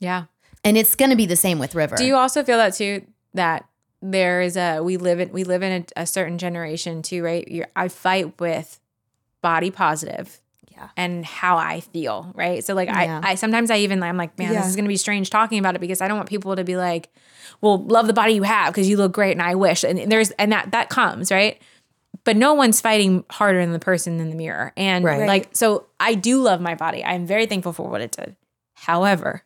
yeah 0.00 0.24
And 0.66 0.76
it's 0.76 0.94
gonna 0.96 1.16
be 1.16 1.26
the 1.26 1.36
same 1.36 1.58
with 1.58 1.74
River. 1.74 1.96
Do 1.96 2.04
you 2.04 2.16
also 2.16 2.42
feel 2.42 2.58
that 2.58 2.74
too? 2.74 3.06
That 3.34 3.64
there 4.02 4.40
is 4.42 4.56
a 4.56 4.80
we 4.80 4.96
live 4.96 5.20
in 5.20 5.30
we 5.32 5.44
live 5.44 5.62
in 5.62 5.84
a, 5.96 6.02
a 6.02 6.06
certain 6.06 6.38
generation 6.38 7.02
too, 7.02 7.22
right? 7.22 7.46
You're, 7.48 7.68
I 7.76 7.88
fight 7.88 8.38
with 8.40 8.78
body 9.42 9.70
positive, 9.70 10.40
Yeah. 10.72 10.88
and 10.96 11.24
how 11.24 11.56
I 11.56 11.80
feel, 11.80 12.32
right? 12.34 12.64
So 12.64 12.74
like 12.74 12.88
Yeah. 12.88 13.20
I 13.22 13.32
I 13.32 13.34
sometimes 13.36 13.70
I 13.70 13.78
even 13.78 14.02
I'm 14.02 14.16
like, 14.16 14.38
man, 14.38 14.52
Yeah. 14.52 14.60
this 14.60 14.68
is 14.68 14.76
gonna 14.76 14.88
be 14.88 14.96
strange 14.96 15.30
talking 15.30 15.58
about 15.58 15.74
it 15.76 15.80
because 15.80 16.00
I 16.00 16.08
don't 16.08 16.16
want 16.16 16.28
people 16.28 16.56
to 16.56 16.64
be 16.64 16.76
like, 16.76 17.08
well, 17.60 17.78
love 17.84 18.06
the 18.08 18.12
body 18.12 18.32
you 18.34 18.42
have 18.42 18.72
because 18.72 18.88
you 18.88 18.96
look 18.96 19.12
great, 19.12 19.32
and 19.32 19.42
I 19.42 19.54
wish, 19.54 19.84
and 19.84 20.10
there's 20.10 20.30
and 20.32 20.50
that 20.52 20.72
that 20.72 20.88
comes 20.90 21.30
right. 21.30 21.60
But 22.24 22.36
no 22.36 22.54
one's 22.54 22.80
fighting 22.80 23.24
harder 23.30 23.60
than 23.60 23.72
the 23.72 23.78
person 23.78 24.18
in 24.18 24.30
the 24.30 24.34
mirror. 24.36 24.72
And 24.76 25.04
Right. 25.04 25.28
like, 25.28 25.50
so 25.52 25.86
I 26.00 26.14
do 26.14 26.42
love 26.42 26.60
my 26.60 26.74
body. 26.74 27.04
I'm 27.04 27.24
very 27.24 27.46
thankful 27.46 27.72
for 27.72 27.88
what 27.88 28.00
it 28.00 28.10
did. 28.10 28.34
However, 28.74 29.44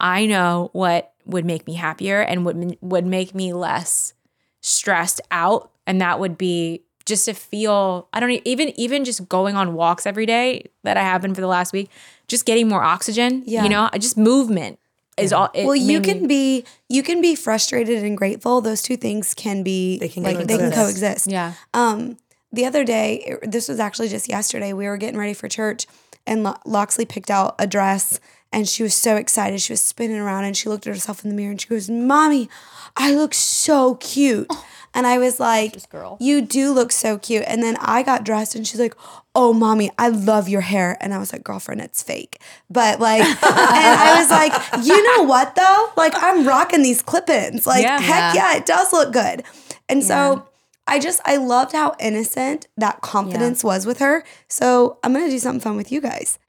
I 0.00 0.26
know 0.26 0.70
what 0.72 1.12
would 1.26 1.44
make 1.44 1.66
me 1.66 1.74
happier 1.74 2.20
and 2.20 2.44
would 2.44 2.76
would 2.80 3.06
make 3.06 3.34
me 3.34 3.52
less 3.52 4.14
stressed 4.60 5.20
out, 5.30 5.70
and 5.86 6.00
that 6.00 6.18
would 6.20 6.36
be 6.38 6.82
just 7.06 7.24
to 7.26 7.34
feel. 7.34 8.08
I 8.12 8.20
don't 8.20 8.30
even 8.44 8.72
even 8.78 9.04
just 9.04 9.28
going 9.28 9.56
on 9.56 9.74
walks 9.74 10.06
every 10.06 10.26
day 10.26 10.66
that 10.82 10.96
I 10.96 11.02
have 11.02 11.22
been 11.22 11.34
for 11.34 11.40
the 11.40 11.46
last 11.46 11.72
week, 11.72 11.90
just 12.28 12.46
getting 12.46 12.68
more 12.68 12.82
oxygen. 12.82 13.42
Yeah. 13.46 13.62
you 13.62 13.68
know, 13.68 13.88
just 13.98 14.16
movement 14.16 14.78
is 15.16 15.32
all. 15.32 15.50
it 15.54 15.66
Well, 15.66 15.76
you 15.76 16.00
made 16.00 16.06
me- 16.06 16.14
can 16.14 16.26
be 16.28 16.64
you 16.88 17.02
can 17.02 17.20
be 17.20 17.34
frustrated 17.34 18.02
and 18.02 18.16
grateful. 18.16 18.60
Those 18.60 18.82
two 18.82 18.96
things 18.96 19.34
can 19.34 19.62
be 19.62 19.98
They 19.98 20.08
can 20.08 20.22
like 20.22 20.38
they 20.38 20.56
can 20.58 20.70
coexist. 20.72 20.76
coexist. 20.76 21.26
yeah. 21.30 21.52
Um, 21.74 22.16
the 22.52 22.66
other 22.66 22.84
day, 22.84 23.36
this 23.42 23.68
was 23.68 23.78
actually 23.78 24.08
just 24.08 24.28
yesterday. 24.28 24.72
We 24.72 24.86
were 24.86 24.96
getting 24.96 25.18
ready 25.18 25.34
for 25.34 25.46
church, 25.48 25.86
and 26.26 26.42
Lo- 26.42 26.56
Loxley 26.66 27.04
picked 27.06 27.30
out 27.30 27.54
a 27.60 27.66
dress, 27.66 28.18
and 28.52 28.68
she 28.68 28.82
was 28.82 28.94
so 28.94 29.16
excited. 29.16 29.60
She 29.60 29.72
was 29.72 29.80
spinning 29.80 30.18
around 30.18 30.44
and 30.44 30.56
she 30.56 30.68
looked 30.68 30.86
at 30.86 30.92
herself 30.94 31.24
in 31.24 31.30
the 31.30 31.36
mirror 31.36 31.50
and 31.52 31.60
she 31.60 31.68
goes, 31.68 31.88
Mommy, 31.88 32.48
I 32.96 33.14
look 33.14 33.34
so 33.34 33.94
cute. 33.96 34.46
Oh. 34.50 34.66
And 34.92 35.06
I 35.06 35.18
was 35.18 35.38
like, 35.38 35.88
girl. 35.90 36.16
You 36.20 36.40
do 36.40 36.72
look 36.72 36.90
so 36.90 37.16
cute. 37.16 37.44
And 37.46 37.62
then 37.62 37.76
I 37.78 38.02
got 38.02 38.24
dressed 38.24 38.56
and 38.56 38.66
she's 38.66 38.80
like, 38.80 38.94
Oh, 39.36 39.52
mommy, 39.52 39.92
I 39.96 40.08
love 40.08 40.48
your 40.48 40.62
hair. 40.62 40.96
And 41.00 41.14
I 41.14 41.18
was 41.18 41.32
like, 41.32 41.44
Girlfriend, 41.44 41.80
it's 41.80 42.02
fake. 42.02 42.40
But 42.68 42.98
like, 42.98 43.22
and 43.24 43.36
I 43.42 44.16
was 44.18 44.30
like, 44.30 44.84
You 44.84 45.16
know 45.16 45.22
what 45.22 45.54
though? 45.54 45.92
Like, 45.96 46.14
I'm 46.16 46.44
rocking 46.46 46.82
these 46.82 47.02
clip 47.02 47.30
ins. 47.30 47.68
Like, 47.68 47.84
Yeah. 47.84 48.00
heck 48.00 48.34
yeah, 48.34 48.56
it 48.56 48.66
does 48.66 48.92
look 48.92 49.12
good. 49.12 49.44
And 49.88 50.02
so 50.02 50.48
I 50.88 50.98
just, 50.98 51.20
I 51.24 51.36
loved 51.36 51.70
how 51.72 51.94
innocent 52.00 52.66
that 52.76 53.00
confidence 53.00 53.62
was 53.62 53.86
with 53.86 54.00
her. 54.00 54.24
So 54.48 54.98
I'm 55.04 55.12
going 55.12 55.24
to 55.26 55.30
do 55.30 55.38
something 55.38 55.60
fun 55.60 55.76
with 55.76 55.92
you 55.92 56.00
guys. 56.00 56.40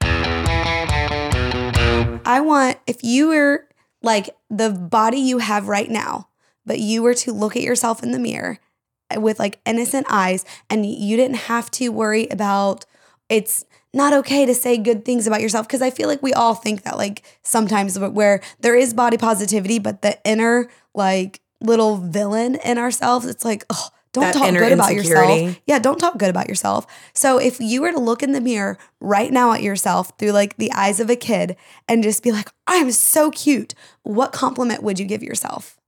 I 2.24 2.40
want 2.40 2.78
if 2.86 3.02
you 3.02 3.28
were 3.28 3.68
like 4.02 4.30
the 4.48 4.70
body 4.70 5.18
you 5.18 5.38
have 5.38 5.68
right 5.68 5.90
now, 5.90 6.28
but 6.64 6.78
you 6.78 7.02
were 7.02 7.14
to 7.14 7.32
look 7.32 7.56
at 7.56 7.62
yourself 7.62 8.02
in 8.02 8.12
the 8.12 8.18
mirror 8.18 8.58
eh, 9.10 9.16
with 9.16 9.38
like 9.38 9.60
innocent 9.66 10.06
eyes 10.08 10.44
and 10.70 10.86
you 10.86 11.16
didn't 11.16 11.36
have 11.36 11.70
to 11.72 11.88
worry 11.88 12.28
about 12.28 12.84
it's 13.28 13.64
not 13.94 14.12
okay 14.12 14.46
to 14.46 14.54
say 14.54 14.78
good 14.78 15.04
things 15.04 15.26
about 15.26 15.40
yourself 15.40 15.66
because 15.66 15.82
I 15.82 15.90
feel 15.90 16.08
like 16.08 16.22
we 16.22 16.32
all 16.32 16.54
think 16.54 16.82
that 16.82 16.96
like 16.96 17.22
sometimes 17.42 17.98
where 17.98 18.40
there 18.60 18.76
is 18.76 18.94
body 18.94 19.16
positivity 19.16 19.78
but 19.78 20.02
the 20.02 20.18
inner 20.24 20.68
like 20.94 21.40
little 21.60 21.96
villain 21.96 22.56
in 22.56 22.78
ourselves 22.78 23.26
it's 23.26 23.44
like 23.44 23.64
oh 23.70 23.88
don't 24.12 24.32
talk 24.32 24.46
inner 24.48 24.60
good 24.60 24.72
about 24.72 24.94
yourself. 24.94 25.56
Yeah, 25.66 25.78
don't 25.78 25.98
talk 25.98 26.18
good 26.18 26.30
about 26.30 26.48
yourself. 26.48 26.86
So 27.14 27.38
if 27.38 27.60
you 27.60 27.82
were 27.82 27.92
to 27.92 27.98
look 27.98 28.22
in 28.22 28.32
the 28.32 28.40
mirror 28.40 28.78
right 29.00 29.32
now 29.32 29.52
at 29.52 29.62
yourself 29.62 30.12
through 30.18 30.32
like 30.32 30.56
the 30.56 30.70
eyes 30.72 31.00
of 31.00 31.08
a 31.08 31.16
kid 31.16 31.56
and 31.88 32.02
just 32.02 32.22
be 32.22 32.30
like, 32.30 32.48
I'm 32.66 32.92
so 32.92 33.30
cute, 33.30 33.74
what 34.02 34.32
compliment 34.32 34.82
would 34.82 34.98
you 34.98 35.06
give 35.06 35.22
yourself? 35.22 35.78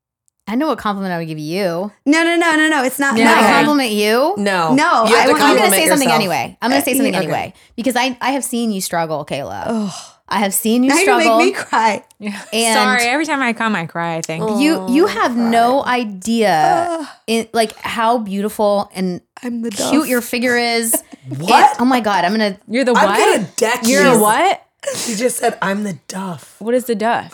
I 0.47 0.57
know 0.57 0.67
what 0.67 0.79
compliment 0.79 1.13
I 1.13 1.19
would 1.19 1.29
give 1.29 1.39
you. 1.39 1.91
No, 2.05 2.23
no, 2.23 2.37
no, 2.37 2.55
no, 2.57 2.69
no. 2.69 2.85
It's 2.85 2.99
not. 2.99 3.17
Can 3.17 3.25
no. 3.25 3.33
I 3.33 3.53
compliment 3.53 3.93
you? 3.93 4.35
No. 4.37 4.75
No, 4.75 5.07
You 5.07 5.17
I, 5.17 5.21
I'm 5.21 5.27
gonna 5.29 5.39
compliment 5.39 5.73
say 5.75 5.89
something 5.89 6.11
anyway. 6.11 6.57
I'm 6.61 6.71
gonna 6.71 6.83
say 6.83 6.93
uh, 6.93 6.97
something 6.97 7.15
okay. 7.15 7.25
anyway 7.25 7.55
because 7.77 7.97
I 7.97 8.17
I 8.21 8.33
have 8.33 8.45
seen 8.45 8.71
you 8.71 8.81
struggle, 8.81 9.25
Kayla. 9.25 10.11
I 10.29 10.39
have 10.39 10.55
seen 10.55 10.83
you 10.83 10.89
Now 10.89 10.97
you 10.97 11.03
struggle. 11.03 11.39
make 11.39 11.55
me 11.55 11.61
cry. 11.61 12.05
Yeah. 12.19 12.43
And- 12.53 12.75
Sorry, 12.79 13.03
every 13.11 13.27
time 13.27 13.43
I 13.43 13.53
come, 13.53 13.77
I 13.77 13.87
cry. 13.87 14.17
I 14.17 14.23
think. 14.23 14.43
Oh, 14.43 14.59
you 14.59 14.89
you 14.89 15.07
have 15.07 15.37
no 15.37 15.85
idea 15.85 16.55
ah. 16.89 17.21
in 17.27 17.47
like 17.53 17.75
how 17.77 18.19
beautiful 18.19 18.91
and 18.95 19.21
I'm 19.43 19.61
the 19.63 19.71
cute 19.71 20.03
duff. 20.03 20.09
your 20.09 20.21
figure 20.21 20.57
is. 20.57 20.95
What? 21.29 21.53
And- 21.53 21.81
oh 21.81 21.85
my 21.85 22.01
god, 22.01 22.25
I'm 22.25 22.33
gonna 22.33 22.59
You're 22.69 22.85
the 22.85 22.93
I'm 22.95 23.07
what? 23.09 23.19
gonna 23.19 23.49
deck 23.57 23.81
You're 23.85 24.05
you. 24.05 24.13
a 24.15 24.21
what? 24.21 24.61
She 24.97 25.15
just 25.15 25.39
said, 25.39 25.57
I'm 25.63 25.85
the 25.85 25.99
duff. 26.09 26.57
What 26.61 26.75
is 26.75 26.85
the 26.85 26.95
duff? 26.95 27.33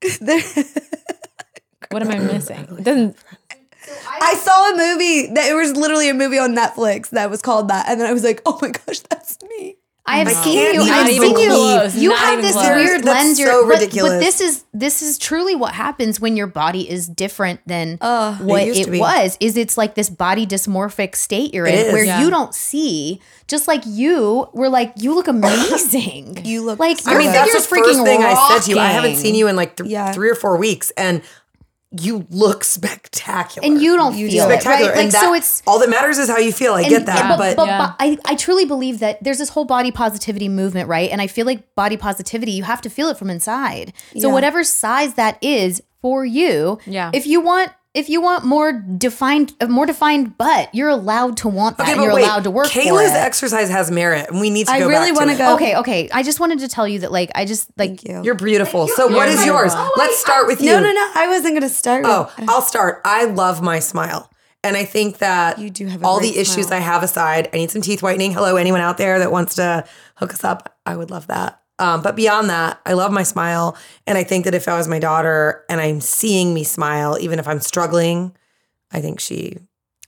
What 1.90 2.02
am 2.02 2.10
I 2.10 2.18
missing? 2.18 2.66
It 2.78 2.84
doesn't. 2.84 3.16
I 4.06 4.34
saw 4.34 4.74
a 4.74 4.76
movie 4.76 5.32
that 5.34 5.50
it 5.50 5.54
was 5.54 5.74
literally 5.74 6.10
a 6.10 6.14
movie 6.14 6.38
on 6.38 6.54
Netflix 6.54 7.08
that 7.10 7.30
was 7.30 7.40
called 7.40 7.68
that, 7.68 7.88
and 7.88 7.98
then 7.98 8.06
I 8.06 8.12
was 8.12 8.22
like, 8.24 8.42
oh 8.44 8.58
my 8.60 8.68
gosh, 8.70 9.00
that's 9.00 9.12
me. 9.12 9.17
I 10.08 10.18
have 10.18 10.28
I 10.28 10.32
seen 10.32 10.54
can't 10.54 10.74
you. 10.74 10.80
I've 10.80 11.08
even 11.10 11.28
seen 11.36 11.38
you. 11.38 11.48
close. 11.50 11.94
You 11.96 12.08
Not 12.10 12.18
have 12.18 12.42
this 12.42 12.52
close. 12.52 12.68
weird 12.74 13.04
That's 13.04 13.24
lens. 13.24 13.38
you're- 13.38 13.50
so 13.52 13.68
but- 13.68 13.80
But, 13.94 14.18
this 14.20 14.40
is 14.40 14.64
this 14.72 15.02
is 15.02 15.18
truly 15.18 15.54
what 15.54 15.74
happens 15.74 16.20
when 16.20 16.36
your 16.36 16.46
body 16.46 16.88
is 16.88 17.06
different 17.08 17.60
than 17.66 17.98
uh, 18.00 18.36
what 18.36 18.62
It 18.62 18.88
it, 18.88 18.98
was. 19.00 19.36
Is 19.40 19.56
it's 19.56 19.76
like 19.76 19.94
this 19.94 20.08
body 20.10 20.46
dysmorphic 20.46 21.14
state 21.16 21.52
you're 21.54 21.66
It 21.66 21.74
in 21.74 21.86
is. 21.86 21.92
where 21.92 22.04
Yeah. 22.04 22.20
you 22.22 22.30
don't 22.30 22.54
see. 22.54 23.20
Just 23.48 23.66
like 23.68 23.82
you, 23.86 24.48
we're 24.52 24.68
like 24.68 24.92
you 24.96 25.14
look 25.14 25.28
amazing. 25.28 26.38
You 26.44 26.62
look 26.62 26.78
like 26.78 26.98
so 26.98 27.10
I 27.10 27.18
mean, 27.18 27.28
good. 27.28 27.34
that's 27.34 27.52
the 27.52 27.60
figure's 27.60 27.86
first 27.86 27.98
freaking 28.00 28.04
thing 28.04 28.22
I 28.24 28.48
said 28.48 28.62
to 28.66 28.70
you. 28.72 28.78
I 28.78 28.86
haven't 28.88 29.16
seen 29.16 29.34
you 29.34 29.48
in 29.48 29.56
like 29.56 29.76
th- 29.76 29.88
Yeah. 29.88 30.12
three 30.12 30.30
or 30.30 30.34
four 30.34 30.56
weeks, 30.56 30.90
and 30.96 31.22
you 31.90 32.26
look 32.30 32.64
spectacular. 33.02 33.66
and 33.66 33.80
you 33.80 33.96
don't 33.96 34.14
You 34.16 34.28
feel 34.30 34.46
do. 34.46 34.50
it, 34.52 34.54
right? 34.54 34.62
spectacular. 34.62 34.92
Like 34.94 35.04
and 35.04 35.12
that, 35.12 35.20
so, 35.22 35.34
it's 35.34 35.62
all 35.66 35.78
that 35.78 35.88
matters 35.88 36.18
is 36.18 36.28
how 36.28 36.38
you 36.38 36.52
feel. 36.52 36.74
I 36.74 36.80
And- 36.82 36.90
get 36.90 37.06
that, 37.06 37.24
and- 37.30 37.38
but, 37.38 37.56
but, 37.56 37.66
Yeah. 37.66 37.78
but 37.78 37.96
I, 37.98 38.18
I 38.24 38.34
truly 38.34 38.64
believe 38.64 38.98
that 39.00 39.22
there's 39.24 39.38
this 39.38 39.48
whole 39.50 39.64
body 39.64 39.90
positivity 39.90 40.48
movement, 40.48 40.88
right? 40.88 41.10
And 41.10 41.20
I 41.22 41.26
feel 41.26 41.46
like 41.46 41.74
body 41.74 41.96
positivity, 41.96 42.52
you 42.52 42.64
have 42.64 42.80
to 42.82 42.90
feel 42.90 43.08
it 43.08 43.16
from 43.16 43.30
inside. 43.30 43.92
So 44.18 44.28
Yeah. 44.28 44.34
whatever 44.34 44.64
size 44.64 45.14
that 45.14 45.38
is 45.42 45.82
for 46.02 46.24
you, 46.24 46.78
Yeah. 46.86 47.10
If 47.12 47.26
you 47.26 47.40
want, 47.40 47.72
if 47.98 48.08
you 48.08 48.20
want 48.20 48.44
more 48.44 48.72
defined, 48.72 49.52
a 49.60 49.66
more 49.68 49.84
defined 49.86 50.38
butt, 50.38 50.74
you're 50.74 50.88
allowed 50.88 51.36
to 51.38 51.48
want 51.48 51.76
that. 51.78 51.84
okay, 51.88 51.96
but 51.96 52.02
you're 52.04 52.14
wait, 52.14 52.24
allowed 52.24 52.44
to 52.44 52.50
work 52.50 52.68
for 52.68 52.78
it. 52.78 52.84
Kayla's 52.86 53.12
exercise 53.12 53.68
has 53.70 53.90
merit, 53.90 54.28
and 54.30 54.40
we 54.40 54.50
need 54.50 54.66
to 54.66 54.72
I 54.72 54.78
go 54.80 54.88
really 54.88 55.12
wanna 55.12 55.36
go- 55.36 55.54
okay, 55.56 55.76
okay. 55.76 56.08
I 56.12 56.22
just 56.22 56.40
wanted 56.40 56.60
to 56.60 56.68
tell 56.68 56.86
you 56.88 57.00
that, 57.00 57.12
like, 57.12 57.30
I 57.34 57.44
just 57.44 57.68
like 57.76 58.00
Thank 58.00 58.08
you. 58.08 58.22
You're 58.24 58.34
beautiful. 58.34 58.88
So, 58.88 59.08
what 59.08 59.28
is 59.28 59.36
beautiful. 59.36 59.46
yours? 59.62 59.72
Oh, 59.74 59.92
Let's 59.96 60.18
start 60.18 60.46
with 60.46 60.60
you. 60.60 60.70
no, 60.72 60.80
no, 60.80 60.92
no. 60.92 61.10
I 61.14 61.26
wasn't 61.28 61.54
gonna 61.54 61.68
start. 61.68 62.02
with- 62.04 62.10
Oh, 62.12 62.32
I'll 62.48 62.62
start. 62.62 63.00
I 63.04 63.24
love 63.24 63.60
my 63.62 63.78
smile. 63.80 64.30
And 64.64 64.76
I 64.76 64.84
think 64.84 65.18
that 65.18 65.58
You 65.60 65.70
do 65.70 65.86
have 65.86 66.02
a 66.02 66.04
all 66.06 66.18
great 66.18 66.32
the 66.34 66.38
issues 66.40 66.66
smile. 66.66 66.80
I 66.80 66.82
have 66.82 67.02
aside, 67.04 67.48
I 67.52 67.58
need 67.58 67.70
some 67.70 67.80
teeth 67.80 68.02
whitening. 68.02 68.32
Hello, 68.32 68.56
anyone 68.56 68.80
out 68.80 68.98
there 68.98 69.18
that 69.20 69.30
wants 69.30 69.54
to 69.56 69.84
hook 70.16 70.34
us 70.34 70.42
up? 70.42 70.76
I 70.84 70.96
would 70.96 71.10
love 71.12 71.28
that. 71.28 71.60
Um, 71.78 72.02
but 72.02 72.16
beyond 72.16 72.50
that, 72.50 72.80
I 72.84 72.94
love 72.94 73.12
my 73.12 73.22
smile. 73.22 73.76
And 74.06 74.18
I 74.18 74.24
think 74.24 74.44
that 74.46 74.54
if 74.54 74.66
I 74.66 74.76
was 74.76 74.88
my 74.88 74.98
daughter 74.98 75.64
and 75.68 75.80
I'm 75.80 76.00
seeing 76.00 76.52
me 76.54 76.64
smile, 76.64 77.16
even 77.20 77.38
if 77.38 77.46
I'm 77.46 77.60
struggling, 77.60 78.34
I 78.90 79.00
think 79.00 79.20
she 79.20 79.58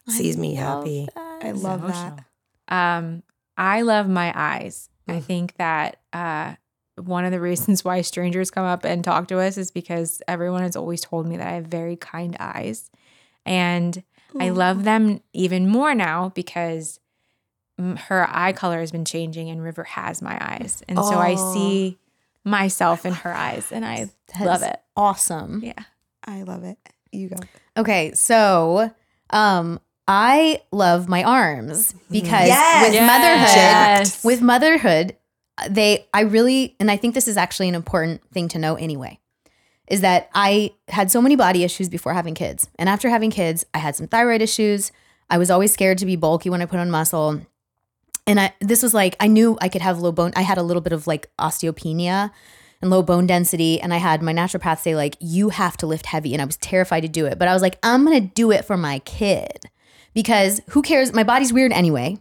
sees 0.09 0.37
me 0.37 0.55
happy. 0.55 1.09
I 1.17 1.53
love 1.53 1.83
that. 1.83 2.25
Um, 2.69 3.23
I 3.57 3.83
love 3.83 4.09
my 4.09 4.33
eyes. 4.35 4.89
I 5.07 5.21
think 5.21 5.57
that 5.57 6.01
uh, 6.13 6.55
one 6.97 7.25
of 7.25 7.33
the 7.33 7.41
reasons 7.49 7.85
why 7.85 8.01
strangers 8.01 8.51
come 8.51 8.65
up 8.65 8.85
and 8.85 9.05
talk 9.05 9.29
to 9.29 9.39
us 9.39 9.57
is 9.57 9.71
because 9.71 10.23
everyone 10.29 10.63
has 10.63 10.77
always 10.77 11.01
told 11.01 11.27
me 11.27 11.37
that 11.37 11.47
I 11.47 11.53
have 11.55 11.67
very 11.67 11.97
kind 11.97 12.37
eyes. 12.41 12.91
And 13.45 14.03
I 14.39 14.51
love 14.51 14.85
them 14.85 15.21
even 15.33 15.69
more 15.69 15.95
now 15.95 16.29
because 16.35 16.99
mm, 16.99 17.00
her 17.97 18.27
eye 18.31 18.53
color 18.53 18.81
has 18.81 18.91
been 18.93 19.05
changing 19.05 19.49
and 19.51 19.63
River 19.63 19.85
has 19.85 20.21
my 20.23 20.37
eyes. 20.41 20.83
And 20.89 20.99
so 20.99 21.19
I 21.19 21.35
see 21.35 21.99
myself 22.45 23.05
in 23.07 23.13
her 23.13 23.33
eyes 23.33 23.71
and 23.73 23.85
I 23.85 24.09
love 24.41 24.63
it. 24.63 24.81
awesome. 24.97 25.61
Yeah. 25.63 25.75
I 26.25 26.43
love 26.43 26.65
it. 26.65 26.79
You 27.13 27.29
go. 27.29 27.37
Okay, 27.77 28.13
so 28.15 28.91
um 29.31 29.81
I 30.09 30.61
love 30.73 31.09
my 31.09 31.23
arms 31.23 31.95
because 32.11 32.49
Yes. 32.49 32.85
with 32.87 32.95
Yes. 32.95 33.07
motherhood, 33.07 33.57
Yes. 33.57 34.25
with 34.25 34.41
motherhood, 34.43 35.17
they 35.69 36.07
I 36.15 36.21
really 36.23 36.75
and 36.81 36.91
I 36.91 36.97
think 36.97 37.15
this 37.15 37.29
is 37.29 37.37
actually 37.37 37.69
an 37.69 37.75
important 37.75 38.23
thing 38.33 38.49
to 38.49 38.59
know 38.59 38.75
anyway. 38.77 39.19
Is 39.89 40.03
that 40.03 40.31
I 40.35 40.73
had 40.89 41.11
so 41.11 41.21
many 41.21 41.35
body 41.37 41.65
issues 41.65 41.89
before 41.89 42.15
having 42.15 42.35
kids. 42.35 42.69
And 42.79 42.89
after 42.89 43.09
having 43.09 43.31
kids, 43.31 43.65
I 43.75 43.79
had 43.79 43.97
some 43.97 44.07
thyroid 44.07 44.41
issues. 44.41 44.93
I 45.29 45.37
was 45.39 45.51
always 45.51 45.73
scared 45.73 45.99
to 45.99 46.07
be 46.07 46.15
bulky 46.17 46.49
when 46.49 46.63
I 46.63 46.67
put 46.67 46.79
on 46.79 46.91
muscle. 46.91 47.41
And 48.31 48.39
I 48.39 48.55
this 48.61 48.81
was 48.81 48.95
like 48.95 49.17
I 49.19 49.27
knew 49.27 49.59
I 49.61 49.69
could 49.69 49.83
have 49.83 49.99
low 49.99 50.13
bone 50.13 50.33
I 50.37 50.43
had 50.43 50.57
a 50.57 50.63
little 50.63 50.81
bit 50.81 50.93
of 50.93 51.09
like 51.09 51.29
osteopenia 51.41 52.31
and 52.81 52.89
low 52.89 53.03
bone 53.03 53.27
density 53.27 53.81
and 53.81 53.93
I 53.93 53.97
had 53.97 54.23
my 54.23 54.33
naturopath 54.33 54.79
say 54.79 54.95
like 54.95 55.17
you 55.19 55.49
have 55.49 55.77
to 55.79 55.87
lift 55.89 56.07
heavy 56.07 56.33
and 56.33 56.41
I 56.41 56.45
was 56.45 56.57
terrified 56.59 57.01
to 57.01 57.09
do 57.09 57.27
it. 57.27 57.41
But 57.41 57.49
I 57.49 57.53
was 57.55 57.61
like 57.61 57.77
I'm 57.83 58.05
to 58.23 58.33
do 58.33 58.53
it 58.53 58.65
for 58.65 58.77
my 58.77 59.01
kid. 59.01 59.67
Because 60.15 60.61
who 60.71 60.81
cares? 60.81 61.13
My 61.13 61.25
body's 61.25 61.53
weird 61.53 61.73
anyway. 61.73 62.19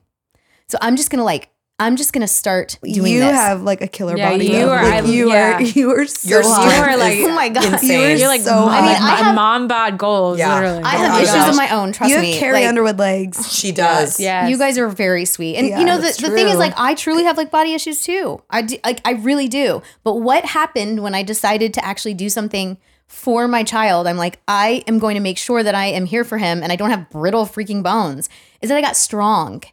So 0.67 0.80
I'm 0.82 0.95
just 0.95 1.12
to 1.19 1.24
like 1.24 1.52
I'm 1.79 1.95
just 1.95 2.11
going 2.13 2.21
to 2.21 2.27
start 2.27 2.77
doing 2.83 3.13
you 3.13 3.19
this. 3.21 3.31
have 3.33 3.61
like 3.63 3.81
a 3.81 3.87
killer 3.87 4.17
Yeah, 4.17 4.31
body. 4.31 4.45
you 4.47 4.51
though. 4.51 4.69
are- 4.71 4.83
Like, 4.83 5.03
I- 5.05 5.07
you 5.07 5.29
yeah. 5.31 5.55
are. 5.55 5.61
You 5.61 5.91
are 5.95 6.05
so 6.05 6.27
Your 6.29 6.41
hot. 6.43 6.65
You 6.65 6.71
strength 6.71 6.87
are 6.93 6.97
like- 6.97 7.19
Oh 7.19 7.33
my 7.35 7.49
God. 7.49 7.73
insane. 7.73 8.17
You're 8.17 8.27
like 8.27 8.41
so 8.41 8.51
mom, 8.53 8.69
hot. 8.69 8.83
I 8.83 8.85
mean, 8.87 8.95
I 9.01 9.19
a 9.19 9.23
have- 9.23 9.35
mom 9.35 9.67
bod 9.67 9.97
goals, 9.97 10.37
Yeah. 10.39 10.53
literally. 10.55 10.83
I 10.83 10.95
Oh 10.95 10.97
have 10.99 11.11
my 11.13 11.21
issues 11.21 11.33
gosh. 11.35 11.49
of 11.49 11.55
my 11.55 11.69
own, 11.69 11.91
trust 11.93 12.09
you 12.09 12.15
have 12.17 12.25
me. 12.25 12.37
Carrie 12.37 12.53
Like, 12.59 12.67
Underwood 12.67 12.99
legs. 12.99 13.51
She 13.51 13.71
does. 13.71 14.19
Yeah, 14.19 14.47
You 14.47 14.57
guys 14.57 14.77
are 14.77 14.89
very 14.89 15.23
sweet. 15.25 15.55
And 15.55 15.67
Yeah, 15.69 15.79
you 15.79 15.85
know 15.85 15.97
the, 15.97 16.07
the 16.21 16.29
thing 16.31 16.47
is 16.49 16.57
like 16.57 16.73
I 16.77 16.95
truly 16.95 17.23
have 17.23 17.37
like 17.37 17.49
body 17.51 17.73
issues 17.73 18.01
too. 18.03 18.41
I 18.49 18.61
do, 18.63 18.77
like 18.83 18.99
I 19.05 19.11
really 19.13 19.47
do. 19.47 19.81
But 20.03 20.15
what 20.15 20.43
happened 20.45 21.01
when 21.01 21.15
I 21.15 21.23
decided 21.23 21.73
to 21.75 21.85
actually 21.85 22.13
do 22.13 22.29
something 22.29 22.77
for 23.07 23.47
my 23.47 23.63
child? 23.63 24.05
I'm 24.05 24.17
like 24.17 24.39
I 24.47 24.83
am 24.87 24.99
going 24.99 25.15
to 25.15 25.21
make 25.21 25.37
sure 25.37 25.63
that 25.63 25.75
I 25.75 25.85
am 25.85 26.05
here 26.05 26.23
for 26.25 26.37
him 26.37 26.61
and 26.61 26.71
I 26.71 26.75
don't 26.75 26.89
have 26.89 27.09
brittle 27.09 27.45
freaking 27.45 27.81
bones. 27.83 28.27
Is 28.61 28.69
that 28.69 28.77
I 28.77 28.81
got 28.81 28.97
strong. 28.97 29.63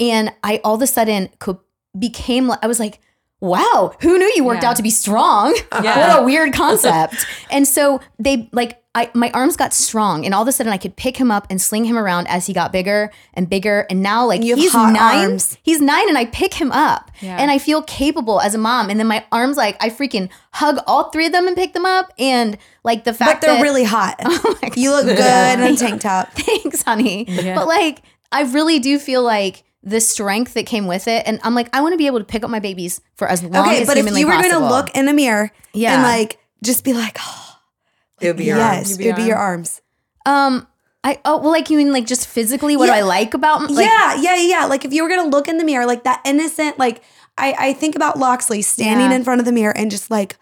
And 0.00 0.32
I 0.42 0.60
all 0.64 0.74
of 0.74 0.82
a 0.82 0.86
sudden 0.86 1.30
could 1.38 1.58
became 1.98 2.50
I 2.50 2.66
was 2.66 2.80
like 2.80 3.00
Wow, 3.40 3.94
who 4.00 4.16
knew 4.16 4.32
you 4.36 4.42
worked 4.42 4.62
Yeah. 4.62 4.70
out 4.70 4.76
to 4.76 4.82
be 4.82 4.88
strong? 4.90 5.54
Yeah. 5.82 6.14
What 6.14 6.22
a 6.22 6.24
weird 6.24 6.54
concept. 6.54 7.26
and 7.50 7.68
so 7.68 8.00
they 8.18 8.48
like 8.52 8.80
I 8.94 9.10
my 9.12 9.30
arms 9.32 9.56
got 9.56 9.74
strong 9.74 10.24
and 10.24 10.32
all 10.34 10.40
of 10.40 10.48
a 10.48 10.52
sudden 10.52 10.72
I 10.72 10.78
could 10.78 10.96
pick 10.96 11.16
him 11.18 11.30
up 11.30 11.46
and 11.50 11.60
sling 11.60 11.84
him 11.84 11.98
around 11.98 12.26
as 12.28 12.46
he 12.46 12.54
got 12.54 12.72
bigger 12.72 13.10
and 13.34 13.50
bigger 13.50 13.86
and 13.90 14.02
now 14.02 14.24
like 14.24 14.40
he's 14.42 14.72
nine. 14.72 14.96
arms. 14.96 15.58
He's 15.62 15.80
nine 15.80 16.08
and 16.08 16.16
I 16.16 16.24
pick 16.26 16.54
him 16.54 16.72
up 16.72 17.10
Yeah. 17.20 17.36
and 17.38 17.50
I 17.50 17.58
feel 17.58 17.82
capable 17.82 18.40
as 18.40 18.54
a 18.54 18.58
mom. 18.58 18.88
And 18.88 18.98
then 18.98 19.08
my 19.08 19.24
arms 19.30 19.56
like 19.58 19.76
I 19.82 19.90
freaking 19.90 20.30
hug 20.52 20.78
all 20.86 21.10
three 21.10 21.26
of 21.26 21.32
them 21.32 21.46
and 21.46 21.56
pick 21.56 21.74
them 21.74 21.84
up 21.84 22.12
and 22.18 22.56
like 22.82 23.04
the 23.04 23.10
But 23.10 23.16
fact 23.18 23.40
they're 23.42 23.56
that 23.56 23.62
really 23.62 23.84
hot. 23.84 24.14
Oh 24.24 24.56
you 24.76 24.90
look 24.90 25.04
good 25.06 25.58
in 25.58 25.60
a 25.74 25.76
tank 25.76 26.00
top. 26.00 26.32
thanks, 26.32 26.82
honey. 26.82 27.24
But 27.26 27.66
like, 27.66 28.00
I 28.32 28.42
really 28.44 28.78
do 28.78 28.98
feel 28.98 29.22
like 29.22 29.64
the 29.86 30.00
strength 30.00 30.54
that 30.54 30.64
came 30.66 30.86
with 30.86 31.06
it. 31.06 31.22
And 31.26 31.38
I'm 31.44 31.54
like, 31.54 31.68
I 31.76 31.82
want 31.82 31.92
to 31.92 31.98
be 31.98 32.06
able 32.06 32.18
to 32.18 32.24
pick 32.24 32.42
up 32.42 32.50
my 32.50 32.58
babies 32.58 33.00
for 33.16 33.28
as 33.28 33.42
long 33.42 33.52
as 33.54 33.58
I 33.58 33.62
can. 33.64 33.72
Okay, 33.72 33.82
as 33.82 33.86
but 33.88 33.98
if 33.98 34.18
you 34.18 34.26
were 34.26 34.32
possible. 34.32 34.60
gonna 34.60 34.70
look 34.74 34.96
in 34.96 35.06
a 35.08 35.12
mirror 35.12 35.52
Yeah. 35.74 35.94
and 35.94 36.02
like 36.02 36.38
just 36.62 36.84
be 36.84 36.92
like, 36.94 37.18
oh, 37.20 37.58
It 38.20 38.28
would 38.28 38.36
be 38.38 38.44
your 38.44 38.56
yes, 38.56 38.86
arms. 38.88 38.98
it 38.98 39.06
would 39.06 39.16
be 39.16 39.24
your 39.24 39.36
arms. 39.36 39.82
um, 40.26 40.66
I 41.06 41.20
oh 41.26 41.36
well, 41.38 41.50
like 41.50 41.68
you 41.68 41.76
mean 41.76 41.92
like 41.92 42.06
just 42.06 42.26
physically 42.26 42.78
what 42.78 42.86
do 42.86 42.92
Yeah. 42.92 42.98
I 42.98 43.02
like 43.02 43.34
about 43.34 43.70
like, 43.70 43.84
yeah, 43.86 44.14
yeah, 44.20 44.36
yeah. 44.36 44.64
Like 44.64 44.86
if 44.86 44.92
you 44.94 45.02
were 45.02 45.08
gonna 45.10 45.28
look 45.28 45.48
in 45.48 45.58
the 45.58 45.64
mirror, 45.64 45.84
like 45.84 46.04
that 46.04 46.22
innocent, 46.24 46.78
like 46.78 47.02
I, 47.36 47.54
I 47.58 47.72
think 47.74 47.94
about 47.94 48.18
Loxley 48.18 48.62
standing 48.62 49.10
Yeah. 49.10 49.16
in 49.16 49.22
front 49.24 49.40
of 49.40 49.44
the 49.44 49.52
mirror 49.52 49.76
and 49.76 49.90
just 49.90 50.10
like, 50.10 50.36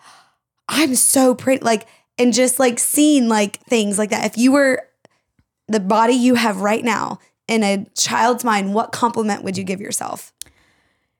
I'm 0.68 0.94
so 0.94 1.34
pretty, 1.34 1.64
like, 1.64 1.88
and 2.16 2.32
just 2.32 2.60
like 2.60 2.78
seeing 2.78 3.28
like 3.28 3.56
things 3.64 3.98
like 3.98 4.10
that. 4.10 4.24
If 4.24 4.38
you 4.38 4.52
were 4.52 4.86
the 5.66 5.80
body 5.80 6.12
you 6.14 6.36
have 6.36 6.60
right 6.60 6.84
now 6.84 7.18
in 7.52 7.62
a 7.62 7.84
child's 7.96 8.44
mind, 8.44 8.74
what 8.74 8.92
compliment 8.92 9.44
would 9.44 9.56
you 9.58 9.64
give 9.64 9.80
yourself? 9.80 10.32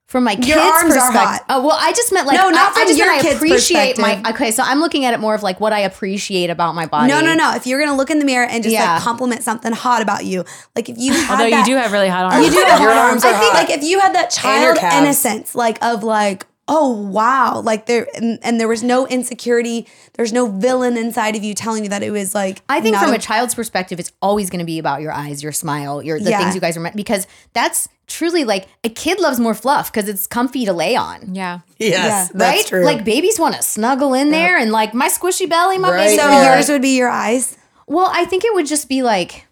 From 0.07 0.25
my 0.25 0.35
kids' 0.37 0.49
Your 0.49 0.59
arms 0.59 0.95
are 0.95 0.99
perspective. 0.99 1.21
hot. 1.23 1.45
Oh 1.49 1.66
well, 1.66 1.77
I 1.81 1.90
just 1.92 2.12
meant 2.12 2.27
like 2.27 2.37
No, 2.37 2.51
not 2.51 2.68
I, 2.68 2.71
I 2.71 2.75
from 2.81 2.87
just 2.88 2.99
your 2.99 3.07
meant 3.09 3.21
I 3.21 3.23
kids' 3.23 3.37
appreciate 3.37 3.97
my 3.99 4.16
perspective. 4.16 4.35
okay. 4.35 4.51
So 4.51 4.62
I'm 4.62 4.79
looking 4.81 5.07
at 5.07 5.14
it 5.14 5.21
more 5.21 5.35
of 5.35 5.42
like 5.42 5.59
what 5.59 5.73
I 5.73 5.81
appreciate 5.81 6.51
about 6.51 6.75
my 6.75 6.85
body. 6.85 7.09
No, 7.11 7.23
no, 7.23 7.33
no. 7.35 7.55
If 7.55 7.66
you're 7.66 7.81
gonna 7.83 7.97
look 7.97 8.11
in 8.11 8.18
the 8.18 8.27
mirror 8.27 8.45
and 8.47 8.62
just 8.62 8.75
Yeah. 8.75 8.92
like 8.95 9.03
compliment 9.03 9.42
something 9.42 9.73
hot 9.73 10.03
about 10.03 10.27
you, 10.27 10.45
like 10.77 10.90
if 10.90 10.99
you 10.99 11.14
had 11.14 11.31
Although 11.31 11.49
that, 11.51 11.59
you 11.61 11.64
do 11.75 11.77
have 11.81 11.92
really 11.92 12.09
hot 12.09 12.31
arms. 12.31 12.45
You 12.45 12.53
do 12.53 12.59
have 12.62 12.81
Your 12.81 12.90
hot 12.92 12.99
arms 13.11 13.25
arms. 13.25 13.25
are 13.25 13.29
I 13.35 13.40
think 13.40 13.55
hot. 13.55 13.62
like 13.68 13.71
if 13.71 13.83
you 13.85 14.01
had 14.01 14.14
that 14.14 14.29
child 14.29 14.77
innocence, 15.03 15.55
like 15.55 15.83
of 15.83 16.03
like, 16.05 16.45
oh 16.68 16.92
wow, 17.09 17.61
like 17.61 17.87
there 17.87 18.07
and, 18.14 18.38
and 18.42 18.59
there 18.61 18.68
was 18.68 18.83
no 18.83 19.07
insecurity, 19.07 19.87
there's 20.14 20.33
no 20.33 20.46
villain 20.46 20.96
inside 20.96 21.37
of 21.37 21.42
you 21.42 21.55
telling 21.55 21.83
you 21.85 21.90
that 21.90 22.03
it 22.03 22.11
was 22.11 22.35
like. 22.35 22.62
I 22.68 22.81
think 22.81 22.96
from 22.96 23.12
a 23.12 23.18
child's 23.18 23.55
perspective, 23.55 23.98
it's 24.01 24.12
always 24.22 24.48
going 24.51 24.61
to 24.61 24.64
be 24.64 24.79
about 24.79 25.01
your 25.01 25.12
eyes, 25.12 25.42
your 25.42 25.53
smile, 25.53 26.03
your 26.03 26.18
the 26.20 26.31
Yeah. 26.31 26.38
things 26.38 26.55
you 26.55 26.61
guys 26.61 26.77
are 26.77 26.92
because 26.94 27.27
that's 27.53 27.88
truly 28.07 28.44
like 28.44 28.66
a 28.85 28.88
kid 28.88 29.18
loves 29.20 29.40
more 29.40 29.55
fluff 29.55 29.90
because 29.92 30.09
it's 30.09 30.27
comfy 30.27 30.64
to 30.66 30.72
lay 30.72 30.96
on. 30.96 31.35
yeah. 31.35 31.61
Yes, 31.79 31.92
Yeah. 32.05 32.29
that's 32.35 32.57
right? 32.59 32.66
true. 32.66 32.85
Like 32.85 33.05
babies 33.05 33.38
want 33.40 33.55
to 33.57 33.62
snuggle 33.62 34.14
in 34.14 34.31
there 34.31 34.57
and 34.59 34.70
like 34.70 34.92
my 34.94 35.09
squishy 35.09 35.48
belly, 35.48 35.79
my 35.79 35.90
Right. 35.90 36.07
baby. 36.07 36.18
So 36.22 36.29
Yeah. 36.31 36.55
yours 36.55 36.68
would 36.68 36.83
be 36.83 36.96
your 36.96 37.09
eyes. 37.09 37.57
Well, 37.87 38.09
I 38.12 38.25
think 38.25 38.44
it 38.44 38.55
would 38.55 38.66
just 38.66 38.88
be 38.88 39.03
like, 39.03 39.46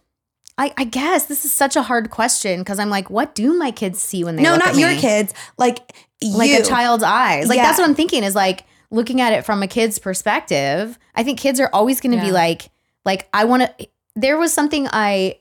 I, 0.59 0.73
I 0.77 0.85
guess 0.85 1.25
this 1.25 1.45
is 1.45 1.53
such 1.53 1.75
a 1.75 1.83
hard 1.83 2.11
question 2.11 2.61
because 2.61 2.79
I'm 2.79 2.91
like, 2.91 3.09
what 3.09 3.35
do 3.35 3.55
my 3.57 3.71
kids 3.71 4.01
see 4.01 4.25
when 4.25 4.37
they 4.37 4.43
No, 4.43 4.51
look 4.53 4.59
not 4.61 4.75
your 4.77 4.95
kids. 4.97 5.33
Like 5.57 5.93
Like 6.23 6.51
you. 6.51 6.59
a 6.61 6.63
child's 6.63 7.03
eyes. 7.03 7.49
Like 7.49 7.57
Yeah. 7.57 7.65
that's 7.65 7.79
what 7.79 7.89
I'm 7.89 7.95
thinking 7.95 8.25
is 8.25 8.35
like 8.35 8.65
looking 8.91 9.21
at 9.21 9.33
it 9.33 9.45
from 9.45 9.63
a 9.63 9.67
kid's 9.69 9.99
perspective. 9.99 10.99
I 11.15 11.23
think 11.23 11.39
kids 11.39 11.61
are 11.61 11.71
always 11.73 12.01
going 12.01 12.19
to 12.19 12.25
be 12.25 12.33
like, 12.33 12.71
like 13.05 13.29
I 13.33 13.45
want 13.45 13.63
to. 13.79 13.89
There 14.17 14.37
was 14.39 14.53
something 14.53 14.89
I. 14.91 15.37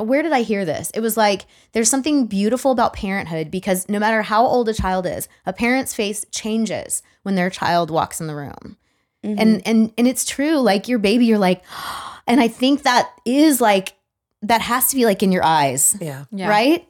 Where 0.00 0.22
did 0.22 0.32
I 0.32 0.42
hear 0.42 0.64
this? 0.64 0.90
It 0.90 1.00
was 1.00 1.16
like 1.16 1.46
there's 1.72 1.88
something 1.88 2.26
beautiful 2.26 2.72
about 2.72 2.94
parenthood 2.94 3.48
because 3.50 3.88
no 3.88 4.00
matter 4.00 4.22
how 4.22 4.44
old 4.44 4.68
a 4.68 4.74
child 4.74 5.06
is, 5.06 5.28
a 5.46 5.52
parent's 5.52 5.94
face 5.94 6.24
changes 6.32 7.00
when 7.22 7.36
their 7.36 7.48
child 7.48 7.90
walks 7.90 8.20
in 8.20 8.26
the 8.26 8.34
room. 8.34 8.76
Mm-hmm. 9.24 9.38
and 9.40 9.66
and 9.66 9.92
and 9.98 10.06
it's 10.06 10.24
true 10.24 10.58
like 10.60 10.86
your 10.86 11.00
baby 11.00 11.26
you're 11.26 11.38
like 11.38 11.62
and 12.28 12.40
i 12.40 12.46
think 12.46 12.84
that 12.84 13.10
is 13.24 13.60
like 13.60 13.94
that 14.42 14.60
has 14.60 14.90
to 14.90 14.94
be 14.96 15.04
like 15.04 15.24
in 15.24 15.32
your 15.32 15.42
eyes 15.44 15.96
yeah. 16.00 16.26
Yeah. 16.30 16.48
right 16.48 16.86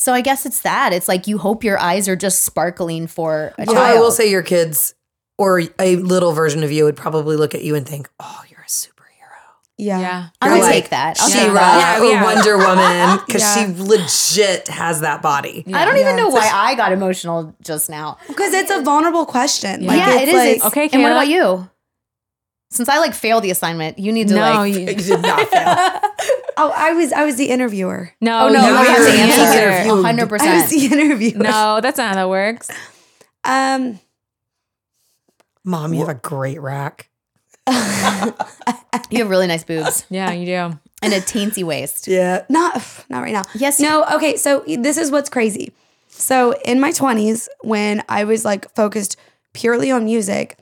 so 0.00 0.12
i 0.14 0.20
guess 0.22 0.46
it's 0.46 0.60
that 0.62 0.92
it's 0.92 1.08
like 1.08 1.26
you 1.26 1.36
hope 1.38 1.62
your 1.62 1.78
eyes 1.78 2.08
are 2.08 2.16
just 2.16 2.42
sparkling 2.44 3.06
for 3.06 3.52
a 3.58 3.60
Although 3.60 3.74
child 3.74 3.96
I 3.96 4.00
will 4.00 4.10
say 4.10 4.30
your 4.30 4.42
kids 4.42 4.94
or 5.38 5.60
a 5.78 5.96
little 5.96 6.32
version 6.32 6.64
of 6.64 6.72
you 6.72 6.84
would 6.84 6.96
probably 6.96 7.36
look 7.36 7.54
at 7.54 7.62
you 7.64 7.74
and 7.74 7.86
think, 7.88 8.08
"Oh, 8.20 8.42
you're 8.50 8.60
a 8.60 8.68
superhero." 8.68 9.38
Yeah. 9.78 9.98
Yeah. 10.00 10.28
i 10.42 10.46
You're 10.46 10.56
would 10.56 10.62
like 10.64 10.72
take 10.72 10.90
that 10.90 11.18
i'll 11.20 11.28
She-Ra 11.30 11.44
take 11.46 11.52
that 11.54 11.98
Yeah, 12.02 12.06
or 12.06 12.10
yeah. 12.12 12.22
Wonder 12.24 12.56
Woman 12.58 13.18
because 13.26 13.42
Yeah. 13.42 13.54
she 13.74 13.82
legit 13.82 14.68
has 14.68 15.00
that 15.00 15.22
body. 15.22 15.64
i 15.72 15.84
don't 15.86 15.96
even 15.96 16.16
Yeah. 16.16 16.22
know 16.24 16.28
why 16.28 16.50
i 16.52 16.74
got 16.74 16.92
emotional 16.92 17.54
just 17.62 17.88
now 17.88 18.18
Because 18.28 18.52
it's 18.52 18.70
a 18.70 18.82
vulnerable 18.82 19.24
question. 19.26 19.86
Like, 19.86 19.96
yeah 19.98 20.14
it's 20.16 20.22
it 20.22 20.28
is 20.28 20.34
like- 20.34 20.48
It's- 20.56 20.66
Okay, 20.68 20.88
and 20.92 21.02
what 21.02 21.12
about 21.12 21.28
you 21.28 21.68
since 22.70 22.88
i 22.90 22.98
like 22.98 23.14
failed 23.14 23.42
the 23.42 23.50
assignment 23.50 23.98
you 23.98 24.12
need 24.12 24.28
to 24.28 24.34
No, 24.34 24.40
like 24.42 24.74
you, 24.74 24.80
You 24.88 24.94
did 24.94 25.22
not 25.22 25.48
fail. 25.54 26.00
Oh, 26.56 26.72
I 26.74 26.92
was 26.92 27.12
I 27.12 27.24
was 27.24 27.36
the 27.36 27.46
interviewer. 27.50 28.12
no, 28.20 28.46
oh 28.46 28.52
no 28.52 28.60
you 28.62 28.68
you 28.68 28.74
have 28.74 28.96
to 28.96 29.02
the 29.04 29.10
answer 29.10 29.58
interview. 29.58 30.28
100% 30.28 30.40
I 30.40 30.60
was 30.60 30.70
the 30.70 30.86
interviewer. 30.86 31.42
No, 31.42 31.80
that's 31.80 31.98
not 31.98 32.08
how 32.10 32.14
that 32.14 32.28
works. 32.28 32.70
Um 33.44 34.00
Mom, 35.64 35.92
you 35.94 36.00
have 36.00 36.08
a 36.08 36.14
great 36.14 36.60
rack. 36.60 37.08
you 37.68 39.18
have 39.18 39.28
really 39.30 39.46
nice 39.46 39.62
boobs 39.64 40.04
Yeah, 40.10 40.32
you 40.32 40.46
do. 40.46 40.78
and 41.02 41.12
a 41.12 41.20
teensy 41.20 41.62
waist 41.64 42.08
Yeah. 42.08 42.44
not 42.48 42.82
not 43.08 43.20
right 43.22 43.32
now. 43.32 43.42
Yes. 43.54 43.78
No, 43.80 44.04
okay, 44.14 44.36
so 44.36 44.64
this 44.66 44.96
is 44.96 45.10
what's 45.10 45.28
crazy. 45.30 45.72
So 46.08 46.52
in 46.64 46.80
my 46.80 46.90
20s 46.90 47.48
when 47.62 48.02
I 48.08 48.24
was 48.24 48.44
like 48.44 48.74
focused 48.74 49.16
purely 49.52 49.90
on 49.90 50.04
music, 50.04 50.58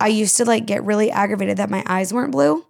I 0.00 0.08
used 0.08 0.36
to 0.38 0.44
like 0.44 0.66
get 0.66 0.84
really 0.84 1.10
aggravated 1.10 1.56
that 1.58 1.70
my 1.70 1.82
eyes 1.86 2.12
weren't 2.12 2.32
blue. 2.32 2.64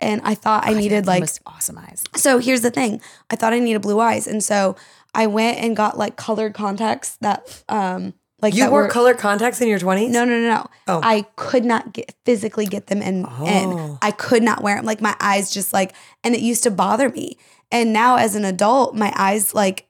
And 0.00 0.20
I 0.24 0.34
thought 0.34 0.66
I 0.66 0.74
needed 0.74 1.04
The 1.04 1.08
like 1.08 1.28
awesome 1.46 1.78
eyes 1.78 2.04
so 2.14 2.38
here's 2.38 2.60
the 2.60 2.70
thing. 2.70 3.00
I 3.30 3.36
thought 3.36 3.52
I 3.52 3.58
needed 3.58 3.82
blue 3.82 4.00
eyes. 4.00 4.26
And 4.26 4.42
so 4.42 4.76
I 5.14 5.26
went 5.26 5.58
and 5.58 5.76
got 5.76 5.96
like 5.96 6.16
colored 6.16 6.54
contacts 6.54 7.16
that 7.20 7.62
um 7.68 8.14
like 8.42 8.54
You 8.54 8.64
that 8.64 8.70
wore 8.70 8.82
were 8.82 8.88
color 8.88 9.14
contacts 9.14 9.60
in 9.62 9.68
your 9.68 9.78
20s? 9.78 10.10
no, 10.10 10.24
no, 10.24 10.38
no, 10.38 10.48
no. 10.48 10.66
Oh. 10.88 11.00
I 11.02 11.22
could 11.36 11.64
not 11.64 11.92
get 11.94 12.14
physically 12.26 12.66
get 12.66 12.88
them 12.88 13.00
in. 13.00 13.20
in. 13.20 13.24
Oh. 13.24 13.98
I 14.02 14.10
could 14.10 14.42
not 14.42 14.62
wear 14.62 14.76
them. 14.76 14.84
Like 14.84 15.00
my 15.00 15.16
eyes 15.20 15.50
just 15.50 15.72
like, 15.72 15.94
and 16.22 16.34
it 16.34 16.40
used 16.40 16.62
to 16.64 16.70
bother 16.70 17.08
me. 17.08 17.38
And 17.72 17.92
now 17.92 18.16
as 18.16 18.34
an 18.34 18.44
adult, 18.44 18.94
my 18.94 19.12
eyes 19.16 19.54
like 19.54 19.86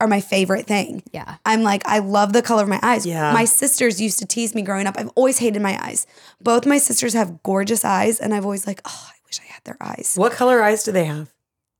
are 0.00 0.08
my 0.08 0.20
favorite 0.20 0.66
thing. 0.66 1.00
yeah 1.12 1.36
I'm 1.46 1.62
like, 1.62 1.86
I 1.86 2.00
love 2.00 2.32
the 2.32 2.42
color 2.42 2.64
of 2.64 2.68
my 2.68 2.80
eyes. 2.82 3.06
Yeah. 3.06 3.32
My 3.32 3.44
sisters 3.44 4.00
used 4.00 4.18
to 4.18 4.26
tease 4.26 4.52
me 4.52 4.62
growing 4.62 4.88
up. 4.88 4.96
I've 4.98 5.10
always 5.14 5.38
hated 5.38 5.62
my 5.62 5.78
eyes. 5.80 6.08
Both 6.40 6.66
my 6.66 6.78
sisters 6.78 7.14
have 7.14 7.40
gorgeous 7.44 7.84
eyes, 7.84 8.18
and 8.18 8.34
I've 8.34 8.44
always 8.44 8.66
like, 8.66 8.80
oh, 8.84 9.08
wish 9.40 9.48
I 9.48 9.52
had 9.52 9.64
their 9.64 9.76
eyes. 9.80 10.14
What 10.16 10.32
color 10.32 10.62
eyes 10.62 10.82
do 10.84 10.92
they 10.92 11.04
have? 11.04 11.32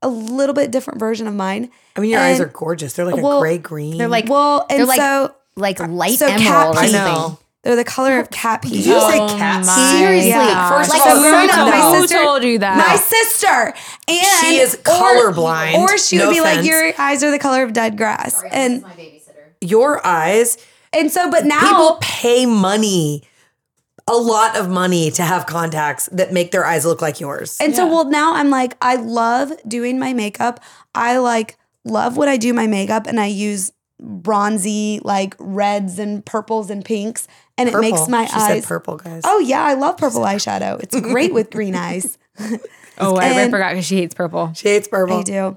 A 0.03 0.09
little 0.09 0.55
bit 0.55 0.71
different 0.71 0.99
version 0.99 1.27
of 1.27 1.35
mine. 1.35 1.71
I 1.97 2.01
mean, 2.01 2.11
your 2.11 2.21
eyes 2.21 2.41
are 2.41 2.47
gorgeous. 2.47 2.95
They're 2.95 3.05
like 3.05 3.19
a 3.23 3.41
gray 3.41 3.59
green. 3.59 3.99
they're 3.99 4.09
like 4.09 4.29
Well, 4.29 4.67
and 4.69 4.81
They're 4.81 4.87
like 4.87 4.99
so 5.01 5.35
like 5.57 5.81
uh, 5.81 5.87
light 5.89 6.19
so 6.19 6.29
cat 6.29 6.41
emerald 6.41 6.77
or 6.77 6.79
I 6.81 6.87
pee. 6.87 6.93
something. 6.93 7.13
know. 7.15 7.39
they're 7.63 7.77
the 7.77 7.85
color 7.85 8.19
of 8.19 8.31
cat 8.31 8.63
pee. 8.63 8.71
Did 8.71 8.87
you 8.87 9.01
say 9.01 9.21
Oh 9.21 9.29
cat? 9.29 9.65
my 9.65 9.95
Seriously. 9.99 10.31
Yeah. 10.31 10.71
First 10.71 10.91
Like 10.91 11.01
of 11.03 11.07
all, 11.09 11.13
a 11.13 11.19
who 11.19 11.31
son 11.31 11.49
told 11.51 11.69
of 11.69 11.75
my 11.75 11.81
Who 11.95 12.01
sister- 12.03 12.19
told 12.25 12.43
you 12.43 12.59
that? 12.61 12.77
My 12.79 12.97
sister. 12.97 13.75
And 14.09 14.27
She 14.41 14.57
is 14.57 14.77
colorblind. 14.77 15.75
Or, 15.75 15.99
she 15.99 16.19
would 16.19 16.25
No 16.25 16.31
be 16.33 16.41
like. 16.41 16.65
Your 16.65 16.93
eyes 16.99 17.23
are 17.23 17.31
the 17.31 17.39
color 17.39 17.63
of 17.63 17.73
dead 17.73 17.97
grass. 17.97 18.43
And 18.51 18.83
my 18.83 18.91
babysitter. 18.95 19.21
Your 19.61 20.05
eyes, 20.05 20.59
and 20.93 21.13
so 21.13 21.31
but 21.31 21.45
now 21.45 21.61
people 21.61 21.99
pay 22.01 22.45
money, 22.47 23.23
a 24.09 24.17
lot 24.17 24.57
of 24.57 24.69
money 24.69 25.11
to 25.13 25.23
have 25.23 25.47
contacts 25.47 26.09
that 26.13 26.33
make 26.33 26.51
their 26.51 26.65
eyes 26.65 26.85
look 26.85 27.01
like 27.01 27.21
yours. 27.21 27.57
And 27.61 27.75
so, 27.75 27.87
well, 27.87 28.09
now 28.11 28.35
I'm 28.35 28.51
like, 28.51 28.77
I 28.83 28.97
love 28.97 29.53
doing 29.67 29.99
my 29.99 30.13
makeup. 30.13 30.61
I 30.95 31.19
like 31.19 31.57
love 31.85 32.17
what 32.17 32.29
I 32.29 32.37
do 32.37 32.53
my 32.53 32.67
makeup, 32.67 33.07
and 33.07 33.21
I 33.21 33.27
use 33.27 33.73
bronzy 34.01 35.01
like 35.05 35.35
reds 35.39 35.99
and 35.99 36.25
purples 36.25 36.71
and 36.71 36.85
pinks, 36.85 37.29
and 37.57 37.69
it 37.69 37.79
makes 37.79 38.09
my 38.09 38.27
she 38.27 38.35
eyes. 38.35 38.47
said 38.63 38.65
purple, 38.65 38.97
guys. 38.97 39.23
Oh 39.25 39.39
yeah, 39.39 39.63
I 39.63 39.75
love 39.75 39.97
purple 39.97 40.23
eyeshadow. 40.23 40.83
It's 40.83 40.99
great 41.01 41.33
with 41.33 41.51
green 41.51 41.75
eyes. 41.75 42.19
oh, 42.99 43.17
I, 43.17 43.25
I 43.25 43.29
and- 43.29 43.51
forgot 43.51 43.71
because 43.71 43.87
she 43.87 43.97
hates 43.97 44.15
purple. 44.15 44.53
She 44.55 44.69
hates 44.69 44.89
purple. 44.89 45.19
I 45.19 45.23
do. 45.23 45.57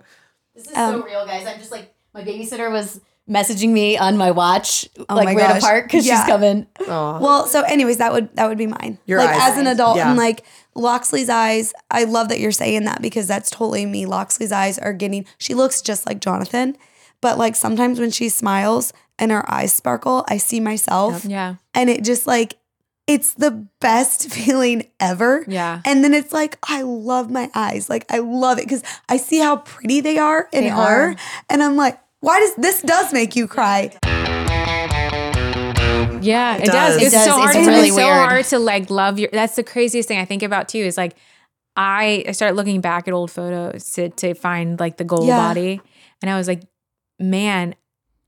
This 0.53 0.67
is 0.67 0.73
so 0.73 0.95
um, 0.95 1.03
real, 1.03 1.25
guys. 1.25 1.45
I'm 1.45 1.57
just 1.57 1.71
like 1.71 1.93
my 2.13 2.23
babysitter 2.23 2.71
was 2.71 3.01
messaging 3.29 3.69
me 3.69 3.97
on 3.97 4.17
my 4.17 4.31
watch, 4.31 4.87
oh 5.09 5.15
like 5.15 5.27
Oh 5.29 5.33
my 5.33 5.35
right 5.35 5.47
gosh. 5.53 5.57
apart 5.63 5.85
because 5.85 6.05
Yeah. 6.05 6.17
she's 6.23 6.27
coming. 6.31 6.67
Aw. 6.87 7.19
Well, 7.19 7.47
so 7.47 7.61
anyways, 7.63 7.97
that 7.97 8.13
would 8.13 8.35
that 8.35 8.47
would 8.47 8.57
be 8.57 8.67
mine. 8.67 8.99
Your 9.05 9.19
like 9.19 9.29
eyes. 9.35 9.53
as 9.53 9.57
an 9.57 9.67
adult, 9.67 9.97
Yeah. 9.97 10.09
and 10.09 10.17
like 10.17 10.43
Loxley's 10.75 11.29
eyes. 11.29 11.73
I 11.89 12.03
love 12.03 12.29
that 12.29 12.39
you're 12.39 12.51
saying 12.51 12.83
that 12.85 13.01
because 13.01 13.27
that's 13.27 13.49
totally 13.49 13.85
me. 13.85 14.05
Loxley's 14.05 14.51
eyes 14.51 14.77
are 14.77 14.93
getting. 14.93 15.25
She 15.37 15.53
looks 15.53 15.81
just 15.81 16.05
like 16.05 16.19
Jonathan, 16.21 16.75
but 17.21 17.37
like 17.37 17.55
sometimes 17.55 17.99
when 17.99 18.11
she 18.11 18.29
smiles 18.29 18.93
and 19.17 19.31
her 19.31 19.49
eyes 19.51 19.71
sparkle, 19.73 20.25
I 20.29 20.37
see 20.37 20.59
myself, 20.59 21.23
Yeah. 21.25 21.55
and 21.73 21.89
it 21.89 22.03
just 22.03 22.27
like 22.27 22.57
it's 23.07 23.33
the 23.35 23.51
best 23.79 24.29
feeling 24.33 24.87
ever. 24.99 25.45
Yeah. 25.47 25.81
And 25.85 26.03
then 26.03 26.13
it's 26.13 26.33
like 26.33 26.57
I 26.67 26.81
love 26.83 27.31
my 27.31 27.49
eyes. 27.55 27.89
Like 27.89 28.05
I 28.11 28.19
love 28.19 28.59
it 28.59 28.65
because 28.65 28.83
I 29.09 29.17
see 29.17 29.39
how 29.39 29.57
pretty 29.57 30.01
they 30.01 30.17
are 30.17 30.47
in 30.51 30.65
They 30.65 30.69
her, 30.69 31.11
are. 31.11 31.15
and 31.49 31.63
I'm 31.63 31.75
like, 31.75 31.99
why 32.25 32.39
does 32.39 32.55
this 32.55 32.81
does 32.81 33.13
make 33.13 33.35
you 33.35 33.47
cry? 33.47 33.91
Yeah, 36.21 36.55
it, 36.57 36.65
does. 36.65 36.65
does. 36.65 36.95
It 36.97 37.01
It's 37.03 37.11
does. 37.13 37.25
so 37.25 37.31
hard. 37.33 37.55
It's 37.55 37.65
to, 37.65 37.71
really 37.71 37.87
it's 37.89 37.95
so 37.95 38.03
weird. 38.05 38.17
hard 38.17 38.45
to 38.45 38.57
like 38.59 38.89
love 38.89 39.19
your. 39.19 39.29
That's 39.31 39.55
the 39.55 39.63
craziest 39.63 40.07
thing 40.07 40.17
I 40.17 40.25
think 40.25 40.41
about 40.41 40.67
too. 40.67 40.79
Is 40.79 40.97
like, 40.97 41.15
I 41.75 42.23
I 42.27 42.31
started 42.31 42.55
looking 42.55 42.81
back 42.81 43.07
at 43.07 43.13
old 43.13 43.29
photos 43.29 43.91
to 43.93 44.09
to 44.09 44.33
find 44.33 44.79
like 44.79 44.97
the 44.97 45.03
goal 45.03 45.27
Yeah. 45.27 45.37
body, 45.37 45.81
and 46.23 46.31
I 46.31 46.35
was 46.37 46.47
like, 46.47 46.63
man, 47.19 47.75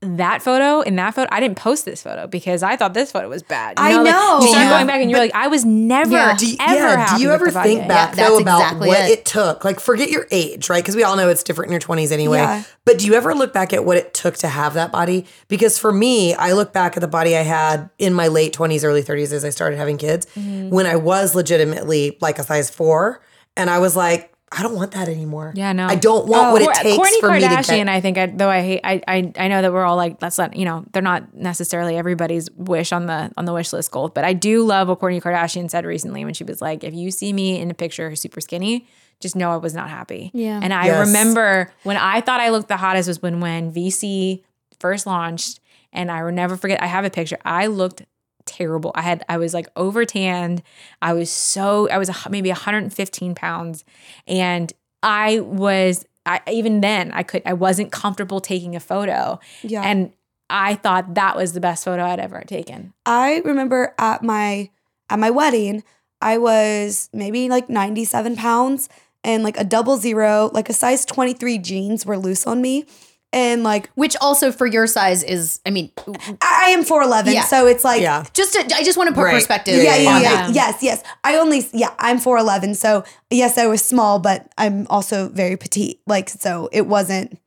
that 0.00 0.42
photo 0.42 0.80
in 0.80 0.94
that 0.96 1.12
photo, 1.14 1.28
I 1.32 1.40
didn't 1.40 1.56
post 1.58 1.84
this 1.84 2.02
photo 2.04 2.28
because 2.28 2.62
I 2.62 2.76
thought 2.76 2.94
this 2.94 3.10
photo 3.10 3.28
was 3.28 3.42
bad. 3.42 3.78
You 3.80 3.84
I 3.84 3.94
like, 3.96 4.04
know. 4.04 4.38
you 4.40 4.48
start 4.48 4.64
Yeah. 4.64 4.70
going 4.70 4.86
back 4.86 5.00
and 5.00 5.10
you're 5.10 5.18
like, 5.18 5.34
I 5.34 5.48
was 5.48 5.64
never 5.64 6.12
Yeah. 6.12 6.36
Do 6.36 6.46
you, 6.48 6.56
ever 6.60 6.74
yeah, 6.76 7.16
do 7.16 7.22
you 7.22 7.30
ever 7.32 7.50
think 7.50 7.82
I 7.82 7.88
back 7.88 8.16
Yeah, 8.16 8.28
though 8.28 8.38
about 8.38 8.60
exactly 8.60 8.88
what 8.88 9.00
it. 9.00 9.10
it. 9.18 9.24
took? 9.24 9.64
Like, 9.64 9.80
forget 9.80 10.08
your 10.08 10.28
age, 10.30 10.70
right? 10.70 10.82
Because 10.84 10.94
we 10.94 11.02
all 11.02 11.16
know 11.16 11.28
it's 11.28 11.42
different 11.42 11.70
in 11.70 11.72
your 11.72 11.80
20s 11.80 12.12
anyway. 12.12 12.38
Yeah. 12.38 12.62
But 12.84 12.98
do 12.98 13.06
you 13.06 13.14
ever 13.14 13.34
look 13.34 13.52
back 13.52 13.72
at 13.72 13.84
what 13.84 13.96
it 13.96 14.14
took 14.14 14.36
to 14.36 14.48
have 14.48 14.74
that 14.74 14.92
body? 14.92 15.26
Because 15.48 15.78
for 15.80 15.92
me, 15.92 16.32
I 16.34 16.52
look 16.52 16.72
back 16.72 16.96
at 16.96 17.00
the 17.00 17.08
body 17.08 17.36
I 17.36 17.42
had 17.42 17.90
in 17.98 18.14
my 18.14 18.28
late 18.28 18.54
20s, 18.56 18.84
early 18.84 19.02
30s 19.02 19.32
as 19.32 19.44
I 19.44 19.50
started 19.50 19.78
having 19.78 19.98
kids 19.98 20.26
Mm-hmm. 20.36 20.70
when 20.70 20.86
I 20.86 20.94
was 20.94 21.34
legitimately 21.34 22.18
like 22.20 22.38
a 22.38 22.44
size 22.44 22.70
four. 22.70 23.20
And 23.56 23.68
I 23.68 23.80
was 23.80 23.96
like, 23.96 24.32
I 24.50 24.62
don't 24.62 24.74
want 24.74 24.92
that 24.92 25.08
anymore. 25.08 25.52
Yeah, 25.54 25.72
no. 25.72 25.86
I 25.86 25.94
don't 25.94 26.26
want 26.26 26.46
oh, 26.48 26.52
what 26.52 26.62
it 26.62 26.74
takes 26.82 26.96
Kourtney 26.96 27.20
for 27.20 27.30
me 27.32 27.40
to 27.40 27.46
Kardashian, 27.46 27.84
get. 27.84 27.88
I 27.88 28.00
think, 28.00 28.16
I, 28.18 28.26
though 28.26 28.48
I 28.48 28.62
hate, 28.62 28.80
I, 28.82 29.02
I, 29.06 29.32
I 29.36 29.48
know 29.48 29.60
that 29.60 29.72
we're 29.72 29.84
all 29.84 29.96
like, 29.96 30.22
let's 30.22 30.38
let 30.38 30.56
you 30.56 30.64
know, 30.64 30.84
they're 30.92 31.02
not 31.02 31.34
necessarily 31.34 31.96
everybody's 31.96 32.50
wish 32.52 32.92
on 32.92 33.06
the 33.06 33.30
on 33.36 33.44
the 33.44 33.52
wish 33.52 33.72
list 33.72 33.90
goal, 33.90 34.08
but 34.08 34.24
I 34.24 34.32
do 34.32 34.62
love 34.64 34.88
what 34.88 35.00
Kourtney 35.00 35.20
Kardashian 35.20 35.70
said 35.70 35.84
recently 35.84 36.24
when 36.24 36.32
she 36.34 36.44
was 36.44 36.62
like, 36.62 36.82
if 36.82 36.94
you 36.94 37.10
see 37.10 37.32
me 37.32 37.60
in 37.60 37.70
a 37.70 37.74
picture 37.74 38.14
super 38.16 38.40
skinny, 38.40 38.86
just 39.20 39.36
know 39.36 39.50
I 39.50 39.56
was 39.56 39.74
not 39.74 39.90
happy. 39.90 40.30
Yeah. 40.32 40.60
and 40.62 40.72
I 40.72 40.86
Yes. 40.86 41.06
remember 41.08 41.70
when 41.82 41.96
I 41.98 42.20
thought 42.22 42.40
I 42.40 42.48
looked 42.48 42.68
the 42.68 42.76
hottest 42.78 43.06
was 43.08 43.20
when 43.20 43.40
when 43.40 43.72
VC 43.72 44.42
first 44.80 45.06
launched, 45.06 45.60
and 45.92 46.10
I 46.10 46.22
will 46.24 46.32
never 46.32 46.56
forget. 46.56 46.82
I 46.82 46.86
have 46.86 47.04
a 47.04 47.10
picture. 47.10 47.38
I 47.44 47.66
looked 47.66 48.02
terrible. 48.48 48.90
I 48.94 49.02
had 49.02 49.24
I 49.28 49.36
was 49.36 49.54
like 49.54 49.68
over 49.76 50.04
tanned. 50.04 50.62
I 51.00 51.12
was 51.12 51.30
so 51.30 51.88
I 51.90 51.98
was 51.98 52.10
maybe 52.28 52.48
115 52.48 53.34
pounds, 53.34 53.84
and 54.26 54.72
I 55.02 55.40
was 55.40 56.04
I 56.26 56.40
even 56.50 56.80
then 56.80 57.12
I 57.12 57.22
could 57.22 57.42
I 57.46 57.52
wasn't 57.52 57.92
comfortable 57.92 58.40
taking 58.40 58.74
a 58.74 58.80
photo. 58.80 59.38
Yeah. 59.62 59.82
And 59.82 60.12
I 60.50 60.74
thought 60.74 61.14
that 61.14 61.36
was 61.36 61.52
the 61.52 61.60
best 61.60 61.84
photo 61.84 62.04
I'd 62.04 62.20
ever 62.20 62.42
taken. 62.46 62.94
I 63.04 63.42
remember 63.44 63.94
at 63.98 64.22
my 64.22 64.70
at 65.10 65.18
my 65.18 65.30
wedding, 65.30 65.84
I 66.20 66.38
was 66.38 67.08
maybe 67.12 67.48
like 67.48 67.68
97 67.68 68.36
pounds 68.36 68.88
and 69.24 69.42
like 69.42 69.58
a 69.58 69.64
double 69.64 69.96
zero, 69.96 70.50
like 70.52 70.68
a 70.68 70.72
size 70.72 71.04
23 71.04 71.58
jeans 71.58 72.06
were 72.06 72.18
loose 72.18 72.46
on 72.46 72.60
me. 72.60 72.86
And 73.32 73.62
like 73.62 73.90
Which 73.94 74.16
also 74.22 74.50
for 74.52 74.66
your 74.66 74.86
size 74.86 75.22
is, 75.22 75.60
I 75.66 75.70
mean, 75.70 75.90
I 76.06 76.36
I 76.68 76.70
am 76.70 76.82
4'11, 76.84 77.32
Yeah. 77.34 77.44
so 77.44 77.66
it's 77.66 77.84
like 77.84 78.00
Yeah. 78.00 78.24
just 78.32 78.54
to, 78.54 78.60
I 78.74 78.82
just 78.82 78.96
want 78.96 79.08
to 79.08 79.14
put 79.14 79.24
Right. 79.24 79.34
perspective. 79.34 79.82
yeah, 79.82 79.96
yeah, 79.96 80.10
on 80.10 80.22
yeah. 80.22 80.48
Yes, 80.48 80.82
yes. 80.82 81.02
I 81.24 81.36
only, 81.36 81.68
yeah, 81.72 81.90
I'm 81.98 82.18
4'11. 82.18 82.74
So, 82.74 83.04
yes, 83.30 83.58
I 83.58 83.66
was 83.66 83.82
small, 83.82 84.18
but 84.18 84.48
I'm 84.56 84.86
also 84.88 85.28
very 85.28 85.56
petite. 85.58 86.00
Like, 86.06 86.28
so 86.30 86.68
it 86.72 86.86
wasn't 86.86 87.38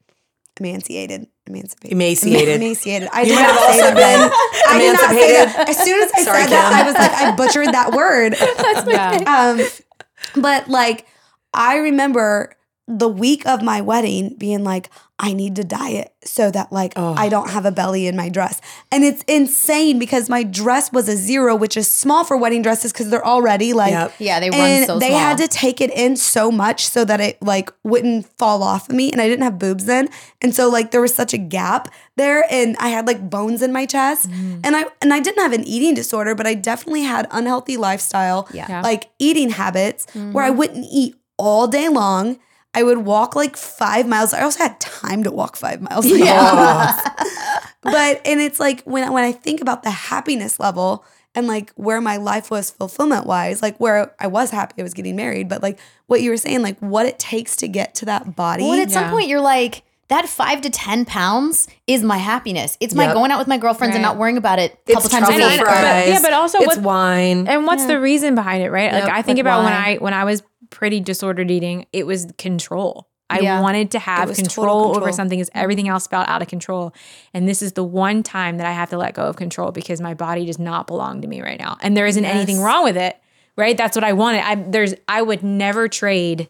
emaciated. 0.59 1.27
Emancipated. 1.47 1.91
Emaciated. 1.93 2.55
Emaciated. 2.61 3.09
I 3.11 3.23
did 3.25 3.33
might 3.35 3.41
not 3.41 3.49
have 3.51 3.59
say 3.59 3.81
also 3.81 3.95
that. 3.95 3.95
been 3.95 4.73
I 4.75 4.79
did 4.79 4.93
not 4.93 5.09
say 5.09 5.33
that. 5.33 5.69
As 5.69 5.77
soon 5.83 6.03
as 6.03 6.11
I 6.15 6.23
Sorry, 6.23 6.41
said 6.43 6.49
that, 6.51 6.73
I 6.73 6.85
was 6.85 6.93
like, 6.93 7.11
I 7.11 7.35
butchered 7.35 7.73
that 7.73 7.91
word. 7.93 8.35
Yeah. 8.87 9.55
Um, 9.57 10.41
but 10.41 10.67
like, 10.69 11.07
I 11.53 11.77
remember 11.77 12.55
the 12.97 13.07
week 13.07 13.45
of 13.47 13.61
my 13.63 13.79
wedding 13.81 14.35
being 14.37 14.63
like, 14.63 14.89
I 15.17 15.33
need 15.33 15.55
to 15.57 15.63
diet 15.63 16.11
so 16.23 16.49
that 16.49 16.71
like 16.71 16.97
I 16.97 17.29
don't 17.29 17.51
have 17.51 17.65
a 17.65 17.71
belly 17.71 18.07
in 18.07 18.15
my 18.15 18.27
dress. 18.27 18.59
And 18.91 19.03
it's 19.03 19.21
insane 19.27 19.99
because 19.99 20.29
my 20.29 20.41
dress 20.41 20.91
was 20.91 21.07
a 21.07 21.15
zero, 21.15 21.55
which 21.55 21.77
is 21.77 21.87
small 21.89 22.23
for 22.23 22.35
wedding 22.37 22.63
dresses 22.63 22.91
because 22.91 23.11
they're 23.11 23.25
already 23.25 23.71
like 23.73 23.91
Yep. 23.91 24.13
Yeah, 24.17 24.39
they 24.39 24.49
run 24.49 24.59
and 24.59 24.85
so 24.87 24.97
they 24.97 25.09
small. 25.09 25.19
had 25.19 25.37
to 25.37 25.47
take 25.47 25.79
it 25.79 25.91
in 25.91 26.15
so 26.15 26.51
much 26.51 26.87
so 26.87 27.05
that 27.05 27.21
it 27.21 27.39
like 27.41 27.71
wouldn't 27.83 28.25
fall 28.39 28.63
off 28.63 28.89
of 28.89 28.95
me 28.95 29.11
and 29.11 29.21
i 29.21 29.27
didn't 29.27 29.43
have 29.43 29.59
boobs 29.59 29.85
then 29.85 30.09
and 30.41 30.55
so 30.55 30.69
like 30.69 30.89
there 30.91 31.01
was 31.01 31.13
such 31.13 31.33
a 31.33 31.37
gap 31.37 31.87
there 32.15 32.43
and 32.51 32.75
i 32.79 32.89
had 32.89 33.05
like 33.05 33.29
bones 33.29 33.61
in 33.61 33.71
my 33.71 33.85
chest 33.85 34.27
Mm. 34.29 34.61
and 34.63 34.75
i 34.75 34.85
and 35.01 35.13
i 35.13 35.19
didn't 35.19 35.41
have 35.43 35.53
an 35.53 35.63
eating 35.65 35.93
disorder 35.93 36.33
but 36.35 36.47
i 36.47 36.53
definitely 36.55 37.03
had 37.03 37.27
unhealthy 37.31 37.77
lifestyle 37.77 38.47
Yeah. 38.53 38.65
Yeah. 38.69 38.81
like 38.81 39.09
eating 39.19 39.51
habits 39.51 40.05
where 40.15 40.23
Mm-hmm. 40.23 40.37
i 40.37 40.49
wouldn't 40.49 40.85
eat 40.91 41.15
all 41.37 41.67
day 41.67 41.89
long 41.89 42.39
I 42.73 42.83
would 42.83 42.99
walk 42.99 43.35
like 43.35 43.57
five 43.57 44.07
miles. 44.07 44.33
I 44.33 44.41
also 44.43 44.59
had 44.59 44.79
time 44.79 45.23
to 45.23 45.31
walk 45.31 45.55
five 45.57 45.81
miles. 45.81 46.05
Like, 46.09 46.21
but 47.81 48.21
and 48.25 48.39
it's 48.39 48.59
like 48.59 48.81
when 48.83 49.11
when 49.11 49.23
I 49.23 49.31
think 49.31 49.61
about 49.61 49.83
the 49.83 49.91
happiness 49.91 50.59
level 50.59 51.03
and 51.35 51.47
like 51.47 51.71
where 51.73 52.01
my 52.01 52.17
life 52.17 52.49
was 52.51 52.71
fulfillment 52.71 53.25
wise, 53.25 53.61
like 53.61 53.77
where 53.79 54.13
I 54.19 54.27
was 54.27 54.51
happy 54.51 54.75
I 54.79 54.83
was 54.83 54.93
getting 54.93 55.15
married, 55.15 55.49
but 55.49 55.61
like 55.61 55.79
what 56.07 56.21
you 56.21 56.29
were 56.29 56.37
saying, 56.37 56.61
like 56.61 56.77
what 56.79 57.05
it 57.05 57.19
takes 57.19 57.55
to 57.57 57.67
get 57.67 57.95
to 57.95 58.05
that 58.05 58.35
body. 58.35 58.63
Well, 58.63 58.73
and 58.73 58.81
at 58.81 58.91
some 58.91 59.09
point, 59.09 59.27
you're 59.27 59.41
like, 59.41 59.83
that 60.09 60.27
five 60.27 60.59
to 60.61 60.69
10 60.69 61.05
pounds 61.05 61.69
is 61.87 62.03
my 62.03 62.17
happiness. 62.17 62.77
It's 62.81 62.93
my 62.93 63.05
Yep. 63.05 63.13
going 63.13 63.31
out 63.31 63.39
with 63.39 63.47
my 63.47 63.57
girlfriends 63.57 63.95
and 63.95 64.01
not 64.03 64.17
worrying 64.17 64.35
about 64.35 64.59
it 64.59 64.77
a 64.89 64.93
couple 64.93 65.05
It's 65.07 65.13
times 65.13 65.29
a 65.29 65.31
truffle 65.31 65.47
week. 65.49 65.59
And 65.59 65.61
or- 65.61 65.69
I- 65.69 65.81
fries. 65.81 66.07
yeah, 66.09 66.19
but 66.21 66.33
also 66.33 66.57
it's 66.59 66.67
what- 66.67 66.79
wine. 66.79 67.47
And 67.47 67.65
what's 67.65 67.85
the 67.85 67.97
reason 67.97 68.35
behind 68.35 68.61
it, 68.61 68.71
right? 68.71 68.91
Yep, 68.91 69.03
like 69.05 69.13
I 69.13 69.21
think 69.21 69.37
like 69.37 69.41
about 69.45 69.63
when? 69.63 69.71
I 69.71 69.95
when 69.97 70.13
I 70.13 70.25
was 70.25 70.43
pretty 70.71 70.99
disordered 70.99 71.51
eating, 71.51 71.85
it 71.93 72.07
was 72.07 72.27
control. 72.39 73.07
I 73.29 73.39
Yeah. 73.39 73.61
wanted 73.61 73.91
to 73.91 73.99
have 73.99 74.27
total 74.27 74.35
control, 74.35 74.97
over 74.97 75.11
something 75.13 75.39
as 75.39 75.49
everything 75.53 75.87
else 75.87 76.05
felt 76.07 76.27
out 76.27 76.41
of 76.41 76.47
control. 76.49 76.93
And 77.33 77.47
this 77.47 77.61
is 77.61 77.73
the 77.73 77.83
one 77.83 78.23
time 78.23 78.57
that 78.57 78.65
I 78.67 78.71
have 78.73 78.89
to 78.89 78.97
let 78.97 79.13
go 79.13 79.23
of 79.23 79.37
control 79.37 79.71
because 79.71 80.01
my 80.01 80.13
body 80.13 80.45
does 80.45 80.59
not 80.59 80.85
belong 80.87 81.21
to 81.21 81.27
me 81.27 81.41
right 81.41 81.59
now. 81.59 81.77
And 81.81 81.95
there 81.95 82.07
isn't 82.07 82.25
anything 82.25 82.59
wrong 82.59 82.83
with 82.83 82.97
it, 82.97 83.15
right? 83.55 83.77
That's 83.77 83.95
what 83.95 84.03
I 84.03 84.11
wanted. 84.13 84.41
I 84.45 84.55
there's 84.55 84.95
I 85.07 85.21
would 85.21 85.43
never 85.43 85.87
trade 85.87 86.49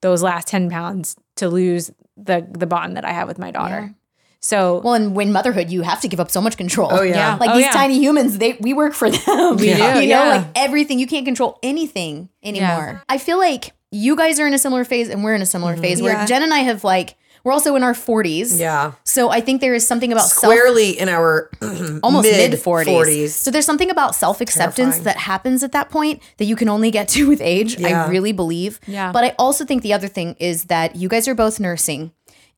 those 0.00 0.20
last 0.22 0.48
10 0.48 0.68
pounds 0.68 1.16
to 1.36 1.48
lose 1.48 1.92
the 2.16 2.44
the 2.50 2.66
bond 2.66 2.96
that 2.96 3.04
I 3.04 3.12
have 3.12 3.28
with 3.28 3.38
my 3.38 3.50
daughter. 3.52 3.94
So 4.40 4.80
Well, 4.84 4.94
and 4.94 5.14
when 5.14 5.32
motherhood, 5.32 5.70
you 5.70 5.82
have 5.82 6.00
to 6.02 6.08
give 6.08 6.20
up 6.20 6.30
so 6.30 6.40
much 6.40 6.56
control. 6.56 6.88
Oh, 6.92 7.02
yeah. 7.02 7.14
Yeah. 7.14 7.36
Like 7.36 7.50
Oh, 7.50 7.56
these 7.56 7.64
yeah. 7.66 7.72
tiny 7.72 7.98
humans, 7.98 8.38
they 8.38 8.56
we 8.60 8.72
work 8.74 8.92
for 8.94 9.10
them. 9.10 9.56
We 9.56 9.64
do, 9.64 9.68
You 9.70 9.76
know, 9.78 10.00
yeah. 10.00 10.28
like 10.36 10.46
everything. 10.54 10.98
You 10.98 11.06
can't 11.06 11.24
control 11.24 11.58
anything 11.62 12.28
anymore. 12.42 13.02
I 13.08 13.18
feel 13.18 13.38
like 13.38 13.72
you 13.90 14.16
guys 14.16 14.38
are 14.40 14.46
in 14.46 14.54
a 14.54 14.58
similar 14.58 14.84
phase 14.84 15.08
and 15.08 15.24
we're 15.24 15.34
in 15.34 15.42
a 15.42 15.46
similar 15.46 15.72
Mm-hmm. 15.72 15.82
phase 15.82 16.02
where 16.02 16.12
Yeah. 16.12 16.26
Jen 16.26 16.42
and 16.42 16.52
I 16.54 16.60
have 16.60 16.84
like 16.84 17.16
we're 17.44 17.52
also 17.52 17.76
in 17.76 17.84
our 17.84 17.92
40s. 17.92 18.58
yeah. 18.58 18.94
So 19.04 19.30
I 19.30 19.40
think 19.40 19.60
there 19.60 19.72
is 19.72 19.86
something 19.86 20.10
about 20.10 20.26
self 20.28 20.52
Squarely 20.52 20.98
in 20.98 21.08
our 21.08 21.48
almost 22.02 22.24
mid 22.28 22.50
mid 22.50 22.58
40s. 22.60 22.86
40s. 22.86 23.28
So 23.28 23.52
there's 23.52 23.64
something 23.64 23.88
about 23.88 24.16
self 24.16 24.40
acceptance 24.40 24.98
that 25.00 25.16
happens 25.16 25.62
at 25.62 25.70
that 25.70 25.88
point 25.88 26.20
that 26.38 26.46
you 26.46 26.56
can 26.56 26.68
only 26.68 26.90
get 26.90 27.06
to 27.10 27.28
with 27.28 27.40
age. 27.40 27.78
Yeah. 27.78 28.06
I 28.06 28.08
really 28.08 28.32
believe. 28.32 28.80
Yeah. 28.88 29.12
But 29.12 29.22
I 29.22 29.34
also 29.38 29.64
think 29.64 29.82
the 29.82 29.92
other 29.92 30.08
thing 30.08 30.34
is 30.40 30.64
that 30.64 30.96
you 30.96 31.08
guys 31.08 31.28
are 31.28 31.36
both 31.36 31.60
nursing 31.60 32.10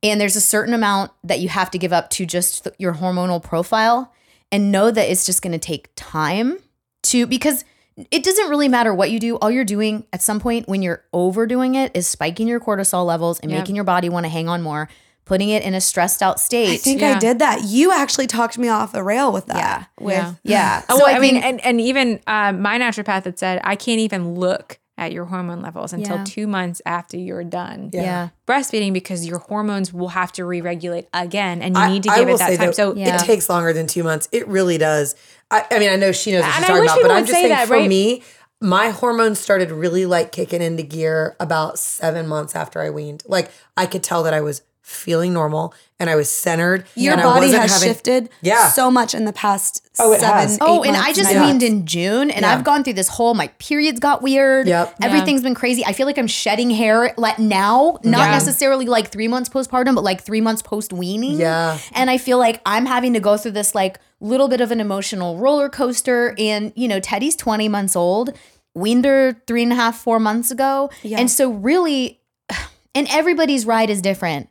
and 0.02 0.20
there's 0.20 0.36
a 0.36 0.40
certain 0.40 0.74
amount 0.74 1.10
that 1.24 1.40
you 1.40 1.48
have 1.48 1.70
to 1.72 1.78
give 1.78 1.92
up 1.92 2.10
to 2.10 2.26
just 2.26 2.64
th- 2.64 2.76
your 2.78 2.94
hormonal 2.94 3.42
profile 3.42 4.12
and 4.52 4.70
know 4.72 4.90
that 4.90 5.10
it's 5.10 5.26
just 5.26 5.42
going 5.42 5.52
to 5.52 5.58
take 5.58 5.90
time 5.96 6.58
to 7.04 7.26
because 7.26 7.64
it 8.12 8.22
doesn't 8.22 8.48
really 8.48 8.68
matter 8.68 8.94
what 8.94 9.10
you 9.10 9.18
do. 9.18 9.36
All 9.36 9.50
you're 9.50 9.64
doing 9.64 10.06
at 10.12 10.22
some 10.22 10.38
point 10.40 10.68
when 10.68 10.82
you're 10.82 11.04
overdoing 11.12 11.74
it 11.74 11.90
is 11.96 12.06
spiking 12.06 12.46
your 12.46 12.60
cortisol 12.60 13.04
levels 13.04 13.40
and 13.40 13.50
Yep. 13.50 13.60
making 13.60 13.74
your 13.76 13.84
body 13.84 14.08
want 14.08 14.24
to 14.24 14.30
hang 14.30 14.48
on 14.48 14.62
more, 14.62 14.88
putting 15.24 15.48
it 15.48 15.64
in 15.64 15.74
a 15.74 15.80
stressed 15.80 16.22
out 16.22 16.38
state. 16.38 16.74
I 16.74 16.76
think 16.76 17.00
Yeah. 17.00 17.16
I 17.16 17.18
did 17.18 17.40
that. 17.40 17.64
You 17.64 17.92
actually 17.92 18.28
talked 18.28 18.56
me 18.56 18.68
off 18.68 18.92
the 18.92 19.02
rail 19.02 19.32
with 19.32 19.46
that. 19.46 19.56
Yeah. 19.56 19.84
With 19.98 20.14
Yeah. 20.14 20.34
yeah. 20.44 20.82
Oh, 20.88 20.98
So 20.98 21.04
well, 21.06 21.16
I, 21.16 21.18
mean, 21.18 21.32
think- 21.34 21.44
and, 21.44 21.64
and 21.64 21.80
even 21.80 22.20
uh, 22.28 22.52
my 22.52 22.78
naturopath 22.78 23.24
had 23.24 23.38
said 23.38 23.60
I 23.64 23.74
can't 23.74 24.00
even 24.00 24.34
look 24.36 24.78
at 24.98 25.12
your 25.12 25.24
hormone 25.26 25.62
levels 25.62 25.92
until 25.92 26.16
Yeah. 26.18 26.24
two 26.24 26.46
months 26.46 26.82
after 26.84 27.16
you're 27.16 27.44
done 27.44 27.90
yeah. 27.92 28.28
breastfeeding 28.46 28.92
because 28.92 29.26
your 29.26 29.38
hormones 29.38 29.92
will 29.92 30.08
have 30.08 30.32
to 30.32 30.44
re-regulate 30.44 31.08
again, 31.14 31.62
and 31.62 31.76
you 31.76 31.80
I- 31.82 31.88
need 31.88 32.02
to 32.02 32.10
I 32.10 32.18
give 32.18 32.28
it 32.28 32.38
that 32.38 32.56
time. 32.58 32.66
though, 32.66 32.72
So 32.72 32.94
Yeah. 32.94 33.16
it 33.16 33.24
takes 33.24 33.48
longer 33.48 33.72
than 33.72 33.86
two 33.86 34.02
months. 34.02 34.28
It 34.32 34.46
really 34.48 34.76
does. 34.78 35.14
I, 35.50 35.64
I 35.70 35.78
mean, 35.78 35.88
I 35.88 35.96
know 35.96 36.12
she 36.12 36.32
knows 36.32 36.42
what 36.42 36.46
And 36.48 36.54
she's 36.56 36.64
I 36.64 36.68
talking 36.68 36.84
about, 36.84 37.02
but 37.02 37.10
I'm 37.10 37.22
just 37.24 37.32
say 37.32 37.42
saying 37.44 37.48
that, 37.50 37.68
for 37.68 37.74
right? 37.74 37.88
me, 37.88 38.22
my 38.60 38.90
hormones 38.90 39.38
started 39.38 39.70
really 39.70 40.04
like 40.04 40.32
kicking 40.32 40.60
into 40.60 40.82
gear 40.82 41.36
about 41.38 41.78
seven 41.78 42.26
months 42.26 42.56
after 42.56 42.80
I 42.80 42.90
weaned. 42.90 43.22
Like 43.26 43.50
I 43.76 43.86
could 43.86 44.02
tell 44.02 44.24
that 44.24 44.34
I 44.34 44.40
was 44.40 44.62
feeling 44.88 45.32
normal 45.34 45.74
and 46.00 46.08
I 46.08 46.16
was 46.16 46.30
centered. 46.30 46.86
your 46.94 47.12
and 47.12 47.20
I 47.20 47.24
body 47.24 47.46
wasn't 47.46 47.62
has 47.62 47.72
having- 47.74 47.88
shifted 47.88 48.28
Yeah. 48.40 48.70
so 48.70 48.90
much 48.90 49.14
in 49.14 49.24
the 49.26 49.32
past 49.32 49.86
Oh, 49.98 50.12
it 50.12 50.20
seven, 50.20 50.36
has. 50.38 50.54
eight 50.54 50.58
Oh, 50.62 50.82
and 50.82 50.92
months, 50.92 51.08
I 51.08 51.12
just 51.12 51.32
nine 51.34 51.46
weaned 51.46 51.62
in 51.62 51.86
June, 51.86 52.30
and 52.30 52.42
Yeah. 52.42 52.52
I've 52.54 52.64
gone 52.64 52.84
through 52.84 52.92
this 52.94 53.08
whole. 53.08 53.34
My 53.34 53.48
periods 53.58 54.00
got 54.00 54.22
weird. 54.22 54.66
Yep. 54.66 54.94
Everything's 55.02 55.42
been 55.42 55.54
crazy. 55.54 55.84
I 55.84 55.92
feel 55.92 56.06
like 56.06 56.16
I'm 56.18 56.26
shedding 56.26 56.70
hair 56.70 57.12
like 57.18 57.38
now, 57.38 57.98
not 58.02 58.26
Yeah. 58.28 58.30
necessarily 58.32 58.86
like 58.86 59.10
three 59.10 59.28
months 59.28 59.48
postpartum, 59.50 59.94
but 59.94 60.04
like 60.04 60.22
three 60.22 60.40
months 60.40 60.62
post 60.62 60.92
weaning. 60.92 61.38
Yeah. 61.38 61.76
And 61.92 62.08
I 62.10 62.16
feel 62.16 62.38
like 62.38 62.60
I'm 62.64 62.86
having 62.86 63.12
to 63.12 63.20
go 63.20 63.36
through 63.36 63.52
this 63.52 63.74
like 63.74 63.98
little 64.20 64.48
bit 64.48 64.60
of 64.60 64.70
an 64.70 64.80
emotional 64.80 65.36
roller 65.36 65.68
coaster. 65.68 66.34
And 66.38 66.72
you 66.76 66.88
know, 66.88 67.00
Teddy's 67.00 67.36
20 67.36 67.68
months 67.68 67.94
old, 67.94 68.32
weaned 68.74 69.04
her 69.04 69.36
three 69.46 69.64
and 69.64 69.72
a 69.72 69.76
half, 69.76 69.98
four 69.98 70.18
months 70.20 70.50
ago, 70.50 70.88
Yeah. 71.02 71.18
and 71.18 71.28
so 71.30 71.50
really, 71.50 72.20
and 72.94 73.06
everybody's 73.10 73.66
ride 73.66 73.90
is 73.90 74.00
different 74.00 74.48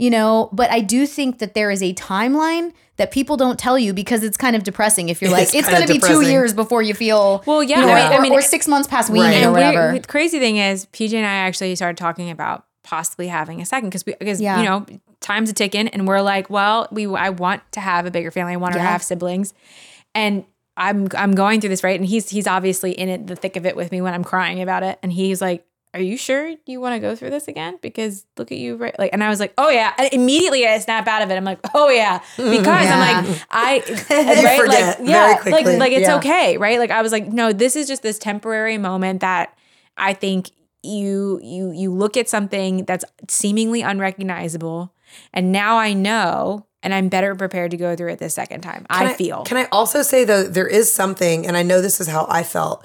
you 0.00 0.10
know 0.10 0.48
but 0.52 0.70
i 0.70 0.80
do 0.80 1.06
think 1.06 1.38
that 1.38 1.54
there 1.54 1.70
is 1.70 1.82
a 1.82 1.92
timeline 1.94 2.72
that 2.96 3.10
people 3.10 3.36
don't 3.36 3.58
tell 3.58 3.78
you 3.78 3.92
because 3.94 4.22
it's 4.22 4.36
kind 4.36 4.54
of 4.56 4.62
depressing 4.62 5.08
if 5.08 5.20
you're 5.22 5.30
like 5.38 5.44
It's 5.44 5.54
it's, 5.54 5.68
going 5.68 5.86
to 5.86 5.92
be 5.92 5.98
two 5.98 6.22
years 6.22 6.52
before 6.54 6.82
you 6.82 6.94
feel 6.94 7.42
Well, 7.46 7.62
yeah, 7.62 7.80
you 7.80 7.86
know, 7.86 7.92
I 7.92 8.02
mean- 8.02 8.12
or, 8.12 8.14
I 8.14 8.20
mean- 8.20 8.32
or 8.32 8.42
six 8.42 8.66
months 8.68 8.88
past 8.88 9.10
weaning 9.10 9.26
Right. 9.30 9.42
or 9.42 9.44
And 9.44 9.52
whatever 9.52 9.98
the 9.98 10.06
crazy 10.06 10.38
thing 10.38 10.56
is, 10.56 10.86
PJ 10.86 11.14
and 11.14 11.26
I 11.26 11.34
actually 11.46 11.74
started 11.76 11.96
talking 11.96 12.30
about 12.30 12.64
possibly 12.82 13.28
having 13.28 13.60
a 13.60 13.66
second 13.66 13.88
because 13.90 14.04
we 14.06 14.14
because 14.18 14.40
Yeah. 14.40 14.58
you 14.58 14.64
know 14.68 14.86
time's 15.20 15.50
a 15.50 15.52
ticking, 15.52 15.86
and 15.88 16.08
we're 16.08 16.22
like, 16.22 16.48
well, 16.50 16.88
we 16.90 17.06
I 17.06 17.28
want 17.30 17.60
to 17.72 17.80
have 17.80 18.06
a 18.06 18.10
bigger 18.10 18.30
family. 18.30 18.54
I 18.54 18.56
want 18.56 18.72
to 18.74 18.80
have 18.80 19.02
siblings, 19.02 19.52
and 20.14 20.44
I'm 20.76 21.08
I'm 21.16 21.32
going 21.32 21.60
through 21.60 21.68
this 21.70 21.84
right, 21.84 21.98
and 22.00 22.08
he's 22.08 22.30
he's 22.30 22.46
obviously 22.46 22.92
in 22.92 23.08
it, 23.10 23.26
the 23.26 23.36
thick 23.36 23.56
of 23.56 23.66
it 23.66 23.76
with 23.76 23.92
me 23.92 24.00
when 24.00 24.14
I'm 24.14 24.24
crying 24.24 24.60
about 24.62 24.82
it, 24.82 24.98
and 25.02 25.12
he's 25.12 25.40
like. 25.40 25.64
Are 25.92 26.00
you 26.00 26.16
sure 26.16 26.54
you 26.66 26.80
want 26.80 26.94
to 26.94 27.00
go 27.00 27.16
through 27.16 27.30
this 27.30 27.48
again? 27.48 27.78
Because 27.82 28.24
look 28.36 28.52
at 28.52 28.58
you, 28.58 28.76
right? 28.76 28.96
Like, 28.96 29.12
and 29.12 29.24
I 29.24 29.28
was 29.28 29.40
like, 29.40 29.52
"Oh 29.58 29.70
yeah!" 29.70 29.92
And 29.98 30.12
immediately 30.12 30.64
I 30.66 30.78
snap 30.78 31.08
out 31.08 31.22
of 31.22 31.30
it. 31.30 31.34
I'm 31.36 31.44
like, 31.44 31.58
"Oh 31.74 31.88
yeah," 31.88 32.20
mm-hmm. 32.36 32.50
because 32.50 32.86
I'm 32.88 33.24
like, 33.26 33.42
I 33.50 33.78
right, 34.10 34.60
forget 34.60 35.00
like, 35.00 35.08
yeah, 35.08 35.26
very 35.26 35.32
like 35.32 35.40
quickly. 35.42 35.76
like 35.78 35.92
it's 35.92 36.08
Yeah. 36.08 36.16
okay, 36.18 36.56
right? 36.58 36.78
Like 36.78 36.92
I 36.92 37.02
was 37.02 37.10
like, 37.10 37.26
no, 37.26 37.52
this 37.52 37.74
is 37.74 37.88
just 37.88 38.02
this 38.02 38.18
temporary 38.20 38.78
moment 38.78 39.20
that 39.20 39.56
I 39.96 40.12
think 40.12 40.50
you 40.84 41.40
you 41.42 41.72
you 41.72 41.92
look 41.92 42.16
at 42.16 42.28
something 42.28 42.84
that's 42.84 43.04
seemingly 43.28 43.82
unrecognizable, 43.82 44.94
and 45.32 45.50
now 45.50 45.76
I 45.76 45.92
know, 45.92 46.66
and 46.84 46.94
I'm 46.94 47.08
better 47.08 47.34
prepared 47.34 47.72
to 47.72 47.76
go 47.76 47.96
through 47.96 48.12
it 48.12 48.18
the 48.20 48.30
second 48.30 48.60
time. 48.60 48.86
Can 48.90 49.06
I, 49.08 49.14
feel. 49.14 49.42
Can 49.42 49.56
I 49.56 49.66
also 49.72 50.02
say 50.02 50.24
though, 50.24 50.44
there 50.44 50.68
is 50.68 50.92
something, 50.92 51.46
and 51.48 51.56
I 51.56 51.62
know 51.64 51.82
this 51.82 52.00
is 52.00 52.06
how 52.06 52.26
I 52.30 52.44
felt, 52.44 52.84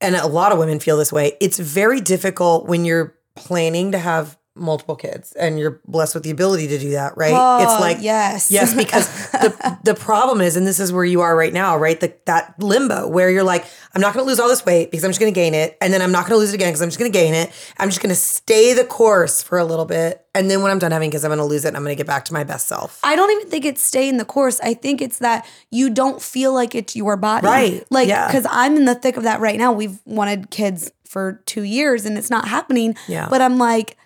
and 0.00 0.16
a 0.16 0.26
lot 0.26 0.52
of 0.52 0.58
women 0.58 0.80
feel 0.80 0.96
this 0.96 1.12
way. 1.12 1.36
It's 1.40 1.58
very 1.58 2.00
difficult 2.00 2.66
when 2.66 2.84
you're 2.84 3.16
planning 3.36 3.92
to 3.92 3.98
have 3.98 4.38
multiple 4.60 4.94
kids 4.94 5.32
and 5.32 5.58
you're 5.58 5.80
blessed 5.88 6.14
with 6.14 6.22
the 6.22 6.30
ability 6.30 6.68
to 6.68 6.78
do 6.78 6.90
that, 6.90 7.16
right? 7.16 7.32
Oh, 7.34 7.62
it's 7.62 7.80
like 7.80 7.98
yes. 8.00 8.50
yes, 8.50 8.74
because 8.74 9.08
the 9.32 9.78
the 9.84 9.94
problem 9.94 10.40
is, 10.40 10.56
and 10.56 10.66
this 10.66 10.78
is 10.78 10.92
where 10.92 11.04
you 11.04 11.22
are 11.22 11.34
right 11.36 11.52
now, 11.52 11.76
right? 11.76 11.98
The, 11.98 12.14
that 12.26 12.54
limbo 12.58 13.08
where 13.08 13.30
you're 13.30 13.42
like, 13.42 13.64
I'm 13.94 14.00
not 14.00 14.14
going 14.14 14.24
to 14.24 14.28
lose 14.28 14.38
all 14.38 14.48
this 14.48 14.64
weight 14.64 14.90
because 14.90 15.04
I'm 15.04 15.10
just 15.10 15.20
going 15.20 15.32
to 15.32 15.38
gain 15.38 15.54
it, 15.54 15.76
and 15.80 15.92
then 15.92 16.02
I'm 16.02 16.12
not 16.12 16.26
going 16.26 16.32
to 16.32 16.36
lose 16.38 16.52
it 16.52 16.54
again 16.54 16.68
because 16.68 16.82
I'm 16.82 16.88
just 16.88 16.98
going 16.98 17.10
to 17.10 17.18
gain 17.18 17.34
it. 17.34 17.50
I'm 17.78 17.88
just 17.88 18.00
going 18.02 18.14
to 18.14 18.20
stay 18.20 18.74
the 18.74 18.84
course 18.84 19.42
for 19.42 19.58
a 19.58 19.64
little 19.64 19.86
bit, 19.86 20.24
and 20.34 20.50
then 20.50 20.62
when 20.62 20.70
I'm 20.70 20.78
done 20.78 20.92
having 20.92 21.10
kids, 21.10 21.24
I'm 21.24 21.30
going 21.30 21.38
to 21.38 21.44
lose 21.44 21.64
it, 21.64 21.68
and 21.68 21.76
I'm 21.76 21.82
going 21.82 21.96
to 21.96 21.98
get 22.00 22.06
back 22.06 22.26
to 22.26 22.32
my 22.32 22.44
best 22.44 22.68
self. 22.68 23.00
I 23.02 23.16
don't 23.16 23.30
even 23.32 23.48
think 23.48 23.64
it's 23.64 23.80
staying 23.82 24.18
the 24.18 24.24
course. 24.24 24.60
I 24.60 24.74
think 24.74 25.00
it's 25.00 25.18
that 25.18 25.46
you 25.70 25.90
don't 25.90 26.20
feel 26.20 26.52
like 26.52 26.74
it's 26.74 26.94
your 26.94 27.16
body. 27.16 27.46
Right. 27.46 27.86
Like, 27.90 28.08
Yeah. 28.08 28.26
because 28.26 28.46
I'm 28.50 28.76
in 28.76 28.84
the 28.84 28.94
thick 28.94 29.16
of 29.16 29.24
that 29.24 29.40
right 29.40 29.58
now. 29.58 29.72
We've 29.72 29.98
wanted 30.04 30.50
kids 30.50 30.90
for 31.04 31.42
two 31.44 31.62
years 31.64 32.06
and 32.06 32.16
it's 32.16 32.30
not 32.30 32.46
happening. 32.46 32.94
Yeah. 33.08 33.26
But 33.28 33.40
I'm 33.42 33.58
like, 33.58 33.96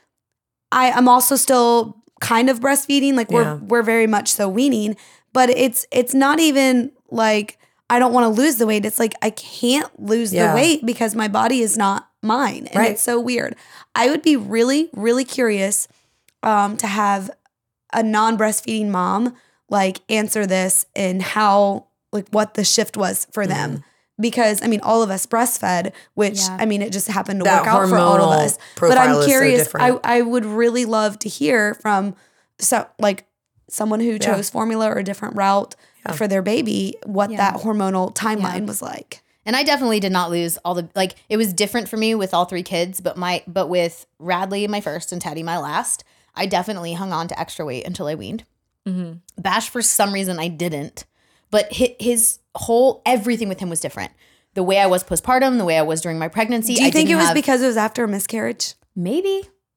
I, 0.75 0.91
I'm 0.93 1.09
also 1.09 1.37
still 1.37 1.97
kind 2.20 2.51
of 2.51 2.61
breastfeeding. 2.61 3.14
Like 3.14 3.31
we're 3.31 3.43
Yeah. 3.43 3.55
we're 3.70 3.83
very 3.83 4.07
much 4.07 4.29
so 4.33 4.49
weaning. 4.49 4.97
But 5.33 5.51
it's 5.51 5.87
it's 5.91 6.14
not 6.14 6.39
even 6.41 6.93
like 7.11 7.59
I 7.91 7.99
don't 7.99 8.12
want 8.12 8.25
to 8.25 8.41
lose 8.43 8.57
the 8.57 8.66
weight. 8.66 8.85
It's 8.85 8.99
like 8.99 9.14
I 9.22 9.31
can't 9.31 9.91
lose 10.01 10.33
Yeah. 10.33 10.49
the 10.51 10.55
weight 10.57 10.85
because 10.87 11.14
my 11.14 11.29
body 11.29 11.61
is 11.61 11.77
not 11.77 12.09
mine. 12.22 12.66
And 12.68 12.77
Right. 12.77 12.93
it's 12.93 13.03
so 13.03 13.20
weird. 13.20 13.57
I 13.95 14.09
would 14.11 14.22
be 14.22 14.37
really, 14.37 14.91
really 14.93 15.25
curious 15.25 15.87
um, 16.43 16.77
to 16.79 16.87
have 16.87 17.31
a 17.93 18.03
non-breastfeeding 18.03 18.89
mom 18.89 19.35
like 19.70 20.01
answer 20.09 20.47
this 20.47 20.87
and 20.97 21.22
how 21.22 21.87
like 22.12 22.29
what 22.31 22.55
the 22.55 22.64
shift 22.64 22.97
was 22.97 23.27
for 23.33 23.47
them 23.47 23.70
Mm-hmm. 23.70 23.83
Because 24.21 24.62
i 24.62 24.67
mean 24.67 24.81
all 24.81 25.03
of 25.03 25.11
us 25.11 25.27
breastfed 25.27 25.93
which 26.15 26.39
Yeah. 26.41 26.57
i 26.61 26.67
mean 26.67 26.83
it 26.83 26.93
just 26.93 27.09
happened 27.09 27.41
to 27.41 27.45
That 27.45 27.62
work 27.62 27.69
out 27.69 27.89
for 27.89 27.97
all 27.97 28.17
of 28.33 28.39
us 28.41 28.59
but 28.79 28.97
i'm 28.99 29.11
is 29.17 29.25
so 29.25 29.27
curious 29.27 29.75
I. 29.75 29.99
I 30.05 30.21
would 30.23 30.45
really 30.45 30.85
love 30.85 31.19
to 31.21 31.29
hear 31.29 31.75
from 31.75 32.15
so 32.59 32.87
like 32.99 33.27
someone 33.69 34.01
who 34.01 34.19
chose 34.19 34.51
formula 34.51 34.89
or 34.89 34.99
a 34.99 35.05
different 35.05 35.37
route 35.37 35.75
for 36.15 36.29
their 36.29 36.43
baby 36.43 36.95
what 37.07 37.31
Yeah. 37.31 37.39
that 37.39 37.61
hormonal 37.62 38.15
timeline 38.15 38.67
was 38.67 38.81
like 38.83 39.23
And 39.47 39.55
I 39.57 39.62
definitely 39.62 40.01
did 40.01 40.12
not 40.12 40.31
lose 40.31 40.57
all 40.65 40.75
the 40.75 40.89
like 40.95 41.17
it 41.29 41.37
was 41.37 41.53
different 41.53 41.89
for 41.89 41.97
me 41.99 42.15
with 42.15 42.33
all 42.33 42.45
three 42.47 42.62
kids, 42.62 43.01
but 43.03 43.17
my 43.19 43.43
but 43.47 43.69
with 43.69 44.07
Radley 44.19 44.67
my 44.69 44.81
first 44.81 45.12
and 45.12 45.21
Teddy 45.21 45.43
my 45.43 45.59
last, 45.59 46.03
I 46.35 46.47
definitely 46.47 46.95
hung 46.95 47.12
on 47.12 47.29
to 47.29 47.39
extra 47.39 47.65
weight 47.67 47.87
until 47.87 48.07
I 48.07 48.15
weaned. 48.15 48.45
Mm-hmm. 48.89 49.19
Bash 49.43 49.69
for 49.69 49.83
some 49.83 50.12
reason 50.15 50.39
I 50.39 50.49
didn't, 50.49 51.05
but 51.55 51.73
his, 51.73 51.91
his 52.01 52.39
whole 52.57 53.01
everything 53.07 53.49
with 53.49 53.61
him 53.61 53.71
was 53.71 53.81
different. 53.81 54.13
The 54.55 54.63
way 54.63 54.79
I 54.81 54.87
was 54.87 55.03
postpartum, 55.11 55.59
the 55.59 55.65
way 55.71 55.77
I 55.79 55.83
was 55.83 56.01
during 56.01 56.19
my 56.19 56.29
pregnancy. 56.29 56.75
do 56.75 56.83
you 56.83 56.89
I 56.89 56.91
think 56.91 57.11
it 57.11 57.17
was 57.17 57.27
have- 57.27 57.35
because 57.43 57.63
it 57.63 57.67
was 57.67 57.77
after 57.87 58.05
a 58.05 58.09
miscarriage 58.09 58.75
maybe 58.97 59.37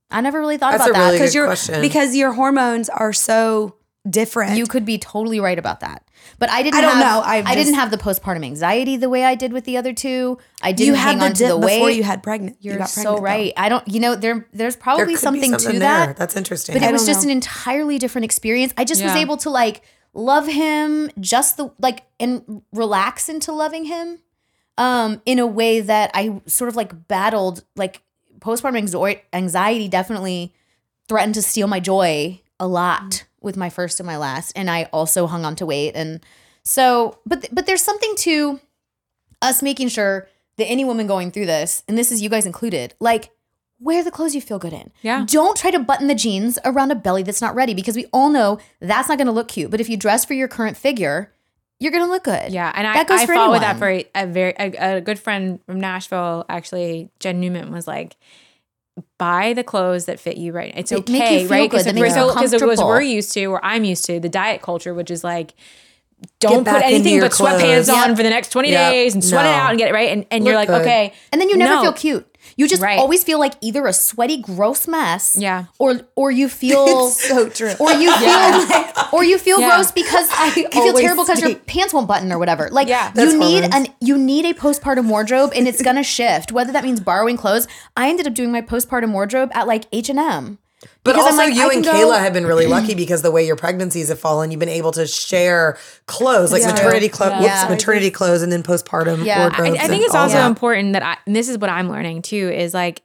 I 0.09 0.21
never 0.21 0.39
really 0.39 0.57
thought 0.57 0.71
That's 0.77 0.89
about 0.89 0.97
a 0.97 0.99
really 0.99 1.17
that. 1.17 1.23
because 1.23 1.35
you're 1.69 1.81
because 1.87 2.15
your 2.15 2.31
hormones 2.33 2.87
are 2.89 3.11
so 3.13 3.75
different 4.09 4.57
You 4.57 4.65
could 4.73 4.85
be 4.85 4.97
totally 4.97 5.39
right 5.47 5.59
about 5.59 5.79
that. 5.81 6.03
But 6.39 6.49
I 6.49 6.61
didn't 6.63 6.75
I 6.79 6.81
don't 6.81 6.95
have, 6.97 7.05
know. 7.05 7.19
I 7.33 7.35
I've 7.45 7.55
didn't 7.59 7.73
have 7.81 7.91
the 7.91 7.97
postpartum 7.97 8.43
anxiety 8.45 8.95
the 8.97 9.09
way 9.09 9.23
I 9.25 9.35
did 9.35 9.51
with 9.51 9.65
the 9.65 9.75
other 9.77 9.93
two. 9.93 10.37
I 10.61 10.71
didn't 10.71 10.87
you 10.87 10.93
hang 10.93 11.19
had 11.19 11.21
the 11.21 11.25
on 11.25 11.33
to 11.33 11.47
the 11.47 11.57
weight. 11.57 11.75
before 11.77 11.91
you 11.91 12.03
had 12.03 12.23
pregnant 12.23 12.57
you 12.61 12.71
You're 12.71 12.79
got 12.79 12.89
so 12.89 13.01
pregnant, 13.01 13.17
though. 13.17 13.23
right. 13.23 13.53
I 13.57 13.69
don't, 13.69 13.87
you 13.87 13.99
know, 13.99 14.15
there 14.15 14.47
there's 14.53 14.75
probably 14.75 15.03
could 15.05 15.11
be 15.11 15.15
something, 15.17 15.51
to 15.57 15.71
there. 15.73 15.79
that. 15.79 16.17
That's 16.17 16.35
interesting. 16.37 16.73
But 16.75 16.83
I 16.83 16.89
it 16.89 16.91
was 16.93 17.01
don't 17.05 17.13
just 17.15 17.25
know. 17.25 17.31
an 17.31 17.35
entirely 17.37 17.97
different 17.99 18.25
experience. 18.25 18.73
I 18.77 18.85
just 18.85 19.03
was 19.03 19.13
able 19.13 19.37
to 19.37 19.49
like 19.49 19.83
love 20.17 20.47
him 20.47 21.11
just 21.19 21.57
the 21.57 21.71
like 21.79 22.03
and 22.19 22.63
relax 22.73 23.29
into 23.29 23.51
loving 23.51 23.85
him 23.85 24.19
um 24.79 25.21
in 25.27 25.37
a 25.37 25.45
way 25.45 25.79
that 25.79 26.09
I 26.15 26.41
sort 26.47 26.69
of 26.69 26.75
like 26.75 27.07
battled 27.07 27.63
like 27.75 28.01
postpartum 28.39 29.21
anxiety 29.31 29.87
definitely 29.87 30.53
threatened 31.07 31.35
to 31.35 31.41
steal 31.43 31.67
my 31.67 31.79
joy 31.79 32.41
a 32.59 32.67
lot 32.67 33.25
with 33.41 33.55
my 33.55 33.69
first 33.69 33.99
and 33.99 34.07
my 34.07 34.17
last 34.17 34.51
and 34.55 34.71
I 34.71 34.85
also 34.85 35.27
hung 35.27 35.45
on 35.45 35.55
to 35.57 35.67
weight 35.67 35.91
and 35.95 36.25
so 36.63 37.19
but 37.27 37.47
but 37.51 37.67
there's 37.67 37.83
something 37.83 38.15
to 38.17 38.59
us 39.43 39.61
making 39.61 39.89
sure 39.89 40.27
that 40.57 40.65
any 40.65 40.83
woman 40.83 41.05
going 41.05 41.29
through 41.29 41.45
this 41.45 41.83
and 41.87 41.95
this 41.95 42.11
is 42.11 42.23
you 42.23 42.29
guys 42.29 42.47
included 42.47 42.95
like 42.99 43.29
wear 43.79 44.03
the 44.03 44.11
clothes 44.11 44.33
you 44.33 44.41
feel 44.41 44.57
good 44.59 44.73
in 44.73 44.91
Yeah. 45.01 45.23
don't 45.27 45.55
try 45.57 45.69
to 45.71 45.79
button 45.79 46.07
the 46.07 46.15
jeans 46.15 46.57
around 46.65 46.91
a 46.91 46.95
belly 46.95 47.23
that's 47.23 47.41
not 47.41 47.53
ready 47.55 47.73
because 47.73 47.95
we 47.95 48.05
all 48.13 48.29
know 48.29 48.57
that's 48.81 49.07
not 49.09 49.17
going 49.17 49.27
to 49.27 49.31
look 49.31 49.47
cute 49.49 49.69
but 49.71 49.79
if 49.79 49.87
you 49.89 49.97
dress 49.97 50.25
for 50.25 50.33
your 50.33 50.47
current 50.47 50.75
figure 50.77 51.31
you're 51.79 51.91
going 51.91 52.03
to 52.03 52.09
look 52.11 52.23
good 52.23 52.51
Yeah, 52.51 52.71
and 52.75 52.87
I, 52.87 52.93
That 52.95 53.07
goes 53.07 53.19
I 53.21 53.25
for 53.27 53.35
fought 53.35 53.51
with 53.51 53.61
that 53.61 53.77
for 53.77 53.87
a, 53.87 54.03
a 54.15 54.25
very 54.25 54.53
a, 54.57 54.95
a 54.97 55.01
good 55.01 55.19
friend 55.19 55.59
from 55.67 55.79
Nashville. 55.79 56.43
Actually, 56.49 57.11
Jen 57.19 57.39
Newman 57.39 57.71
was 57.71 57.85
like, 57.85 58.15
"Buy 59.19 59.53
the 59.53 59.63
clothes 59.63 60.05
that 60.05 60.19
fit 60.19 60.37
you 60.37 60.53
right. 60.53 60.73
It's 60.75 60.89
That 60.89 61.07
make 61.07 61.19
you 61.19 61.23
okay, 61.25 61.39
feel 61.41 61.49
right? 61.51 61.69
Because 61.69 61.85
make 61.85 61.97
you 61.97 62.09
so, 62.09 62.33
because 62.33 62.53
it 62.53 62.65
was 62.65 62.79
we're 62.79 63.01
used 63.01 63.31
to, 63.33 63.45
or 63.45 63.63
I'm 63.63 63.83
used 63.83 64.05
to, 64.05 64.19
the 64.19 64.27
diet 64.29 64.61
culture, 64.63 64.93
which 64.95 65.11
is 65.11 65.23
like." 65.23 65.53
Don't 66.39 66.65
put 66.65 66.81
anything 66.81 67.13
your 67.13 67.25
but 67.25 67.31
sweatpants 67.33 67.85
clothes. 67.85 67.89
on 67.89 68.15
for 68.15 68.23
the 68.23 68.31
next 68.31 68.49
20 68.49 68.71
Yep. 68.71 68.91
days 68.91 69.13
and 69.13 69.23
sweat 69.23 69.45
it 69.45 69.49
out 69.53 69.69
and 69.69 69.77
get 69.77 69.89
it 69.89 69.93
right. 69.93 70.09
And, 70.09 70.25
and 70.31 70.45
you're 70.47 70.55
like, 70.55 70.67
good. 70.67 70.81
okay. 70.81 71.13
and 71.31 71.39
then 71.39 71.47
you 71.47 71.57
never 71.57 71.75
No. 71.75 71.81
feel 71.83 71.93
cute 71.93 72.36
you 72.55 72.67
just 72.67 72.81
Right. 72.81 72.97
always 72.99 73.23
feel 73.23 73.39
like 73.39 73.53
either 73.61 73.85
a 73.87 73.93
sweaty 73.93 74.37
gross 74.37 74.87
mess 74.87 75.35
Yeah. 75.37 75.65
or 75.79 76.01
or 76.15 76.31
you 76.31 76.47
feel 76.49 77.09
so 77.09 77.49
true. 77.49 77.73
or 77.79 77.91
you 77.93 78.11
feel 78.15 78.65
or 79.13 79.23
you 79.23 79.37
feel 79.37 79.59
Yeah. 79.59 79.75
gross 79.75 79.91
because 79.91 80.29
you 80.55 80.67
feel 80.69 80.93
terrible 80.93 81.25
because 81.25 81.41
your 81.41 81.55
pants 81.55 81.93
won't 81.93 82.07
button 82.07 82.31
or 82.31 82.39
whatever. 82.39 82.69
Like 82.71 82.87
Yeah. 82.87 83.11
That's 83.13 83.33
you 83.33 83.39
need 83.39 83.63
hormones. 83.63 83.87
an 83.87 83.93
you 83.99 84.17
need 84.17 84.45
a 84.45 84.53
postpartum 84.53 85.07
wardrobe 85.07 85.51
and 85.55 85.67
it's 85.67 85.81
gonna 85.81 86.03
shift. 86.17 86.51
Whether 86.51 86.71
that 86.73 86.83
means 86.83 86.99
borrowing 86.99 87.37
clothes. 87.37 87.67
I 87.95 88.09
ended 88.09 88.27
up 88.27 88.33
doing 88.33 88.51
my 88.51 88.61
postpartum 88.61 89.11
wardrobe 89.11 89.49
at 89.53 89.67
like 89.67 89.85
H 89.91 90.09
and 90.09 90.19
M. 90.19 90.59
But 91.03 91.13
Because 91.13 91.25
also, 91.25 91.37
like, 91.37 91.55
you 91.55 91.69
and 91.69 91.83
go- 91.83 91.93
Kayla 91.93 92.19
have 92.19 92.33
been 92.33 92.45
really 92.45 92.67
lucky 92.67 92.93
because 92.93 93.21
the 93.21 93.31
way 93.31 93.45
your 93.47 93.55
pregnancies 93.55 94.09
have 94.09 94.19
fallen, 94.19 94.51
you've 94.51 94.59
been 94.59 94.67
able 94.67 94.91
to 94.91 95.07
share 95.07 95.77
clothes 96.05 96.51
like 96.51 96.61
Yeah. 96.63 96.71
maternity 96.73 97.07
clothes, 97.07 97.43
Yeah. 97.43 97.67
maternity 97.69 98.11
clothes, 98.11 98.41
and 98.41 98.51
then 98.51 98.61
postpartum 98.61 99.23
Yeah. 99.25 99.49
I- 99.53 99.69
I 99.71 99.87
think 99.87 100.03
it's 100.03 100.15
also 100.15 100.35
that. 100.35 100.47
important 100.47 100.93
that 100.93 101.03
I, 101.03 101.17
and 101.25 101.33
this 101.35 101.47
is 101.47 101.57
what 101.57 101.69
I'm 101.69 101.89
learning 101.89 102.23
too, 102.23 102.49
is 102.53 102.73
like, 102.73 103.01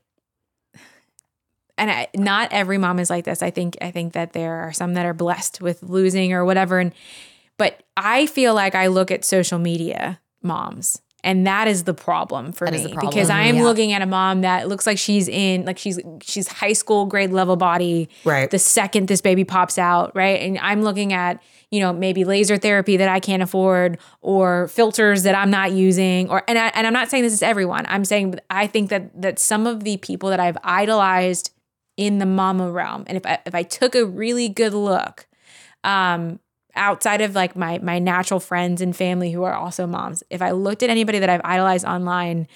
and 1.78 1.90
I, 1.90 2.08
not 2.16 2.52
every 2.52 2.78
mom 2.78 2.98
is 2.98 3.08
like 3.10 3.24
this. 3.24 3.42
I 3.42 3.50
think, 3.50 3.76
I 3.80 3.90
think 3.90 4.12
that 4.14 4.32
there 4.32 4.54
are 4.64 4.72
some 4.72 4.94
that 4.94 5.06
are 5.06 5.14
blessed 5.14 5.60
with 5.60 5.82
losing 5.82 6.32
or 6.32 6.44
whatever. 6.44 6.78
And, 6.78 6.92
but 7.56 7.82
I 7.96 8.26
feel 8.26 8.54
like 8.54 8.74
I 8.74 8.88
look 8.88 9.10
at 9.10 9.24
social 9.24 9.58
media 9.58 10.20
moms 10.42 11.00
and 11.24 11.46
that 11.46 11.68
is 11.68 11.84
the 11.84 11.94
problem 11.94 12.52
for 12.52 12.66
That 12.66 12.74
me 12.74 12.92
problem, 12.92 13.10
because 13.10 13.30
I 13.30 13.42
am 13.42 13.56
yeah. 13.56 13.62
looking 13.62 13.92
at 13.92 14.02
a 14.02 14.06
mom 14.06 14.40
that 14.40 14.68
looks 14.68 14.86
like 14.86 14.98
she's 14.98 15.28
in 15.28 15.64
like 15.64 15.78
she's 15.78 16.00
she's 16.22 16.48
high 16.48 16.72
school 16.72 17.06
grade 17.06 17.30
level 17.30 17.56
body 17.56 18.08
Right. 18.24 18.50
the 18.50 18.58
second 18.58 19.08
this 19.08 19.20
baby 19.20 19.44
pops 19.44 19.78
out 19.78 20.14
right 20.16 20.40
and 20.40 20.58
I'm 20.58 20.82
looking 20.82 21.12
at 21.12 21.42
you 21.70 21.80
know 21.80 21.92
maybe 21.92 22.24
laser 22.24 22.56
therapy 22.56 22.96
that 22.96 23.08
I 23.08 23.20
can't 23.20 23.42
afford 23.42 23.98
or 24.20 24.68
filters 24.68 25.22
that 25.22 25.34
I'm 25.34 25.50
not 25.50 25.72
using 25.72 26.28
or 26.28 26.42
and 26.48 26.58
I, 26.58 26.68
and 26.74 26.86
I'm 26.86 26.92
not 26.92 27.08
saying 27.10 27.22
this 27.22 27.32
is 27.32 27.42
everyone 27.42 27.84
I'm 27.88 28.04
saying 28.04 28.38
I 28.50 28.66
think 28.66 28.90
that 28.90 29.20
that 29.22 29.38
some 29.38 29.66
of 29.66 29.84
the 29.84 29.96
people 29.98 30.30
that 30.30 30.40
I've 30.40 30.58
idolized 30.64 31.50
in 31.96 32.18
the 32.18 32.26
mama 32.26 32.70
realm 32.70 33.04
and 33.06 33.16
if 33.16 33.24
I, 33.26 33.38
if 33.46 33.54
I 33.54 33.62
took 33.62 33.94
a 33.94 34.04
really 34.04 34.48
good 34.48 34.72
look 34.74 35.26
um 35.84 36.40
outside 36.74 37.20
of 37.20 37.34
like 37.34 37.54
my 37.56 37.78
my 37.78 37.98
natural 37.98 38.40
friends 38.40 38.80
and 38.80 38.96
family 38.96 39.30
who 39.30 39.42
are 39.42 39.54
also 39.54 39.86
moms 39.86 40.22
if 40.30 40.40
i 40.40 40.50
looked 40.50 40.82
at 40.82 40.90
anybody 40.90 41.18
that 41.18 41.28
i've 41.28 41.40
idolized 41.44 41.84
online 41.84 42.46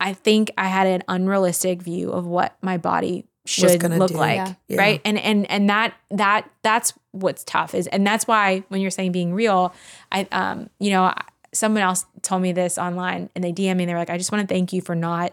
i 0.00 0.12
think 0.12 0.50
i 0.56 0.66
had 0.66 0.86
an 0.86 1.02
unrealistic 1.08 1.82
view 1.82 2.10
of 2.10 2.26
what 2.26 2.56
my 2.62 2.76
body 2.76 3.24
should 3.46 3.82
look 3.82 4.10
do. 4.10 4.16
like 4.16 4.36
Yeah. 4.36 4.54
Yeah. 4.68 4.78
right 4.78 5.00
and 5.04 5.18
and 5.18 5.50
and 5.50 5.68
that 5.68 5.94
that 6.10 6.48
that's 6.62 6.92
what's 7.10 7.44
tough 7.44 7.74
is 7.74 7.86
and 7.88 8.06
that's 8.06 8.26
why 8.26 8.64
when 8.68 8.80
you're 8.80 8.90
saying 8.90 9.12
being 9.12 9.34
real 9.34 9.74
i 10.10 10.26
um 10.32 10.70
you 10.78 10.90
know 10.90 11.12
someone 11.52 11.82
else 11.82 12.04
told 12.22 12.42
me 12.42 12.52
this 12.52 12.78
online 12.78 13.30
and 13.34 13.44
they 13.44 13.52
DM 13.52 13.76
me 13.76 13.84
and 13.84 13.88
they're 13.88 13.98
like 13.98 14.10
i 14.10 14.18
just 14.18 14.32
want 14.32 14.48
to 14.48 14.52
thank 14.52 14.72
you 14.72 14.80
for 14.80 14.94
not 14.94 15.32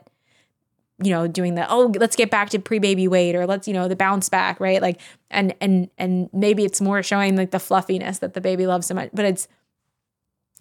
you 1.01 1.11
know 1.11 1.27
doing 1.27 1.55
the 1.55 1.69
oh 1.71 1.91
let's 1.97 2.15
get 2.15 2.29
back 2.29 2.49
to 2.49 2.59
pre-baby 2.59 3.07
weight 3.07 3.35
or 3.35 3.45
let's 3.45 3.67
you 3.67 3.73
know 3.73 3.87
the 3.87 3.95
bounce 3.95 4.29
back 4.29 4.59
right? 4.59 4.81
Like 4.81 4.99
and 5.29 5.53
and 5.61 5.89
and 5.97 6.29
maybe 6.33 6.63
it's 6.63 6.81
more 6.81 7.03
showing 7.03 7.35
like 7.35 7.51
the 7.51 7.59
fluffiness 7.59 8.19
that 8.19 8.33
the 8.33 8.41
baby 8.41 8.67
loves 8.67 8.87
so 8.87 8.93
much 8.93 9.09
but 9.13 9.25
it's 9.25 9.47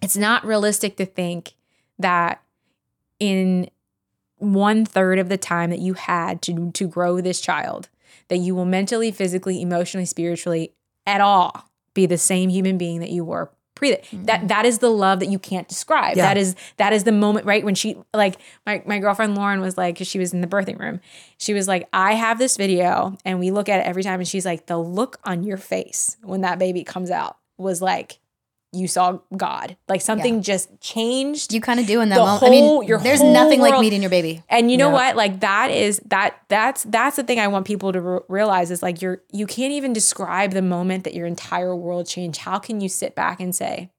it's 0.03 0.17
not 0.17 0.45
realistic 0.45 0.97
to 0.97 1.07
think 1.07 1.55
that 1.99 2.43
in 3.19 3.71
one 4.39 4.87
third 4.87 5.19
of 5.19 5.29
the 5.29 5.37
time 5.37 5.71
that 5.71 5.79
you 5.79 5.95
had 5.95 6.41
to 6.43 6.71
to 6.73 6.89
grow 6.89 7.21
this 7.21 7.41
child 7.41 7.89
that 8.29 8.39
you 8.39 8.55
will 8.55 8.65
mentally 8.65 9.11
physically 9.11 9.61
emotionally 9.61 10.07
spiritually 10.07 10.73
at 11.07 11.21
all 11.21 11.71
be 11.93 12.07
the 12.07 12.19
same 12.19 12.49
human 12.49 12.79
being 12.79 13.01
that 13.01 13.11
you 13.11 13.25
were 13.25 13.51
pre 13.81 13.91
that 13.93 14.05
mm-hmm. 14.05 14.47
that 14.47 14.67
is 14.67 14.79
the 14.79 14.91
love 14.91 15.19
that 15.21 15.29
you 15.29 15.39
can't 15.39 15.67
describe. 15.67 16.17
Yeah. 16.17 16.27
that 16.27 16.37
is 16.37 16.55
that 16.77 16.93
is 16.93 17.05
the 17.05 17.13
moment 17.13 17.47
right 17.47 17.65
when 17.65 17.75
she 17.75 17.97
like 18.15 18.37
my, 18.67 18.83
my 18.87 18.99
girlfriend 18.99 19.35
lauren 19.35 19.61
was 19.61 19.77
like 19.77 19.95
because 19.95 20.07
she 20.07 20.19
was 20.19 20.33
in 20.33 20.41
the 20.41 20.47
birthing 20.47 20.79
room. 20.79 21.01
She 21.39 21.55
was 21.55 21.67
like 21.67 21.89
i 21.93 22.13
have 22.13 22.39
this 22.39 22.57
video 22.57 23.17
and 23.25 23.41
we 23.41 23.51
look 23.51 23.69
at 23.69 23.81
it 23.81 23.87
every 23.87 24.03
time 24.03 24.21
and 24.21 24.29
she's 24.29 24.45
like 24.45 24.67
the 24.67 24.77
look 24.77 25.19
on 25.25 25.43
your 25.43 25.57
face 25.57 26.17
when 26.23 26.43
that 26.43 26.59
baby 26.59 26.85
comes 26.85 27.11
out 27.11 27.39
was 27.57 27.81
like 27.81 28.20
you 28.73 28.87
saw 28.87 29.19
god 29.37 29.77
like 29.89 30.01
something 30.01 30.43
just 30.43 30.69
changed 30.81 31.53
You 31.53 31.61
kind 31.61 31.81
of 31.81 31.87
do 31.87 32.01
in 32.01 32.09
that 32.11 32.17
The 32.19 32.25
moment. 32.25 32.45
I 32.45 32.51
mean, 32.51 32.87
there's 33.03 33.21
whole 33.21 33.33
nothing 33.33 33.61
like 33.61 33.81
meeting 33.81 34.01
your 34.01 34.11
baby. 34.11 34.43
and 34.49 34.71
you 34.71 34.77
know 34.77 34.89
Yeah. 34.89 34.93
what? 34.95 35.17
Like 35.17 35.41
that 35.41 35.71
is 35.73 36.01
that 36.07 36.37
that's 36.49 36.85
that's 36.85 37.17
the 37.17 37.25
thing 37.25 37.41
I 37.41 37.49
want 37.49 37.67
people 37.67 37.93
to 37.93 38.01
re- 38.01 38.21
realize 38.29 38.71
is 38.71 38.83
like 38.83 39.03
you're 39.03 39.23
you 39.33 39.47
can't 39.47 39.73
even 39.73 39.93
describe 39.93 40.53
the 40.53 40.63
moment 40.63 41.03
that 41.05 41.15
your 41.15 41.27
entire 41.27 41.75
world 41.75 42.07
changed. 42.07 42.41
How 42.41 42.59
can 42.61 42.81
you 42.81 42.89
sit 42.89 43.15
back 43.17 43.41
and 43.41 43.53
say 43.55 43.91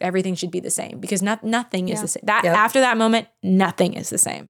everything 0.00 0.34
should 0.36 0.50
be 0.52 0.60
the 0.60 0.70
same? 0.70 1.00
Because 1.00 1.22
not 1.22 1.42
nothing 1.42 1.88
is 1.88 2.00
the 2.00 2.08
same. 2.08 2.22
That 2.24 2.44
Yep. 2.44 2.56
after 2.56 2.80
that 2.80 2.96
moment, 2.96 3.26
nothing 3.42 3.94
is 3.94 4.10
the 4.10 4.18
same. 4.18 4.46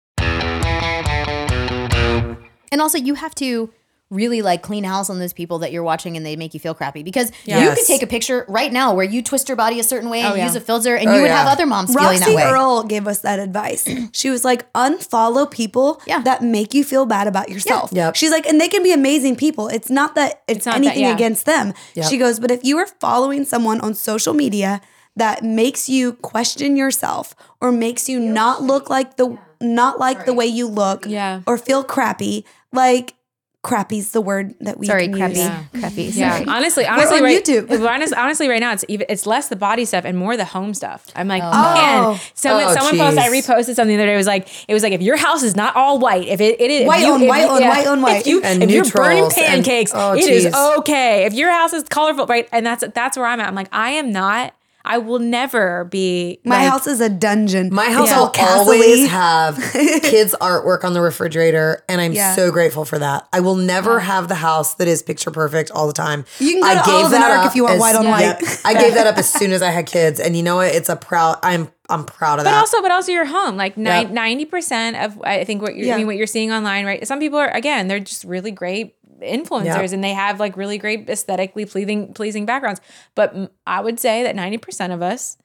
And 2.72 2.80
also, 2.80 2.98
you 2.98 3.14
have 3.14 3.34
to 3.36 3.72
really 4.10 4.42
like 4.42 4.60
clean 4.62 4.82
house 4.84 5.08
on 5.08 5.18
those 5.20 5.32
people 5.32 5.60
that 5.60 5.70
you're 5.72 5.82
watching 5.84 6.16
and 6.16 6.26
they 6.26 6.34
make 6.34 6.52
you 6.52 6.58
feel 6.60 6.74
crappy 6.74 7.02
because 7.04 7.30
you 7.46 7.54
could 7.54 7.86
take 7.86 8.02
a 8.02 8.06
picture 8.08 8.44
right 8.48 8.72
now 8.72 8.92
where 8.92 9.04
you 9.06 9.22
twist 9.22 9.48
your 9.48 9.54
body 9.56 9.78
a 9.78 9.84
certain 9.84 10.10
way 10.10 10.22
oh, 10.22 10.26
and 10.26 10.32
Oh, 10.32 10.36
yeah. 10.36 10.46
use 10.46 10.56
a 10.56 10.60
filter 10.60 10.96
and 10.96 11.08
Oh, 11.08 11.14
you 11.14 11.20
would 11.22 11.28
yeah. 11.28 11.38
have 11.44 11.46
other 11.48 11.64
moms 11.64 11.94
feeling 11.94 12.18
that 12.18 12.26
Roxy 12.26 12.34
way. 12.34 12.42
Earl 12.42 12.82
gave 12.82 13.06
us 13.06 13.20
that 13.20 13.38
advice. 13.38 13.88
She 14.12 14.28
was 14.30 14.44
like, 14.44 14.70
unfollow 14.72 15.48
people 15.50 16.02
Yeah. 16.06 16.20
that 16.22 16.42
make 16.42 16.74
you 16.74 16.82
feel 16.84 17.06
bad 17.06 17.28
about 17.28 17.48
yourself. 17.48 17.90
Yep. 17.92 18.16
She's 18.16 18.30
like, 18.32 18.46
and 18.46 18.60
they 18.60 18.68
can 18.68 18.82
be 18.82 18.92
amazing 18.92 19.36
people. 19.36 19.68
It's 19.68 19.90
not 19.90 20.14
that 20.16 20.42
it's, 20.48 20.66
not 20.66 20.72
that- 20.74 20.84
anything 20.86 21.02
yeah. 21.04 21.14
against 21.14 21.46
them. 21.46 21.72
Yep. 21.94 22.06
She 22.06 22.18
goes, 22.18 22.40
but 22.40 22.50
if 22.50 22.64
you 22.64 22.78
are 22.78 22.86
following 22.86 23.44
someone 23.44 23.80
on 23.80 23.94
social 23.94 24.34
media 24.34 24.80
that 25.16 25.42
makes 25.44 25.88
you 25.88 26.14
question 26.14 26.76
yourself 26.76 27.34
or 27.60 27.70
makes 27.70 28.08
you 28.08 28.18
not 28.18 28.62
look 28.62 28.90
like 28.90 29.16
the 29.16 29.38
not 29.60 29.98
like 30.00 30.24
the 30.24 30.32
way 30.32 30.46
you 30.46 30.66
look 30.66 31.04
Yeah. 31.06 31.42
or 31.46 31.58
feel 31.58 31.84
crappy, 31.84 32.44
like 32.72 33.14
crappy's 33.62 34.12
the 34.12 34.22
word 34.22 34.54
that 34.60 34.78
we 34.78 34.86
Sorry, 34.86 35.06
crappy. 35.08 35.36
use. 35.38 35.50
Crappy. 35.78 36.02
Yeah, 36.04 36.32
Sorry. 36.38 36.44
honestly, 36.48 36.86
honestly, 36.86 37.18
on 37.18 37.22
right, 37.24 37.44
YouTube. 37.44 37.86
honest- 37.88 38.14
honestly, 38.14 38.48
right 38.48 38.60
now 38.60 38.72
it's 38.72 38.84
even 38.88 39.04
it's 39.10 39.26
less 39.26 39.48
the 39.48 39.56
body 39.56 39.84
stuff 39.84 40.04
and 40.06 40.16
more 40.16 40.34
the 40.36 40.46
home 40.46 40.72
stuff. 40.72 41.06
I'm 41.14 41.28
like, 41.28 41.42
Oh. 41.44 41.50
man, 41.50 42.04
oh. 42.04 42.20
someone 42.34 42.64
Oh, 42.64 42.74
someone 42.74 42.96
posted, 42.98 43.18
I 43.18 43.28
reposted 43.28 43.74
something 43.74 43.88
the 43.96 44.02
other 44.02 44.06
day. 44.06 44.14
It 44.14 44.16
was 44.16 44.26
like, 44.26 44.48
it 44.68 44.72
was 44.72 44.82
like 44.82 44.92
if 44.94 45.02
your 45.02 45.16
house 45.18 45.42
is 45.42 45.56
not 45.56 45.76
all 45.76 45.98
white, 45.98 46.26
if 46.26 46.40
it, 46.40 46.58
it 46.60 46.70
is 46.70 46.86
White 46.86 47.02
you- 47.04 47.12
on 47.12 47.22
if 47.22 47.28
white 47.28 47.42
you- 47.42 47.48
on 47.50 47.62
white 47.62 47.86
on 47.86 48.00
white. 48.02 48.20
if 48.22 48.26
you 48.26 48.40
And 48.42 48.62
if 48.62 48.70
you're 48.70 48.84
burning 48.84 49.24
neutrals 49.24 49.34
and- 49.38 49.46
pancakes, 49.64 49.92
oh, 49.94 50.14
it 50.14 50.20
is 50.24 50.44
geez. 50.44 50.54
okay. 50.78 51.24
If 51.26 51.34
your 51.34 51.50
house 51.50 51.72
is 51.74 51.82
colorful, 51.84 52.26
right, 52.26 52.48
and 52.52 52.64
that's 52.64 52.82
that's 52.94 53.16
where 53.18 53.26
I'm 53.26 53.40
at. 53.40 53.48
I'm 53.48 53.54
like, 53.54 53.68
I 53.72 53.90
am 53.90 54.10
not. 54.10 54.54
I 54.92 54.98
will 54.98 55.20
never 55.20 55.84
be. 55.84 56.40
My 56.44 56.56
like- 56.62 56.68
house 56.70 56.86
is 56.88 57.00
a 57.00 57.08
dungeon. 57.08 57.72
My 57.72 57.90
house 57.90 58.08
It's 58.08 58.16
will 58.16 58.24
all 58.24 58.30
castle-y. 58.30 58.74
always 58.74 59.08
have 59.08 59.56
kids' 60.02 60.34
artwork 60.40 60.82
on 60.84 60.94
the 60.94 61.00
refrigerator, 61.00 61.84
and 61.88 62.00
I'm 62.00 62.12
Yeah. 62.12 62.34
so 62.34 62.50
grateful 62.50 62.84
for 62.84 62.98
that. 62.98 63.28
I 63.32 63.38
will 63.40 63.54
never 63.56 64.00
have 64.00 64.26
the 64.28 64.34
house 64.34 64.74
that 64.74 64.88
is 64.88 65.02
picture 65.02 65.30
perfect 65.30 65.70
all 65.70 65.86
the 65.86 65.92
time. 65.92 66.24
You 66.40 66.52
can 66.54 66.60
go 66.62 66.66
I 66.68 66.74
to 66.74 66.80
gave 66.80 66.94
Olive 66.94 67.12
and 67.12 67.22
that 67.22 67.30
up 67.30 67.46
if 67.46 67.54
you 67.54 67.62
want 67.62 67.74
as- 67.76 67.80
white 67.80 67.94
on 67.94 68.06
white. 68.08 68.22
Yep. 68.22 68.42
I 68.64 68.74
gave 68.74 68.94
that 68.94 69.06
up 69.06 69.16
as 69.16 69.32
soon 69.38 69.52
as 69.52 69.62
I 69.62 69.70
had 69.70 69.86
kids, 69.86 70.18
and 70.18 70.36
you 70.36 70.42
know 70.42 70.56
what? 70.56 70.74
It's 70.74 70.88
a 70.88 70.96
proud. 70.96 71.38
I'm 71.42 71.70
I'm 71.88 72.04
proud 72.04 72.38
of 72.38 72.44
But 72.44 72.52
that. 72.52 72.58
also, 72.60 72.80
but 72.82 72.92
also 72.92 73.10
your 73.10 73.24
home. 73.24 73.56
Like 73.56 73.74
Yep. 73.76 74.10
ninety 74.10 74.44
percent 74.44 74.96
of 74.96 75.20
I 75.24 75.42
think 75.44 75.60
what 75.60 75.74
you're, 75.74 75.86
Yeah. 75.86 75.94
I 75.94 75.98
mean 75.98 76.06
what 76.06 76.14
you're 76.16 76.26
seeing 76.28 76.52
online, 76.52 76.84
right? 76.86 77.04
Some 77.06 77.18
people 77.18 77.38
are 77.38 77.48
again, 77.50 77.88
they're 77.88 77.98
just 77.98 78.22
really 78.24 78.52
great 78.52 78.94
influencers 79.20 79.64
Yep. 79.64 79.92
and 79.92 80.04
they 80.04 80.12
have 80.14 80.40
like 80.40 80.56
really 80.56 80.78
great 80.78 81.08
aesthetically 81.10 81.64
pleasing 81.66 82.12
pleasing 82.14 82.46
backgrounds. 82.46 82.80
But 83.14 83.52
I 83.66 83.80
would 83.80 83.98
say 84.00 84.22
that 84.22 84.34
ninety 84.36 84.58
percent 84.58 84.92
of 84.92 85.02
us 85.02 85.36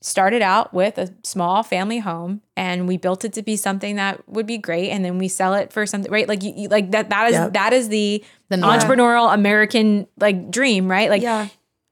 started 0.00 0.42
out 0.42 0.72
with 0.72 0.96
a 0.96 1.12
small 1.24 1.64
family 1.64 1.98
home 1.98 2.40
and 2.56 2.86
we 2.86 2.96
built 2.96 3.24
it 3.24 3.32
to 3.32 3.42
be 3.42 3.56
something 3.56 3.96
that 3.96 4.22
would 4.28 4.46
be 4.46 4.56
great 4.56 4.90
and 4.90 5.04
then 5.04 5.18
we 5.18 5.26
sell 5.26 5.54
it 5.54 5.72
for 5.72 5.84
something 5.86 6.10
right 6.12 6.28
like 6.28 6.44
you, 6.44 6.52
you 6.56 6.68
like 6.68 6.92
that 6.92 7.10
that 7.10 7.26
is 7.26 7.32
Yep. 7.32 7.52
that 7.54 7.72
is 7.72 7.88
the, 7.88 8.24
The 8.48 8.58
norm. 8.58 8.78
entrepreneurial 8.78 9.34
american 9.34 10.06
like 10.20 10.52
dream 10.52 10.88
right 10.88 11.10
like 11.10 11.22
Yeah. 11.22 11.48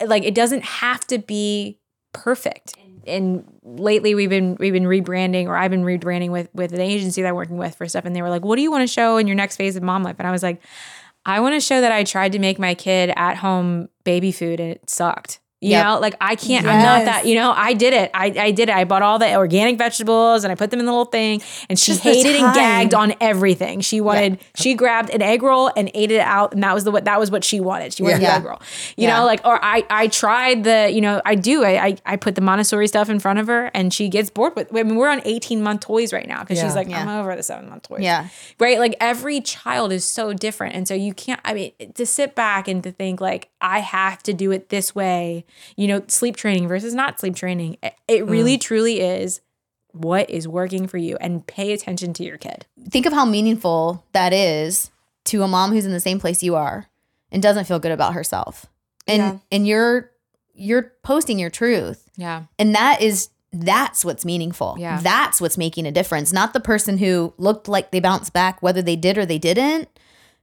like 0.06 0.22
it 0.22 0.36
doesn't 0.36 0.62
have 0.62 1.04
to 1.08 1.18
be 1.18 1.80
perfect. 2.12 2.74
And 3.08 3.44
lately 3.62 4.14
we've 4.14 4.30
been 4.30 4.56
we've 4.58 4.72
been 4.72 4.84
rebranding 4.84 5.46
or 5.46 5.56
I've 5.56 5.70
been 5.70 5.84
rebranding 5.84 6.30
with 6.30 6.48
with 6.54 6.72
an 6.72 6.80
agency 6.80 7.22
that 7.22 7.28
I'm 7.28 7.34
working 7.36 7.56
with 7.56 7.74
for 7.76 7.86
stuff 7.88 8.04
and 8.04 8.14
they 8.16 8.22
were 8.22 8.30
like, 8.30 8.44
"What 8.44 8.56
do 8.56 8.62
you 8.62 8.70
want 8.70 8.82
to 8.82 8.92
show 8.92 9.16
in 9.16 9.26
your 9.28 9.36
next 9.36 9.56
phase 9.56 9.76
of 9.76 9.82
mom 9.84 10.02
life?" 10.02 10.16
And 10.18 10.26
I 10.26 10.32
was 10.32 10.42
like, 10.42 10.60
"I 11.26 11.40
want 11.40 11.54
to 11.54 11.60
show 11.60 11.80
that 11.80 11.92
I 11.92 12.04
tried 12.04 12.32
to 12.32 12.38
make 12.38 12.58
my 12.58 12.74
kid 12.74 13.12
at 13.16 13.36
home 13.36 13.88
baby 14.04 14.32
food 14.32 14.60
and 14.60 14.72
it 14.72 14.88
sucked." 14.88 15.40
You 15.66 15.72
Yep. 15.72 15.84
know, 15.84 15.98
like 15.98 16.14
I 16.20 16.36
can't, 16.36 16.64
I'm 16.64 16.80
not 16.80 17.04
that, 17.06 17.26
you 17.26 17.34
know, 17.34 17.52
I 17.56 17.72
did 17.72 17.92
it. 17.92 18.10
I, 18.14 18.26
I 18.38 18.50
did 18.52 18.68
it. 18.68 18.74
I 18.76 18.84
bought 18.84 19.02
all 19.02 19.18
the 19.18 19.34
organic 19.34 19.78
vegetables 19.78 20.44
and 20.44 20.52
I 20.52 20.54
put 20.54 20.70
them 20.70 20.78
in 20.78 20.86
the 20.86 20.92
little 20.92 21.06
thing 21.06 21.42
and 21.68 21.76
she 21.76 21.90
Just 21.92 22.04
hated 22.04 22.36
and 22.36 22.54
gagged 22.54 22.94
on 22.94 23.14
everything. 23.20 23.80
She 23.80 24.00
wanted, 24.00 24.38
she 24.54 24.74
grabbed 24.74 25.10
an 25.10 25.22
egg 25.22 25.42
roll 25.42 25.72
and 25.76 25.90
ate 25.92 26.12
it 26.12 26.20
out. 26.20 26.54
And 26.54 26.62
that 26.62 26.72
was 26.72 26.84
the, 26.84 26.90
what, 26.92 27.04
that 27.06 27.18
was 27.18 27.32
what 27.32 27.42
she 27.42 27.58
wanted. 27.58 27.92
She 27.92 28.04
wanted 28.04 28.22
Yeah. 28.22 28.38
the 28.38 28.44
egg 28.44 28.44
roll, 28.44 28.60
you 28.96 29.08
Yeah. 29.08 29.18
know, 29.18 29.26
like, 29.26 29.40
or 29.44 29.58
I, 29.64 29.84
I 29.90 30.06
tried 30.06 30.62
the, 30.62 30.88
you 30.92 31.00
know, 31.00 31.20
I 31.24 31.34
do, 31.34 31.64
I, 31.64 31.84
I, 31.86 31.96
I 32.06 32.16
put 32.16 32.36
the 32.36 32.40
Montessori 32.42 32.86
stuff 32.86 33.10
in 33.10 33.18
front 33.18 33.40
of 33.40 33.48
her 33.48 33.72
and 33.74 33.92
she 33.92 34.08
gets 34.08 34.30
bored 34.30 34.54
with, 34.54 34.68
I 34.72 34.84
mean, 34.84 34.94
we're 34.94 35.10
on 35.10 35.20
18 35.24 35.62
month 35.62 35.80
toys 35.80 36.12
right 36.12 36.28
now. 36.28 36.44
Cause 36.44 36.60
she's 36.60 36.76
like, 36.76 36.88
I'm 36.92 37.08
over 37.08 37.34
the 37.34 37.42
seven 37.42 37.68
month 37.68 37.88
toys. 37.88 38.02
Yeah. 38.02 38.28
Right. 38.60 38.78
Like 38.78 38.94
every 39.00 39.40
child 39.40 39.90
is 39.90 40.04
so 40.04 40.32
different. 40.32 40.76
And 40.76 40.86
so 40.86 40.94
you 40.94 41.12
can't, 41.12 41.40
I 41.44 41.54
mean, 41.54 41.72
to 41.94 42.06
sit 42.06 42.36
back 42.36 42.68
and 42.68 42.84
to 42.84 42.92
think 42.92 43.20
like, 43.20 43.48
I 43.60 43.80
have 43.80 44.22
to 44.24 44.32
do 44.32 44.52
it 44.52 44.68
this 44.68 44.94
way, 44.94 45.44
you 45.76 45.86
know, 45.86 46.02
sleep 46.08 46.36
training 46.36 46.68
versus 46.68 46.94
not 46.94 47.20
sleep 47.20 47.36
training. 47.36 47.76
It, 48.08 48.26
really 48.26 48.56
mm. 48.56 48.60
truly 48.60 49.00
is 49.00 49.40
what 49.92 50.28
is 50.28 50.46
working 50.46 50.86
for 50.86 50.98
you 50.98 51.16
and 51.20 51.46
pay 51.46 51.72
attention 51.72 52.12
to 52.14 52.24
your 52.24 52.36
kid. 52.36 52.66
Think 52.90 53.06
of 53.06 53.12
how 53.12 53.24
meaningful 53.24 54.04
that 54.12 54.32
is 54.32 54.90
to 55.24 55.42
a 55.42 55.48
mom 55.48 55.72
who's 55.72 55.86
in 55.86 55.92
the 55.92 56.00
same 56.00 56.20
place 56.20 56.42
you 56.42 56.54
are 56.54 56.86
and 57.32 57.42
doesn't 57.42 57.64
feel 57.64 57.78
good 57.78 57.92
about 57.92 58.14
herself. 58.14 58.66
And 59.06 59.20
Yeah. 59.20 59.38
and 59.50 59.66
you're 59.66 60.10
you're 60.54 60.92
posting 61.02 61.38
your 61.38 61.50
truth. 61.50 62.08
Yeah. 62.16 62.44
And 62.58 62.74
that 62.74 63.02
is 63.02 63.28
that's 63.52 64.04
what's 64.04 64.24
meaningful. 64.24 64.76
Yeah. 64.78 65.00
That's 65.00 65.40
what's 65.40 65.56
making 65.56 65.86
a 65.86 65.92
difference. 65.92 66.32
Not 66.32 66.52
the 66.52 66.60
person 66.60 66.98
who 66.98 67.32
looked 67.38 67.68
like 67.68 67.90
they 67.90 68.00
bounced 68.00 68.32
back, 68.32 68.62
whether 68.62 68.82
they 68.82 68.96
did 68.96 69.16
or 69.16 69.24
they 69.24 69.38
didn't. 69.38 69.88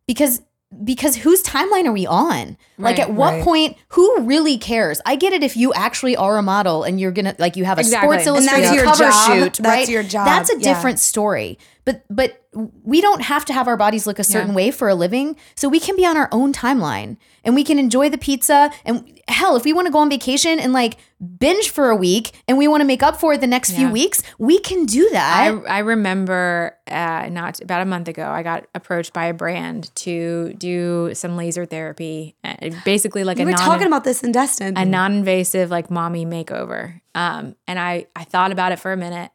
Because 0.07 0.41
because 0.83 1.15
whose 1.17 1.43
timeline 1.43 1.85
are 1.85 1.91
we 1.91 2.05
on? 2.07 2.57
like 2.77 2.99
at 2.99 3.11
what 3.13 3.33
right. 3.35 3.43
point 3.43 3.77
who 3.89 4.21
really 4.21 4.57
cares? 4.57 4.99
I 5.05 5.15
get 5.15 5.31
it 5.33 5.43
if 5.43 5.55
you 5.55 5.73
actually 5.73 6.15
are 6.15 6.37
a 6.37 6.41
model 6.41 6.83
and 6.83 6.99
you're 6.99 7.11
gonna 7.11 7.35
like 7.39 7.55
you 7.55 7.65
have 7.65 7.77
a 7.77 7.81
Exactly. 7.81 8.07
sports 8.07 8.25
that's 8.25 8.27
illustrated 8.27 8.75
your 8.75 8.83
cover 8.85 9.03
job. 9.09 9.27
shoot, 9.27 9.53
That's 9.53 9.65
right? 9.65 9.89
your 9.89 10.03
job. 10.03 10.25
That's 10.25 10.49
a 10.51 10.57
Yeah. 10.57 10.73
different 10.73 10.99
story. 10.99 11.59
But 11.85 12.03
but 12.09 12.41
we 12.83 13.01
don't 13.01 13.21
have 13.23 13.43
to 13.45 13.53
have 13.53 13.67
our 13.67 13.75
bodies 13.77 14.07
look 14.07 14.19
a 14.19 14.23
certain 14.23 14.49
Yeah. 14.51 14.55
way 14.55 14.71
for 14.71 14.87
a 14.87 14.95
living. 14.95 15.35
So 15.55 15.67
we 15.67 15.79
can 15.79 15.95
be 15.95 16.05
on 16.05 16.15
our 16.17 16.29
own 16.31 16.53
timeline 16.53 17.17
and 17.43 17.55
we 17.55 17.63
can 17.63 17.77
enjoy 17.79 18.09
the 18.09 18.17
pizza 18.17 18.71
and 18.85 19.19
hell, 19.27 19.55
if 19.55 19.63
we 19.65 19.73
want 19.73 19.87
to 19.87 19.91
go 19.91 19.99
on 19.99 20.09
vacation 20.09 20.59
and 20.59 20.71
like 20.73 20.97
binge 21.39 21.69
for 21.69 21.89
a 21.89 21.95
week 21.95 22.31
and 22.47 22.57
we 22.57 22.67
want 22.67 22.81
to 22.81 22.85
make 22.85 23.01
up 23.01 23.17
for 23.17 23.33
it 23.33 23.41
the 23.41 23.47
next 23.47 23.71
few 23.71 23.89
weeks, 23.89 24.21
we 24.37 24.59
can 24.59 24.85
do 24.85 25.09
that. 25.11 25.51
I, 25.67 25.77
I 25.77 25.79
remember 25.79 26.77
uh, 26.87 27.27
not 27.31 27.59
about 27.61 27.81
a 27.81 27.85
month 27.85 28.07
ago, 28.07 28.29
I 28.29 28.43
got 28.43 28.65
approached 28.75 29.13
by 29.13 29.25
a 29.25 29.33
brand 29.33 29.93
to 29.95 30.53
do 30.57 31.11
some 31.15 31.35
laser 31.37 31.65
therapy, 31.65 32.35
uh, 32.43 32.55
basically 32.85 33.23
like 33.23 33.37
We 33.37 33.43
a 33.43 33.45
were 33.45 33.51
non 33.51 33.59
talking 33.61 33.87
about 33.87 34.03
this 34.03 34.23
in 34.23 34.31
Destin. 34.31 34.77
a 34.77 34.85
non-invasive 34.85 35.69
like 35.71 35.89
mommy 35.89 36.25
makeover. 36.25 37.01
Um, 37.15 37.55
and 37.67 37.79
I 37.79 38.07
I 38.15 38.23
thought 38.25 38.51
about 38.51 38.71
it 38.73 38.79
for 38.79 38.91
a 38.91 38.97
minute, 38.97 39.31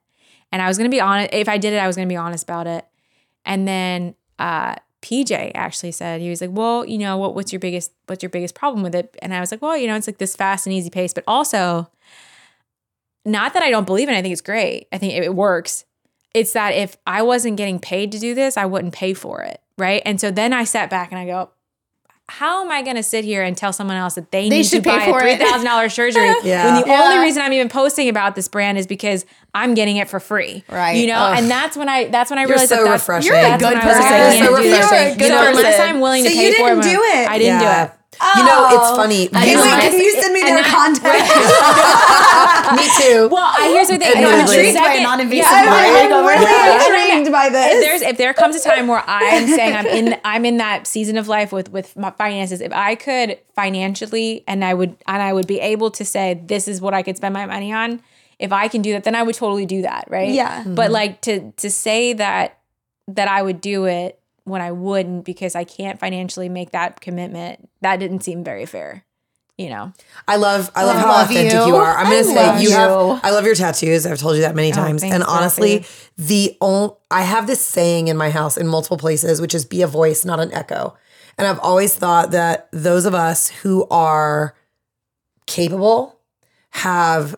and 0.53 0.62
I 0.62 0.68
was 0.68 0.78
gonna 0.78 0.88
be 0.88 1.01
honest. 1.01 1.30
If 1.32 1.49
I 1.49 1.59
did 1.59 1.72
it, 1.72 1.78
I 1.78 1.86
was 1.86 1.96
gonna 1.96 2.09
be 2.09 2.16
honest 2.16 2.44
about 2.44 2.66
it. 2.66 2.86
And 3.44 3.66
then 3.66 4.14
uh, 4.38 4.76
PJ 5.03 5.53
actually 5.55 5.92
said 5.92 6.20
he 6.20 6.30
was 6.30 6.40
like, 6.40 6.51
"Well, 6.53 6.84
you 6.84 6.99
know 6.99 7.16
what? 7.16 7.34
What's 7.34 7.53
your 7.53 7.61
biggest 7.61 7.92
What's 8.07 8.22
your 8.22 8.30
biggest 8.30 8.55
problem 8.55 8.82
with 8.82 8.94
it?" 8.94 9.16
And 9.22 9.34
I 9.34 9.40
was 9.40 9.51
like, 9.51 9.62
"Well, 9.62 9.76
you 9.76 9.86
know, 9.86 9.96
it's 9.96 10.07
like 10.07 10.18
this 10.18 10.36
fast 10.36 10.66
and 10.66 10.74
easy 10.74 10.90
pace, 10.90 11.12
but 11.12 11.24
also." 11.26 11.90
Not 13.24 13.53
that 13.53 13.62
I 13.62 13.68
don't 13.68 13.84
believe 13.84 14.09
in 14.09 14.14
it. 14.14 14.18
I 14.18 14.22
think 14.22 14.32
it's 14.32 14.40
great. 14.40 14.88
I 14.90 14.96
think 14.96 15.12
it 15.12 15.34
works. 15.34 15.84
It's 16.32 16.53
that 16.53 16.70
if 16.70 16.96
I 17.07 17.20
wasn't 17.20 17.59
getting 17.59 17.78
paid 17.78 18.11
to 18.12 18.18
do 18.18 18.34
this, 18.34 18.57
I 18.57 18.64
wouldn't 18.64 18.94
pay 18.94 19.12
for 19.12 19.42
it. 19.42 19.61
Right. 19.76 20.01
And 20.07 20.20
so 20.20 20.30
then 20.30 20.55
I 20.55 20.64
sat 20.64 20.88
back 20.88 21.11
and 21.11 21.18
I 21.18 21.26
go, 21.26 21.51
how 22.31 22.62
am 22.64 22.70
I 22.70 22.83
going 22.83 22.97
to 22.97 23.03
sit 23.03 23.24
here 23.24 23.43
and 23.43 23.57
tell 23.57 23.72
someone 23.72 23.97
else 23.97 24.14
that 24.16 24.31
they, 24.31 24.49
They 24.49 24.59
need 24.59 24.62
to 24.64 24.68
should 24.68 24.85
pay 24.85 24.99
buy 24.99 25.05
for 25.07 25.18
a 25.18 25.20
three 25.22 25.31
it. 25.33 25.41
thousand 25.41 25.64
dollars 25.64 25.95
surgery 25.95 26.26
Yeah. 26.45 26.66
when 26.74 26.83
the 26.83 26.89
Yeah. 26.89 27.03
only 27.03 27.18
reason 27.24 27.43
I'm 27.43 27.53
even 27.55 27.68
posting 27.68 28.09
about 28.09 28.35
this 28.35 28.49
brand 28.49 28.76
is 28.79 28.87
because 28.87 29.24
I'm 29.55 29.74
getting 29.74 29.97
it 29.97 30.09
for 30.11 30.20
free, 30.20 30.62
Right. 30.68 30.93
You 30.99 31.07
know, 31.07 31.16
Ugh. 31.18 31.39
and 31.39 31.51
that's 31.51 31.76
when 31.76 31.89
I 31.89 32.09
that's 32.09 32.31
when 32.31 32.39
I 32.39 32.43
You're 32.43 32.51
realized 32.51 32.68
so 32.68 32.76
that 32.76 32.85
that's, 32.85 33.03
refreshing. 33.03 33.33
You're 33.33 33.41
a 33.41 33.59
good 33.59 33.62
when 33.64 33.74
like, 33.74 33.83
person. 33.83 34.03
I 34.03 34.09
You're 34.18 34.33
can't 34.33 34.45
so 34.47 34.53
refreshing. 34.53 34.68
You're 34.70 35.01
a 35.12 35.14
good 35.16 35.22
You 35.22 35.29
know, 35.31 35.49
unless 35.49 35.81
I'm 35.81 36.01
willing 36.01 36.24
to 36.24 36.29
So 36.31 36.37
pay 36.37 36.47
you 36.47 36.53
for 36.53 36.59
didn't 36.68 36.79
it, 36.81 36.83
do 36.83 37.03
it. 37.03 37.29
I 37.31 37.39
didn't 37.39 37.61
Yeah. 37.61 37.87
do 37.87 37.93
it. 37.93 37.97
You 38.18 38.44
know, 38.44 38.66
it's 38.66 38.90
oh. 38.90 38.96
funny. 38.96 39.28
I 39.32 39.46
You 39.46 39.54
know. 39.54 39.64
know, 39.64 39.76
Wait, 39.78 39.90
can 39.92 40.00
you 40.00 40.12
send 40.20 40.34
me 40.34 40.40
And 40.42 40.56
their 40.58 40.64
contact? 40.64 41.22
me 42.76 42.84
too. 42.98 43.28
Well, 43.30 43.46
I, 43.46 43.68
here's 43.72 43.88
the 43.88 43.98
thing. 43.98 44.24
I'm 44.24 44.40
intrigued 44.40 44.76
by 44.76 44.84
second- 44.84 45.02
non-invasive 45.04 45.50
yeah, 45.52 45.64
mind. 45.70 46.12
I'm 46.14 46.24
Right. 46.26 46.38
really 46.38 46.52
Yeah. 46.52 47.14
intrigued 47.16 47.32
by 47.32 47.48
this. 47.48 47.74
if 47.74 47.80
there's 47.84 48.02
if 48.02 48.18
there 48.18 48.34
comes 48.34 48.56
a 48.56 48.60
time 48.60 48.88
where 48.88 49.02
I'm 49.06 49.46
saying 49.46 49.74
I'm 49.76 49.86
in 49.86 50.16
I'm 50.24 50.44
in 50.44 50.56
that 50.58 50.86
season 50.86 51.16
of 51.16 51.28
life 51.28 51.52
with 51.52 51.70
with 51.70 51.96
my 51.96 52.10
finances, 52.10 52.60
if 52.60 52.72
I 52.72 52.94
could 52.96 53.38
financially 53.54 54.44
and 54.48 54.64
I 54.64 54.74
would 54.74 54.96
and 55.06 55.22
I 55.22 55.32
would 55.32 55.46
be 55.46 55.60
able 55.60 55.90
to 55.92 56.04
say 56.04 56.40
this 56.44 56.66
is 56.68 56.80
what 56.80 56.94
I 56.94 57.02
could 57.02 57.16
spend 57.16 57.32
my 57.34 57.46
money 57.46 57.72
on, 57.72 58.00
if 58.38 58.52
I 58.52 58.68
can 58.68 58.82
do 58.82 58.92
that, 58.92 59.04
then 59.04 59.14
I 59.14 59.22
would 59.22 59.34
totally 59.36 59.66
do 59.66 59.82
that, 59.82 60.06
right? 60.08 60.30
Yeah. 60.30 60.64
But 60.66 60.84
mm-hmm. 60.86 60.92
like 60.92 61.20
to 61.22 61.52
to 61.52 61.70
say 61.70 62.12
that 62.14 62.58
that 63.08 63.28
I 63.28 63.42
would 63.42 63.60
do 63.60 63.84
it 63.86 64.18
when 64.49 64.61
I 64.61 64.72
wouldn't 64.72 65.24
because 65.24 65.55
I 65.55 65.64
can't 65.64 65.99
financially 65.99 66.49
make 66.49 66.70
that 66.70 67.01
commitment, 67.01 67.68
that 67.80 67.96
didn't 67.99 68.20
seem 68.20 68.44
very 68.44 68.66
fair. 68.66 69.05
You 69.57 69.70
know. 69.70 69.92
I 70.28 70.36
love 70.36 70.70
I 70.76 70.84
love 70.84 70.96
I 70.96 71.01
how 71.01 71.09
love 71.09 71.30
authentic 71.30 71.53
you. 71.53 71.66
you, 71.66 71.76
are. 71.76 71.96
I'm 71.96 72.05
gonna 72.05 72.22
say 72.22 72.62
you 72.62 72.68
you. 72.68 72.76
have 72.76 73.20
I 73.24 73.30
love 73.30 73.44
your 73.44 73.57
tattoos. 73.57 74.07
I've 74.07 74.18
told 74.18 74.36
you 74.36 74.42
that 74.42 74.55
many 74.55 74.70
oh, 74.70 74.74
times. 74.74 75.01
thanks, 75.01 75.14
and 75.14 75.24
girl, 75.24 75.34
honestly, 75.34 75.78
babe. 75.78 75.86
the 76.16 76.57
only 76.61 76.94
I 77.11 77.22
have 77.22 77.49
this 77.49 77.64
saying 77.64 78.07
in 78.07 78.16
my 78.16 78.30
house 78.30 78.57
in 78.57 78.68
multiple 78.68 78.99
places, 78.99 79.40
which 79.40 79.55
is 79.55 79.64
be 79.64 79.82
a 79.82 79.88
voice, 79.88 80.24
not 80.24 80.38
an 80.38 80.53
echo. 80.53 80.96
And 81.36 81.46
I've 81.46 81.61
always 81.61 81.94
thought 81.94 82.32
that 82.32 82.68
those 82.72 83.05
of 83.05 83.14
us 83.14 83.49
who 83.49 83.86
are 83.90 84.55
capable 85.46 86.20
have 86.70 87.34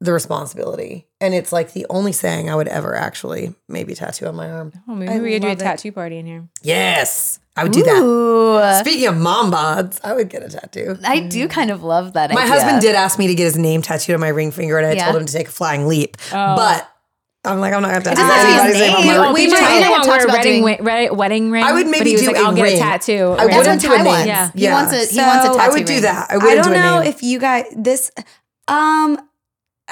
the 0.00 0.12
responsibility. 0.12 1.06
And 1.22 1.34
it's 1.34 1.52
like 1.52 1.72
the 1.72 1.86
only 1.88 2.12
saying 2.12 2.50
I 2.50 2.54
would 2.56 2.68
ever 2.68 2.94
actually 2.96 3.54
maybe 3.68 3.94
tattoo 3.94 4.26
on 4.26 4.34
my 4.34 4.50
arm. 4.50 4.72
Oh, 4.88 4.94
maybe 4.94 5.12
I 5.12 5.18
we 5.20 5.32
could 5.32 5.42
do 5.42 5.48
a 5.48 5.52
it. 5.52 5.58
tattoo 5.60 5.92
party 5.92 6.18
in 6.18 6.26
here. 6.26 6.48
Yes. 6.62 7.38
I 7.56 7.62
would 7.62 7.72
do 7.72 7.82
that. 7.84 8.80
Speaking 8.84 9.06
of 9.08 9.16
mom 9.16 9.52
bods, 9.52 10.00
I 10.02 10.14
would 10.14 10.28
get 10.28 10.42
a 10.42 10.48
tattoo. 10.48 10.98
I 11.04 11.20
do 11.20 11.46
kind 11.48 11.70
of 11.70 11.82
love 11.84 12.14
that 12.14 12.32
My 12.32 12.42
idea. 12.42 12.52
husband 12.54 12.80
did 12.80 12.94
ask 12.96 13.18
me 13.18 13.26
to 13.28 13.34
get 13.34 13.44
his 13.44 13.56
name 13.58 13.82
tattooed 13.82 14.14
on 14.14 14.20
my 14.20 14.28
ring 14.28 14.50
finger, 14.50 14.78
and 14.78 14.86
I 14.86 14.92
Yeah. 14.92 15.04
told 15.04 15.16
him 15.20 15.26
to 15.26 15.32
take 15.32 15.48
a 15.48 15.50
flying 15.52 15.86
leap. 15.86 16.16
But 16.30 16.88
I'm 17.44 17.60
like, 17.60 17.74
I'm 17.74 17.82
not 17.82 17.90
gonna 17.92 18.04
tattoo 18.04 18.20
doesn't 18.22 18.24
have 18.24 18.46
his 18.46 18.54
anybody's 18.76 18.80
name 18.80 18.94
on 18.96 19.04
name. 19.06 19.16
my 19.20 19.32
We 19.32 19.34
We 19.46 19.50
might- 19.50 19.56
finger. 19.58 19.70
I 19.70 19.74
might 19.74 19.82
had 19.84 19.90
want 19.90 20.04
talked 20.04 20.24
about 20.24 20.36
wedding, 20.38 20.62
doing- 20.62 20.76
wi- 20.78 20.80
red- 21.08 21.16
wedding 21.16 21.50
ring. 21.50 21.64
I 21.64 21.72
would 21.72 21.84
but 21.86 21.90
maybe 21.90 22.10
he 22.10 22.14
was 22.16 22.22
do 22.22 22.28
like, 22.28 22.36
a 22.36 22.40
I'll 22.40 22.54
get 22.54 22.66
a 22.72 22.78
tattoo. 22.78 23.36
I 23.38 23.44
wouldn't 23.44 23.64
That's 23.64 23.82
do 23.82 23.92
a 23.92 23.96
Ty 23.96 24.02
name. 24.02 24.06
wants. 24.06 24.26
Yeah. 24.26 24.50
He 24.54 24.60
Yeah. 24.62 24.72
wants 24.74 24.92
a 24.92 24.96
he 24.96 25.20
wants 25.20 25.44
a 25.44 25.48
So- 25.48 25.56
tattoo. 25.58 25.58
I 25.60 25.68
would 25.74 25.84
do 25.84 25.92
ring. 25.94 26.02
that. 26.02 26.26
I 26.30 26.34
I 26.34 26.36
wouldn't 26.38 26.64
don't 26.64 26.72
do 26.72 26.78
a 26.78 26.82
know 26.82 26.98
name. 27.00 27.08
if 27.08 27.22
you 27.22 27.38
guys 27.38 27.64
this 27.76 28.10
um 28.68 29.18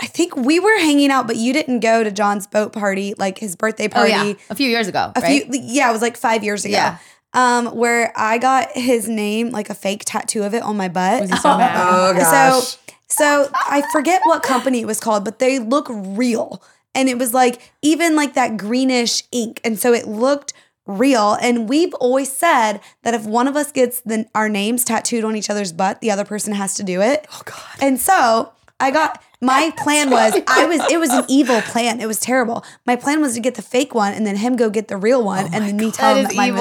I 0.00 0.06
think 0.06 0.36
we 0.36 0.58
were 0.60 0.78
hanging 0.78 1.10
out, 1.10 1.26
but 1.26 1.36
you 1.36 1.52
didn't 1.52 1.80
go 1.80 2.02
to 2.02 2.10
John's 2.10 2.46
boat 2.46 2.72
party, 2.72 3.14
like 3.18 3.38
his 3.38 3.54
birthday 3.56 3.86
Oh 3.86 3.88
party. 3.90 4.10
yeah, 4.12 4.32
a 4.48 4.54
few 4.54 4.68
years 4.68 4.88
ago, 4.88 5.12
A 5.14 5.20
right? 5.20 5.44
few 5.50 5.60
yeah, 5.62 5.90
it 5.90 5.92
was 5.92 6.02
like 6.02 6.16
five 6.16 6.42
years 6.44 6.64
ago. 6.64 6.72
Yeah. 6.72 6.98
Um, 7.32 7.66
where 7.76 8.12
I 8.16 8.38
got 8.38 8.72
his 8.72 9.08
name, 9.08 9.50
like 9.50 9.70
a 9.70 9.74
fake 9.74 10.02
tattoo 10.04 10.42
of 10.42 10.52
it 10.54 10.62
on 10.62 10.76
my 10.76 10.88
butt. 10.88 11.20
Was 11.20 11.30
he 11.30 11.36
so 11.36 11.56
mad? 11.56 11.76
oh 11.76 12.14
gosh. 12.18 12.62
So 12.64 12.78
so 13.08 13.50
I 13.54 13.82
forget 13.92 14.22
what 14.24 14.42
company 14.42 14.80
it 14.80 14.86
was 14.86 15.00
called, 15.00 15.24
but 15.24 15.38
they 15.38 15.58
look 15.58 15.86
real. 15.90 16.62
And 16.94 17.08
it 17.08 17.18
was 17.18 17.32
like 17.32 17.72
even 17.82 18.16
like 18.16 18.34
that 18.34 18.56
greenish 18.56 19.22
ink. 19.30 19.60
And 19.62 19.78
so 19.78 19.92
it 19.92 20.08
looked 20.08 20.52
real. 20.86 21.34
And 21.40 21.68
we've 21.68 21.94
always 21.94 22.32
said 22.32 22.80
that 23.02 23.14
if 23.14 23.24
one 23.26 23.46
of 23.46 23.54
us 23.54 23.70
gets 23.70 24.00
the, 24.00 24.26
our 24.34 24.48
names 24.48 24.84
tattooed 24.84 25.22
on 25.24 25.36
each 25.36 25.50
other's 25.50 25.72
butt, 25.72 26.00
the 26.00 26.10
other 26.10 26.24
person 26.24 26.52
has 26.54 26.74
to 26.76 26.82
do 26.82 27.00
it. 27.00 27.26
Oh 27.32 27.42
God. 27.44 27.76
And 27.80 28.00
so 28.00 28.52
I 28.80 28.90
got 28.90 29.22
my 29.40 29.72
plan 29.78 30.10
was 30.10 30.34
I 30.46 30.66
was 30.66 30.80
it 30.90 30.98
was 30.98 31.10
an 31.10 31.24
evil 31.28 31.60
plan. 31.62 32.00
It 32.00 32.06
was 32.06 32.20
terrible. 32.20 32.64
My 32.86 32.96
plan 32.96 33.20
was 33.20 33.34
to 33.34 33.40
get 33.40 33.54
the 33.54 33.62
fake 33.62 33.94
one 33.94 34.12
and 34.12 34.26
then 34.26 34.36
him 34.36 34.56
go 34.56 34.70
get 34.70 34.88
the 34.88 34.96
real 34.96 35.22
one 35.22 35.46
and 35.52 35.64
then 35.64 35.76
me 35.76 35.90
tell 35.90 36.14
That 36.14 36.20
him 36.20 36.24
that 36.28 36.36
my 36.36 36.46
fake. 36.50 36.56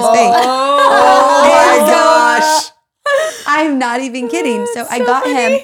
oh 0.46 1.78
my 1.80 1.86
gosh. 1.86 2.70
I'm 3.46 3.78
not 3.78 4.00
even 4.00 4.28
kidding. 4.28 4.66
So, 4.74 4.86
I 4.88 5.00
got 5.00 5.26
him 5.26 5.60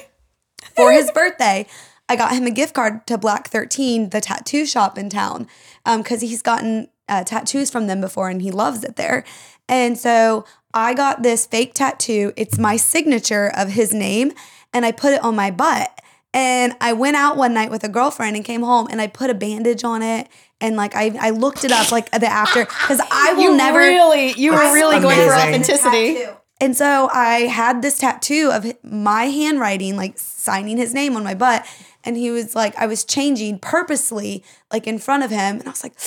for 0.75 0.91
his 0.91 1.09
birthday. 1.11 1.65
I 2.09 2.15
got 2.15 2.33
him 2.33 2.45
a 2.45 2.51
gift 2.51 2.73
card 2.73 3.05
to 3.07 3.17
Black 3.17 3.47
13, 3.49 4.09
the 4.09 4.21
tattoo 4.21 4.65
shop 4.65 4.97
in 4.97 5.09
town, 5.09 5.47
because 5.85 6.21
he's 6.21 6.41
gotten 6.41 6.89
uh, 7.07 7.23
tattoos 7.23 7.69
from 7.69 7.87
them 7.87 8.01
before 8.01 8.29
and 8.29 8.41
he 8.41 8.51
loves 8.51 8.83
it 8.83 8.95
there. 8.95 9.23
And 9.69 9.97
so 9.97 10.45
I 10.73 10.93
got 10.93 11.23
this 11.23 11.45
fake 11.45 11.73
tattoo. 11.73 12.33
It's 12.35 12.57
my 12.57 12.75
signature 12.77 13.51
of 13.55 13.69
his 13.69 13.93
name, 13.93 14.31
and 14.73 14.85
I 14.85 14.91
put 14.91 15.13
it 15.13 15.23
on 15.23 15.35
my 15.35 15.51
butt. 15.51 16.01
And 16.37 16.75
I 16.79 16.93
went 16.93 17.15
out 17.15 17.35
one 17.35 17.55
night 17.55 17.71
with 17.71 17.83
a 17.83 17.89
girlfriend 17.89 18.35
and 18.35 18.45
came 18.45 18.61
home 18.61 18.87
and 18.91 19.01
I 19.01 19.07
put 19.07 19.31
a 19.31 19.33
bandage 19.33 19.83
on 19.83 20.03
it. 20.03 20.27
And 20.61 20.75
like 20.75 20.95
I, 20.95 21.17
I 21.19 21.31
looked 21.31 21.63
it 21.63 21.71
up 21.71 21.91
like 21.91 22.11
the 22.11 22.27
after 22.27 22.63
because 22.63 23.01
I 23.09 23.33
will 23.33 23.41
you 23.41 23.57
never 23.57 23.79
really, 23.79 24.33
you 24.33 24.51
were 24.51 24.71
really 24.71 24.99
going 24.99 25.17
for 25.17 25.33
authenticity. 25.33 26.25
and 26.61 26.77
so 26.77 27.09
I 27.11 27.47
had 27.47 27.81
this 27.81 27.97
tattoo 27.97 28.51
of 28.53 28.71
my 28.83 29.23
handwriting, 29.23 29.97
like 29.97 30.19
signing 30.19 30.77
his 30.77 30.93
name 30.93 31.15
on 31.15 31.23
my 31.23 31.33
butt. 31.33 31.65
And 32.03 32.15
he 32.15 32.29
was 32.29 32.55
like, 32.55 32.75
I 32.75 32.85
was 32.85 33.03
changing 33.03 33.57
purposely, 33.57 34.43
like 34.71 34.85
in 34.85 34.99
front 34.99 35.23
of 35.23 35.31
him. 35.31 35.57
And 35.57 35.63
I 35.67 35.71
was 35.71 35.81
like, 35.81 35.97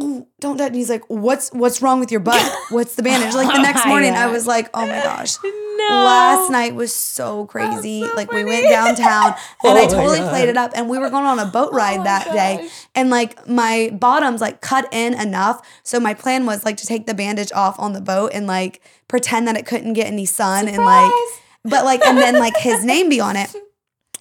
Ooh, 0.00 0.26
don't 0.40 0.58
touch. 0.58 0.68
And 0.68 0.76
he's 0.76 0.90
like, 0.90 1.04
What's 1.08 1.50
what's 1.52 1.80
wrong 1.80 2.00
with 2.00 2.10
your 2.10 2.20
butt? 2.20 2.42
What's 2.70 2.96
the 2.96 3.02
bandage? 3.02 3.34
Like 3.34 3.46
the 3.54 3.62
next 3.68 3.86
morning, 3.86 4.14
I 4.14 4.26
was 4.26 4.46
like, 4.46 4.68
Oh 4.74 4.86
my 4.86 5.00
gosh. 5.02 5.36
No. 5.44 5.88
Last 6.04 6.50
night 6.50 6.74
was 6.74 6.94
so 6.94 7.46
crazy. 7.46 8.02
like 8.16 8.32
we 8.32 8.44
went 8.44 8.68
downtown 8.68 9.34
and 9.64 9.78
I 9.78 9.82
Oh 9.82 9.84
my 9.84 9.86
totally 9.86 10.18
God. 10.18 10.30
played 10.30 10.48
it 10.48 10.56
up. 10.56 10.72
And 10.74 10.88
we 10.88 10.98
were 10.98 11.10
going 11.10 11.26
on 11.26 11.38
a 11.38 11.46
boat 11.46 11.72
ride 11.72 12.04
that 12.06 12.24
day. 12.32 12.68
And 12.94 13.10
like 13.10 13.46
my 13.48 13.90
bottoms 13.92 14.40
like 14.40 14.60
cut 14.60 14.88
in 14.92 15.14
enough. 15.14 15.64
So 15.82 16.00
my 16.00 16.14
plan 16.14 16.46
was 16.46 16.64
like 16.64 16.76
to 16.78 16.86
take 16.86 17.06
the 17.06 17.14
bandage 17.14 17.52
off 17.52 17.78
on 17.78 17.92
the 17.92 18.00
boat 18.00 18.30
and 18.34 18.46
like 18.46 18.80
pretend 19.08 19.46
that 19.46 19.56
it 19.56 19.66
couldn't 19.66 19.92
get 19.92 20.06
any 20.06 20.26
sun 20.26 20.66
and 20.68 20.78
like 20.78 21.12
but 21.64 21.84
like 21.84 22.04
and 22.04 22.18
then 22.18 22.38
like 22.38 22.56
his 22.56 22.84
name 22.84 23.08
be 23.08 23.20
on 23.20 23.36
it. 23.36 23.54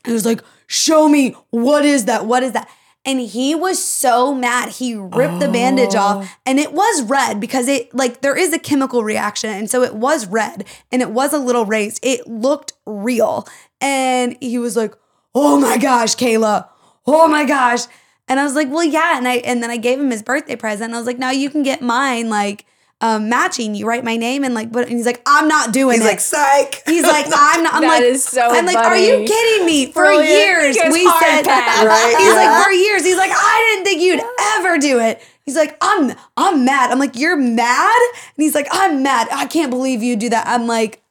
He 0.05 0.11
was 0.11 0.26
like, 0.26 0.41
"Show 0.67 1.07
me 1.07 1.34
what 1.51 1.86
is 1.86 2.05
that? 2.05 2.26
What 2.26 2.43
is 2.43 2.51
that?" 2.51 2.67
And 3.06 3.20
he 3.20 3.54
was 3.54 3.84
so 3.84 4.34
mad. 4.34 4.70
He 4.70 4.95
ripped 4.95 5.39
the 5.41 5.49
bandage 5.49 5.93
Oh. 5.93 5.99
off 5.99 6.38
and 6.45 6.58
it 6.58 6.72
was 6.72 7.01
red 7.01 7.39
because 7.41 7.68
it 7.68 7.93
like 7.93 8.22
there 8.22 8.36
is 8.38 8.54
a 8.54 8.60
chemical 8.60 9.04
reaction 9.04 9.49
and 9.49 9.70
so 9.70 9.84
it 9.84 9.93
was 9.93 10.26
red 10.28 10.66
and 10.91 11.01
it 11.01 11.12
was 11.12 11.34
a 11.34 11.38
little 11.38 11.66
raised. 11.66 11.99
It 12.01 12.28
looked 12.28 12.72
real. 12.86 13.45
And 13.82 14.38
he 14.39 14.58
was 14.58 14.78
like, 14.78 14.95
"Oh 15.36 15.60
my 15.60 15.78
gosh, 15.78 16.16
Kayla. 16.16 16.70
Oh 17.06 17.28
my 17.28 17.43
gosh." 17.43 17.82
And 18.30 18.39
I 18.39 18.45
was 18.45 18.56
like, 18.56 18.70
"Well, 18.72 18.86
yeah." 18.86 19.18
And 19.18 19.28
I 19.28 19.36
and 19.39 19.62
then 19.62 19.70
I 19.70 19.76
gave 19.76 19.99
him 19.99 20.10
his 20.10 20.24
birthday 20.24 20.56
present. 20.56 20.86
And 20.86 20.95
I 20.95 20.97
was 20.97 21.06
like, 21.08 21.20
"Now 21.20 21.32
you 21.32 21.49
can 21.49 21.62
get 21.64 21.82
mine 21.82 22.30
like 22.30 22.66
um, 23.04 23.28
matching. 23.28 23.76
You 23.76 23.86
write 23.86 24.06
my 24.06 24.16
name 24.16 24.45
and 24.45 24.54
like, 24.54 24.72
but 24.72 24.88
and 24.88 24.95
he's 24.95 25.06
like, 25.06 25.22
I'm 25.26 25.49
not 25.49 25.74
doing 25.74 25.97
He's 25.97 26.06
it. 26.06 26.10
like, 26.10 26.20
psych. 26.22 26.84
He's 26.86 27.04
like, 27.04 27.26
I'm 27.36 27.62
not. 27.62 27.74
I'm 27.74 27.82
That 27.84 27.88
like, 27.99 28.04
is 28.04 28.24
so 28.24 28.41
I'm 28.49 28.66
like, 28.66 28.78
are 28.78 28.95
you 28.95 29.26
kidding 29.28 29.66
me? 29.66 29.88
For 29.91 30.04
Brilliant. 30.04 30.30
years, 30.30 30.78
we 30.89 31.04
said, 31.04 31.43
pass. 31.43 31.84
Right, 31.86 32.16
He's 32.18 32.28
yeah. 32.30 32.36
like, 32.36 32.66
for 32.66 32.72
years, 32.72 33.04
he's 33.04 33.18
like, 33.18 33.32
I 33.34 33.74
didn't 33.74 33.86
think 33.86 34.01
you'd 34.01 34.22
ever 34.58 34.78
do 34.78 34.99
it. 35.01 35.22
He's 35.43 35.58
like, 35.58 35.76
I'm, 35.82 36.14
I'm 36.38 36.64
mad. 36.64 36.91
I'm 36.91 36.99
like, 36.99 37.18
you're 37.18 37.36
mad, 37.36 38.01
and 38.16 38.41
he's 38.41 38.56
like, 38.56 38.68
I'm 38.72 39.04
mad. 39.04 39.28
I 39.34 39.47
can't 39.47 39.70
believe 39.70 40.01
you 40.01 40.16
do 40.16 40.30
that. 40.30 40.47
I'm 40.47 40.66
like. 40.66 41.03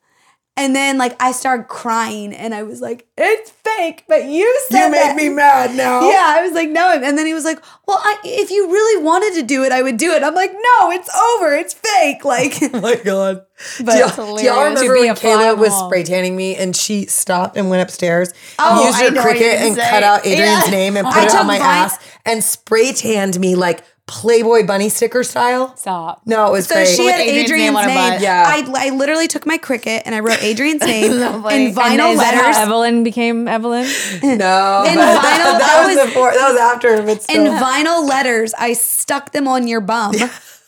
And 0.55 0.77
then 0.77 0.99
like 0.99 1.17
I 1.21 1.33
started 1.33 1.69
crying 1.69 2.35
and 2.35 2.55
I 2.55 2.63
was 2.63 2.83
like, 2.83 3.07
it's 3.17 3.51
fake, 3.51 4.05
but 4.07 4.27
you 4.27 4.61
said 4.69 4.85
you 4.87 4.91
made 4.93 4.99
that. 4.99 5.17
me 5.17 5.31
mad 5.31 5.75
now. 5.75 6.07
Yeah, 6.11 6.25
I 6.37 6.43
was 6.43 6.53
like, 6.53 6.69
no. 6.69 6.93
And 6.93 7.17
then 7.17 7.25
he 7.25 7.33
was 7.33 7.45
like, 7.45 7.59
well, 7.89 7.99
I, 7.99 8.19
if 8.23 8.51
you 8.51 8.71
really 8.71 9.03
wanted 9.03 9.33
to 9.41 9.43
do 9.47 9.65
it, 9.65 9.73
I 9.73 9.81
would 9.81 9.97
do 9.97 10.13
it. 10.13 10.23
I'm 10.23 10.35
like, 10.35 10.53
no, 10.53 10.91
it's 10.91 11.09
over. 11.17 11.55
It's 11.55 11.73
fake. 11.73 12.25
Like, 12.27 12.53
Oh 12.75 12.81
my 12.83 12.97
god. 12.97 13.47
But 13.85 13.93
do, 13.93 13.99
y'all, 14.23 14.37
do 14.37 14.45
y'all 14.45 14.65
remember 14.65 14.95
when 14.95 15.15
Kayla 15.15 15.57
was 15.57 15.71
wall. 15.71 15.89
spray 15.89 16.03
tanning 16.03 16.35
me 16.37 16.57
and 16.57 16.75
she 16.75 17.07
stopped 17.07 17.57
and 17.57 17.71
went 17.71 17.81
upstairs 17.83 18.35
Oh, 18.59 18.77
and 18.77 18.85
used 18.87 18.99
I 19.01 19.05
her 19.05 19.11
know 19.13 19.23
what 19.23 19.37
Cricut 19.37 19.55
and 19.55 19.77
gonna 19.77 19.89
cut 19.89 20.03
out 20.03 20.27
Adrian's 20.27 20.65
Yeah. 20.65 20.71
name 20.71 20.97
and 20.97 21.07
I 21.09 21.13
put 21.13 21.25
it 21.25 21.35
on 21.35 21.47
my 21.47 21.59
Vine- 21.59 21.67
ass 21.85 21.99
and 22.27 22.43
spray 22.43 22.93
tanned 22.93 23.39
me 23.39 23.55
like 23.55 23.85
Playboy 24.13 24.67
bunny 24.67 24.91
sticker 24.91 25.23
style? 25.25 25.75
Stop. 25.77 26.21
No, 26.27 26.47
it 26.49 26.53
was 26.53 26.67
So 26.67 26.75
great. 26.75 26.87
she 26.89 27.07
had 27.07 27.19
Adrian's 27.21 27.45
Adrian's, 27.51 27.65
name 27.65 27.77
on 27.77 27.85
her 27.85 27.89
name. 28.11 28.21
Yeah. 28.23 28.45
I, 28.47 28.87
I 28.89 28.91
literally 28.91 29.27
took 29.27 29.47
my 29.47 29.57
Cricut 29.57 30.03
and 30.05 30.15
I 30.15 30.21
wrote 30.21 30.43
Adrian's 30.43 30.83
name 30.87 31.13
in 31.13 31.19
vinyl 31.19 32.13
is 32.13 32.19
that 32.21 32.35
letters. 32.35 32.57
how 32.57 32.63
Evelyn 32.65 33.05
became 33.05 33.49
Evelyn? 33.49 33.85
no, 34.23 34.85
In 34.87 34.93
vinyl, 34.93 34.97
that, 34.99 35.57
that 35.61 35.85
was 35.87 35.97
was- 35.97 36.07
before. 36.07 36.31
That 36.33 36.51
was 36.53 36.61
after. 36.61 37.03
But 37.03 37.23
still. 37.23 37.47
in 37.47 37.53
vinyl 37.59 38.07
letters, 38.07 38.53
I 38.59 38.75
stuck 38.75 39.33
them 39.33 39.49
on 39.49 39.67
your 39.67 39.81
bum. 39.81 40.15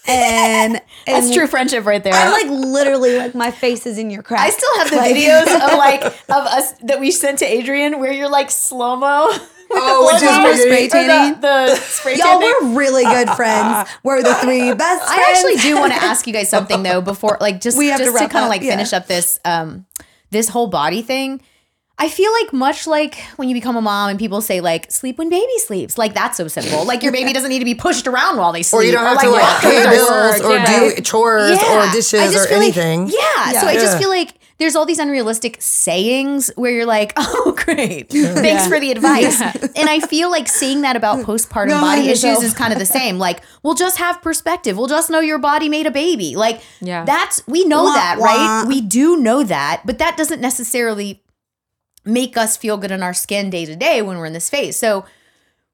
And, 0.06 0.80
That's 1.06 1.32
true 1.32 1.46
friendship 1.46 1.86
right 1.86 2.02
there. 2.04 2.12
I 2.14 2.30
like 2.30 2.46
literally 2.48 3.16
like 3.16 3.34
my 3.34 3.50
face 3.50 3.86
is 3.86 3.96
in 3.98 4.10
your 4.10 4.22
crack. 4.22 4.40
I 4.40 4.50
still 4.50 4.78
have 4.78 4.90
the 4.90 4.96
Like- 4.96 5.14
videos 5.16 5.46
of 5.54 5.78
like 5.78 6.04
of 6.04 6.12
us 6.46 6.72
that 6.82 6.98
we 7.00 7.10
sent 7.10 7.38
to 7.40 7.46
Adrian 7.46 7.98
where 8.00 8.12
you're 8.12 8.28
like 8.30 8.50
slow 8.50 8.96
mo 8.96 9.32
Oh, 9.76 10.06
which 10.12 10.22
is 10.22 10.28
When 10.28 10.42
we're 10.44 10.56
spray 10.56 10.88
pretty- 10.88 11.08
tanning. 11.08 11.40
the 11.40 11.74
spray 11.76 12.16
Y'all, 12.16 12.38
we're 12.38 12.74
really 12.76 13.04
uh, 13.04 13.12
good 13.12 13.28
uh, 13.28 13.34
friends. 13.36 13.88
Uh. 13.90 13.92
We're 14.02 14.22
the 14.22 14.34
three 14.36 14.72
best 14.74 15.04
friends. 15.06 15.20
I 15.20 15.30
actually 15.30 15.56
do 15.56 15.76
want 15.78 15.92
to 15.92 16.02
ask 16.02 16.26
you 16.26 16.32
guys 16.32 16.48
something 16.48 16.82
though 16.82 17.00
before 17.12 17.38
like 17.40 17.60
just 17.60 17.76
We 17.78 17.88
have 17.88 17.98
to 17.98 18.04
just 18.04 18.16
to, 18.16 18.22
wrap 18.22 18.30
kind 18.30 18.44
of 18.44 18.48
up, 18.48 18.50
like 18.50 18.62
yeah. 18.62 18.70
finish 18.70 18.92
up 18.92 19.06
this 19.06 19.38
um 19.44 19.86
this 20.30 20.48
whole 20.48 20.66
body 20.68 21.02
thing. 21.02 21.40
I 21.96 22.08
feel 22.08 22.32
like 22.32 22.52
much 22.52 22.88
like 22.88 23.14
when 23.36 23.48
you 23.48 23.54
become 23.54 23.76
a 23.76 23.80
mom 23.80 24.10
and 24.10 24.18
people 24.18 24.40
say 24.40 24.60
like 24.60 24.90
sleep 24.90 25.16
when 25.16 25.30
baby 25.30 25.58
sleeps. 25.58 25.96
Like 25.96 26.12
that's 26.12 26.36
so 26.36 26.48
simple. 26.48 26.84
Like 26.84 27.04
your 27.04 27.12
baby 27.12 27.32
doesn't 27.36 27.48
need 27.50 27.60
to 27.60 27.64
be 27.64 27.76
pushed 27.76 28.08
around 28.08 28.36
while 28.38 28.52
they 28.52 28.64
sleep. 28.64 28.80
Or 28.80 28.82
you 28.84 28.90
don't 28.90 29.04
have 29.04 29.16
like 29.16 29.24
to 29.26 29.30
like 29.30 29.42
walk 29.42 29.60
pay 29.62 29.84
bills 29.88 30.40
or 30.40 30.54
yeah. 30.56 30.66
do 30.96 31.00
chores 31.02 31.50
Yeah. 31.62 31.88
or 31.88 31.92
dishes 31.92 32.34
or 32.34 32.46
feel 32.48 32.58
like- 32.58 32.76
anything. 32.76 33.06
yeah. 33.08 33.60
So 33.60 33.66
I 33.68 33.74
just 33.74 33.96
feel 33.98 34.08
like 34.08 34.30
there's 34.58 34.76
all 34.76 34.86
these 34.86 34.98
unrealistic 34.98 35.56
sayings 35.60 36.50
where 36.56 36.70
you're 36.70 36.86
like, 36.86 37.12
oh, 37.16 37.54
great. 37.64 38.10
Thanks 38.10 38.66
for 38.68 38.78
the 38.78 38.90
advice. 38.92 39.40
And 39.40 39.88
I 39.90 40.00
feel 40.00 40.30
like 40.30 40.46
saying 40.48 40.82
that 40.82 40.94
about 40.96 41.24
postpartum 41.26 41.68
Go 41.68 41.80
body 41.80 42.08
issues 42.08 42.42
is 42.42 42.54
kind 42.54 42.72
of 42.72 42.78
the 42.78 42.86
same. 42.86 43.18
Like, 43.18 43.42
we'll 43.62 43.74
just 43.74 43.98
have 43.98 44.22
perspective. 44.22 44.76
We'll 44.76 44.86
just 44.86 45.10
know 45.10 45.20
your 45.20 45.38
body 45.38 45.68
made 45.68 45.86
a 45.86 45.90
baby. 45.90 46.36
Like, 46.36 46.60
Yeah. 46.80 47.04
that's, 47.04 47.44
we 47.48 47.64
know 47.64 47.84
Wah, 47.84 47.94
that, 47.94 48.16
wah. 48.18 48.26
right? 48.26 48.64
We 48.68 48.80
do 48.80 49.16
know 49.16 49.42
that, 49.42 49.82
but 49.84 49.98
that 49.98 50.16
doesn't 50.16 50.40
necessarily 50.40 51.22
make 52.04 52.36
us 52.36 52.56
feel 52.56 52.76
good 52.76 52.90
in 52.90 53.02
our 53.02 53.14
skin 53.14 53.50
day 53.50 53.64
to 53.64 53.74
day 53.74 54.02
when 54.02 54.18
we're 54.18 54.26
in 54.26 54.34
this 54.34 54.50
phase. 54.50 54.76
So, 54.76 55.04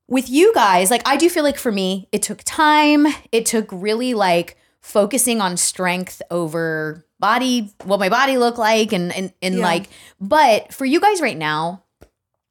with 0.09 0.29
you 0.29 0.53
guys, 0.55 0.91
like 0.91 1.03
I 1.07 1.17
do 1.17 1.29
feel 1.31 1.45
like 1.45 1.57
for 1.57 1.71
me, 1.71 2.09
it 2.11 2.23
took 2.23 2.43
time. 2.45 3.07
It 3.31 3.47
took 3.47 3.69
really 3.71 4.13
like 4.15 4.57
focusing 4.81 5.41
on 5.41 5.57
strength 5.57 6.21
over 6.33 7.05
body, 7.21 7.71
what 7.85 8.01
my 8.01 8.09
body 8.09 8.39
looked 8.39 8.59
like, 8.59 8.93
and 8.93 9.15
and 9.15 9.33
and 9.43 9.57
Yeah. 9.57 9.65
like. 9.65 9.89
But 10.21 10.73
for 10.73 10.85
you 10.85 11.01
guys 11.01 11.21
right 11.21 11.37
now, 11.37 11.85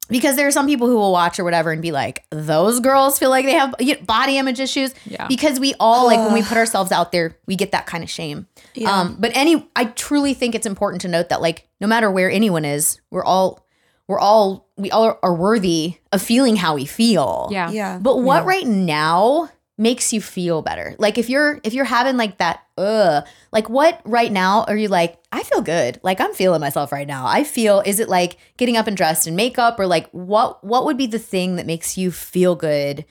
because 0.10 0.36
there 0.36 0.48
are 0.48 0.52
some 0.52 0.66
people 0.66 0.88
who 0.88 0.96
will 0.96 1.12
watch 1.12 1.40
or 1.40 1.44
whatever 1.44 1.72
and 1.72 1.82
be 1.82 1.92
like, 1.92 2.24
those 2.32 2.80
girls 2.80 3.20
feel 3.20 3.30
like 3.30 3.46
they 3.46 3.54
have 3.54 3.76
you 3.80 3.96
know, 3.96 4.02
body 4.02 4.38
image 4.38 4.60
issues. 4.60 4.94
Yeah. 5.06 5.28
Because 5.28 5.60
we 5.60 5.76
all 5.80 6.06
like 6.08 6.20
when 6.20 6.34
we 6.34 6.42
put 6.42 6.58
ourselves 6.58 6.92
out 6.92 7.12
there, 7.12 7.38
we 7.46 7.56
get 7.56 7.72
that 7.74 7.86
kind 7.86 8.04
of 8.04 8.10
shame. 8.10 8.48
Um, 8.88 9.18
but 9.20 9.32
any, 9.36 9.70
I 9.76 9.86
truly 9.86 10.34
think 10.34 10.56
it's 10.56 10.66
important 10.66 11.02
to 11.02 11.08
note 11.08 11.30
that 11.30 11.42
like 11.42 11.68
no 11.80 11.86
matter 11.88 12.10
where 12.10 12.30
anyone 12.32 12.66
is, 12.66 13.00
we're 13.12 13.24
all, 13.24 13.66
we're 14.08 14.20
all, 14.20 14.68
we 14.78 14.90
all 14.90 15.20
are 15.22 15.34
worthy 15.36 15.98
of 16.12 16.24
feeling 16.24 16.56
how 16.56 16.74
we 16.74 16.86
feel. 16.86 17.50
Yeah. 17.52 17.70
Yeah. 17.70 18.00
But 18.02 18.18
what 18.24 18.46
right 18.46 18.66
now 18.66 19.50
makes 19.80 20.14
you 20.14 20.22
feel 20.22 20.62
better? 20.62 20.94
Like 21.00 21.18
if 21.18 21.30
you're 21.30 21.60
if 21.64 21.74
you're 21.74 21.86
having 21.86 22.18
like 22.18 22.38
that 22.38 22.64
ugh, 22.78 23.26
like 23.52 23.70
what 23.70 24.02
right 24.06 24.32
now 24.32 24.66
are 24.68 24.78
you 24.78 24.90
like 24.90 25.18
I 25.32 25.42
feel 25.44 25.62
good. 25.62 26.00
Like 26.04 26.20
I'm 26.22 26.34
feeling 26.34 26.62
myself 26.62 26.92
right 26.92 27.08
now. 27.08 27.26
I 27.26 27.44
feel 27.44 27.82
is 27.86 28.00
it 28.00 28.10
like 28.10 28.38
getting 28.58 28.78
up 28.78 28.86
and 28.88 28.96
dressed 28.98 29.26
in 29.26 29.36
makeup 29.36 29.80
or 29.80 29.88
like 29.88 30.10
what 30.12 30.64
what 30.64 30.86
would 30.86 30.98
be 30.98 31.08
the 31.08 31.18
thing 31.18 31.56
that 31.56 31.66
makes 31.66 31.98
you 31.98 32.12
feel 32.12 32.56
good 32.56 33.06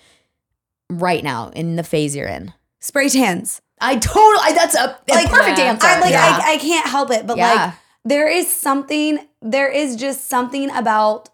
right 0.90 1.24
now 1.24 1.48
in 1.50 1.76
the 1.76 1.82
phase 1.82 2.14
you're 2.14 2.28
in? 2.28 2.52
spray 2.80 3.08
tans. 3.08 3.60
I 3.80 3.96
totally 3.96 4.52
that's 4.54 4.74
a, 4.76 4.96
Like, 5.08 5.28
perfect 5.28 5.58
answer. 5.58 5.86
I 5.86 6.00
like 6.00 6.12
yeah. 6.12 6.40
I, 6.44 6.52
I 6.54 6.56
can't 6.58 6.86
help 6.86 7.10
it, 7.10 7.26
but 7.26 7.36
Yeah. 7.36 7.52
like 7.66 7.74
there 8.04 8.28
is 8.28 8.48
something 8.50 9.18
there 9.42 9.68
is 9.68 9.96
just 9.96 10.28
something 10.28 10.70
about 10.70 11.28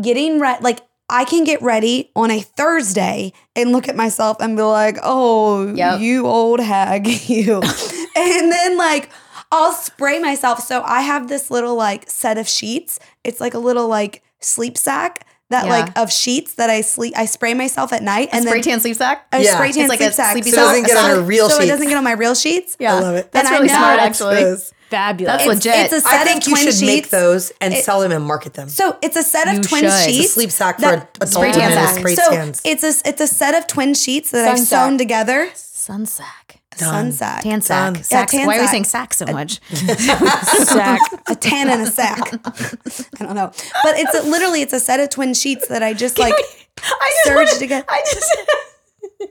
getting 0.00 0.40
ready 0.40 0.62
like 0.62 0.80
I 1.10 1.24
can 1.24 1.44
get 1.44 1.62
ready 1.62 2.10
on 2.14 2.30
a 2.30 2.40
Thursday 2.40 3.32
and 3.56 3.72
look 3.72 3.88
at 3.88 3.96
myself 3.96 4.36
and 4.40 4.56
be 4.56 4.62
like, 4.62 4.98
"Oh, 5.02 5.72
Yep. 5.74 6.00
you 6.00 6.26
old 6.26 6.60
hag, 6.60 7.06
you." 7.28 7.54
and 8.16 8.52
then 8.52 8.76
like 8.76 9.10
I'll 9.50 9.72
spray 9.72 10.18
myself. 10.18 10.60
So 10.60 10.82
I 10.82 11.00
have 11.00 11.28
this 11.28 11.50
little 11.50 11.74
like 11.74 12.10
set 12.10 12.36
of 12.38 12.46
sheets. 12.48 12.98
It's 13.24 13.40
like 13.40 13.54
a 13.54 13.58
little 13.58 13.88
like 13.88 14.22
sleep 14.40 14.76
sack 14.76 15.26
that 15.50 15.64
Yeah. 15.64 15.70
like 15.70 15.98
of 15.98 16.12
sheets 16.12 16.54
that 16.56 16.68
I 16.68 16.82
sleep 16.82 17.14
I 17.16 17.24
spray 17.24 17.54
myself 17.54 17.92
at 17.94 18.02
night 18.02 18.28
and 18.32 18.42
spray 18.44 18.60
then 18.60 18.72
tan 18.72 18.80
sleep 18.80 18.96
sack? 18.96 19.26
a 19.32 19.42
Yeah. 19.42 19.54
spray 19.54 19.72
tan 19.72 19.84
It's 19.84 19.88
like 19.88 19.98
sleep 20.00 20.10
a 20.10 20.12
sack. 20.12 20.32
sleepy 20.32 20.50
So 20.50 20.60
it 20.60 20.64
doesn't 20.66 20.86
get 20.86 20.96
on 20.98 21.10
her 21.10 21.22
real 21.22 21.48
so 21.48 21.62
it 21.62 21.66
doesn't 21.66 21.88
get 21.88 21.96
on 21.96 22.04
my 22.04 22.12
real 22.12 22.34
sheets. 22.34 22.76
Yeah. 22.78 22.96
I 22.96 23.00
love 23.00 23.16
it. 23.16 23.32
That's 23.32 23.48
Then 23.48 23.54
I 23.54 23.56
really 23.56 23.68
know 23.68 23.74
smart 23.74 23.98
actually. 24.00 24.56
Those. 24.90 24.98
Fabulous. 24.98 25.32
That's 25.44 25.46
It's, 25.56 25.64
legit. 25.66 25.84
it's 25.84 25.92
a 25.94 26.00
set 26.00 26.20
I 26.20 26.24
think 26.24 26.42
of 26.42 26.48
you 26.48 26.56
should 26.56 26.74
sheets. 26.74 26.82
make 26.82 27.10
those 27.10 27.52
and 27.60 27.74
It- 27.74 27.84
sell 27.84 28.00
them 28.00 28.12
and 28.12 28.24
market 28.24 28.54
them. 28.54 28.68
So 28.68 28.96
it's 29.02 29.16
a 29.16 29.22
set 29.22 29.46
of 29.48 29.54
You 29.54 29.60
twin 29.62 29.80
should. 29.82 29.88
It's 29.90 30.06
a 30.06 30.10
sheets. 30.12 30.32
sleep 30.32 30.50
sack 30.50 30.76
for 30.76 30.82
that- 30.82 31.08
adult 31.16 31.30
Spray 31.30 31.52
tan 31.52 31.70
women 31.70 31.86
sack. 31.86 31.98
spray 31.98 32.14
so 32.14 32.30
tans. 32.30 32.60
it's 32.64 32.82
a 32.84 33.08
it's 33.08 33.20
a 33.20 33.26
set 33.26 33.54
of 33.54 33.66
twin 33.66 33.94
sheets 33.94 34.30
that 34.30 34.48
I've 34.48 34.58
Sun 34.58 34.66
sewn 34.66 34.98
together. 34.98 35.50
Sun 35.54 36.06
sack. 36.06 36.60
Sun 36.76 37.10
sack. 37.12 37.42
Tan 37.42 37.60
sack. 37.60 37.94
Done. 37.94 38.02
Sack. 38.04 38.32
Yeah, 38.32 38.38
tan 38.38 38.46
Why 38.46 38.58
are 38.58 38.60
we 38.60 38.66
saying 38.68 38.84
sack 38.84 39.12
so 39.12 39.26
much? 39.26 39.60
Sack. 39.72 41.00
a 41.28 41.34
tan 41.34 41.68
and 41.70 41.82
a 41.82 41.86
sack. 41.90 42.20
I 43.20 43.24
don't 43.24 43.34
know, 43.34 43.50
but 43.82 43.98
it's 43.98 44.14
a, 44.14 44.22
literally 44.22 44.62
it's 44.62 44.72
a 44.72 44.78
set 44.80 45.00
of 45.00 45.10
twin 45.10 45.34
sheets 45.34 45.66
that 45.68 45.82
I 45.82 45.92
just 45.92 46.18
like 46.24 46.34
I 46.80 47.10
serge 47.24 47.34
wanna- 47.48 47.58
together. 47.58 47.84
I 47.88 48.02
just 48.12 48.32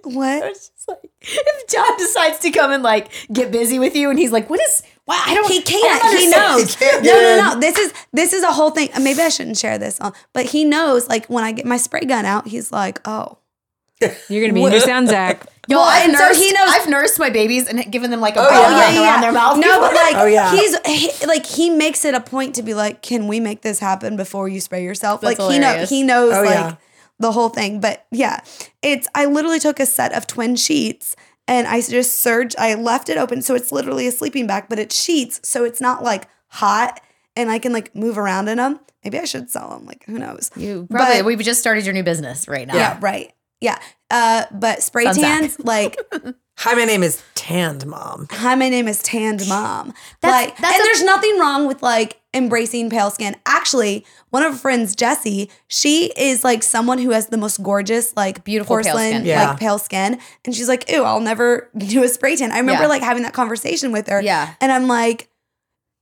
What? 0.03 0.43
It's 0.43 0.69
just 0.69 0.87
like 0.89 1.09
if 1.21 1.67
John 1.67 1.97
decides 1.97 2.39
to 2.39 2.51
come 2.51 2.71
and 2.71 2.83
like 2.83 3.09
get 3.31 3.51
busy 3.51 3.79
with 3.79 3.95
you, 3.95 4.09
and 4.09 4.19
he's 4.19 4.31
like, 4.31 4.49
"What 4.49 4.59
is? 4.59 4.83
Why 5.07 5.23
I 5.25 5.33
don't." 5.33 5.45
Oh, 5.45 5.49
he 5.49 5.61
can't. 5.61 6.01
don't 6.03 6.17
He 6.17 6.29
knows. 6.29 6.75
He 6.75 6.85
can't 6.85 7.03
no, 7.03 7.09
get 7.11 7.37
no, 7.37 7.53
no. 7.55 7.59
This 7.59 7.77
is 7.77 7.93
this 8.13 8.31
is 8.33 8.43
a 8.43 8.51
whole 8.51 8.69
thing. 8.71 8.89
Uh, 8.93 8.99
maybe 8.99 9.21
I 9.21 9.29
shouldn't 9.29 9.57
share 9.57 9.77
this 9.79 9.99
on, 9.99 10.13
but 10.33 10.45
he 10.45 10.63
knows. 10.63 11.07
Like 11.09 11.25
when 11.27 11.43
I 11.43 11.51
get 11.51 11.65
my 11.65 11.77
spray 11.77 12.01
gun 12.01 12.25
out, 12.25 12.47
he's 12.47 12.71
like, 12.71 12.99
"Oh, 13.05 13.37
You're 14.29 14.41
gonna 14.41 14.53
be 14.53 14.63
in 14.63 14.71
your 14.71 14.79
sound, 14.81 15.07
Zach. 15.09 15.45
Yo, 15.69 15.75
Well, 15.77 15.85
I've 15.85 16.07
and 16.07 16.17
so 16.17 16.33
he 16.33 16.53
knows- 16.53 16.69
I've 16.69 16.87
nursed 16.87 17.19
my 17.19 17.29
babies 17.29 17.67
and 17.67 17.91
given 17.91 18.09
them 18.09 18.21
like 18.21 18.37
a 18.37 18.39
Oh, 18.39 18.49
ball 18.49 18.71
yeah. 18.71 18.87
ring 18.87 18.97
around 18.99 19.19
their 19.21 19.33
mouth. 19.33 19.57
No, 19.57 19.81
but 19.81 19.93
like 19.93 20.15
Oh, 20.17 20.25
yeah. 20.25 20.49
he's 20.55 20.77
he, 20.85 21.25
like 21.25 21.45
he 21.45 21.69
makes 21.69 22.05
it 22.05 22.13
a 22.13 22.21
point 22.21 22.55
to 22.55 22.63
be 22.63 22.73
like, 22.73 23.01
"Can 23.01 23.27
we 23.27 23.39
make 23.41 23.63
this 23.63 23.79
happen 23.79 24.15
before 24.15 24.47
you 24.47 24.61
spray 24.61 24.83
yourself?" 24.83 25.19
That's 25.21 25.37
like 25.39 25.51
he 25.51 25.59
know 25.59 25.85
he 25.85 26.03
knows 26.03 26.33
Oh, 26.35 26.41
like 26.41 26.49
yeah. 26.51 26.75
the 27.19 27.31
whole 27.33 27.49
thing. 27.49 27.81
But 27.81 28.05
yeah, 28.11 28.39
it's 28.81 29.07
I 29.13 29.25
literally 29.25 29.59
took 29.59 29.79
a 29.81 29.85
set 29.85 30.13
of 30.13 30.25
twin 30.27 30.55
sheets 30.55 31.15
and 31.47 31.67
I 31.67 31.81
just 31.81 32.19
serged. 32.19 32.55
I 32.59 32.73
left 32.75 33.09
it 33.09 33.17
open, 33.17 33.41
so 33.41 33.55
it's 33.55 33.71
literally 33.71 34.07
a 34.07 34.11
sleeping 34.11 34.47
bag, 34.47 34.65
but 34.69 34.79
it's 34.79 34.95
sheets, 35.01 35.39
so 35.43 35.63
it's 35.63 35.81
not 35.81 36.03
like 36.03 36.27
hot, 36.47 37.01
and 37.35 37.49
I 37.49 37.59
can 37.59 37.73
like 37.73 37.95
move 37.95 38.17
around 38.17 38.47
in 38.47 38.57
them. 38.57 38.79
Maybe 39.03 39.19
I 39.19 39.25
should 39.25 39.49
sell 39.49 39.69
them. 39.69 39.85
Like 39.85 40.03
who 40.05 40.19
knows? 40.19 40.51
you 40.55 40.87
probably 40.89 41.17
But- 41.19 41.25
we've 41.25 41.39
just 41.39 41.59
started 41.59 41.85
your 41.85 41.93
new 41.93 42.03
business 42.03 42.47
right 42.47 42.67
now. 42.67 42.75
Yeah, 42.75 42.97
right. 43.01 43.31
Yeah. 43.61 43.79
Uh, 44.09 44.45
but 44.51 44.83
spray 44.83 45.05
Sunsack. 45.05 45.15
tans, 45.21 45.59
like, 45.59 45.97
Hi, 46.59 46.73
my 46.73 46.85
name 46.85 47.03
is 47.03 47.21
Tanned 47.35 47.85
Mom. 47.85 48.25
hi, 48.31 48.55
my 48.55 48.67
name 48.67 48.87
is 48.87 49.01
Tanned 49.03 49.47
Mom. 49.47 49.93
That's- 50.21 50.47
like, 50.47 50.57
that's 50.57 50.73
and 50.73 50.81
a- 50.81 50.85
there's 50.85 51.03
nothing 51.03 51.37
wrong 51.39 51.67
with 51.67 51.83
like 51.83 52.19
embracing 52.33 52.89
pale 52.89 53.11
skin. 53.11 53.35
Actually, 53.45 54.03
one 54.31 54.41
of 54.41 54.53
her 54.53 54.57
friends, 54.57 54.95
Jessie, 54.95 55.51
she 55.67 56.11
is 56.17 56.43
like 56.43 56.63
someone 56.63 56.97
who 56.97 57.11
has 57.11 57.27
the 57.27 57.37
most 57.37 57.61
gorgeous, 57.61 58.15
like 58.17 58.43
Beautiful 58.43 58.75
pale 58.77 58.83
porcelain, 58.85 59.11
skin. 59.11 59.25
Yeah. 59.25 59.49
like 59.51 59.59
pale 59.59 59.77
skin. 59.77 60.19
And 60.45 60.55
she's 60.55 60.67
like, 60.67 60.89
ew, 60.89 61.03
I'll 61.03 61.19
never 61.21 61.69
do 61.77 62.03
a 62.03 62.07
spray 62.07 62.35
tan. 62.35 62.51
I 62.51 62.57
remember 62.57 62.83
Yeah. 62.83 62.89
like 62.89 63.03
having 63.03 63.21
that 63.23 63.33
conversation 63.33 63.91
with 63.91 64.07
her. 64.07 64.19
Yeah. 64.21 64.55
And 64.59 64.71
I'm 64.71 64.87
like, 64.87 65.29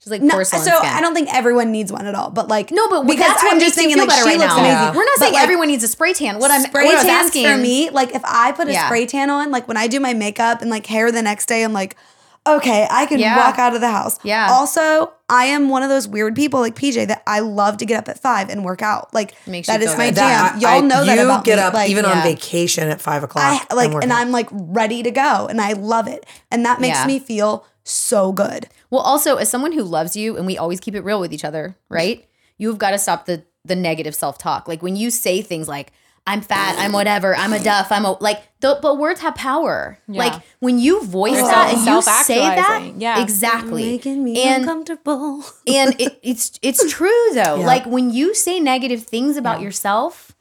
She's 0.05 0.11
like 0.11 0.21
no, 0.21 0.43
so 0.43 0.59
skin. 0.59 0.71
I 0.83 1.01
don't 1.01 1.15
think 1.15 1.33
everyone 1.33 1.71
needs 1.71 1.91
one 1.91 2.05
at 2.05 2.13
all, 2.13 2.29
but 2.29 2.47
like, 2.47 2.69
no, 2.69 2.87
but 2.89 3.07
because 3.07 3.25
that's 3.25 3.41
what 3.41 3.53
I'm 3.55 3.59
just 3.59 3.73
thinking 3.73 3.97
like 3.97 4.11
she 4.11 4.23
right 4.23 4.37
looks 4.37 4.55
now. 4.55 4.59
amazing. 4.59 4.95
We're 4.95 5.03
not 5.03 5.13
But, 5.15 5.19
saying 5.19 5.33
like, 5.33 5.41
everyone 5.43 5.67
needs 5.67 5.83
a 5.83 5.87
spray 5.87 6.13
tan. 6.13 6.37
What 6.37 6.51
I'm 6.51 6.61
spray 6.61 6.85
what 6.85 6.99
I 6.99 7.01
tans 7.01 7.25
asking 7.27 7.47
for 7.47 7.57
me, 7.57 7.89
like 7.89 8.13
if 8.13 8.21
I 8.23 8.51
put 8.51 8.67
a 8.67 8.71
Yeah. 8.73 8.85
spray 8.85 9.07
tan 9.07 9.31
on, 9.31 9.49
like 9.49 9.67
when 9.67 9.77
I 9.77 9.87
do 9.87 9.99
my 9.99 10.13
makeup 10.13 10.61
and 10.61 10.69
like 10.69 10.85
hair 10.85 11.11
the 11.11 11.23
next 11.23 11.47
day, 11.47 11.63
I'm 11.63 11.73
like, 11.73 11.97
okay, 12.45 12.85
I 12.91 13.07
can 13.07 13.17
Yeah. 13.17 13.35
walk 13.35 13.57
out 13.57 13.73
of 13.73 13.81
the 13.81 13.89
house. 13.89 14.19
Yeah. 14.21 14.47
Also, 14.51 15.11
I 15.27 15.45
am 15.45 15.69
one 15.69 15.81
of 15.81 15.89
those 15.89 16.07
weird 16.07 16.35
people 16.35 16.59
like 16.59 16.75
PJ 16.75 17.07
that 17.07 17.23
I 17.25 17.39
love 17.39 17.77
to 17.77 17.85
get 17.87 17.97
up 17.97 18.07
at 18.07 18.19
five 18.19 18.49
and 18.51 18.63
work 18.63 18.83
out. 18.83 19.11
Like 19.11 19.33
Makes 19.47 19.65
that 19.69 19.81
is 19.81 19.97
my 19.97 20.09
good. 20.09 20.17
jam. 20.17 20.27
That- 20.27 20.61
Y'all 20.61 20.69
I- 20.69 20.79
know 20.81 21.03
that 21.03 21.17
you 21.17 21.25
about 21.25 21.43
get 21.45 21.55
me. 21.57 21.63
up 21.63 21.73
like, 21.73 21.89
even 21.89 22.05
yeah. 22.05 22.11
on 22.17 22.21
vacation 22.21 22.89
at 22.89 23.01
five 23.01 23.23
o'clock. 23.23 23.65
I 23.71 23.73
like, 23.73 23.89
work 23.89 24.03
and. 24.03 24.13
I'm 24.13 24.29
like 24.31 24.49
ready 24.51 25.01
to 25.01 25.09
go, 25.09 25.47
and 25.49 25.59
I 25.59 25.73
love 25.73 26.07
it, 26.07 26.27
and 26.51 26.63
that 26.63 26.79
makes 26.79 26.99
Yeah. 26.99 27.07
me 27.07 27.17
feel 27.17 27.65
so 27.86 28.31
good. 28.33 28.67
Well, 28.89 29.01
also 29.01 29.38
as 29.38 29.49
someone 29.49 29.71
who 29.71 29.83
loves 29.83 30.15
you, 30.15 30.36
and 30.36 30.45
we 30.45 30.57
always 30.57 30.79
keep 30.79 30.95
it 30.95 31.01
real 31.01 31.19
with 31.21 31.31
each 31.31 31.45
other, 31.45 31.77
right? 31.89 32.25
You've 32.57 32.77
got 32.77 32.91
to 32.91 32.97
stop 32.97 33.25
the 33.25 33.43
the 33.63 33.75
negative 33.75 34.13
self 34.15 34.38
talk. 34.38 34.67
Like 34.67 34.81
when 34.83 34.95
you 34.95 35.09
say 35.09 35.41
things 35.41 35.67
like 35.67 35.91
"I'm 36.27 36.41
fat," 36.41 36.75
"I'm 36.79 36.91
whatever," 36.91 37.36
"I'm 37.36 37.53
a 37.53 37.59
duff," 37.59 37.91
"I'm 37.91 38.05
a 38.05 38.17
like," 38.21 38.41
the, 38.59 38.77
but 38.81 38.97
words 38.97 39.21
have 39.21 39.36
power. 39.36 39.99
Yeah. 40.07 40.19
Like 40.25 40.41
when 40.59 40.79
you 40.79 41.03
voice 41.03 41.33
They're 41.33 41.43
that 41.43 41.73
and 41.75 41.86
you 41.86 42.01
say 42.01 42.39
that, 42.39 42.57
self-actualizing. 42.57 43.01
Yeah. 43.01 43.21
exactly. 43.21 43.83
Making 43.91 44.23
me 44.23 44.41
and 44.43 44.63
uncomfortable. 44.63 45.43
and 45.67 45.99
it, 45.99 46.19
it's 46.23 46.59
it's 46.61 46.91
true 46.91 47.29
though. 47.33 47.57
Yeah. 47.59 47.65
Like 47.67 47.86
when 47.86 48.11
you 48.11 48.33
say 48.33 48.59
negative 48.59 49.03
things 49.03 49.36
about 49.38 49.61
yourself, 49.61 50.36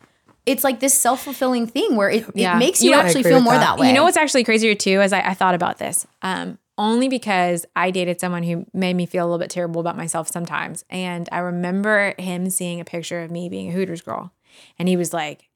it's 0.46 0.64
like 0.64 0.80
this 0.80 0.94
self 0.94 1.22
fulfilling 1.24 1.66
thing 1.66 1.96
where 1.96 2.10
it, 2.10 2.24
Yeah. 2.34 2.56
it 2.56 2.58
makes 2.58 2.82
You 2.82 2.90
you 2.90 2.96
know- 2.96 3.02
actually 3.02 3.22
feel 3.24 3.40
more 3.40 3.54
that. 3.54 3.60
that 3.60 3.78
way. 3.78 3.88
You 3.88 3.94
know 3.94 4.04
what's 4.04 4.16
actually 4.16 4.44
crazier 4.44 4.74
too? 4.74 5.00
As 5.00 5.12
I, 5.12 5.20
I 5.20 5.34
thought 5.34 5.54
about 5.54 5.78
this, 5.78 6.06
um, 6.22 6.58
only 6.76 7.08
because 7.08 7.64
I 7.76 7.90
dated 7.90 8.20
someone 8.20 8.42
who 8.42 8.66
made 8.72 8.94
me 8.96 9.06
feel 9.06 9.24
a 9.24 9.26
little 9.26 9.38
bit 9.38 9.50
terrible 9.50 9.80
about 9.80 9.96
myself 9.96 10.28
sometimes, 10.28 10.84
and 10.90 11.28
I 11.32 11.38
remember 11.38 12.14
him 12.18 12.50
seeing 12.50 12.80
a 12.80 12.84
picture 12.84 13.20
of 13.22 13.30
me 13.30 13.48
being 13.48 13.68
a 13.68 13.72
Hooters 13.72 14.02
girl, 14.02 14.32
and 14.78 14.88
he 14.88 14.96
was 14.96 15.12
like, 15.12 15.48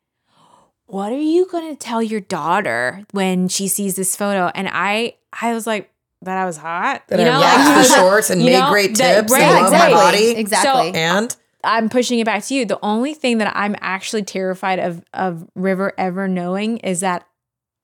"What 0.87 1.13
are 1.13 1.19
you 1.19 1.47
gonna 1.51 1.77
tell 1.77 2.03
your 2.03 2.21
daughter 2.21 3.05
when 3.13 3.49
she 3.49 3.69
sees 3.69 3.97
this 3.97 4.15
photo?" 4.17 4.51
And 4.55 4.69
I, 4.73 5.15
I 5.41 5.53
was 5.55 5.67
like, 5.67 5.91
"That 6.23 6.39
I 6.39 6.45
was 6.45 6.57
hot." 6.57 7.03
that 7.09 7.19
you 7.19 7.27
I 7.27 7.29
know, 7.29 7.41
rocked 7.41 7.59
like, 7.79 7.89
the 7.89 7.95
shorts 8.01 8.31
and 8.31 8.43
made 8.45 8.53
know, 8.59 8.71
great 8.71 8.97
that- 8.99 9.21
tips 9.23 9.33
right, 9.33 9.43
and 9.43 9.55
love 9.55 9.65
exactly. 9.73 9.95
my 9.95 10.01
body. 10.01 10.31
Exactly. 10.31 10.93
So- 10.93 10.99
And 10.99 11.37
I'm 11.65 11.89
pushing 11.89 12.21
it 12.21 12.25
back 12.25 12.45
to 12.45 12.55
you. 12.55 12.65
The 12.65 12.79
only 12.85 13.15
thing 13.15 13.39
that 13.39 13.53
I'm 13.57 13.75
actually 13.81 14.23
terrified 14.23 14.79
of 14.79 15.05
of 15.13 15.49
River 15.57 15.93
ever 15.99 16.29
knowing 16.29 16.79
is 16.79 17.01
that 17.01 17.27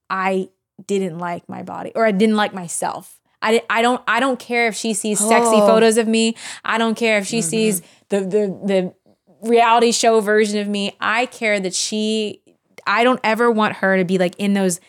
I 0.09 0.51
didn't 0.87 1.19
like 1.19 1.49
my 1.49 1.63
body 1.65 1.91
or 1.97 2.05
I 2.07 2.13
didn't 2.13 2.37
like 2.37 2.55
myself. 2.55 3.21
I, 3.45 3.63
I 3.69 3.83
don't 3.83 4.03
I 4.09 4.21
don't 4.21 4.39
care 4.39 4.67
if 4.69 4.75
she 4.75 4.95
sees 4.95 5.19
sexy 5.19 5.57
Oh. 5.57 5.67
photos 5.67 5.99
of 5.99 6.09
me. 6.09 6.35
I 6.65 6.79
don't 6.79 6.97
care 6.97 7.19
if 7.19 7.27
she 7.27 7.41
mm-hmm. 7.41 7.49
sees 7.49 7.83
the 8.09 8.21
the 8.21 8.59
the 8.65 8.95
reality 9.43 9.93
show 9.93 10.21
version 10.21 10.59
of 10.61 10.67
me. 10.67 10.97
I 10.99 11.27
care 11.27 11.61
that 11.61 11.75
she 11.75 12.41
I 12.87 13.05
don't 13.05 13.21
ever 13.23 13.51
want 13.51 13.77
her 13.77 13.99
to 13.99 14.05
be 14.05 14.19
like 14.19 14.35
in 14.39 14.55
those 14.55 14.81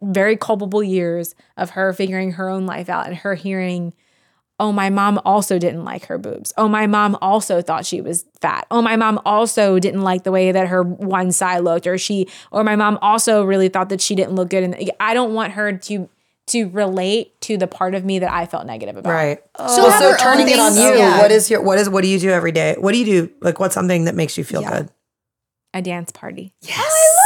very 0.00 0.36
culpable 0.36 0.82
years 0.82 1.34
of 1.56 1.70
her 1.70 1.92
figuring 1.92 2.32
her 2.32 2.48
own 2.48 2.64
life 2.64 2.88
out 2.88 3.06
and 3.06 3.16
her 3.16 3.34
hearing 3.34 3.92
oh 4.58 4.72
my 4.72 4.88
mom 4.88 5.20
also 5.24 5.58
didn't 5.58 5.84
like 5.84 6.06
her 6.06 6.18
boobs 6.18 6.52
oh 6.58 6.68
my 6.68 6.86
mom 6.86 7.16
also 7.22 7.62
thought 7.62 7.86
she 7.86 8.02
was 8.02 8.26
fat 8.40 8.66
oh 8.70 8.82
my 8.82 8.94
mom 8.94 9.18
also 9.24 9.78
didn't 9.78 10.02
like 10.02 10.22
the 10.22 10.30
way 10.30 10.52
that 10.52 10.68
her 10.68 10.82
one 10.82 11.32
side 11.32 11.60
looked 11.60 11.86
or 11.86 11.96
she 11.96 12.28
or 12.50 12.62
my 12.62 12.76
mom 12.76 12.98
also 13.00 13.42
really 13.42 13.68
thought 13.68 13.88
that 13.88 14.00
she 14.00 14.14
didn't 14.14 14.34
look 14.34 14.50
good 14.50 14.62
and 14.62 14.90
i 15.00 15.14
don't 15.14 15.32
want 15.32 15.52
her 15.54 15.72
to 15.72 16.08
to 16.48 16.68
relate 16.68 17.40
to 17.40 17.56
the 17.56 17.66
part 17.66 17.94
of 17.94 18.04
me 18.04 18.18
that 18.20 18.32
i 18.32 18.46
felt 18.46 18.66
negative 18.66 18.96
about 18.96 19.10
Right. 19.12 19.38
Oh. 19.58 19.74
She'll 19.74 19.84
well, 19.88 20.16
so 20.16 20.22
turning 20.22 20.48
it 20.48 20.58
on 20.58 20.74
you, 20.76 20.96
yeah. 20.98 21.18
what 21.18 21.30
is 21.32 21.50
your 21.50 21.60
what 21.62 21.78
is 21.78 21.88
what 21.88 22.02
do 22.02 22.08
you 22.08 22.18
do 22.18 22.30
every 22.30 22.52
day? 22.52 22.76
What 22.78 22.92
do 22.92 22.98
you 22.98 23.04
do? 23.04 23.30
Like 23.40 23.58
what's 23.58 23.74
something 23.74 24.04
that 24.04 24.14
makes 24.14 24.36
you 24.38 24.44
feel 24.44 24.62
Yeah. 24.62 24.70
good? 24.78 24.90
a 25.74 25.82
dance 25.82 26.10
party 26.10 26.54
Yes. 26.62 26.80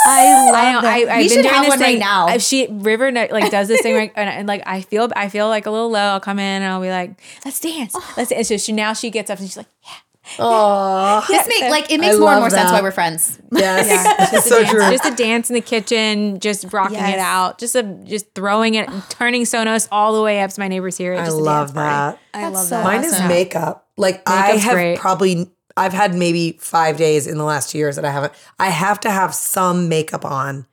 I 0.07 0.47
love 0.47 0.55
I 0.55 0.73
know. 0.73 0.81
that. 0.81 0.85
I, 0.85 0.97
I've 0.97 1.03
We 1.03 1.09
been 1.09 1.29
should 1.29 1.43
doing 1.43 1.55
have 1.55 1.63
this 1.65 1.69
one 1.71 1.81
right 1.81 1.87
thing- 1.87 1.99
now. 2.01 2.29
If 2.35 2.43
she 2.43 2.67
River 2.71 3.13
like 3.13 3.51
does 3.51 3.69
this 3.69 3.81
thing 3.83 3.95
right, 3.95 4.13
and, 4.17 4.29
and 4.31 4.49
like 4.49 4.63
I 4.67 4.81
feel 4.81 5.09
I 5.15 5.29
feel 5.29 5.49
like 5.49 5.67
a 5.67 5.71
little 5.71 5.91
low. 5.91 6.01
I'll 6.01 6.21
come 6.21 6.39
in 6.39 6.63
and 6.63 6.65
I'll 6.65 6.81
be 6.81 6.89
like, 6.91 7.21
"Let's 7.45 7.61
dance, 7.61 7.93
Oh. 7.95 8.15
let's." 8.17 8.33
And 8.33 8.45
so 8.47 8.57
she 8.57 8.73
now 8.73 8.93
she 8.95 9.11
gets 9.11 9.31
up 9.31 9.39
and 9.39 9.47
she's 9.47 9.59
like, 9.59 9.67
"Yeah, 9.85 9.93
Oh, 10.39 11.25
This 11.29 11.47
make 11.61 11.63
like 11.71 11.91
it 11.91 11.95
I 11.95 12.03
makes 12.03 12.19
more 12.19 12.31
and 12.31 12.41
love 12.41 12.41
more 12.43 12.51
sense 12.51 12.71
why 12.71 12.83
we're 12.83 12.91
friends. 12.91 13.39
yes. 13.53 13.89
Yeah, 14.21 14.31
just, 14.31 14.49
so 14.49 14.59
a 14.59 14.61
dance, 14.61 14.71
true. 14.71 14.91
just 14.91 15.05
a 15.05 15.15
dance 15.17 15.51
in 15.51 15.55
the 15.55 15.61
kitchen, 15.61 16.39
just 16.41 16.73
rocking 16.73 16.99
it 16.99 17.19
out, 17.19 17.59
just 17.59 17.75
a 17.75 17.83
just 17.83 18.35
throwing 18.35 18.75
it, 18.75 18.89
turning 19.09 19.43
Sonos 19.43 19.89
all 19.91 20.15
the 20.15 20.23
way 20.23 20.41
up 20.41 20.51
to 20.51 20.61
my 20.61 20.69
neighbor's 20.69 20.97
here. 20.97 21.15
I 21.15 21.25
Just 21.25 21.33
a 21.33 21.41
love 21.41 21.69
dance 21.69 21.73
party. 21.75 22.19
that. 22.33 22.39
I 22.39 22.43
That's 22.43 22.55
love 22.55 22.65
so 22.67 22.71
that. 22.77 22.85
Mine 22.85 23.05
is 23.05 23.21
makeup. 23.23 23.89
Like 23.97 24.23
I 24.29 24.53
have 24.53 24.73
great. 24.73 24.99
probably 24.99 25.51
I've 25.77 25.93
had 25.93 26.15
maybe 26.15 26.59
five 26.61 26.97
days 26.97 27.27
in 27.27 27.39
the 27.39 27.45
last 27.45 27.71
two 27.71 27.79
years 27.79 27.97
that 27.97 28.05
I 28.05 28.11
haven't. 28.11 28.33
I 28.59 28.69
have 28.71 29.01
to 29.01 29.11
have 29.11 29.35
some 29.35 29.89
makeup 29.89 30.25
on. 30.25 30.67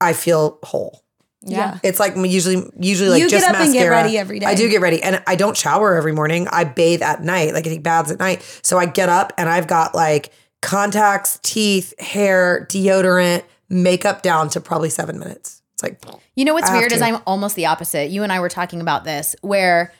I 0.00 0.12
feel 0.14 0.58
whole. 0.62 1.02
Yeah. 1.42 1.78
It's 1.82 1.98
like 1.98 2.14
usually 2.16 2.70
usually 2.78 3.10
like 3.10 3.22
You 3.22 3.28
just 3.28 3.46
get 3.46 3.54
up 3.54 3.60
and 3.60 3.72
get 3.72 3.88
ready 3.88 4.18
every 4.18 4.38
day. 4.40 4.46
I 4.46 4.54
do 4.54 4.68
get 4.68 4.80
ready, 4.80 5.02
and 5.02 5.22
I 5.26 5.36
don't 5.36 5.56
shower 5.56 5.94
every 5.94 6.12
morning. 6.12 6.48
I 6.48 6.64
bathe 6.64 7.02
at 7.02 7.22
night. 7.22 7.54
Like 7.54 7.66
I 7.66 7.70
take 7.70 7.82
baths 7.82 8.10
at 8.10 8.18
night. 8.18 8.42
So 8.62 8.78
I 8.78 8.86
get 8.86 9.08
up 9.08 9.32
and 9.38 9.48
I've 9.48 9.66
got 9.66 9.94
like 9.94 10.32
contacts, 10.60 11.40
teeth, 11.42 11.98
hair, 11.98 12.66
deodorant, 12.70 13.44
makeup 13.68 14.22
down 14.22 14.50
to 14.50 14.60
probably 14.60 14.90
seven 14.90 15.18
minutes. 15.18 15.62
It's 15.74 15.82
like 15.82 16.02
You 16.34 16.44
know 16.44 16.54
what's 16.54 16.68
I 16.68 16.72
have 16.74 16.80
weird 16.80 16.92
is. 16.92 17.00
I'm 17.02 17.18
almost 17.26 17.56
the 17.56 17.66
opposite. 17.66 18.10
You 18.10 18.22
and 18.22 18.32
I 18.32 18.40
were 18.40 18.50
talking 18.50 18.80
about 18.80 19.04
this 19.04 19.34
where 19.40 19.92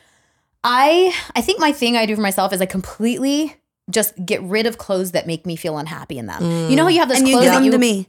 I 0.62 1.14
I 1.34 1.40
think 1.40 1.58
my 1.58 1.72
thing 1.72 1.96
I 1.96 2.04
do 2.04 2.14
for 2.16 2.22
myself 2.22 2.52
is 2.52 2.60
I 2.60 2.66
completely 2.66 3.56
just 3.90 4.14
get 4.24 4.42
rid 4.42 4.66
of 4.66 4.78
clothes 4.78 5.12
that 5.12 5.26
make 5.26 5.46
me 5.46 5.56
feel 5.56 5.78
unhappy 5.78 6.18
in 6.18 6.26
them. 6.26 6.70
You 6.70 6.76
know 6.76 6.84
how 6.84 6.88
you 6.90 7.00
have 7.00 7.08
those 7.08 7.18
and 7.18 7.28
you 7.28 7.34
clothes 7.34 7.44
give 7.46 7.52
that 7.52 7.58
them 7.58 7.64
you 7.64 7.70
to 7.72 7.78
me. 7.78 8.08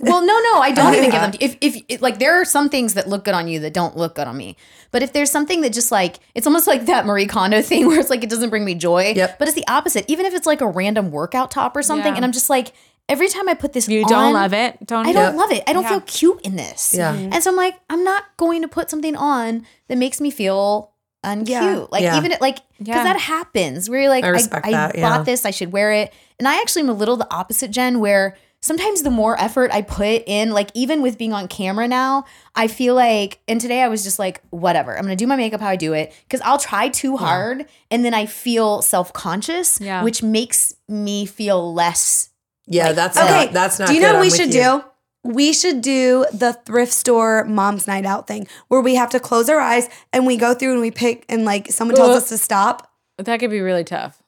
Well, 0.00 0.20
no, 0.24 0.38
no, 0.52 0.60
I 0.60 0.72
don't 0.72 0.94
even 0.94 1.10
give 1.10 1.20
them. 1.20 1.32
To, 1.32 1.44
if 1.44 1.56
if 1.60 1.82
it, 1.88 2.02
like 2.02 2.18
there 2.18 2.40
are 2.40 2.44
some 2.44 2.68
things 2.68 2.94
that 2.94 3.08
look 3.08 3.24
good 3.24 3.34
on 3.34 3.48
you 3.48 3.60
that 3.60 3.72
don't 3.72 3.96
look 3.96 4.14
good 4.14 4.26
on 4.28 4.36
me, 4.36 4.56
but 4.90 5.02
if 5.02 5.12
there's 5.12 5.30
something 5.30 5.60
that 5.62 5.72
just 5.72 5.90
like 5.90 6.20
it's 6.34 6.46
almost 6.46 6.66
like 6.66 6.86
that 6.86 7.06
Marie 7.06 7.26
Kondo 7.26 7.62
thing 7.70 7.86
where 7.86 7.98
it's 7.98 8.10
like 8.10 8.22
it 8.24 8.30
doesn't 8.30 8.50
bring 8.50 8.64
me 8.64 8.74
joy. 8.74 9.12
Yep. 9.16 9.38
But 9.38 9.48
it's 9.48 9.54
the 9.54 9.66
opposite. 9.68 10.04
Even 10.08 10.26
if 10.26 10.34
it's 10.34 10.46
like 10.46 10.60
a 10.60 10.66
random 10.66 11.10
workout 11.10 11.50
top 11.50 11.76
or 11.76 11.82
something, 11.82 12.12
Yeah. 12.12 12.16
and 12.16 12.24
I'm 12.24 12.32
just 12.32 12.50
like 12.50 12.72
every 13.08 13.28
time 13.28 13.48
I 13.48 13.54
put 13.54 13.72
this, 13.72 13.88
You 13.88 14.02
on, 14.04 14.08
don't 14.08 14.32
love 14.34 14.52
it. 14.52 14.86
Don't. 14.86 15.06
I 15.06 15.12
don't 15.12 15.32
Yep. 15.32 15.34
love 15.34 15.50
it. 15.52 15.64
I 15.66 15.72
don't 15.72 15.82
Yeah. 15.82 15.88
feel 15.90 16.00
cute 16.02 16.40
in 16.42 16.56
this. 16.56 16.92
Yeah. 16.96 17.12
Mm-hmm. 17.14 17.32
And 17.32 17.42
so 17.42 17.50
I'm 17.50 17.56
like, 17.56 17.74
I'm 17.90 18.04
not 18.04 18.24
going 18.36 18.62
to 18.62 18.68
put 18.68 18.88
something 18.88 19.16
on 19.16 19.66
that 19.88 19.98
makes 19.98 20.20
me 20.20 20.30
feel 20.30 20.92
uncute. 21.24 21.48
Yeah. 21.48 21.84
Like 21.90 22.02
Yeah. 22.02 22.16
even 22.16 22.30
it, 22.32 22.40
like 22.40 22.60
because 22.78 22.94
Yeah. 22.96 23.04
that 23.04 23.18
happens 23.18 23.90
where 23.90 24.00
you're 24.00 24.08
like, 24.10 24.22
I 24.24 24.28
I, 24.28 24.30
respect 24.30 24.66
I 24.66 24.70
that, 24.70 24.96
yeah. 24.96 25.08
bought 25.08 25.26
this, 25.26 25.44
I 25.44 25.50
should 25.50 25.72
wear 25.72 25.92
it. 25.92 26.12
And 26.38 26.46
I 26.46 26.60
actually 26.60 26.82
am 26.82 26.88
a 26.88 26.92
little 26.94 27.16
the 27.16 27.26
opposite, 27.34 27.70
Jen, 27.72 27.98
where 28.00 28.36
sometimes 28.60 29.02
the 29.02 29.10
more 29.10 29.40
effort 29.40 29.70
I 29.72 29.82
put 29.82 30.22
in, 30.26 30.50
like 30.50 30.70
even 30.74 31.02
with 31.02 31.16
being 31.18 31.32
on 31.32 31.48
camera 31.48 31.88
now, 31.88 32.24
I 32.54 32.66
feel 32.68 32.94
like, 32.94 33.40
and 33.48 33.60
today 33.60 33.82
I 33.82 33.88
was 33.88 34.04
just 34.04 34.18
like, 34.18 34.42
whatever, 34.50 34.96
I'm 34.96 35.02
gonna 35.04 35.16
do 35.16 35.26
my 35.26 35.36
makeup 35.36 35.60
how 35.60 35.68
I 35.68 35.76
do 35.76 35.92
it 35.94 36.12
because 36.24 36.40
I'll 36.42 36.58
try 36.58 36.88
too 36.88 37.16
hard 37.16 37.66
and 37.90 38.04
then 38.04 38.14
I 38.14 38.26
feel 38.26 38.82
self 38.82 39.12
conscious, 39.12 39.80
Yeah. 39.80 40.02
which 40.02 40.22
makes 40.22 40.74
me 40.88 41.26
feel 41.26 41.72
less. 41.74 42.28
yeah, 42.66 42.92
that's 42.92 43.16
Okay, 43.16 43.46
not, 43.46 43.52
that's 43.52 43.78
not. 43.78 43.88
Do 43.88 43.94
you 43.94 44.00
good. 44.00 44.06
know 44.12 44.14
what 44.18 44.22
we 44.22 44.30
should 44.30 44.54
you. 44.54 44.62
do? 44.62 44.84
We 45.22 45.52
should 45.52 45.82
do 45.82 46.24
the 46.32 46.54
thrift 46.64 46.92
store 46.92 47.44
mom's 47.44 47.86
night 47.86 48.06
out 48.06 48.26
thing 48.26 48.46
where 48.68 48.80
we 48.80 48.94
have 48.94 49.10
to 49.10 49.20
close 49.20 49.50
our 49.50 49.60
eyes 49.60 49.86
and 50.14 50.26
we 50.26 50.36
go 50.38 50.54
through 50.54 50.72
and 50.72 50.80
we 50.80 50.90
pick 50.90 51.26
and 51.28 51.44
like 51.44 51.70
someone 51.70 51.94
tells 51.96 52.10
Ugh. 52.10 52.16
us 52.16 52.28
to 52.30 52.38
stop. 52.38 52.90
That 53.18 53.38
could 53.38 53.50
be 53.50 53.60
really 53.60 53.84
tough. 53.84 54.19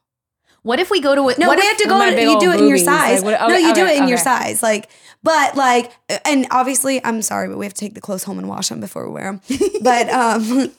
What 0.62 0.78
if 0.78 0.90
we 0.90 1.00
go 1.00 1.14
to 1.14 1.28
a 1.28 1.34
No, 1.38 1.48
what 1.48 1.58
we 1.58 1.62
if- 1.62 1.68
have 1.68 1.76
to 1.78 1.88
go. 1.88 1.98
to- 1.98 2.20
You 2.22 2.38
do 2.40 2.50
it 2.52 2.60
in 2.60 2.68
your 2.68 2.76
boobies, 2.78 2.86
like, 2.86 3.00
size. 3.00 3.24
what- 3.24 3.40
no, 3.40 3.46
okay, 3.46 3.60
you 3.60 3.74
do 3.74 3.80
it 3.80 3.84
okay, 3.84 3.98
in 3.98 4.08
your 4.08 4.18
size. 4.18 4.62
Like, 4.62 4.88
but 5.22 5.56
like, 5.56 5.90
and 6.24 6.46
obviously, 6.50 7.04
I'm 7.04 7.20
sorry, 7.22 7.48
but 7.48 7.58
we 7.58 7.64
have 7.66 7.74
to 7.74 7.80
take 7.80 7.94
the 7.94 8.00
clothes 8.00 8.22
home 8.24 8.38
and 8.38 8.48
wash 8.48 8.68
them 8.68 8.80
before 8.80 9.06
we 9.08 9.12
wear 9.14 9.24
them. 9.24 9.40
but 9.82 10.08
um, 10.10 10.70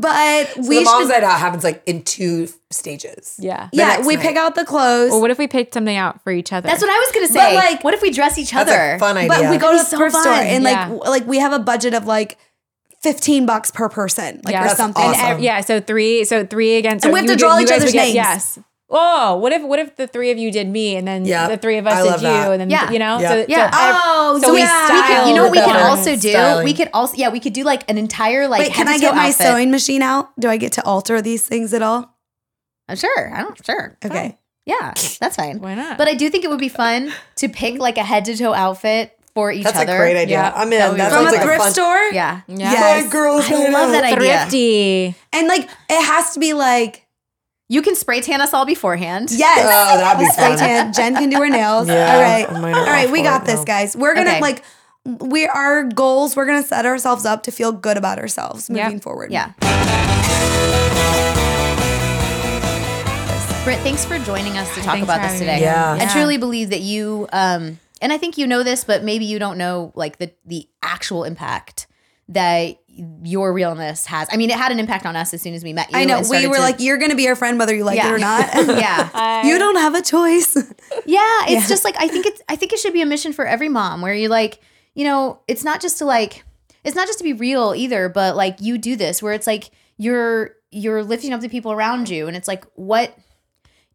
but 0.00 0.48
So 0.54 0.62
we 0.68 0.78
the 0.78 0.84
mom's 0.84 1.04
should. 1.06 1.12
night 1.12 1.22
out 1.24 1.38
happens 1.38 1.62
like 1.62 1.82
in 1.86 2.02
two 2.02 2.48
stages. 2.70 3.36
Yeah. 3.38 3.68
the 3.70 3.76
Yeah, 3.78 4.00
we 4.06 4.16
night. 4.16 4.22
pick 4.24 4.36
out 4.36 4.54
the 4.54 4.64
clothes. 4.64 5.12
Or 5.12 5.20
what 5.20 5.30
if 5.30 5.38
we 5.38 5.46
picked 5.46 5.74
something 5.74 5.96
out 5.96 6.22
for 6.24 6.32
each 6.32 6.52
other? 6.52 6.66
That's 6.68 6.82
what 6.82 6.90
I 6.90 6.98
was 6.98 7.12
gonna 7.14 7.28
say. 7.28 7.54
But, 7.54 7.64
like- 7.64 7.84
what 7.84 7.94
if 7.94 8.02
we 8.02 8.10
dress 8.10 8.36
each 8.38 8.50
That's 8.50 8.68
other? 8.70 8.94
a 8.94 8.98
fun 8.98 9.16
idea. 9.16 9.28
But 9.28 9.50
we 9.50 9.58
go 9.58 9.70
to 9.72 9.76
the 9.78 9.84
That'd 9.84 9.84
be 9.84 9.90
so 9.90 9.96
thrift 9.98 10.16
store 10.16 10.32
and 10.32 10.64
Yeah. 10.64 10.88
like 10.88 11.06
like 11.08 11.26
we 11.26 11.38
have 11.38 11.52
a 11.52 11.58
budget 11.60 11.94
of 11.94 12.06
like 12.06 12.36
fifteen 13.02 13.46
bucks 13.46 13.70
per 13.70 13.88
person, 13.88 14.40
like 14.44 14.54
Yeah. 14.54 14.66
or 14.72 14.74
something. 14.74 15.02
awesome. 15.04 15.20
And 15.24 15.32
ev- 15.34 15.40
yeah, 15.40 15.60
so 15.60 15.80
three, 15.80 16.24
so 16.24 16.44
three 16.44 16.76
against. 16.76 17.04
And 17.04 17.14
we 17.14 17.20
have 17.20 17.28
to 17.28 17.36
draw 17.36 17.56
you 17.56 17.62
each 17.64 17.68
guys 17.68 17.78
other's 17.82 17.92
get- 17.92 18.02
names. 18.02 18.14
Yes. 18.16 18.58
Oh, 18.88 19.36
what 19.38 19.52
if 19.52 19.62
what 19.62 19.78
if 19.80 19.96
the 19.96 20.06
three 20.06 20.30
of 20.30 20.38
you 20.38 20.52
did 20.52 20.68
me 20.68 20.94
and 20.96 21.06
then 21.08 21.24
Yeah, 21.24 21.48
the 21.48 21.56
three 21.56 21.76
of 21.78 21.86
us 21.88 21.94
I 21.94 22.02
did 22.02 22.12
you 22.22 22.28
that. 22.28 22.52
and 22.52 22.60
then 22.60 22.70
Yeah. 22.70 22.90
you 22.90 23.00
know 23.00 23.18
Yeah. 23.18 23.28
so, 23.30 23.44
Yeah. 23.48 23.70
so 23.70 23.76
Oh, 23.80 24.38
so 24.40 24.46
so 24.48 24.52
we 24.54 24.60
yeah. 24.60 24.88
we 24.92 25.02
could, 25.02 25.28
you 25.28 25.34
know 25.34 25.42
what 25.42 25.50
we 25.52 25.58
with 25.58 25.66
could 25.66 25.76
also 25.76 26.14
do? 26.16 26.30
styling. 26.30 26.64
We 26.64 26.72
could 26.74 26.90
also 26.94 27.16
yeah, 27.16 27.30
we 27.30 27.40
could 27.40 27.52
do 27.52 27.64
like 27.64 27.82
an 27.90 27.98
entire 27.98 28.46
like 28.46 28.60
Wait, 28.60 28.72
can 28.72 28.86
I 28.86 28.98
get 28.98 29.10
toe 29.10 29.16
my 29.16 29.28
outfit. 29.28 29.46
sewing 29.46 29.70
machine 29.72 30.02
out? 30.02 30.38
Do 30.38 30.48
I 30.48 30.56
get 30.56 30.70
to 30.72 30.84
alter 30.84 31.20
these 31.20 31.44
things 31.46 31.74
at 31.74 31.82
all? 31.82 32.14
Uh, 32.88 32.94
Sure, 32.94 33.34
I 33.34 33.42
don't 33.42 33.64
sure. 33.66 33.98
Okay. 34.04 34.14
Fine. 34.14 34.36
Yeah, 34.66 34.92
that's 35.20 35.34
fine. 35.36 35.60
Why 35.60 35.74
not? 35.74 35.98
But 35.98 36.06
I 36.08 36.14
do 36.14 36.30
think 36.30 36.44
it 36.44 36.50
would 36.50 36.58
be 36.60 36.68
fun 36.68 37.12
to 37.36 37.48
pick 37.48 37.78
like 37.80 37.98
a 37.98 38.02
head 38.04 38.24
to 38.26 38.36
toe 38.36 38.52
outfit 38.54 39.16
for 39.34 39.50
each 39.52 39.64
That's 39.64 39.76
other. 39.76 39.86
That's 39.86 39.96
a 39.96 40.00
great 40.02 40.16
idea. 40.16 40.38
Yeah, 40.38 40.52
I'm 40.54 40.72
in. 40.72 40.90
be 40.92 40.96
That. 40.98 41.12
From 41.12 41.26
a 41.26 41.30
like 41.30 41.42
thrift 41.42 41.62
fun. 41.62 41.72
store? 41.72 41.98
Yeah. 42.12 42.40
yeah. 42.48 42.56
Yes. 42.72 43.04
My 43.04 43.10
girls 43.10 43.46
I 43.46 43.50
night 43.50 43.70
love 43.72 43.88
out. 43.88 43.92
that 43.92 44.04
idea. 44.04 44.38
thrifty. 44.40 45.14
And 45.32 45.48
like 45.48 45.68
it 45.90 46.04
has 46.04 46.32
to 46.34 46.40
be 46.40 46.52
like 46.52 47.05
You 47.68 47.82
can 47.82 47.96
spray 47.96 48.20
tan 48.20 48.40
us 48.40 48.54
all 48.54 48.64
beforehand. 48.64 49.28
yes. 49.32 49.58
Oh, 49.60 49.98
that'd 49.98 50.20
be 50.24 50.30
Spray 50.30 50.48
fun. 50.50 50.58
tan. 50.58 50.92
Jen 50.92 51.14
can 51.16 51.30
do 51.30 51.38
her 51.38 51.48
nails. 51.48 51.88
Yeah, 51.88 52.14
All 52.14 52.20
right. 52.20 52.48
I 52.48 52.60
might 52.60 52.74
All 52.74 52.84
not 52.84 52.88
right, 52.88 53.04
opt 53.06 53.12
we 53.12 53.22
got 53.22 53.42
it, 53.42 53.46
this, 53.46 53.58
no. 53.58 53.64
guys. 53.64 53.96
We're 53.96 54.14
gonna 54.14 54.30
Okay. 54.30 54.40
like 54.40 54.62
we 55.04 55.46
our 55.48 55.82
goals, 55.82 56.36
we're 56.36 56.46
gonna 56.46 56.62
set 56.62 56.86
ourselves 56.86 57.24
up 57.24 57.42
to 57.44 57.50
feel 57.50 57.72
good 57.72 57.96
about 57.96 58.18
ourselves 58.20 58.70
Yep. 58.70 58.84
moving 58.84 59.00
forward. 59.00 59.32
Yeah. 59.32 59.50
Britt, 63.64 63.80
thanks 63.80 64.04
for 64.04 64.16
joining 64.20 64.56
us 64.56 64.68
to 64.76 64.80
talk 64.80 64.92
Thanks 64.94 65.02
about 65.04 65.22
this 65.28 65.40
today. 65.40 65.56
me. 65.56 65.62
Yeah. 65.62 65.98
I 66.00 66.06
truly 66.12 66.36
believe 66.36 66.70
that 66.70 66.82
you, 66.82 67.26
um, 67.32 67.80
and 68.00 68.12
I 68.12 68.16
think 68.18 68.38
you 68.38 68.46
know 68.46 68.62
this, 68.62 68.84
but 68.84 69.02
maybe 69.02 69.24
you 69.24 69.40
don't 69.40 69.58
know 69.58 69.90
like 69.96 70.18
the 70.18 70.30
the 70.44 70.68
actual 70.84 71.24
impact 71.24 71.88
that 72.28 72.76
your 73.22 73.52
realness 73.52 74.06
has. 74.06 74.26
I 74.32 74.36
mean, 74.36 74.50
it 74.50 74.56
had 74.56 74.72
an 74.72 74.78
impact 74.80 75.04
on 75.04 75.16
us 75.16 75.34
as 75.34 75.42
soon 75.42 75.52
as 75.54 75.62
we 75.62 75.72
met 75.72 75.90
you. 75.92 75.98
I 75.98 76.04
know. 76.04 76.22
We 76.30 76.46
were 76.46 76.56
to- 76.56 76.60
like, 76.62 76.80
you're 76.80 76.96
gonna 76.98 77.14
be 77.14 77.28
our 77.28 77.36
friend 77.36 77.58
whether 77.58 77.74
you 77.74 77.84
like 77.84 77.96
Yeah. 77.98 78.08
it 78.08 78.12
or 78.12 78.18
not. 78.18 78.48
yeah, 78.78 79.46
you 79.46 79.58
don't 79.58 79.76
have 79.76 79.94
a 79.94 80.02
choice. 80.02 80.54
yeah. 81.06 81.42
It's 81.44 81.50
Yeah. 81.50 81.66
just 81.68 81.84
like 81.84 81.96
I 81.98 82.08
think 82.08 82.24
it's 82.26 82.40
I 82.48 82.56
think 82.56 82.72
it 82.72 82.78
should 82.78 82.92
be 82.94 83.02
a 83.02 83.06
mission 83.06 83.32
for 83.32 83.46
every 83.46 83.68
mom 83.68 84.00
where 84.00 84.14
you're 84.14 84.30
like, 84.30 84.60
you 84.94 85.04
know, 85.04 85.40
it's 85.46 85.62
not 85.64 85.80
just 85.82 85.98
to 85.98 86.04
like, 86.06 86.44
it's 86.84 86.96
not 86.96 87.06
just 87.06 87.18
to 87.18 87.24
be 87.24 87.32
real 87.34 87.74
either, 87.76 88.08
but 88.08 88.34
like 88.36 88.56
you 88.60 88.78
do 88.78 88.96
this 88.96 89.22
where 89.22 89.32
it's 89.34 89.46
like 89.46 89.70
you're 89.98 90.52
you're 90.70 91.02
lifting 91.04 91.32
up 91.32 91.40
the 91.40 91.48
people 91.48 91.72
around 91.72 92.08
you, 92.08 92.26
and 92.28 92.36
it's 92.36 92.48
like 92.48 92.64
what 92.74 93.16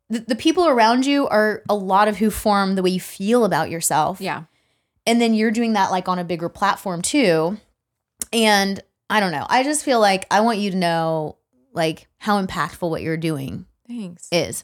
the, 0.09 0.19
the 0.19 0.35
people 0.35 0.67
around 0.67 1.05
you 1.05 1.27
are 1.27 1.63
a 1.69 1.75
lot 1.75 2.07
of 2.07 2.17
who 2.17 2.29
form 2.29 2.75
the 2.75 2.83
way 2.83 2.89
you 2.91 2.99
feel 2.99 3.45
about 3.45 3.69
yourself. 3.71 4.19
Yeah. 4.21 4.43
and 5.07 5.19
then 5.21 5.33
you're 5.33 5.51
doing 5.51 5.73
that 5.73 5.89
like 5.89 6.07
on 6.07 6.19
a 6.19 6.23
bigger 6.23 6.49
platform 6.49 7.01
too 7.01 7.57
and 8.33 8.81
i 9.11 9.19
don't 9.19 9.31
know 9.31 9.45
i 9.49 9.63
just 9.63 9.85
feel 9.85 9.99
like 9.99 10.25
i 10.31 10.41
want 10.41 10.57
you 10.57 10.71
to 10.71 10.77
know 10.77 11.37
like 11.73 12.07
how 12.17 12.43
impactful 12.43 12.89
what 12.89 13.01
you're 13.03 13.17
doing 13.17 13.65
Thanks. 13.87 14.27
is 14.31 14.63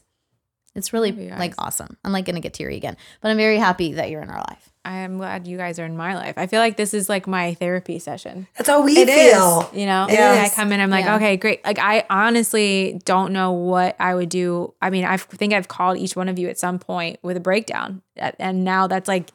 it's 0.74 0.92
really 0.92 1.10
Love 1.12 1.20
you 1.20 1.30
like 1.30 1.54
awesome 1.58 1.96
i'm 2.04 2.12
like 2.12 2.24
gonna 2.24 2.40
get 2.40 2.54
teary 2.54 2.76
again 2.76 2.96
but 3.20 3.30
i'm 3.30 3.36
very 3.36 3.58
happy 3.58 3.92
that 3.94 4.10
you're 4.10 4.22
in 4.22 4.30
our 4.30 4.38
life 4.48 4.64
I'm 4.84 5.18
glad 5.18 5.46
you 5.46 5.58
guys 5.58 5.78
are 5.78 5.84
in 5.84 5.98
my 5.98 6.14
life. 6.14 6.38
I 6.38 6.46
feel 6.46 6.60
like 6.60 6.78
this 6.78 6.94
is 6.94 7.10
like 7.10 7.26
my 7.26 7.52
therapy 7.54 7.98
session. 7.98 8.46
That's 8.56 8.70
how 8.70 8.82
we 8.82 8.96
It 8.96 9.10
is. 9.10 9.32
feel. 9.32 9.68
You 9.74 9.84
know, 9.84 10.06
It 10.08 10.14
And 10.18 10.40
I 10.40 10.44
is. 10.46 10.54
come 10.54 10.72
in, 10.72 10.80
I'm 10.80 10.88
like, 10.88 11.04
Yeah. 11.04 11.16
okay, 11.16 11.36
great. 11.36 11.62
Like, 11.62 11.78
I 11.78 12.06
honestly 12.08 12.98
don't 13.04 13.34
know 13.34 13.52
what 13.52 13.96
I 14.00 14.14
would 14.14 14.30
do. 14.30 14.72
I 14.80 14.88
mean, 14.88 15.04
I 15.04 15.18
think 15.18 15.52
I've 15.52 15.68
called 15.68 15.98
each 15.98 16.16
one 16.16 16.26
of 16.30 16.38
you 16.38 16.48
at 16.48 16.58
some 16.58 16.78
point 16.78 17.18
with 17.22 17.36
a 17.36 17.40
breakdown, 17.40 18.00
and 18.16 18.64
now 18.64 18.86
that's 18.86 19.08
like 19.08 19.30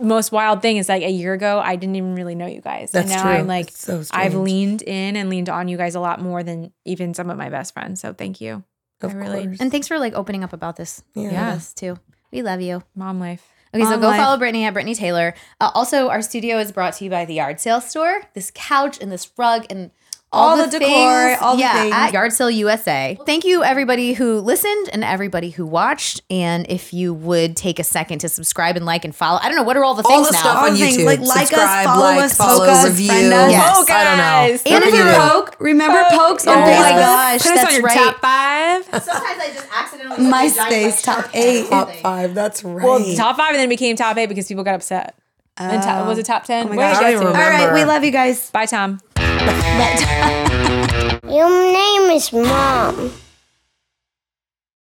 most 0.00 0.32
wild 0.32 0.60
thing 0.62 0.76
is 0.76 0.88
like 0.88 1.02
a 1.02 1.10
year 1.10 1.32
ago, 1.34 1.60
I 1.62 1.76
didn't 1.76 1.96
even 1.96 2.14
really 2.14 2.34
know 2.34 2.46
you 2.46 2.60
guys, 2.60 2.90
That's 2.90 3.10
and 3.10 3.16
now 3.16 3.22
true. 3.22 3.32
I'm 3.32 3.46
like, 3.46 3.70
so 3.70 4.02
I've 4.10 4.34
leaned 4.34 4.82
in 4.82 5.16
and 5.16 5.30
leaned 5.30 5.48
on 5.48 5.68
you 5.68 5.76
guys 5.76 5.94
a 5.94 6.00
lot 6.00 6.20
more 6.20 6.42
than 6.42 6.72
even 6.84 7.14
some 7.14 7.30
of 7.30 7.38
my 7.38 7.48
best 7.48 7.72
friends. 7.74 8.00
So 8.00 8.12
thank 8.12 8.40
you, 8.40 8.64
Of 9.00 9.12
I 9.12 9.14
really- 9.14 9.44
course. 9.46 9.60
And 9.60 9.70
thanks 9.70 9.86
for 9.88 9.98
like 9.98 10.14
opening 10.14 10.42
up 10.42 10.52
about 10.52 10.76
this 10.76 11.02
Yeah. 11.14 11.24
with 11.24 11.34
us 11.58 11.72
too. 11.74 11.98
We 12.32 12.42
love 12.42 12.60
you. 12.60 12.82
mom 12.96 13.20
life. 13.20 13.48
Okay, 13.72 13.84
so 13.84 13.98
go 13.98 14.06
life. 14.08 14.20
follow 14.20 14.36
Brittany 14.36 14.64
at 14.64 14.72
Brittany 14.72 14.94
Taylor. 14.94 15.34
Uh, 15.60 15.70
also, 15.74 16.08
our 16.08 16.22
studio 16.22 16.58
is 16.58 16.70
brought 16.70 16.94
to 16.94 17.04
you 17.04 17.10
by 17.10 17.24
the 17.24 17.34
Yard 17.34 17.58
Sale 17.60 17.80
Store. 17.80 18.22
This 18.34 18.52
couch 18.54 19.00
and 19.00 19.10
this 19.10 19.28
rug 19.36 19.66
and 19.68 19.90
all, 20.34 20.50
All 20.50 20.56
the, 20.56 20.64
the 20.64 20.78
decor, 20.80 20.86
things, 21.28 21.38
all 21.40 21.54
the 21.56 21.60
yeah, 21.62 21.82
things. 21.82 21.94
at 21.94 22.12
Yard 22.12 22.32
Sale 22.32 22.50
USA. 22.50 23.16
Thank 23.24 23.44
you, 23.44 23.62
everybody 23.62 24.12
who 24.14 24.40
listened 24.40 24.90
and 24.92 25.04
everybody 25.04 25.50
who 25.50 25.64
watched. 25.64 26.20
And 26.30 26.66
if 26.68 26.92
you 26.92 27.14
would 27.14 27.56
take 27.56 27.78
a 27.78 27.84
second 27.84 28.18
to 28.20 28.28
subscribe 28.28 28.76
and 28.76 28.84
like 28.84 29.04
and 29.04 29.14
follow, 29.14 29.38
I 29.40 29.46
don't 29.48 29.56
know 29.56 29.62
what 29.62 29.76
are 29.76 29.84
all 29.84 29.94
the 29.94 30.02
All 30.02 30.10
things 30.10 30.28
the 30.28 30.32
now. 30.34 30.38
stuff 30.40 30.56
All 30.56 30.64
on 30.66 30.74
the 30.74 30.80
things, 30.80 30.98
YouTube. 30.98 31.06
like, 31.06 31.20
like 31.20 31.52
us, 31.52 31.84
follow 31.84 32.00
like, 32.04 32.20
us, 32.22 32.36
follow, 32.36 32.58
poke 32.60 32.68
us, 32.68 32.84
review. 32.86 33.06
friend 33.08 33.32
us. 33.32 33.50
Yes. 33.52 33.76
Poke 33.78 33.90
I 33.90 34.04
don't 34.04 34.18
know. 34.18 34.74
And 34.76 34.84
if 34.84 34.92
you 34.94 35.04
you're. 35.04 35.14
Poke, 35.14 35.56
remember 35.60 36.04
Pokes 36.10 36.46
on 36.46 36.58
Oh 36.58 36.60
my 36.60 36.66
Facebook? 36.66 36.98
gosh, 36.98 37.42
Put 37.42 37.50
us 37.52 37.56
that's 37.56 37.68
on 37.68 37.72
your 37.74 37.82
right. 37.82 37.94
top 37.96 38.20
five. 38.20 38.84
Sometimes 39.04 39.40
I 39.40 39.50
just 39.54 39.68
accidentally 39.72 40.26
MySpace 40.30 41.02
top 41.04 41.30
eight. 41.34 41.68
Top 41.68 41.90
five. 41.92 42.34
That's 42.34 42.64
right. 42.64 42.84
Well, 42.84 43.14
top 43.14 43.36
five, 43.36 43.50
and 43.50 43.56
then 43.58 43.66
it 43.66 43.68
became 43.68 43.94
top 43.96 44.16
eight 44.16 44.26
because 44.26 44.48
people 44.48 44.64
got 44.64 44.74
upset. 44.74 45.14
and 45.56 45.82
top, 45.82 46.06
was 46.08 46.18
it 46.18 46.26
top 46.26 46.42
oh 46.44 46.46
ten? 46.46 46.66
Oh 46.66 46.70
my 46.70 46.76
gosh. 46.76 46.98
did 46.98 47.06
I 47.06 47.10
you 47.10 47.16
don't 47.18 47.22
get 47.24 47.30
even 47.30 47.36
to? 47.40 47.44
All 47.44 47.66
right, 47.68 47.74
we 47.74 47.84
love 47.84 48.02
you 48.02 48.10
guys. 48.10 48.50
Bye, 48.50 48.66
Tom. 48.66 49.00
Your 51.28 51.50
name 51.50 52.10
is 52.10 52.32
Mom. 52.32 53.23